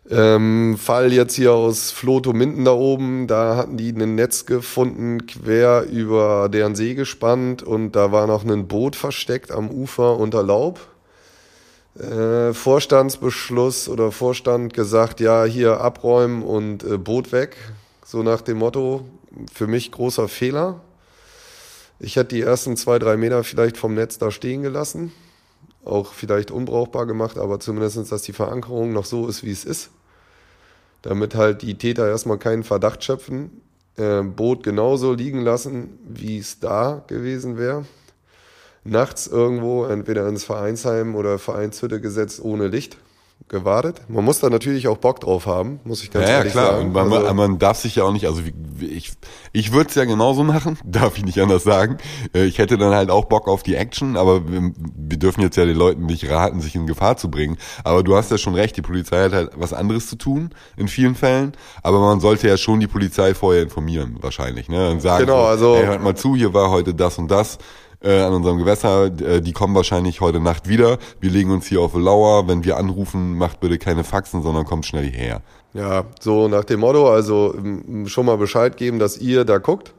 Ähm, 0.08 0.76
Fall 0.78 1.12
jetzt 1.12 1.34
hier 1.34 1.52
aus 1.52 1.90
Floto 1.90 2.32
Minden 2.32 2.64
da 2.64 2.70
oben, 2.70 3.26
da 3.26 3.56
hatten 3.56 3.76
die 3.76 3.90
ein 3.90 4.14
Netz 4.14 4.46
gefunden, 4.46 5.26
quer 5.26 5.84
über 5.90 6.48
deren 6.48 6.76
See 6.76 6.94
gespannt 6.94 7.64
und 7.64 7.96
da 7.96 8.12
war 8.12 8.28
noch 8.28 8.44
ein 8.44 8.68
Boot 8.68 8.94
versteckt 8.94 9.50
am 9.50 9.68
Ufer 9.68 10.16
unter 10.20 10.44
Laub. 10.44 10.78
Äh, 11.98 12.52
Vorstandsbeschluss 12.52 13.88
oder 13.88 14.12
Vorstand 14.12 14.74
gesagt, 14.74 15.20
ja, 15.20 15.44
hier 15.44 15.80
abräumen 15.80 16.42
und 16.42 16.84
äh, 16.84 16.98
Boot 16.98 17.32
weg. 17.32 17.56
So 18.04 18.22
nach 18.22 18.42
dem 18.42 18.58
Motto, 18.58 19.04
für 19.52 19.66
mich 19.66 19.92
großer 19.92 20.28
Fehler. 20.28 20.80
Ich 21.98 22.16
hätte 22.16 22.34
die 22.34 22.42
ersten 22.42 22.76
zwei, 22.76 22.98
drei 22.98 23.16
Meter 23.16 23.42
vielleicht 23.44 23.76
vom 23.76 23.94
Netz 23.94 24.18
da 24.18 24.30
stehen 24.30 24.62
gelassen. 24.62 25.12
Auch 25.84 26.12
vielleicht 26.12 26.50
unbrauchbar 26.50 27.06
gemacht, 27.06 27.38
aber 27.38 27.60
zumindest, 27.60 28.12
dass 28.12 28.22
die 28.22 28.32
Verankerung 28.32 28.92
noch 28.92 29.04
so 29.04 29.28
ist, 29.28 29.44
wie 29.44 29.52
es 29.52 29.64
ist 29.64 29.90
damit 31.06 31.36
halt 31.36 31.62
die 31.62 31.78
Täter 31.78 32.08
erstmal 32.08 32.38
keinen 32.38 32.64
Verdacht 32.64 33.04
schöpfen. 33.04 33.62
Äh, 33.96 34.22
Boot 34.22 34.64
genauso 34.64 35.12
liegen 35.12 35.40
lassen, 35.40 35.98
wie 36.08 36.38
es 36.38 36.58
da 36.58 37.04
gewesen 37.06 37.56
wäre. 37.56 37.84
Nachts 38.86 39.26
irgendwo, 39.26 39.84
entweder 39.84 40.28
ins 40.28 40.44
Vereinsheim 40.44 41.14
oder 41.14 41.38
Vereinshütte 41.38 42.00
gesetzt 42.00 42.40
ohne 42.42 42.68
Licht 42.68 42.98
gewartet. 43.48 44.00
Man 44.08 44.24
muss 44.24 44.40
da 44.40 44.50
natürlich 44.50 44.88
auch 44.88 44.96
Bock 44.96 45.20
drauf 45.20 45.46
haben, 45.46 45.78
muss 45.84 46.02
ich 46.02 46.10
ganz 46.10 46.28
ja, 46.28 46.38
ehrlich 46.38 46.54
ja, 46.54 46.60
klar. 46.60 46.72
sagen. 46.72 46.86
Und 46.86 46.92
man, 46.92 47.12
also, 47.12 47.34
man 47.34 47.58
darf 47.58 47.78
sich 47.78 47.94
ja 47.96 48.02
auch 48.02 48.12
nicht, 48.12 48.26
also 48.26 48.42
ich, 48.80 49.12
ich 49.52 49.72
würde 49.72 49.88
es 49.88 49.94
ja 49.94 50.04
genauso 50.04 50.42
machen, 50.42 50.78
darf 50.84 51.16
ich 51.16 51.24
nicht 51.24 51.40
anders 51.40 51.62
sagen. 51.62 51.98
Äh, 52.34 52.46
ich 52.46 52.58
hätte 52.58 52.76
dann 52.76 52.92
halt 52.92 53.08
auch 53.08 53.26
Bock 53.26 53.46
auf 53.46 53.62
die 53.62 53.76
Action, 53.76 54.16
aber 54.16 54.50
wir, 54.50 54.72
wir 54.96 55.18
dürfen 55.18 55.42
jetzt 55.42 55.56
ja 55.56 55.64
den 55.64 55.76
Leuten 55.76 56.06
nicht 56.06 56.28
raten, 56.28 56.60
sich 56.60 56.74
in 56.74 56.88
Gefahr 56.88 57.18
zu 57.18 57.30
bringen. 57.30 57.56
Aber 57.84 58.02
du 58.02 58.16
hast 58.16 58.32
ja 58.32 58.38
schon 58.38 58.54
recht, 58.54 58.76
die 58.76 58.82
Polizei 58.82 59.24
hat 59.24 59.32
halt 59.32 59.50
was 59.54 59.72
anderes 59.72 60.08
zu 60.08 60.16
tun, 60.16 60.50
in 60.76 60.88
vielen 60.88 61.14
Fällen. 61.14 61.52
Aber 61.84 62.00
man 62.00 62.18
sollte 62.18 62.48
ja 62.48 62.56
schon 62.56 62.80
die 62.80 62.88
Polizei 62.88 63.34
vorher 63.34 63.62
informieren, 63.62 64.16
wahrscheinlich. 64.22 64.68
Ne? 64.68 64.90
Und 64.90 65.00
sagen, 65.00 65.26
genau, 65.26 65.44
also, 65.44 65.76
hey, 65.76 65.86
hört 65.86 66.02
mal 66.02 66.16
zu, 66.16 66.34
hier 66.34 66.52
war 66.52 66.70
heute 66.70 66.94
das 66.94 67.16
und 67.18 67.30
das 67.30 67.58
äh, 68.00 68.20
an 68.20 68.32
unserem 68.32 68.58
Gewässer. 68.58 69.06
Äh, 69.06 69.40
die 69.40 69.52
kommen 69.52 69.74
wahrscheinlich 69.74 70.20
heute 70.20 70.40
Nacht 70.40 70.68
wieder. 70.68 70.98
Wir 71.20 71.30
legen 71.30 71.50
uns 71.50 71.66
hier 71.66 71.80
auf 71.80 71.94
Lauer. 71.94 72.48
Wenn 72.48 72.64
wir 72.64 72.76
anrufen, 72.76 73.36
macht 73.36 73.60
bitte 73.60 73.78
keine 73.78 74.04
Faxen, 74.04 74.42
sondern 74.42 74.64
kommt 74.64 74.86
schnell 74.86 75.04
hierher. 75.04 75.42
Ja, 75.74 76.04
so 76.20 76.48
nach 76.48 76.64
dem 76.64 76.80
Motto, 76.80 77.10
also 77.10 77.54
schon 78.06 78.26
mal 78.26 78.38
Bescheid 78.38 78.76
geben, 78.76 78.98
dass 78.98 79.18
ihr 79.18 79.44
da 79.44 79.58
guckt. 79.58 79.92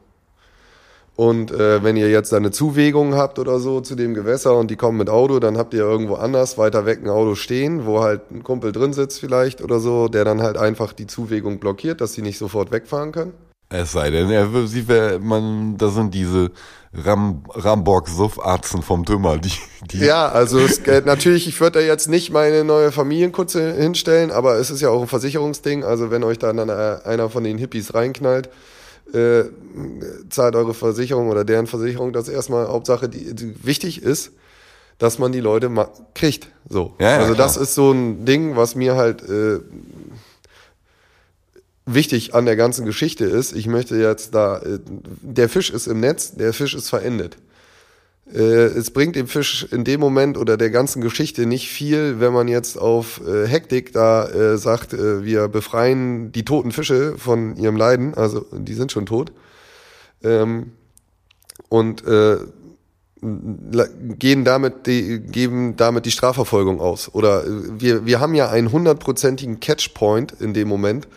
Und 1.18 1.50
äh, 1.50 1.82
wenn 1.82 1.96
ihr 1.96 2.10
jetzt 2.10 2.32
eine 2.32 2.52
Zuwegung 2.52 3.16
habt 3.16 3.40
oder 3.40 3.58
so 3.58 3.80
zu 3.80 3.96
dem 3.96 4.14
Gewässer 4.14 4.56
und 4.56 4.70
die 4.70 4.76
kommen 4.76 4.98
mit 4.98 5.10
Auto, 5.10 5.40
dann 5.40 5.58
habt 5.58 5.74
ihr 5.74 5.80
irgendwo 5.80 6.14
anders 6.14 6.58
weiter 6.58 6.86
weg 6.86 7.00
ein 7.02 7.08
Auto 7.08 7.34
stehen, 7.34 7.86
wo 7.86 8.00
halt 8.00 8.30
ein 8.30 8.44
Kumpel 8.44 8.70
drin 8.70 8.92
sitzt 8.92 9.18
vielleicht 9.18 9.60
oder 9.60 9.80
so, 9.80 10.06
der 10.06 10.24
dann 10.24 10.42
halt 10.42 10.56
einfach 10.56 10.92
die 10.92 11.08
Zuwegung 11.08 11.58
blockiert, 11.58 12.00
dass 12.00 12.12
sie 12.12 12.22
nicht 12.22 12.38
sofort 12.38 12.70
wegfahren 12.70 13.10
können. 13.10 13.32
Es 13.70 13.92
sei 13.92 14.10
denn, 14.10 14.30
er, 14.30 14.48
sie, 14.66 14.84
man, 15.20 15.76
da 15.76 15.88
sind 15.88 16.14
diese 16.14 16.50
Ram, 16.94 17.42
Rambock-Suffarzen 17.50 18.80
vom 18.80 19.04
Tümmer, 19.04 19.36
die, 19.36 19.52
die. 19.90 19.98
Ja, 19.98 20.28
also 20.28 20.58
es, 20.58 20.78
äh, 20.86 21.02
natürlich, 21.04 21.46
ich 21.46 21.60
würde 21.60 21.80
da 21.80 21.84
jetzt 21.84 22.08
nicht 22.08 22.30
meine 22.30 22.64
neue 22.64 22.92
Familienkutze 22.92 23.74
hinstellen, 23.74 24.30
aber 24.30 24.56
es 24.56 24.70
ist 24.70 24.80
ja 24.80 24.88
auch 24.88 25.02
ein 25.02 25.08
Versicherungsding. 25.08 25.84
Also 25.84 26.10
wenn 26.10 26.24
euch 26.24 26.38
dann 26.38 26.58
einer 26.58 27.28
von 27.28 27.44
den 27.44 27.58
Hippies 27.58 27.92
reinknallt, 27.92 28.48
äh, 29.12 29.44
zahlt 30.30 30.56
eure 30.56 30.74
Versicherung 30.74 31.28
oder 31.28 31.44
deren 31.44 31.66
Versicherung 31.66 32.12
das 32.12 32.28
erstmal. 32.28 32.68
Hauptsache, 32.68 33.08
die, 33.08 33.34
die 33.34 33.66
wichtig 33.66 34.02
ist, 34.02 34.32
dass 34.98 35.18
man 35.18 35.32
die 35.32 35.40
Leute 35.40 35.70
kriegt. 36.14 36.48
So. 36.68 36.94
Ja, 36.98 37.10
ja, 37.10 37.16
also 37.18 37.34
klar. 37.34 37.46
das 37.46 37.56
ist 37.56 37.74
so 37.74 37.92
ein 37.92 38.24
Ding, 38.24 38.56
was 38.56 38.74
mir 38.74 38.96
halt 38.96 39.22
äh, 39.28 39.60
wichtig 41.94 42.34
an 42.34 42.44
der 42.44 42.56
ganzen 42.56 42.84
Geschichte 42.84 43.24
ist, 43.24 43.54
ich 43.54 43.66
möchte 43.66 43.96
jetzt 43.96 44.34
da, 44.34 44.58
äh, 44.58 44.78
der 45.22 45.48
Fisch 45.48 45.70
ist 45.70 45.86
im 45.86 46.00
Netz, 46.00 46.32
der 46.32 46.52
Fisch 46.52 46.74
ist 46.74 46.88
verendet. 46.88 47.38
Äh, 48.32 48.38
es 48.38 48.90
bringt 48.90 49.16
dem 49.16 49.26
Fisch 49.26 49.66
in 49.70 49.84
dem 49.84 50.00
Moment 50.00 50.36
oder 50.36 50.56
der 50.56 50.70
ganzen 50.70 51.00
Geschichte 51.00 51.46
nicht 51.46 51.68
viel, 51.68 52.20
wenn 52.20 52.32
man 52.32 52.48
jetzt 52.48 52.78
auf 52.78 53.20
äh, 53.26 53.46
Hektik 53.46 53.92
da 53.92 54.58
sagt, 54.58 54.92
wir 54.92 55.48
befreien 55.48 56.32
die 56.32 56.44
toten 56.44 56.72
Fische 56.72 57.16
von 57.16 57.56
ihrem 57.56 57.76
Leiden, 57.76 58.14
also 58.14 58.44
die 58.52 58.74
sind 58.74 58.92
schon 58.92 59.06
tot. 59.06 59.32
Ähm, 60.22 60.72
und 61.68 62.02
gehen 63.20 64.44
damit 64.44 64.86
die, 64.86 65.18
geben 65.18 65.76
damit 65.76 66.06
die 66.06 66.10
Strafverfolgung 66.10 66.80
aus. 66.80 67.12
Oder 67.12 67.44
wir, 67.46 68.06
wir 68.06 68.20
haben 68.20 68.34
ja 68.34 68.48
einen 68.48 68.70
hundertprozentigen 68.70 69.58
Catchpoint 69.58 70.34
in 70.40 70.54
dem 70.54 70.68
Moment, 70.68 71.08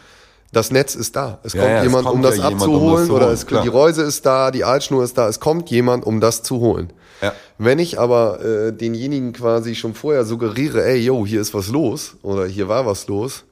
das 0.52 0.72
Netz 0.72 0.96
ist 0.96 1.16
da. 1.16 1.40
Es 1.44 1.54
ja, 1.54 1.62
kommt 1.62 1.74
ja, 1.74 1.84
jemand, 1.84 2.06
es 2.06 2.12
kommt 2.12 2.16
um 2.16 2.22
das 2.22 2.38
ja 2.38 2.44
abzuholen, 2.46 2.84
um 2.84 2.98
das 3.00 3.10
oder 3.10 3.32
es, 3.32 3.46
die 3.46 3.68
Reuse 3.70 4.04
ist 4.04 4.26
da, 4.26 4.52
die 4.52 4.64
Altschnur 4.64 5.04
ist 5.04 5.18
da, 5.18 5.28
es 5.28 5.40
kommt 5.40 5.70
jemand, 5.70 6.06
um 6.06 6.20
das 6.20 6.44
zu 6.44 6.60
holen. 6.60 6.92
Ja. 7.22 7.34
Wenn 7.58 7.80
ich 7.80 8.00
aber 8.00 8.44
äh, 8.44 8.74
denjenigen 8.74 9.32
quasi 9.34 9.76
schon 9.76 9.94
vorher 9.94 10.26
suggeriere, 10.26 10.84
ey, 10.84 10.98
yo, 11.00 11.26
hier 11.26 11.40
ist 11.40 11.54
was 11.54 11.70
los 11.70 12.16
oder 12.24 12.46
hier 12.48 12.68
war 12.68 12.86
was 12.86 13.08
los, 13.08 13.46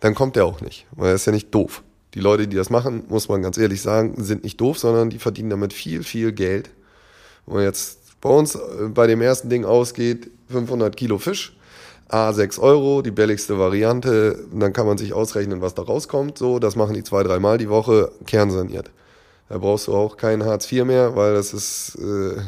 dann 0.00 0.14
kommt 0.14 0.36
der 0.36 0.44
auch 0.44 0.60
nicht, 0.60 0.86
weil 0.92 1.08
er 1.08 1.14
ist 1.14 1.26
ja 1.26 1.32
nicht 1.32 1.54
doof. 1.54 1.82
Die 2.14 2.20
Leute, 2.20 2.46
die 2.46 2.56
das 2.56 2.70
machen, 2.70 3.04
muss 3.08 3.28
man 3.28 3.42
ganz 3.42 3.58
ehrlich 3.58 3.82
sagen, 3.82 4.14
sind 4.22 4.44
nicht 4.44 4.60
doof, 4.60 4.78
sondern 4.78 5.10
die 5.10 5.18
verdienen 5.18 5.50
damit 5.50 5.72
viel, 5.72 6.02
viel 6.02 6.32
Geld. 6.32 6.70
Und 7.46 7.62
jetzt 7.62 8.20
bei 8.20 8.28
uns 8.28 8.54
äh, 8.54 8.58
bei 8.88 9.06
dem 9.06 9.20
ersten 9.20 9.48
Ding 9.48 9.64
ausgeht, 9.64 10.30
500 10.48 10.96
Kilo 10.96 11.18
Fisch, 11.18 11.55
A, 12.08 12.32
6 12.32 12.58
Euro, 12.58 13.02
die 13.02 13.10
billigste 13.10 13.58
Variante. 13.58 14.46
dann 14.52 14.72
kann 14.72 14.86
man 14.86 14.98
sich 14.98 15.12
ausrechnen, 15.12 15.60
was 15.60 15.74
da 15.74 15.82
rauskommt. 15.82 16.38
So, 16.38 16.58
das 16.58 16.76
machen 16.76 16.94
die 16.94 17.02
zwei, 17.02 17.22
dreimal 17.22 17.58
die 17.58 17.68
Woche, 17.68 18.12
kernsaniert. 18.26 18.90
Da 19.48 19.58
brauchst 19.58 19.86
du 19.86 19.94
auch 19.94 20.16
kein 20.16 20.44
Hartz 20.44 20.70
IV 20.70 20.84
mehr, 20.84 21.16
weil 21.16 21.34
das 21.34 21.52
ist, 21.52 21.96
äh, 21.96 22.40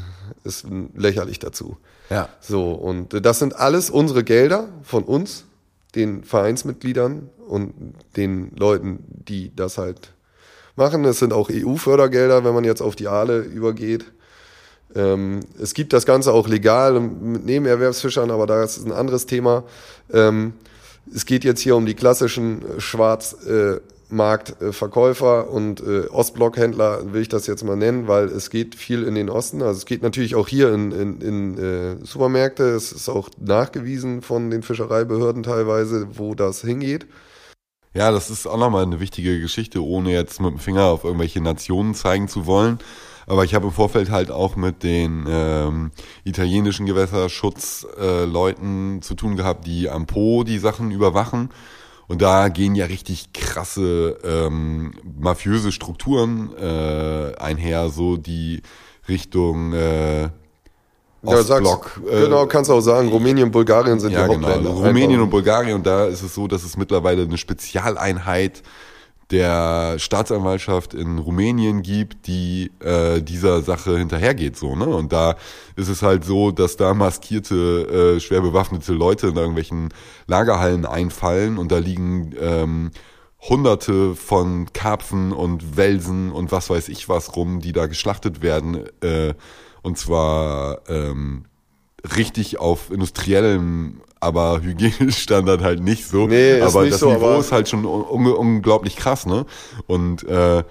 ist 0.45 0.67
lächerlich 0.95 1.39
dazu. 1.39 1.77
Ja. 2.11 2.29
So, 2.41 2.73
und 2.73 3.25
das 3.25 3.39
sind 3.39 3.57
alles 3.57 3.91
unsere 3.91 4.25
Gelder 4.25 4.69
von 4.83 5.05
uns, 5.05 5.45
den 5.95 6.25
Vereinsmitgliedern 6.25 7.31
und 7.47 7.95
den 8.17 8.53
Leuten, 8.57 9.05
die 9.09 9.55
das 9.55 9.79
halt 9.79 10.13
machen. 10.77 11.05
Es 11.05 11.19
sind 11.19 11.33
auch 11.33 11.51
EU-Fördergelder, 11.51 12.45
wenn 12.45 12.55
man 12.55 12.65
jetzt 12.65 12.81
auf 12.81 12.97
die 12.97 13.09
Aale 13.09 13.41
übergeht. 13.41 14.07
Ähm, 14.95 15.41
es 15.61 15.75
gibt 15.75 15.93
das 15.93 16.07
Ganze 16.07 16.33
auch 16.33 16.47
legal 16.49 17.01
mit 17.01 17.45
Nebenerwerbsfischern, 17.45 18.31
aber 18.31 18.47
da 18.47 18.63
ist 18.63 18.85
ein 18.85 18.93
anderes 18.93 19.27
Thema. 19.27 19.65
Ähm, 20.13 20.53
es 21.15 21.27
geht 21.27 21.45
jetzt 21.45 21.61
hier 21.61 21.77
um 21.77 21.87
die 21.87 21.95
klassischen 21.95 22.63
äh, 22.63 22.81
Schwarzmarktverkäufer 22.81 25.47
äh, 25.47 25.51
und 25.51 25.81
äh, 25.81 26.09
Ostblockhändler, 26.09 27.13
will 27.13 27.23
ich 27.23 27.29
das 27.29 27.47
jetzt 27.47 27.63
mal 27.65 27.77
nennen, 27.77 28.09
weil 28.09 28.25
es 28.27 28.51
geht 28.51 28.75
viel 28.75 29.05
in 29.05 29.15
den 29.15 29.31
Osten. 29.31 29.63
Also 29.63 29.79
es 29.79 29.87
geht 29.87 30.03
natürlich 30.03 30.35
auch 30.35 30.49
hier 30.49 30.73
in, 30.73 30.91
in, 30.93 31.21
in 31.21 32.05
Supermärkte. 32.05 32.65
Es 32.65 32.93
ist 32.93 33.09
auch 33.09 33.31
nachgewiesen 33.39 34.23
von 34.23 34.51
den 34.51 34.63
Fischereibehörden 34.63 35.43
teilweise, 35.43 36.09
wo 36.15 36.35
das 36.35 36.61
hingeht. 36.63 37.07
Ja, 37.95 38.13
das 38.13 38.29
ist 38.31 38.47
auch 38.47 38.59
nochmal 38.59 38.85
eine 38.85 39.01
wichtige 39.01 39.41
Geschichte, 39.41 39.85
ohne 39.85 40.13
jetzt 40.13 40.41
mit 40.41 40.51
dem 40.51 40.59
Finger 40.59 40.85
auf 40.85 41.05
irgendwelche 41.05 41.41
Nationen 41.41 41.95
zeigen 41.95 42.29
zu 42.29 42.47
wollen. 42.47 42.79
Aber 43.29 43.45
ich 43.45 43.55
habe 43.55 43.67
im 43.67 43.73
Vorfeld 43.73 44.11
halt 44.11 44.31
auch 44.31 44.57
mit 44.57 44.83
den 44.83 45.27
ähm, 45.29 45.91
italienischen 46.25 46.87
Gewässerschutzleuten 46.87 48.99
äh, 48.99 49.01
zu 49.01 49.15
tun 49.15 49.37
gehabt, 49.37 49.67
die 49.67 49.91
am 49.91 50.07
Po 50.07 50.45
die 50.45 50.59
Sachen 50.59 50.91
überwachen. 50.91 51.51
Und 52.07 52.23
da 52.23 52.49
gehen 52.49 52.75
ja 52.75 52.87
richtig 52.87 53.35
krasse 53.35 54.17
ähm, 54.25 54.95
mafiöse 55.21 55.73
Strukturen 55.73 56.57
äh, 56.57 57.35
einher, 57.39 57.91
so 57.91 58.17
die 58.17 58.63
Richtung 59.09 59.75
äh, 59.75 60.31
Ostblock. 61.23 62.01
Ja, 62.07 62.13
äh, 62.13 62.23
genau, 62.25 62.47
kannst 62.47 62.71
du 62.71 62.75
auch 62.75 62.81
sagen, 62.81 63.09
Rumänien 63.09 63.47
und 63.47 63.53
Bulgarien 63.53 63.99
sind 64.01 64.13
ja, 64.13 64.27
die 64.27 64.35
genau. 64.35 64.49
Hauptländer. 64.49 64.71
Rumänien 64.71 65.21
und 65.21 65.29
Bulgarien, 65.29 65.75
und 65.75 65.87
da 65.87 66.07
ist 66.07 66.23
es 66.23 66.35
so, 66.35 66.49
dass 66.49 66.63
es 66.63 66.79
mittlerweile 66.79 67.23
eine 67.23 67.37
Spezialeinheit 67.37 68.63
der 69.31 69.99
Staatsanwaltschaft 69.99 70.95
in 70.95 71.19
Rumänien 71.19 71.83
gibt, 71.83 72.27
die 72.27 72.71
äh, 72.81 73.21
dieser 73.21 73.61
Sache 73.63 73.99
hinterhergeht 73.99 74.57
so 74.57 74.75
ne? 74.75 74.87
Und 74.87 75.13
da 75.13 75.37
ist 75.77 75.89
es 75.89 76.03
halt 76.03 76.25
so, 76.25 76.51
dass 76.51 76.77
da 76.77 76.95
maskierte 76.95 78.17
äh, 78.17 78.21
schwer 78.21 78.41
bewaffnete 78.41 78.93
Leute 78.93 79.29
in 79.29 79.37
irgendwelchen 79.37 79.91
Lagerhallen 80.27 80.87
einfallen 80.87 81.59
und 81.59 81.71
da 81.71 81.79
liegen 81.79 82.35
ähm, 82.41 82.91
Hunderte 83.41 84.17
von 84.17 84.73
Karpfen 84.73 85.33
und 85.33 85.77
Welsen 85.77 86.33
und 86.33 86.51
was 86.51 86.71
weiß 86.71 86.89
ich 86.89 87.09
was 87.09 87.37
rum, 87.37 87.61
die 87.61 87.73
da 87.73 87.87
geschlachtet 87.87 88.43
werden 88.43 88.85
äh, 89.03 89.35
und 89.83 89.99
zwar 89.99 90.81
ähm, 90.89 91.45
richtig 92.17 92.59
auf 92.59 92.91
industriellem 92.91 94.01
aber 94.21 94.61
Hygienestandard 94.63 95.63
halt 95.63 95.81
nicht 95.81 96.07
so. 96.09 96.27
Nee, 96.27 96.59
ist 96.59 96.63
aber 96.75 96.89
das 96.89 97.01
so, 97.01 97.13
Niveau 97.13 97.27
aber- 97.27 97.39
ist 97.41 97.53
halt 97.53 97.69
schon 97.69 97.85
un 97.85 98.27
unglaublich 98.27 98.97
krass, 98.97 99.27
ne? 99.27 99.47
Und 99.87 100.25
äh, 100.29 100.65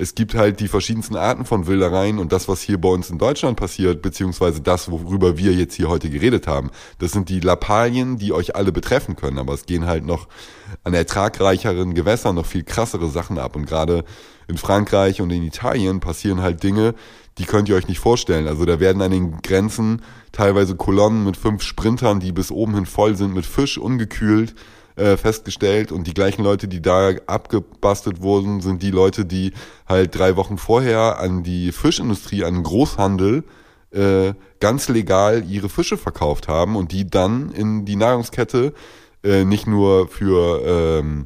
es 0.00 0.14
gibt 0.14 0.36
halt 0.36 0.60
die 0.60 0.68
verschiedensten 0.68 1.16
Arten 1.16 1.44
von 1.44 1.66
Wildereien 1.66 2.20
und 2.20 2.30
das, 2.32 2.46
was 2.46 2.60
hier 2.62 2.80
bei 2.80 2.88
uns 2.88 3.10
in 3.10 3.18
Deutschland 3.18 3.56
passiert, 3.56 4.00
beziehungsweise 4.00 4.60
das, 4.60 4.88
worüber 4.92 5.36
wir 5.38 5.52
jetzt 5.52 5.74
hier 5.74 5.88
heute 5.88 6.08
geredet 6.08 6.46
haben, 6.46 6.70
das 7.00 7.10
sind 7.10 7.28
die 7.28 7.40
Lappalien, 7.40 8.16
die 8.16 8.32
euch 8.32 8.54
alle 8.54 8.70
betreffen 8.70 9.16
können. 9.16 9.38
Aber 9.40 9.54
es 9.54 9.66
gehen 9.66 9.86
halt 9.86 10.04
noch 10.06 10.28
an 10.84 10.94
ertragreicheren 10.94 11.94
Gewässern 11.94 12.36
noch 12.36 12.46
viel 12.46 12.62
krassere 12.62 13.08
Sachen 13.08 13.38
ab. 13.38 13.56
Und 13.56 13.66
gerade 13.66 14.04
in 14.46 14.56
Frankreich 14.56 15.20
und 15.20 15.30
in 15.30 15.42
Italien 15.42 15.98
passieren 15.98 16.42
halt 16.42 16.62
Dinge, 16.62 16.94
die 17.38 17.44
könnt 17.44 17.68
ihr 17.68 17.76
euch 17.76 17.88
nicht 17.88 18.00
vorstellen. 18.00 18.48
Also 18.48 18.64
da 18.64 18.80
werden 18.80 19.02
an 19.02 19.10
den 19.10 19.40
Grenzen 19.42 20.02
teilweise 20.32 20.76
Kolonnen 20.76 21.24
mit 21.24 21.36
fünf 21.36 21.62
Sprintern, 21.62 22.20
die 22.20 22.32
bis 22.32 22.50
oben 22.50 22.74
hin 22.74 22.86
voll 22.86 23.16
sind, 23.16 23.34
mit 23.34 23.46
Fisch 23.46 23.78
ungekühlt 23.78 24.54
äh, 24.96 25.16
festgestellt. 25.16 25.92
Und 25.92 26.06
die 26.06 26.14
gleichen 26.14 26.42
Leute, 26.42 26.68
die 26.68 26.82
da 26.82 27.10
abgebastelt 27.26 28.20
wurden, 28.20 28.60
sind 28.60 28.82
die 28.82 28.90
Leute, 28.90 29.24
die 29.24 29.52
halt 29.88 30.18
drei 30.18 30.36
Wochen 30.36 30.58
vorher 30.58 31.20
an 31.20 31.42
die 31.42 31.72
Fischindustrie, 31.72 32.44
an 32.44 32.54
den 32.54 32.62
Großhandel 32.64 33.44
äh, 33.90 34.34
ganz 34.60 34.88
legal 34.88 35.44
ihre 35.48 35.68
Fische 35.68 35.96
verkauft 35.96 36.48
haben 36.48 36.76
und 36.76 36.92
die 36.92 37.08
dann 37.08 37.50
in 37.52 37.84
die 37.84 37.96
Nahrungskette 37.96 38.74
äh, 39.24 39.44
nicht 39.44 39.66
nur 39.66 40.08
für 40.08 40.62
ähm, 41.00 41.24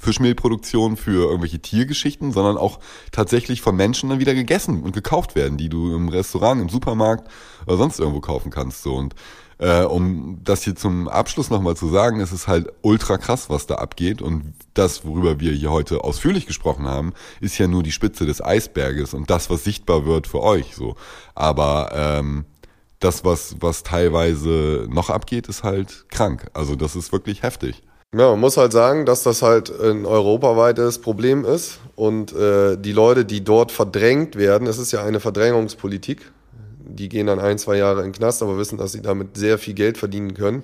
Fischmehlproduktion 0.00 0.96
für 0.96 1.26
irgendwelche 1.26 1.58
Tiergeschichten, 1.58 2.32
sondern 2.32 2.56
auch 2.56 2.80
tatsächlich 3.12 3.60
von 3.60 3.76
Menschen 3.76 4.10
dann 4.10 4.20
wieder 4.20 4.34
gegessen 4.34 4.82
und 4.82 4.92
gekauft 4.92 5.34
werden, 5.34 5.58
die 5.58 5.68
du 5.68 5.94
im 5.94 6.08
Restaurant, 6.08 6.60
im 6.60 6.68
Supermarkt 6.68 7.28
oder 7.66 7.76
sonst 7.76 7.98
irgendwo 7.98 8.20
kaufen 8.20 8.50
kannst. 8.50 8.82
So 8.82 8.94
und 8.94 9.14
äh, 9.58 9.82
um 9.82 10.40
das 10.44 10.64
hier 10.64 10.76
zum 10.76 11.08
Abschluss 11.08 11.48
nochmal 11.50 11.76
zu 11.76 11.88
sagen, 11.88 12.20
es 12.20 12.32
ist 12.32 12.46
halt 12.46 12.68
ultra 12.82 13.16
krass, 13.16 13.48
was 13.48 13.66
da 13.66 13.76
abgeht 13.76 14.20
und 14.20 14.52
das, 14.74 15.06
worüber 15.06 15.40
wir 15.40 15.52
hier 15.52 15.70
heute 15.70 16.04
ausführlich 16.04 16.46
gesprochen 16.46 16.86
haben, 16.86 17.14
ist 17.40 17.56
ja 17.56 17.66
nur 17.66 17.82
die 17.82 17.92
Spitze 17.92 18.26
des 18.26 18.44
Eisberges 18.44 19.14
und 19.14 19.30
das, 19.30 19.48
was 19.48 19.64
sichtbar 19.64 20.04
wird 20.04 20.26
für 20.26 20.42
euch. 20.42 20.74
So, 20.76 20.96
aber 21.34 21.90
ähm, 21.94 22.44
das, 23.00 23.24
was 23.24 23.56
was 23.60 23.82
teilweise 23.82 24.86
noch 24.90 25.10
abgeht, 25.10 25.48
ist 25.48 25.62
halt 25.62 26.06
krank. 26.10 26.50
Also 26.52 26.76
das 26.76 26.96
ist 26.96 27.12
wirklich 27.12 27.42
heftig. 27.42 27.82
Ja, 28.18 28.30
man 28.30 28.40
muss 28.40 28.56
halt 28.56 28.72
sagen, 28.72 29.04
dass 29.04 29.24
das 29.24 29.42
halt 29.42 29.68
ein 29.78 30.06
europaweites 30.06 31.00
Problem 31.00 31.44
ist 31.44 31.80
und 31.96 32.32
äh, 32.34 32.78
die 32.78 32.92
Leute, 32.92 33.26
die 33.26 33.44
dort 33.44 33.70
verdrängt 33.70 34.36
werden, 34.36 34.66
es 34.66 34.78
ist 34.78 34.90
ja 34.90 35.04
eine 35.04 35.20
Verdrängungspolitik, 35.20 36.32
die 36.86 37.10
gehen 37.10 37.26
dann 37.26 37.40
ein, 37.40 37.58
zwei 37.58 37.76
Jahre 37.76 37.98
in 38.00 38.06
den 38.06 38.12
Knast, 38.14 38.42
aber 38.42 38.56
wissen, 38.56 38.78
dass 38.78 38.92
sie 38.92 39.02
damit 39.02 39.36
sehr 39.36 39.58
viel 39.58 39.74
Geld 39.74 39.98
verdienen 39.98 40.32
können, 40.32 40.62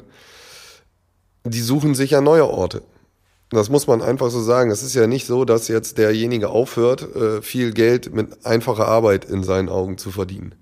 die 1.45 1.61
suchen 1.61 1.95
sich 1.95 2.13
ja 2.13 2.23
neue 2.23 2.47
Orte. 2.49 2.81
Das 3.51 3.69
muss 3.69 3.87
man 3.87 4.01
einfach 4.01 4.31
so 4.31 4.41
sagen. 4.41 4.71
Es 4.71 4.83
ist 4.83 4.95
ja 4.95 5.07
nicht 5.07 5.27
so, 5.27 5.45
dass 5.45 5.69
jetzt 5.69 5.99
derjenige 5.99 6.49
aufhört, 6.49 7.15
äh, 7.15 7.43
viel 7.43 7.75
Geld 7.75 8.15
mit 8.15 8.47
einfacher 8.47 8.89
Arbeit 8.89 9.27
in 9.27 9.43
seinen 9.43 9.69
Augen 9.69 9.99
zu 9.99 10.11
verdienen. 10.11 10.55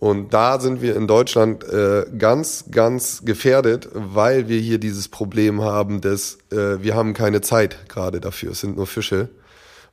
Und 0.00 0.32
da 0.32 0.58
sind 0.58 0.80
wir 0.80 0.96
in 0.96 1.06
Deutschland 1.06 1.62
äh, 1.62 2.06
ganz, 2.16 2.64
ganz 2.70 3.20
gefährdet, 3.22 3.90
weil 3.92 4.48
wir 4.48 4.58
hier 4.58 4.78
dieses 4.78 5.08
Problem 5.08 5.60
haben, 5.60 6.00
dass 6.00 6.38
äh, 6.50 6.82
wir 6.82 6.94
haben 6.94 7.12
keine 7.12 7.42
Zeit 7.42 7.86
gerade 7.90 8.18
dafür. 8.18 8.52
Es 8.52 8.60
sind 8.60 8.78
nur 8.78 8.86
Fische 8.86 9.28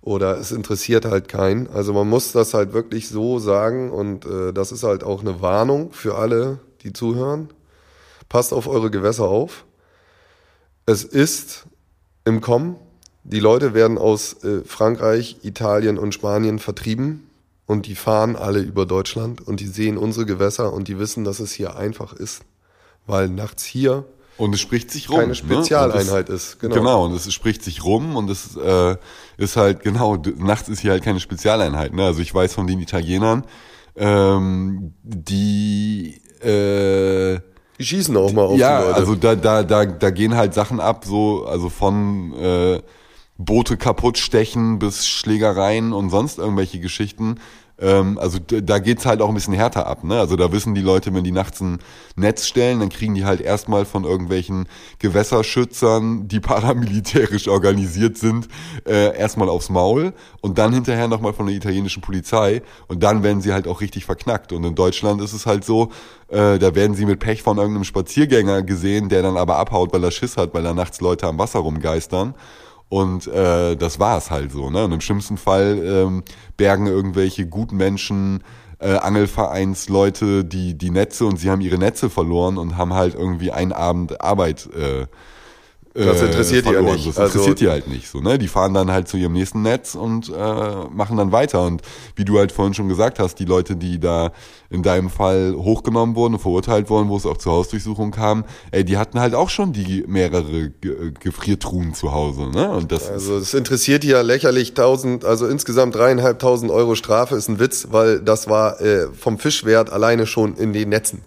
oder 0.02 0.38
es 0.38 0.54
interessiert 0.54 1.04
halt 1.04 1.28
keinen. 1.28 1.68
Also 1.68 1.92
man 1.92 2.08
muss 2.08 2.32
das 2.32 2.54
halt 2.54 2.72
wirklich 2.72 3.10
so 3.10 3.40
sagen 3.40 3.92
und 3.92 4.26
äh, 4.26 4.54
das 4.54 4.72
ist 4.72 4.84
halt 4.84 5.04
auch 5.04 5.20
eine 5.20 5.42
Warnung 5.42 5.92
für 5.92 6.16
alle, 6.16 6.60
die 6.84 6.94
zuhören. 6.94 7.50
Passt 8.30 8.54
auf 8.54 8.70
eure 8.70 8.90
Gewässer 8.90 9.26
auf. 9.26 9.66
Es 10.86 11.04
ist 11.04 11.66
im 12.24 12.40
Kommen. 12.40 12.78
Die 13.26 13.42
Leute 13.42 13.74
werden 13.74 13.98
aus 13.98 14.42
äh, 14.46 14.62
Frankreich, 14.64 15.40
Italien 15.44 15.98
und 15.98 16.14
Spanien 16.14 16.60
vertrieben 16.60 17.27
und 17.68 17.86
die 17.86 17.96
fahren 17.96 18.36
alle 18.36 18.60
über 18.60 18.86
Deutschland 18.88 19.46
und 19.46 19.60
die 19.60 19.68
sehen 19.68 19.98
unsere 19.98 20.26
Gewässer 20.26 20.74
und 20.74 20.88
die 20.88 20.98
wissen, 20.98 21.24
dass 21.24 21.40
es 21.40 21.52
hier 21.52 21.76
einfach 21.76 22.14
ist, 22.14 22.42
weil 23.06 23.30
nachts 23.30 23.64
hier 23.66 24.06
Und 24.38 24.54
es 24.56 24.60
spricht 24.62 24.90
sich 24.90 25.10
rum. 25.10 25.18
keine 25.18 25.28
ne? 25.30 25.36
Spezialeinheit 25.36 26.30
Und 26.30 26.36
ist. 26.36 26.44
es, 26.54 26.60
Genau. 26.60 26.76
genau. 26.76 27.06
und 27.06 27.14
es 27.14 27.32
spricht 27.34 27.64
sich 27.64 27.84
rum 27.84 28.16
und 28.16 28.30
es 28.30 28.56
äh, 28.58 28.96
ist 29.38 29.58
halt, 29.58 29.84
genau, 29.84 30.16
nachts 30.38 30.70
ist 30.70 30.80
hier 30.80 30.92
halt 30.92 31.04
keine 31.04 31.20
Spezialeinheit. 31.20 31.94
Ne? 31.94 32.04
Also 32.06 32.22
ich 32.22 32.34
weiß 32.34 32.54
von 32.54 32.68
den 32.68 32.80
Italienern, 32.80 33.44
ähm, 33.96 34.94
die 35.04 36.22
äh, 36.42 37.40
Die 37.80 37.86
schießen 37.86 38.16
auch 38.16 38.32
mal 38.32 38.44
auf 38.46 38.58
ja, 38.58 38.80
die 38.80 38.86
Leute. 38.88 38.96
also 38.96 39.16
da, 39.16 39.36
da, 39.36 39.64
da, 39.64 39.86
da 39.86 40.10
gehen 40.12 40.36
halt 40.36 40.54
Sachen 40.54 40.80
ab, 40.80 41.04
so, 41.06 41.46
also 41.46 41.70
von 41.70 42.34
äh, 42.34 42.82
Boote 43.38 43.78
kaputt 43.78 44.18
stechen 44.18 44.80
bis 44.80 45.08
Schlägereien 45.08 45.94
und 45.94 46.10
sonst 46.10 46.40
irgendwelche 46.40 46.80
Geschichten. 46.80 47.40
Ähm, 47.80 48.18
also 48.18 48.40
da 48.40 48.80
geht's 48.80 49.06
halt 49.06 49.22
auch 49.22 49.30
ein 49.30 49.36
bisschen 49.36 49.54
härter 49.54 49.86
ab, 49.86 50.04
ne? 50.04 50.20
Also 50.20 50.36
da 50.36 50.52
wissen 50.52 50.74
die 50.74 50.82
Leute, 50.82 51.14
wenn 51.14 51.24
die 51.24 51.32
nachts 51.32 51.62
ein 51.62 51.80
Netz 52.16 52.48
stellen, 52.48 52.80
dann 52.80 52.90
kriegen 52.90 53.14
die 53.14 53.26
halt 53.26 53.40
erstmal 53.40 53.86
von 53.86 54.04
irgendwelchen 54.04 54.68
Gewässerschützern, 54.98 56.28
die 56.28 56.40
paramilitärisch 56.48 57.48
organisiert 57.48 58.18
sind, 58.18 58.48
äh, 58.88 59.16
erstmal 59.16 59.50
aufs 59.50 59.70
Maul 59.70 60.14
und 60.42 60.58
dann 60.58 60.74
hinterher 60.74 61.08
nochmal 61.08 61.34
von 61.34 61.46
der 61.46 61.56
italienischen 61.56 62.02
Polizei 62.02 62.64
und 62.88 63.04
dann 63.04 63.22
werden 63.22 63.42
sie 63.42 63.54
halt 63.54 63.68
auch 63.68 63.82
richtig 63.82 64.06
verknackt. 64.06 64.54
Und 64.54 64.64
in 64.64 64.74
Deutschland 64.74 65.22
ist 65.22 65.34
es 65.34 65.46
halt 65.46 65.64
so, 65.64 65.92
äh, 66.30 66.58
da 66.58 66.74
werden 66.74 66.96
sie 66.96 67.06
mit 67.06 67.20
Pech 67.20 67.44
von 67.44 67.58
irgendeinem 67.58 67.84
Spaziergänger 67.84 68.64
gesehen, 68.64 69.08
der 69.10 69.22
dann 69.22 69.38
aber 69.38 69.58
abhaut, 69.58 69.94
weil 69.94 70.04
er 70.04 70.12
Schiss 70.12 70.36
hat, 70.36 70.56
weil 70.56 70.64
da 70.64 70.74
nachts 70.74 71.00
Leute 71.00 71.28
am 71.28 71.38
Wasser 71.38 71.60
rumgeistern. 71.60 72.34
Und 72.90 73.28
äh, 73.28 73.76
das 73.76 74.00
war 74.00 74.18
es 74.18 74.32
halt 74.32 74.52
so. 74.52 74.70
Ne? 74.70 74.86
Und 74.86 74.94
im 74.94 75.02
schlimmsten 75.02 75.38
Fall 75.38 75.82
ähm, 75.84 76.24
bergen 76.56 76.88
irgendwelche 76.88 77.46
guten 77.46 77.78
Menschen, 77.78 78.44
äh, 78.80 78.96
Angelvereinsleute 78.96 80.46
die, 80.46 80.78
die 80.78 80.92
Netze 80.92 81.26
und 81.26 81.38
sie 81.38 81.50
haben 81.50 81.62
ihre 81.62 81.78
Netze 81.78 82.10
verloren 82.10 82.58
und 82.58 82.78
haben 82.78 82.94
halt 82.94 83.16
irgendwie 83.16 83.52
einen 83.52 83.74
Abend 83.74 84.22
Arbeit 84.22 84.70
äh, 84.74 85.08
Das 86.06 86.22
interessiert 86.22 86.66
die 86.66 86.72
ja 86.74 86.82
nicht. 86.82 87.08
Das 87.08 87.18
Also- 87.18 87.34
interessiert 87.34 87.60
die 87.60 87.70
halt 87.70 87.88
nicht. 87.88 88.08
So, 88.08 88.20
ne? 88.20 88.38
Die 88.38 88.48
fahren 88.48 88.74
dann 88.74 88.92
halt 88.92 89.08
zu 89.08 89.18
ihrem 89.18 89.34
nächsten 89.34 89.62
Netz 89.64 89.96
und 89.96 90.30
äh, 90.30 90.34
machen 90.92 91.18
dann 91.18 91.32
weiter. 91.32 91.64
Und 91.66 91.82
wie 92.16 92.24
du 92.26 92.38
halt 92.38 92.52
vorhin 92.52 92.74
schon 92.74 92.88
gesagt 92.88 93.20
hast, 93.20 93.36
die 93.40 93.46
Leute, 93.46 93.76
die 93.76 94.00
da 94.00 94.32
in 94.70 94.84
deinem 94.84 95.10
Fall 95.10 95.56
hochgenommen 95.58 96.16
wurden 96.16 96.36
und 96.36 96.40
verurteilt 96.40 96.90
wurden, 96.90 97.10
wo 97.10 97.18
es 97.18 97.26
auch 97.26 97.38
zur 97.38 97.54
Hausdurchsuchung 97.54 98.12
kam, 98.12 98.44
ey, 98.72 98.84
die 98.84 98.98
hatten 98.98 99.20
halt 99.20 99.34
auch 99.34 99.50
schon 99.50 99.74
die 99.74 100.04
mehrere 100.08 100.70
Ge 100.70 101.12
Gefriertruhen 101.20 101.94
zu 101.94 102.12
Hause. 102.12 102.50
Ne? 102.50 102.70
Und 102.70 102.92
das 102.92 103.10
Also 103.10 103.38
es 103.38 103.54
interessiert 103.54 104.04
hier 104.04 104.22
lächerlich 104.24 104.70
1000, 104.70 105.26
also 105.26 105.48
insgesamt 105.48 105.96
dreieinhalbtausend 105.96 106.70
Euro 106.72 106.96
Strafe 106.96 107.36
ist 107.36 107.48
ein 107.48 107.60
Witz, 107.60 107.88
weil 107.92 108.20
das 108.20 108.50
war 108.50 108.80
äh, 108.82 109.08
vom 109.14 109.38
Fischwert 109.40 109.92
alleine 109.92 110.26
schon 110.28 110.56
in 110.56 110.74
den 110.74 110.90
Netzen. 110.90 111.22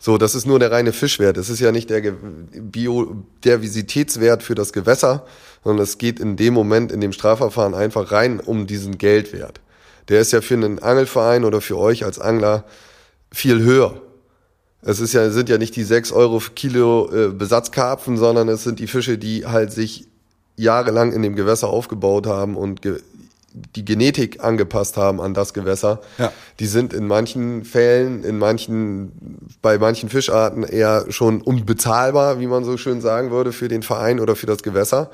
So, 0.00 0.16
das 0.16 0.34
ist 0.34 0.46
nur 0.46 0.58
der 0.58 0.70
reine 0.70 0.92
Fischwert. 0.92 1.36
Es 1.36 1.50
ist 1.50 1.60
ja 1.60 1.72
nicht 1.72 1.90
der 1.90 2.00
Ge- 2.00 2.14
Bio, 2.52 3.16
der 3.44 3.62
Visitätswert 3.62 4.42
für 4.42 4.54
das 4.54 4.72
Gewässer, 4.72 5.26
sondern 5.64 5.82
es 5.82 5.98
geht 5.98 6.20
in 6.20 6.36
dem 6.36 6.54
Moment 6.54 6.92
in 6.92 7.00
dem 7.00 7.12
Strafverfahren 7.12 7.74
einfach 7.74 8.12
rein 8.12 8.38
um 8.38 8.66
diesen 8.66 8.98
Geldwert. 8.98 9.60
Der 10.08 10.20
ist 10.20 10.32
ja 10.32 10.40
für 10.40 10.54
einen 10.54 10.78
Angelverein 10.78 11.44
oder 11.44 11.60
für 11.60 11.76
euch 11.76 12.04
als 12.04 12.18
Angler 12.18 12.64
viel 13.32 13.60
höher. 13.62 14.00
Es 14.82 15.00
ist 15.00 15.12
ja, 15.12 15.28
sind 15.30 15.48
ja 15.48 15.58
nicht 15.58 15.74
die 15.74 15.82
6 15.82 16.12
Euro 16.12 16.40
Kilo 16.54 17.10
äh, 17.12 17.28
Besatzkarpfen, 17.28 18.16
sondern 18.16 18.48
es 18.48 18.62
sind 18.62 18.78
die 18.78 18.86
Fische, 18.86 19.18
die 19.18 19.44
halt 19.46 19.72
sich 19.72 20.06
jahrelang 20.56 21.12
in 21.12 21.22
dem 21.22 21.34
Gewässer 21.34 21.68
aufgebaut 21.68 22.26
haben 22.26 22.56
und 22.56 22.82
ge 22.82 23.00
die 23.52 23.84
Genetik 23.84 24.42
angepasst 24.42 24.96
haben 24.96 25.20
an 25.20 25.34
das 25.34 25.54
Gewässer. 25.54 26.00
Ja. 26.18 26.32
Die 26.60 26.66
sind 26.66 26.92
in 26.92 27.06
manchen 27.06 27.64
Fällen, 27.64 28.24
in 28.24 28.38
manchen, 28.38 29.12
bei 29.62 29.78
manchen 29.78 30.08
Fischarten 30.08 30.62
eher 30.62 31.06
schon 31.10 31.40
unbezahlbar, 31.40 32.40
wie 32.40 32.46
man 32.46 32.64
so 32.64 32.76
schön 32.76 33.00
sagen 33.00 33.30
würde, 33.30 33.52
für 33.52 33.68
den 33.68 33.82
Verein 33.82 34.20
oder 34.20 34.36
für 34.36 34.46
das 34.46 34.62
Gewässer. 34.62 35.10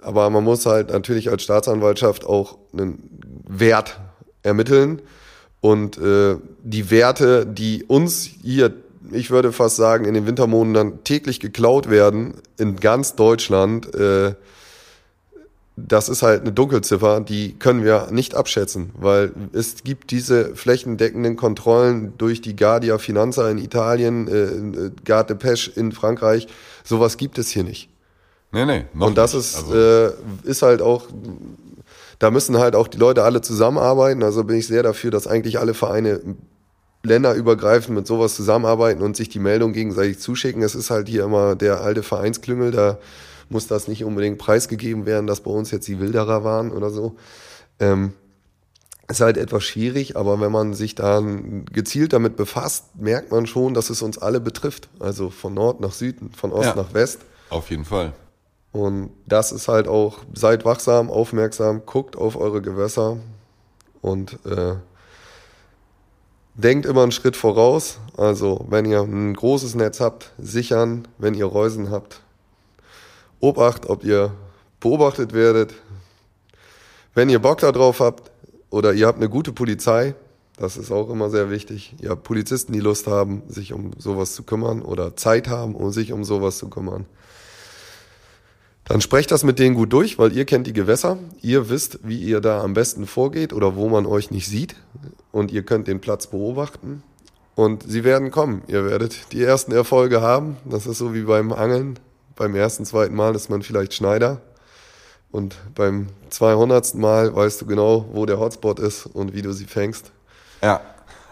Aber 0.00 0.28
man 0.30 0.44
muss 0.44 0.66
halt 0.66 0.90
natürlich 0.90 1.30
als 1.30 1.42
Staatsanwaltschaft 1.42 2.26
auch 2.26 2.58
einen 2.72 3.18
Wert 3.48 4.00
ermitteln. 4.42 5.00
Und 5.60 5.96
äh, 5.98 6.36
die 6.62 6.90
Werte, 6.90 7.46
die 7.46 7.84
uns 7.84 8.28
hier, 8.42 8.74
ich 9.10 9.30
würde 9.30 9.50
fast 9.50 9.76
sagen, 9.76 10.04
in 10.04 10.14
den 10.14 10.26
Wintermonaten 10.26 11.02
täglich 11.04 11.40
geklaut 11.40 11.88
werden, 11.88 12.34
in 12.58 12.76
ganz 12.76 13.16
Deutschland, 13.16 13.94
äh, 13.94 14.34
das 15.76 16.08
ist 16.08 16.22
halt 16.22 16.42
eine 16.42 16.52
Dunkelziffer, 16.52 17.20
die 17.20 17.54
können 17.58 17.84
wir 17.84 18.08
nicht 18.12 18.36
abschätzen, 18.36 18.90
weil 18.96 19.32
es 19.52 19.82
gibt 19.82 20.12
diese 20.12 20.54
flächendeckenden 20.54 21.36
Kontrollen 21.36 22.12
durch 22.16 22.40
die 22.40 22.54
Guardia 22.54 22.98
Finanza 22.98 23.50
in 23.50 23.58
Italien, 23.58 24.28
äh, 24.28 24.90
Garde 25.04 25.34
Pesch 25.34 25.68
in 25.74 25.90
Frankreich. 25.90 26.46
Sowas 26.84 27.16
gibt 27.16 27.38
es 27.38 27.50
hier 27.50 27.64
nicht. 27.64 27.88
nee, 28.52 28.64
nee, 28.64 28.84
noch 28.94 29.08
Und 29.08 29.18
das 29.18 29.34
nicht. 29.34 29.46
ist, 29.46 29.56
Also, 29.56 29.74
äh, 29.74 30.12
ist 30.44 30.62
halt 30.62 30.80
auch, 30.80 31.08
da 32.20 32.30
müssen 32.30 32.56
halt 32.58 32.76
auch 32.76 32.86
die 32.86 32.98
Leute 32.98 33.24
alle 33.24 33.40
zusammenarbeiten. 33.40 34.22
Also 34.22 34.44
bin 34.44 34.56
ich 34.56 34.68
sehr 34.68 34.84
dafür, 34.84 35.10
dass 35.10 35.26
eigentlich 35.26 35.58
alle 35.58 35.74
Vereine 35.74 36.20
länderübergreifend 37.02 37.96
mit 37.96 38.06
sowas 38.06 38.36
zusammenarbeiten 38.36 39.02
und 39.02 39.16
sich 39.16 39.28
die 39.28 39.40
Meldung 39.40 39.72
gegenseitig 39.72 40.20
zuschicken. 40.20 40.62
Es 40.62 40.76
ist 40.76 40.90
halt 40.90 41.08
hier 41.08 41.24
immer 41.24 41.56
der 41.56 41.80
alte 41.80 42.04
Vereinsklüngel, 42.04 42.70
da 42.70 42.98
muss 43.54 43.66
das 43.66 43.88
nicht 43.88 44.04
unbedingt 44.04 44.36
preisgegeben 44.36 45.06
werden, 45.06 45.26
dass 45.26 45.40
bei 45.40 45.50
uns 45.50 45.70
jetzt 45.70 45.88
die 45.88 45.98
Wilderer 45.98 46.44
waren 46.44 46.70
oder 46.70 46.90
so. 46.90 47.16
Ähm, 47.80 48.12
ist 49.08 49.20
halt 49.20 49.36
etwas 49.36 49.64
schwierig, 49.64 50.16
aber 50.16 50.40
wenn 50.40 50.52
man 50.52 50.74
sich 50.74 50.94
dann 50.94 51.64
gezielt 51.66 52.12
damit 52.12 52.36
befasst, 52.36 52.96
merkt 52.96 53.30
man 53.30 53.46
schon, 53.46 53.74
dass 53.74 53.90
es 53.90 54.02
uns 54.02 54.18
alle 54.18 54.40
betrifft. 54.40 54.88
Also 54.98 55.30
von 55.30 55.54
Nord 55.54 55.80
nach 55.80 55.92
Süden, 55.92 56.30
von 56.32 56.52
Ost 56.52 56.66
ja, 56.68 56.74
nach 56.74 56.94
West. 56.94 57.20
Auf 57.50 57.70
jeden 57.70 57.84
Fall. 57.84 58.12
Und 58.72 59.10
das 59.26 59.52
ist 59.52 59.68
halt 59.68 59.86
auch, 59.86 60.18
seid 60.34 60.64
wachsam, 60.64 61.10
aufmerksam, 61.10 61.82
guckt 61.86 62.16
auf 62.16 62.36
eure 62.36 62.60
Gewässer 62.60 63.18
und 64.00 64.38
äh, 64.46 64.74
denkt 66.54 66.86
immer 66.86 67.02
einen 67.02 67.12
Schritt 67.12 67.36
voraus. 67.36 67.98
Also 68.16 68.64
wenn 68.68 68.84
ihr 68.84 69.02
ein 69.02 69.34
großes 69.34 69.74
Netz 69.76 70.00
habt, 70.00 70.32
sichern, 70.38 71.06
wenn 71.18 71.34
ihr 71.34 71.46
Reusen 71.46 71.90
habt. 71.90 72.23
Obacht, 73.44 73.90
ob 73.90 74.04
ihr 74.04 74.32
beobachtet 74.80 75.34
werdet. 75.34 75.74
Wenn 77.14 77.28
ihr 77.28 77.40
Bock 77.40 77.58
darauf 77.58 78.00
habt 78.00 78.30
oder 78.70 78.94
ihr 78.94 79.06
habt 79.06 79.18
eine 79.18 79.28
gute 79.28 79.52
Polizei, 79.52 80.14
das 80.56 80.78
ist 80.78 80.90
auch 80.90 81.10
immer 81.10 81.28
sehr 81.28 81.50
wichtig. 81.50 81.94
Ihr 82.00 82.08
habt 82.08 82.22
Polizisten, 82.22 82.72
die 82.72 82.80
Lust 82.80 83.06
haben, 83.06 83.42
sich 83.48 83.74
um 83.74 83.90
sowas 83.98 84.34
zu 84.34 84.44
kümmern 84.44 84.80
oder 84.80 85.14
Zeit 85.14 85.46
haben, 85.48 85.74
um 85.74 85.92
sich 85.92 86.10
um 86.12 86.24
sowas 86.24 86.56
zu 86.56 86.70
kümmern. 86.70 87.04
Dann 88.84 89.02
sprecht 89.02 89.30
das 89.30 89.44
mit 89.44 89.58
denen 89.58 89.74
gut 89.74 89.92
durch, 89.92 90.18
weil 90.18 90.34
ihr 90.34 90.46
kennt 90.46 90.66
die 90.66 90.72
Gewässer. 90.72 91.18
Ihr 91.42 91.68
wisst, 91.68 91.98
wie 92.02 92.18
ihr 92.18 92.40
da 92.40 92.62
am 92.62 92.72
besten 92.72 93.06
vorgeht 93.06 93.52
oder 93.52 93.76
wo 93.76 93.90
man 93.90 94.06
euch 94.06 94.30
nicht 94.30 94.48
sieht. 94.48 94.74
Und 95.32 95.52
ihr 95.52 95.64
könnt 95.64 95.86
den 95.86 96.00
Platz 96.00 96.28
beobachten. 96.28 97.02
Und 97.56 97.82
sie 97.86 98.04
werden 98.04 98.30
kommen. 98.30 98.62
Ihr 98.68 98.86
werdet 98.86 99.32
die 99.32 99.42
ersten 99.42 99.72
Erfolge 99.72 100.22
haben. 100.22 100.56
Das 100.64 100.86
ist 100.86 100.96
so 100.96 101.12
wie 101.12 101.22
beim 101.22 101.52
Angeln. 101.52 101.98
Beim 102.36 102.54
ersten, 102.54 102.84
zweiten 102.84 103.14
Mal 103.14 103.34
ist 103.34 103.48
man 103.48 103.62
vielleicht 103.62 103.94
Schneider. 103.94 104.40
Und 105.30 105.56
beim 105.74 106.08
200. 106.30 106.94
Mal 106.94 107.34
weißt 107.34 107.60
du 107.60 107.66
genau, 107.66 108.06
wo 108.12 108.26
der 108.26 108.38
Hotspot 108.38 108.78
ist 108.78 109.06
und 109.06 109.34
wie 109.34 109.42
du 109.42 109.52
sie 109.52 109.66
fängst. 109.66 110.12
Ja. 110.62 110.80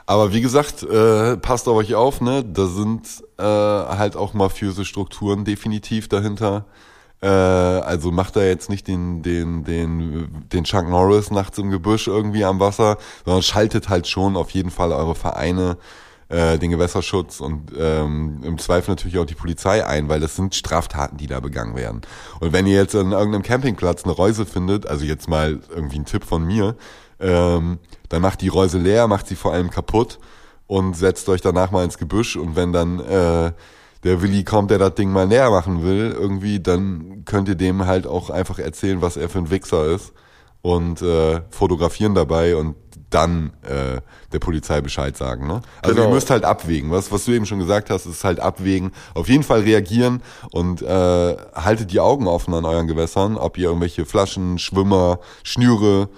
Aber 0.07 0.33
wie 0.33 0.41
gesagt, 0.41 0.83
äh, 0.83 1.37
passt 1.37 1.69
auf 1.69 1.77
euch 1.77 1.95
auf, 1.95 2.21
ne? 2.21 2.45
Da 2.45 2.67
sind 2.67 3.07
äh, 3.39 3.45
halt 3.45 4.17
auch 4.17 4.35
mafiöse 4.35 4.85
Strukturen 4.85 5.45
definitiv 5.45 6.09
dahinter. 6.09 6.65
Äh, 7.23 7.29
also 7.29 8.11
macht 8.11 8.35
da 8.35 8.43
jetzt 8.43 8.69
nicht 8.69 8.89
den, 8.89 9.23
den, 9.23 9.63
den, 9.63 10.45
den 10.53 10.65
Chuck 10.65 10.89
Norris 10.89 11.31
nachts 11.31 11.57
im 11.59 11.71
Gebüsch 11.71 12.09
irgendwie 12.09 12.45
am 12.45 12.59
Wasser, 12.59 12.99
sondern 13.25 13.43
schaltet 13.43 13.89
halt 13.89 14.09
schon 14.09 14.37
auf 14.37 14.51
jeden 14.51 14.71
Fall 14.71 14.93
eure 14.93 15.15
Vereine, 15.15 15.79
äh, 16.33 16.59
den 16.59 16.71
Gewässerschutz 16.71 17.41
und 17.41 17.73
ähm, 17.79 18.41
im 18.43 18.57
Zweifel 18.57 18.93
natürlich 18.93 19.19
auch 19.19 19.27
die 19.27 19.35
Polizei 19.35 19.87
ein, 19.87 20.09
weil 20.09 20.19
das 20.19 20.35
sind 20.35 20.55
Straftaten, 20.55 21.19
die 21.19 21.27
da 21.27 21.41
begangen 21.41 21.77
werden. 21.77 22.01
Und 22.41 22.55
wenn 22.55 22.67
ihr 22.67 22.77
jetzt 22.77 22.97
an 22.97 23.13
irgendeinem 23.13 23.43
Campingplatz 23.43 24.05
eine 24.05 24.15
Reuse 24.15 24.47
findet, 24.47 24.87
also 24.87 25.05
jetzt 25.05 25.29
mal 25.29 25.61
irgendwie 25.69 25.99
ein 25.99 26.07
Tipp 26.07 26.25
von 26.25 26.45
mir, 26.45 26.75
ähm, 27.21 27.79
dann 28.09 28.23
macht 28.23 28.41
die 28.41 28.49
Reuse 28.49 28.79
leer, 28.79 29.09
macht 29.09 29.27
sie 29.27 29.37
vor 29.37 29.53
allem 29.53 29.71
kaputt 29.71 30.19
und 30.67 30.97
setzt 30.97 31.29
euch 31.29 31.43
danach 31.43 31.71
mal 31.71 31.85
ins 31.85 31.99
Gebüsch 31.99 32.37
und 32.37 32.57
wenn 32.57 32.73
dann 32.73 33.01
äh, 33.01 33.53
der 34.03 34.23
Willi 34.23 34.43
kommt, 34.43 34.71
der 34.71 34.79
das 34.79 34.95
Ding 34.95 35.13
mal 35.13 35.27
näher 35.27 35.51
machen 35.51 35.83
will, 35.83 36.17
irgendwie, 36.19 36.61
dann 36.61 37.27
könnt 37.27 37.49
ihr 37.49 37.57
dem 37.57 37.87
halt 37.87 38.07
auch 38.07 38.31
einfach 38.31 38.59
erzählen, 38.59 39.03
was 39.03 39.19
er 39.19 39.29
für 39.29 39.39
ein 39.39 39.51
Wichser 39.51 39.85
ist 39.87 40.15
und 40.63 41.03
äh, 41.03 41.43
fotografieren 41.51 42.15
dabei 42.15 42.57
und 42.57 42.75
dann 43.15 43.53
äh, 43.63 44.01
der 44.33 44.39
Polizei 44.39 44.81
Bescheid 44.81 45.17
sagen. 45.17 45.47
Ne? 45.47 45.63
Also 45.83 45.95
genau. 45.95 46.09
ihr 46.09 46.15
müsst 46.15 46.31
halt 46.31 46.45
abwägen. 46.45 46.91
Was, 46.91 47.13
was 47.13 47.25
du 47.25 47.33
eben 47.33 47.47
schon 47.47 47.59
gesagt 47.59 47.91
hast, 47.91 48.07
ist 48.07 48.25
halt 48.25 48.41
abwägen. 48.41 48.93
Auf 49.15 49.29
jeden 49.29 49.43
Fall 49.43 49.61
reagieren 49.61 50.23
und 50.51 50.83
äh, 50.83 51.37
haltet 51.55 51.93
die 51.93 52.01
Augen 52.01 52.27
offen 52.27 52.55
an 52.55 52.65
euren 52.65 52.87
Gewässern, 52.87 53.37
ob 53.37 53.59
ihr 53.59 53.67
irgendwelche 53.67 54.05
Flaschen, 54.05 54.59
Schwimmer, 54.59 55.21
Schnüre 55.43 56.09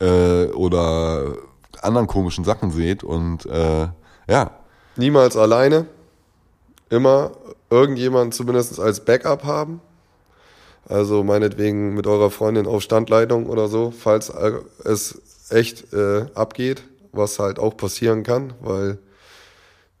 äh, 0.00 0.46
oder 0.46 1.36
anderen 1.82 2.06
komischen 2.06 2.44
Sachen 2.44 2.70
seht 2.70 3.04
und 3.04 3.46
äh, 3.46 3.88
ja. 4.28 4.50
Niemals 4.96 5.36
alleine 5.36 5.86
immer 6.90 7.32
irgendjemand 7.70 8.34
zumindest 8.34 8.80
als 8.80 9.04
Backup 9.04 9.44
haben. 9.44 9.80
Also 10.88 11.22
meinetwegen 11.22 11.94
mit 11.94 12.06
eurer 12.06 12.30
Freundin 12.30 12.66
auf 12.66 12.82
Standleitung 12.82 13.46
oder 13.46 13.68
so, 13.68 13.92
falls 13.96 14.32
es 14.84 15.20
echt 15.50 15.92
äh, 15.92 16.26
abgeht, 16.34 16.82
was 17.12 17.38
halt 17.38 17.58
auch 17.58 17.76
passieren 17.76 18.22
kann, 18.22 18.52
weil 18.60 18.98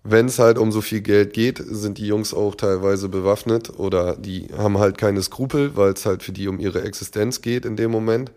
wenn 0.04 0.26
es 0.26 0.38
halt 0.38 0.58
um 0.58 0.72
so 0.72 0.80
viel 0.80 1.00
Geld 1.00 1.32
geht, 1.32 1.62
sind 1.64 1.98
die 1.98 2.06
Jungs 2.06 2.32
auch 2.32 2.54
teilweise 2.54 3.08
bewaffnet 3.08 3.78
oder 3.78 4.16
die 4.16 4.48
haben 4.56 4.78
halt 4.78 4.96
keine 4.96 5.22
Skrupel, 5.22 5.76
weil 5.76 5.92
es 5.92 6.06
halt 6.06 6.22
für 6.22 6.32
die 6.32 6.48
um 6.48 6.58
ihre 6.58 6.82
Existenz 6.82 7.42
geht 7.42 7.64
in 7.64 7.76
dem 7.76 7.90
Moment. 7.90 8.32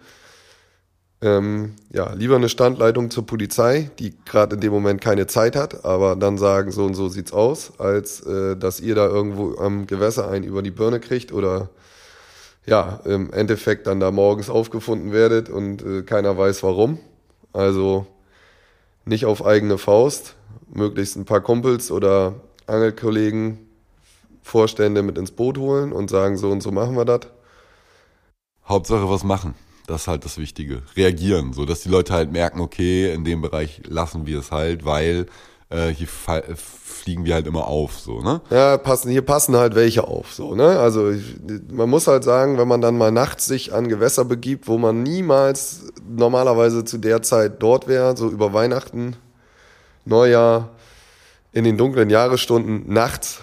Ähm, 1.23 1.75
ja, 1.93 2.11
lieber 2.13 2.35
eine 2.35 2.49
Standleitung 2.49 3.11
zur 3.11 3.27
Polizei, 3.27 3.91
die 3.99 4.15
gerade 4.25 4.55
in 4.55 4.61
dem 4.61 4.73
Moment 4.73 5.01
keine 5.01 5.27
Zeit 5.27 5.55
hat, 5.55 5.85
aber 5.85 6.15
dann 6.15 6.39
sagen, 6.39 6.71
so 6.71 6.83
und 6.83 6.95
so 6.95 7.09
sieht's 7.09 7.31
aus, 7.31 7.73
als 7.77 8.21
äh, 8.21 8.57
dass 8.57 8.79
ihr 8.79 8.95
da 8.95 9.05
irgendwo 9.05 9.55
am 9.57 9.85
Gewässer 9.85 10.27
einen 10.27 10.43
über 10.43 10.63
die 10.63 10.71
Birne 10.71 10.99
kriegt 10.99 11.31
oder 11.31 11.69
ja, 12.65 13.01
im 13.05 13.31
Endeffekt 13.33 13.87
dann 13.87 13.99
da 13.99 14.11
morgens 14.11 14.49
aufgefunden 14.49 15.11
werdet 15.11 15.49
und 15.49 15.83
äh, 15.83 16.03
keiner 16.03 16.37
weiß 16.37 16.63
warum. 16.63 16.99
Also 17.53 18.05
nicht 19.05 19.25
auf 19.25 19.45
eigene 19.45 19.77
Faust, 19.77 20.35
möglichst 20.73 21.15
ein 21.15 21.25
paar 21.25 21.41
Kumpels 21.41 21.91
oder 21.91 22.35
Angelkollegen, 22.67 23.57
Vorstände 24.43 25.03
mit 25.03 25.17
ins 25.17 25.31
Boot 25.31 25.57
holen 25.57 25.91
und 25.91 26.09
sagen, 26.09 26.37
so 26.37 26.49
und 26.49 26.61
so 26.61 26.71
machen 26.71 26.95
wir 26.95 27.05
das. 27.05 27.21
Hauptsache 28.67 29.09
was 29.09 29.23
machen. 29.23 29.55
Das 29.87 30.01
ist 30.03 30.07
halt 30.07 30.23
das 30.23 30.37
Wichtige. 30.37 30.83
Reagieren, 30.95 31.53
so 31.53 31.65
dass 31.65 31.81
die 31.81 31.89
Leute 31.89 32.13
halt 32.13 32.31
merken, 32.31 32.61
okay, 32.61 33.11
in 33.13 33.25
dem 33.25 33.41
Bereich 33.41 33.81
lassen 33.87 34.25
wir 34.25 34.39
es 34.39 34.51
halt, 34.51 34.85
weil 34.85 35.25
äh, 35.71 35.89
hier 35.89 36.07
fliegen 36.07 37.25
wir 37.25 37.33
halt 37.33 37.47
immer 37.47 37.67
auf, 37.67 37.99
so, 37.99 38.21
ne? 38.21 38.41
Ja, 38.49 38.77
passen, 38.77 39.09
hier 39.09 39.23
passen 39.23 39.55
halt 39.55 39.73
welche 39.75 40.07
auf, 40.07 40.33
so, 40.33 40.53
ne? 40.53 40.79
Also 40.79 41.09
ich, 41.09 41.35
man 41.71 41.89
muss 41.89 42.07
halt 42.07 42.23
sagen, 42.23 42.57
wenn 42.57 42.67
man 42.67 42.81
dann 42.81 42.97
mal 42.97 43.11
nachts 43.11 43.47
sich 43.47 43.73
an 43.73 43.87
Gewässer 43.87 44.25
begibt, 44.25 44.67
wo 44.67 44.77
man 44.77 45.01
niemals 45.01 45.91
normalerweise 46.07 46.85
zu 46.85 46.97
der 46.97 47.21
Zeit 47.23 47.63
dort 47.63 47.87
wäre, 47.87 48.15
so 48.15 48.29
über 48.29 48.53
Weihnachten, 48.53 49.15
Neujahr, 50.05 50.69
in 51.53 51.63
den 51.63 51.77
dunklen 51.77 52.09
Jahresstunden 52.09 52.91
nachts, 52.93 53.39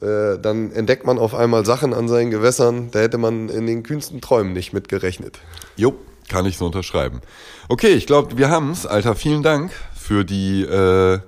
äh, 0.00 0.38
dann 0.38 0.72
entdeckt 0.72 1.06
man 1.06 1.18
auf 1.18 1.34
einmal 1.34 1.66
Sachen 1.66 1.92
an 1.94 2.08
seinen 2.08 2.30
Gewässern, 2.30 2.90
da 2.92 3.00
hätte 3.00 3.18
man 3.18 3.48
in 3.48 3.66
den 3.66 3.82
kühnsten 3.82 4.20
Träumen 4.20 4.52
nicht 4.52 4.72
mit 4.72 4.88
gerechnet. 4.88 5.38
Jo, 5.76 5.94
kann 6.28 6.46
ich 6.46 6.56
so 6.56 6.66
unterschreiben. 6.66 7.20
Okay, 7.68 7.92
ich 7.92 8.06
glaube, 8.06 8.38
wir 8.38 8.48
haben's, 8.48 8.86
Alter. 8.86 9.14
Vielen 9.14 9.42
Dank 9.42 9.72
für 9.94 10.24
die 10.24 10.62
äh, 10.62 11.18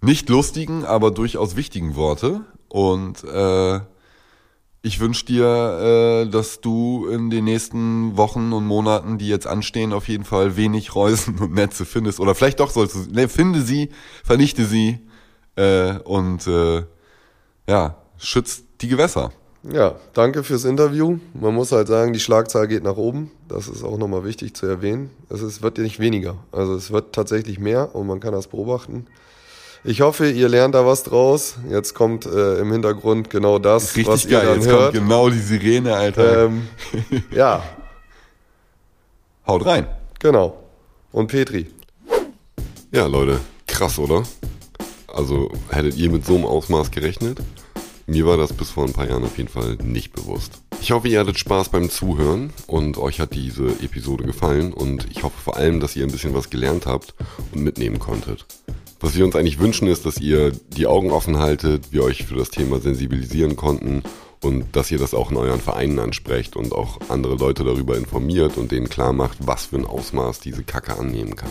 nicht 0.00 0.28
lustigen, 0.28 0.84
aber 0.84 1.10
durchaus 1.10 1.56
wichtigen 1.56 1.96
Worte. 1.96 2.42
Und 2.68 3.24
äh, 3.24 3.80
ich 4.82 5.00
wünsche 5.00 5.26
dir, 5.26 6.24
äh, 6.26 6.30
dass 6.30 6.60
du 6.60 7.08
in 7.08 7.30
den 7.30 7.44
nächsten 7.44 8.16
Wochen 8.16 8.52
und 8.52 8.66
Monaten, 8.66 9.18
die 9.18 9.28
jetzt 9.28 9.46
anstehen, 9.46 9.92
auf 9.92 10.08
jeden 10.08 10.24
Fall 10.24 10.56
wenig 10.56 10.94
Reusen 10.94 11.38
und 11.38 11.54
Netze 11.54 11.84
findest. 11.84 12.20
Oder 12.20 12.34
vielleicht 12.34 12.60
doch 12.60 12.70
sollst 12.70 12.94
du, 12.94 13.12
ne, 13.12 13.28
finde 13.28 13.62
sie, 13.62 13.90
vernichte 14.24 14.64
sie 14.66 15.00
äh, 15.56 15.98
und 15.98 16.46
äh, 16.46 16.84
ja, 17.68 17.96
schützt 18.18 18.64
die 18.80 18.88
Gewässer. 18.88 19.32
Ja, 19.64 19.96
danke 20.14 20.44
fürs 20.44 20.64
Interview. 20.64 21.18
Man 21.34 21.54
muss 21.54 21.72
halt 21.72 21.88
sagen, 21.88 22.12
die 22.12 22.20
Schlagzahl 22.20 22.68
geht 22.68 22.84
nach 22.84 22.96
oben. 22.96 23.32
Das 23.48 23.66
ist 23.66 23.82
auch 23.82 23.98
nochmal 23.98 24.24
wichtig 24.24 24.54
zu 24.54 24.66
erwähnen. 24.66 25.10
Es 25.28 25.42
ist, 25.42 25.62
wird 25.62 25.78
nicht 25.78 25.98
weniger. 25.98 26.36
Also 26.52 26.74
es 26.74 26.92
wird 26.92 27.12
tatsächlich 27.12 27.58
mehr 27.58 27.94
und 27.94 28.06
man 28.06 28.20
kann 28.20 28.32
das 28.32 28.46
beobachten. 28.46 29.06
Ich 29.84 30.00
hoffe, 30.00 30.28
ihr 30.30 30.48
lernt 30.48 30.74
da 30.74 30.84
was 30.84 31.02
draus. 31.04 31.56
Jetzt 31.70 31.94
kommt 31.94 32.26
äh, 32.26 32.58
im 32.58 32.72
Hintergrund 32.72 33.30
genau 33.30 33.58
das, 33.58 33.94
Richtig 33.96 34.06
was 34.06 34.24
ihr 34.24 34.32
geil. 34.32 34.46
dann 34.46 34.56
Jetzt 34.56 34.66
hört. 34.68 34.80
kommt 34.80 34.92
genau 34.94 35.30
die 35.30 35.38
Sirene, 35.38 35.94
Alter. 35.94 36.46
Ähm, 36.46 36.68
ja. 37.30 37.62
Haut 39.46 39.64
rein. 39.64 39.86
Genau. 40.18 40.58
Und 41.12 41.28
Petri. 41.28 41.66
Ja, 42.90 43.06
Leute, 43.06 43.38
krass, 43.66 43.98
oder? 43.98 44.22
Also 45.06 45.50
hättet 45.70 45.96
ihr 45.96 46.10
mit 46.10 46.26
so 46.26 46.34
einem 46.34 46.44
Ausmaß 46.44 46.90
gerechnet? 46.90 47.38
Mir 48.06 48.26
war 48.26 48.36
das 48.36 48.52
bis 48.52 48.70
vor 48.70 48.84
ein 48.84 48.92
paar 48.92 49.08
Jahren 49.08 49.24
auf 49.24 49.36
jeden 49.36 49.50
Fall 49.50 49.76
nicht 49.82 50.12
bewusst. 50.12 50.52
Ich 50.80 50.92
hoffe, 50.92 51.08
ihr 51.08 51.20
hattet 51.20 51.38
Spaß 51.38 51.68
beim 51.70 51.90
Zuhören 51.90 52.52
und 52.66 52.96
euch 52.98 53.20
hat 53.20 53.34
diese 53.34 53.66
Episode 53.82 54.24
gefallen 54.24 54.72
und 54.72 55.06
ich 55.10 55.22
hoffe 55.22 55.36
vor 55.42 55.56
allem, 55.56 55.80
dass 55.80 55.94
ihr 55.96 56.04
ein 56.04 56.10
bisschen 56.12 56.34
was 56.34 56.50
gelernt 56.50 56.86
habt 56.86 57.14
und 57.52 57.62
mitnehmen 57.62 57.98
konntet. 57.98 58.46
Was 59.00 59.16
wir 59.16 59.24
uns 59.24 59.36
eigentlich 59.36 59.60
wünschen, 59.60 59.86
ist, 59.86 60.06
dass 60.06 60.18
ihr 60.18 60.50
die 60.50 60.88
Augen 60.88 61.12
offen 61.12 61.38
haltet, 61.38 61.92
wir 61.92 62.02
euch 62.02 62.24
für 62.24 62.34
das 62.34 62.50
Thema 62.50 62.80
sensibilisieren 62.80 63.54
konnten 63.54 64.02
und 64.42 64.74
dass 64.74 64.90
ihr 64.90 64.98
das 64.98 65.14
auch 65.14 65.30
in 65.30 65.36
euren 65.36 65.60
Vereinen 65.60 66.00
ansprecht 66.00 66.56
und 66.56 66.72
auch 66.72 66.98
andere 67.08 67.36
Leute 67.36 67.62
darüber 67.62 67.96
informiert 67.96 68.56
und 68.56 68.72
denen 68.72 68.88
klar 68.88 69.12
macht, 69.12 69.38
was 69.40 69.66
für 69.66 69.76
ein 69.76 69.86
Ausmaß 69.86 70.40
diese 70.40 70.64
Kacke 70.64 70.98
annehmen 70.98 71.36
kann. 71.36 71.50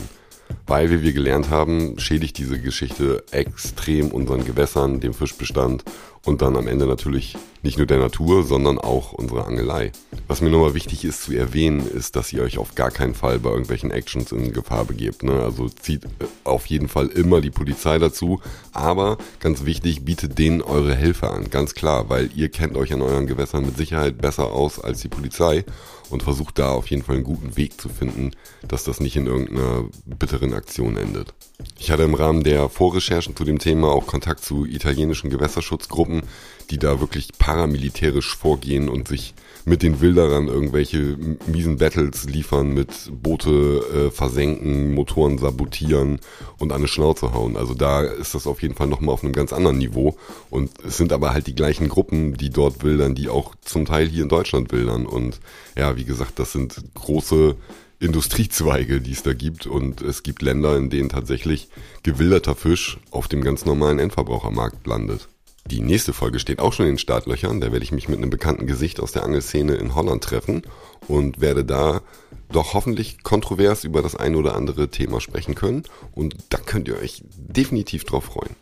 Weil, 0.66 0.90
wie 0.90 1.02
wir 1.02 1.14
gelernt 1.14 1.50
haben, 1.50 1.98
schädigt 2.00 2.38
diese 2.38 2.60
Geschichte 2.60 3.24
extrem 3.32 4.12
unseren 4.12 4.46
Gewässern, 4.46 5.00
dem 5.00 5.14
Fischbestand 5.14 5.84
und 6.26 6.42
dann 6.42 6.58
am 6.58 6.68
Ende 6.68 6.86
natürlich 6.86 7.38
nicht 7.64 7.78
nur 7.78 7.88
der 7.88 8.00
Natur, 8.00 8.44
sondern 8.44 8.78
auch 8.78 9.14
unsere 9.14 9.46
Angelei. 9.46 9.92
Was 10.28 10.42
mir 10.42 10.50
nochmal 10.50 10.74
wichtig 10.74 11.06
ist 11.06 11.24
zu 11.24 11.34
erwähnen, 11.34 11.88
ist, 11.88 12.16
dass 12.16 12.34
ihr 12.34 12.44
euch 12.44 12.58
auf 12.58 12.76
gar 12.76 12.92
keinen 12.92 13.14
Fall 13.14 13.40
bei 13.40 13.50
irgendwelchen 13.50 13.92
Actions 13.92 14.32
in 14.32 14.52
Gefahr 14.52 14.86
begebt. 14.86 15.24
Ne? 15.24 15.42
Also 15.42 15.70
zieht 15.70 16.04
äh, 16.04 16.08
auf 16.44 16.66
jeden 16.66 16.90
Fall 16.90 17.08
immer 17.08 17.40
die 17.40 17.50
Polizei 17.50 17.98
dazu, 17.98 18.42
aber 18.74 19.18
ganz 19.40 19.66
wichtig, 19.66 20.04
bietet 20.04 20.38
denen 20.38 20.62
eure 20.62 20.96
Hilfe 20.96 21.30
an, 21.30 21.50
ganz 21.50 21.74
klar, 21.74 22.10
weil 22.10 22.30
ihr 22.36 22.50
kennt 22.50 22.76
euch 22.76 22.94
an 22.94 23.02
euren 23.02 23.28
Gewässern 23.28 23.66
mit 23.66 23.78
Sicherheit 23.78 24.18
besser 24.18 24.52
aus 24.52 24.80
als 24.80 25.02
die 25.02 25.10
Polizei 25.10 25.64
und 26.10 26.24
versucht 26.24 26.60
da 26.60 26.72
auf 26.72 26.88
jeden 26.88 27.04
Fall 27.04 27.16
einen 27.16 27.24
guten 27.24 27.58
Weg 27.58 27.80
zu 27.80 27.90
finden, 27.90 28.32
dass 28.68 28.84
das 28.84 29.00
nicht 29.00 29.16
in 29.16 29.28
irgendeiner 29.28 29.86
bitteren 30.06 30.54
Aktion 30.54 30.98
endet. 30.98 31.34
Ich 31.80 31.92
hatte 31.92 32.04
im 32.04 32.14
Rahmen 32.14 32.44
der 32.44 32.70
Vorrecherchen 32.70 33.36
zu 33.36 33.44
dem 33.44 33.60
Thema 33.60 33.92
auch 33.92 34.08
Kontakt 34.08 34.44
zu 34.44 34.66
italienischen 34.66 35.30
Gewässerschutzgruppen, 35.30 36.24
die 36.70 36.78
da 36.78 37.00
wirklich 37.00 37.30
paramilitärisch 37.38 38.36
vorgehen 38.36 38.90
und 38.90 39.08
sich 39.08 39.34
mit 39.68 39.84
den 39.84 40.00
Wilderern 40.00 40.48
irgendwelche 40.48 41.18
miesen 41.46 41.78
Battles 41.78 42.24
liefern, 42.24 42.74
mit 42.74 43.12
Boote 43.12 43.84
äh, 44.08 44.12
versenken, 44.12 44.94
Motoren 44.94 45.38
sabotieren 45.38 46.20
und 46.58 46.72
an 46.72 46.78
eine 46.78 46.88
Schnauze 46.88 47.34
hauen. 47.34 47.58
Also 47.58 47.74
da 47.74 48.02
ist 48.02 48.34
das 48.34 48.48
auf 48.48 48.62
jeden 48.62 48.76
Fall 48.76 48.88
nochmal 48.88 49.14
auf 49.14 49.26
einem 49.26 49.34
ganz 49.34 49.52
anderen 49.52 49.78
Niveau. 49.78 50.16
Und 50.50 50.72
es 50.86 50.96
sind 50.96 51.12
aber 51.12 51.34
halt 51.34 51.48
die 51.48 51.56
gleichen 51.56 51.90
Gruppen, 51.90 52.38
die 52.38 52.50
dort 52.50 52.82
wildern, 52.82 53.14
die 53.14 53.28
auch 53.28 53.56
zum 53.60 53.84
Teil 53.84 54.08
hier 54.08 54.24
in 54.24 54.30
Deutschland 54.30 54.72
wildern. 54.72 55.06
Und 55.06 55.42
ja, 55.78 55.98
wie 55.98 56.06
gesagt, 56.06 56.40
das 56.40 56.54
sind 56.54 56.82
große 56.94 57.58
Industriezweige, 58.00 59.02
die 59.02 59.12
es 59.12 59.24
da 59.24 59.34
gibt. 59.34 59.68
Und 59.68 60.02
es 60.02 60.24
gibt 60.24 60.42
Länder, 60.42 60.78
in 60.78 60.90
denen 60.90 61.10
tatsächlich 61.10 61.68
gewilderter 62.04 62.56
Fisch 62.56 63.00
auf 63.12 63.28
dem 63.28 63.44
ganz 63.44 63.66
normalen 63.66 64.00
Endverbrauchermarkt 64.00 64.88
landet. 64.88 65.28
Die 65.70 65.82
nächste 65.82 66.14
Folge 66.14 66.40
steht 66.40 66.60
auch 66.60 66.72
schon 66.72 66.86
in 66.86 66.94
den 66.94 66.98
Startlöchern. 66.98 67.60
Da 67.60 67.74
werde 67.74 67.84
ich 67.84 67.92
mich 67.92 68.08
mit 68.08 68.18
einem 68.18 68.30
bekannten 68.30 68.68
Gesicht 68.68 69.02
aus 69.02 69.12
der 69.12 69.24
Angelszene 69.24 69.76
in 69.76 69.96
Holland 69.96 70.24
treffen 70.24 70.62
und 71.10 71.42
werde 71.42 71.66
da 71.66 72.02
doch 72.50 72.74
hoffentlich 72.74 73.22
kontrovers 73.22 73.84
über 73.84 74.02
das 74.02 74.16
ein 74.16 74.36
oder 74.36 74.56
andere 74.56 74.88
Thema 74.88 75.20
sprechen 75.20 75.56
können. 75.56 75.84
Und 76.14 76.38
da 76.50 76.58
könnt 76.58 76.88
ihr 76.88 76.98
euch 76.98 77.22
definitiv 77.36 78.06
drauf 78.06 78.26
freuen. 78.26 78.56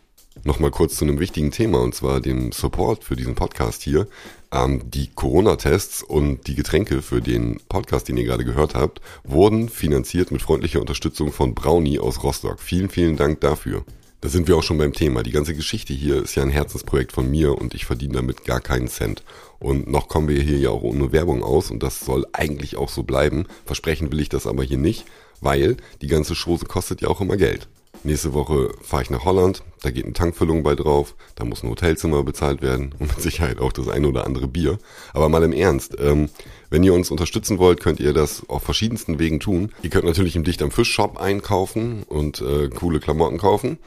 Nochmal 0.44 0.72
kurz 0.72 0.96
zu 0.96 1.06
einem 1.06 1.20
wichtigen 1.20 1.52
Thema 1.52 1.80
und 1.80 1.94
zwar 1.94 2.22
dem 2.22 2.52
Support 2.52 3.04
für 3.04 3.16
diesen 3.16 3.36
Podcast 3.36 3.84
hier. 3.84 4.08
Ähm, 4.52 4.90
die 4.90 5.08
Corona-Tests 5.08 6.02
und 6.02 6.48
die 6.48 6.56
Getränke 6.56 7.04
für 7.04 7.22
den 7.22 7.60
Podcast, 7.70 8.10
den 8.10 8.18
ihr 8.18 8.26
gerade 8.26 8.46
gehört 8.46 8.74
habt, 8.74 9.00
wurden 9.24 9.70
finanziert 9.70 10.32
mit 10.32 10.42
freundlicher 10.42 10.82
Unterstützung 10.82 11.32
von 11.32 11.54
Brownie 11.54 12.00
aus 12.00 12.24
Rostock. 12.24 12.60
Vielen, 12.60 12.90
vielen 12.90 13.16
Dank 13.16 13.42
dafür. 13.42 13.86
Da 14.22 14.30
sind 14.30 14.48
wir 14.48 14.58
auch 14.58 14.64
schon 14.64 14.78
beim 14.78 14.94
Thema. 14.94 15.24
Die 15.24 15.32
ganze 15.32 15.54
Geschichte 15.54 15.94
hier 15.94 16.24
ist 16.24 16.36
ja 16.36 16.44
ein 16.44 16.50
Herzensprojekt 16.50 17.12
von 17.12 17.30
mir 17.30 17.58
und 17.58 17.76
ich 17.76 17.86
verdiene 17.86 18.14
damit 18.14 18.44
gar 18.44 18.60
keinen 18.60 18.88
Cent. 18.88 19.24
Und 19.60 19.88
noch 19.88 20.08
kommen 20.08 20.28
wir 20.28 20.42
hier 20.42 20.58
ja 20.58 20.70
auch 20.70 20.82
ohne 20.82 21.12
Werbung 21.12 21.44
aus 21.44 21.70
und 21.70 21.84
das 21.84 22.00
soll 22.00 22.26
eigentlich 22.34 22.76
auch 22.76 22.90
so 22.90 23.04
bleiben. 23.04 23.46
Versprechen 23.66 24.12
will 24.12 24.20
ich 24.20 24.30
das 24.30 24.48
aber 24.48 24.64
hier 24.64 24.78
nicht, 24.78 25.06
weil 25.42 25.78
die 26.02 26.08
ganze 26.08 26.34
Chose 26.34 26.66
kostet 26.66 27.02
ja 27.02 27.10
auch 27.10 27.22
immer 27.22 27.38
Geld. 27.38 27.68
Nächste 28.06 28.36
Woche 28.36 28.70
fahre 28.84 29.02
ich 29.02 29.10
nach 29.10 29.26
Holland, 29.26 29.64
da 29.82 29.90
geht 29.90 30.04
eine 30.04 30.14
Tankfüllung 30.14 30.62
bei 30.62 30.76
drauf, 30.76 31.16
da 31.34 31.44
muss 31.44 31.64
ein 31.64 31.72
Hotelzimmer 31.72 32.22
bezahlt 32.22 32.62
werden 32.62 32.94
und 33.00 33.08
mit 33.08 33.20
Sicherheit 33.20 33.60
auch 33.60 33.72
das 33.72 33.88
eine 33.90 34.08
oder 34.08 34.28
andere 34.28 34.48
Bier. 34.48 34.78
Aber 35.14 35.28
mal 35.28 35.42
im 35.42 35.54
Ernst, 35.54 35.96
ähm, 36.00 36.30
wenn 36.70 36.84
ihr 36.84 36.94
uns 36.94 37.10
unterstützen 37.10 37.58
wollt, 37.58 37.80
könnt 37.80 38.00
ihr 38.00 38.14
das 38.14 38.48
auf 38.48 38.62
verschiedensten 38.62 39.18
Wegen 39.18 39.40
tun. 39.40 39.72
Ihr 39.82 39.90
könnt 39.90 40.06
natürlich 40.06 40.36
im 40.36 40.44
Dicht 40.44 40.62
am 40.62 40.70
Fisch 40.70 40.92
Shop 40.92 41.18
einkaufen 41.18 42.04
und 42.04 42.42
äh, 42.42 42.70
coole 42.70 43.00
Klamotten 43.00 43.40
kaufen. 43.40 43.80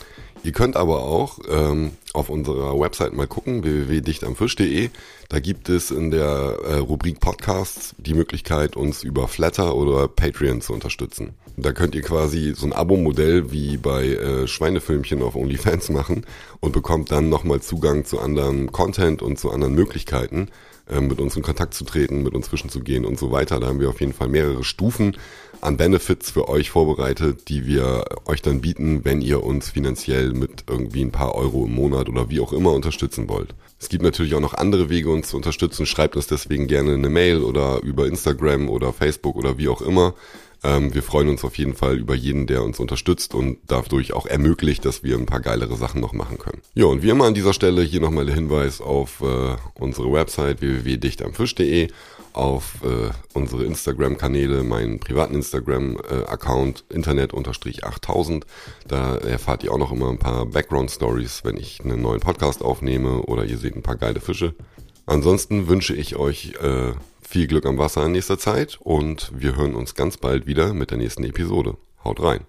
Ihr 0.49 0.55
könnt 0.55 0.77
aber 0.77 1.03
auch 1.03 1.41
ähm, 1.51 1.91
auf 2.15 2.31
unserer 2.31 2.81
Website 2.81 3.13
mal 3.13 3.27
gucken, 3.27 3.65
www.dichtamfisch.de. 3.65 4.89
Da 5.29 5.41
gibt 5.41 5.69
es 5.69 5.91
in 5.91 6.11
der 6.11 6.57
äh, 6.67 6.75
Rubrik 6.77 7.21
Podcasts 7.21 7.95
die 7.99 8.15
Möglichkeit, 8.15 8.75
uns 8.75 9.03
über 9.03 9.29
Flatter 9.29 9.77
oder 9.77 10.09
Patreon 10.09 10.63
zu 10.63 10.73
unterstützen. 10.73 11.35
Da 11.59 11.73
könnt 11.73 11.95
ihr 11.95 12.01
quasi 12.01 12.55
so 12.57 12.65
ein 12.65 12.73
Abo-Modell 12.73 13.53
wie 13.53 13.77
bei 13.77 14.07
äh, 14.07 14.47
Schweinefilmchen 14.47 15.21
auf 15.21 15.37
OnlyFans 15.37 15.91
machen 15.91 16.25
und 16.61 16.73
bekommt 16.73 17.11
dann 17.11 17.29
nochmal 17.29 17.61
Zugang 17.61 18.07
zu 18.07 18.19
anderem 18.19 18.73
Content 18.73 19.21
und 19.21 19.39
zu 19.39 19.51
anderen 19.51 19.75
Möglichkeiten, 19.75 20.49
äh, 20.89 21.03
mit 21.03 21.21
uns 21.21 21.37
in 21.37 21.43
Kontakt 21.43 21.75
zu 21.75 21.85
treten, 21.85 22.23
mit 22.23 22.35
uns 22.35 22.47
zwischenzugehen 22.47 23.05
und 23.05 23.19
so 23.19 23.31
weiter. 23.31 23.61
Da 23.61 23.67
haben 23.67 23.81
wir 23.81 23.91
auf 23.91 24.01
jeden 24.01 24.15
Fall 24.15 24.29
mehrere 24.29 24.65
Stufen 24.65 25.15
an 25.61 25.77
Benefits 25.77 26.31
für 26.31 26.49
euch 26.49 26.71
vorbereitet, 26.71 27.49
die 27.49 27.67
wir 27.67 28.05
euch 28.27 28.43
dann 28.43 28.61
bieten, 28.61 29.05
wenn 29.05 29.21
ihr 29.21 29.43
uns 29.43 29.71
finanziell 29.71 30.33
mit 30.33 30.65
irgendwie 30.69 31.03
ein 31.03 31.13
paar 31.13 31.35
Euro 31.35 31.65
im 31.67 31.75
Monat 31.75 32.09
oder 32.09 32.31
wie 32.31 32.41
auch 32.41 32.53
immer 32.53 32.73
unterstützen 32.73 33.29
wollt. 33.29 33.55
Es 33.81 33.89
gibt 33.89 34.03
natürlich 34.03 34.35
auch 34.35 34.41
noch 34.41 34.55
andere 34.55 34.91
Wege, 34.91 35.11
uns 35.11 35.29
zu 35.29 35.37
unterstützen. 35.37 35.87
Schreibt 35.87 36.17
uns 36.17 36.27
deswegen 36.27 36.67
gerne 36.67 36.95
eine 36.95 37.09
Mail 37.09 37.43
oder 37.43 37.81
über 37.83 38.07
Instagram 38.07 38.69
oder 38.69 38.93
Facebook 38.93 39.37
oder 39.37 39.59
wie 39.59 39.69
auch 39.69 39.83
immer. 39.83 40.15
Ähm, 40.65 40.93
wir 40.93 41.03
freuen 41.03 41.29
uns 41.29 41.45
auf 41.45 41.57
jeden 41.57 41.75
Fall 41.75 41.99
über 41.99 42.15
jeden, 42.15 42.49
der 42.49 42.65
uns 42.65 42.81
unterstützt 42.81 43.35
und 43.35 43.59
dadurch 43.69 44.13
auch 44.13 44.27
ermöglicht, 44.27 44.85
dass 44.85 45.05
wir 45.05 45.17
ein 45.17 45.27
paar 45.27 45.41
geilere 45.41 45.77
Sachen 45.77 46.01
noch 46.01 46.13
machen 46.13 46.39
können. 46.39 46.61
Ja, 46.75 46.87
und 46.87 47.03
wie 47.03 47.11
immer 47.11 47.27
an 47.27 47.35
dieser 47.35 47.53
Stelle 47.53 47.83
hier 47.83 48.01
nochmal 48.01 48.27
der 48.27 48.35
Hinweis 48.35 48.81
auf 48.81 49.21
äh, 49.21 49.57
unsere 49.79 50.13
Website 50.13 50.61
www.dichtamfisch.de 50.61 51.89
auf 52.39 52.83
äh, 52.85 53.11
unsere 53.35 53.65
Instagram-Kanäle, 53.65 54.63
meinen 54.63 55.01
privaten 55.01 55.35
Instagram-Account 55.35 56.85
äh, 56.89 56.95
internet-8000. 56.95 58.45
Da 58.87 59.17
erfahrt 59.17 59.65
ihr 59.65 59.73
auch 59.73 59.79
noch 59.79 59.93
immer 59.93 60.09
ein 60.09 60.19
paar 60.19 60.47
Background-Stories, 60.47 61.45
wenn 61.45 61.57
ich 61.57 61.81
einen 61.81 62.01
neuen 62.01 62.21
Podcast 62.21 62.63
aufnehme 62.63 63.23
oder 63.23 63.45
ihr 63.45 63.59
seht 63.59 63.75
ein 63.75 63.83
paar 63.83 63.97
geile 63.97 64.21
Fische. 64.21 64.55
Ansonsten 65.07 65.69
wünsche 65.69 65.95
ich 65.95 66.17
euch 66.17 66.55
äh, 66.63 66.93
viel 67.21 67.47
Glück 67.47 67.67
am 67.67 67.79
Wasser 67.79 68.07
in 68.07 68.13
nächster 68.13 68.39
Zeit 68.39 68.79
und 68.81 69.33
wir 69.35 69.57
hören 69.57 69.75
uns 69.75 69.95
ganz 69.95 70.17
bald 70.17 70.47
wieder 70.47 70.73
mit 70.75 70.91
der 70.91 70.99
nächsten 70.99 71.25
Episode. 71.25 71.77
Haut 72.05 72.23
rein! 72.23 72.47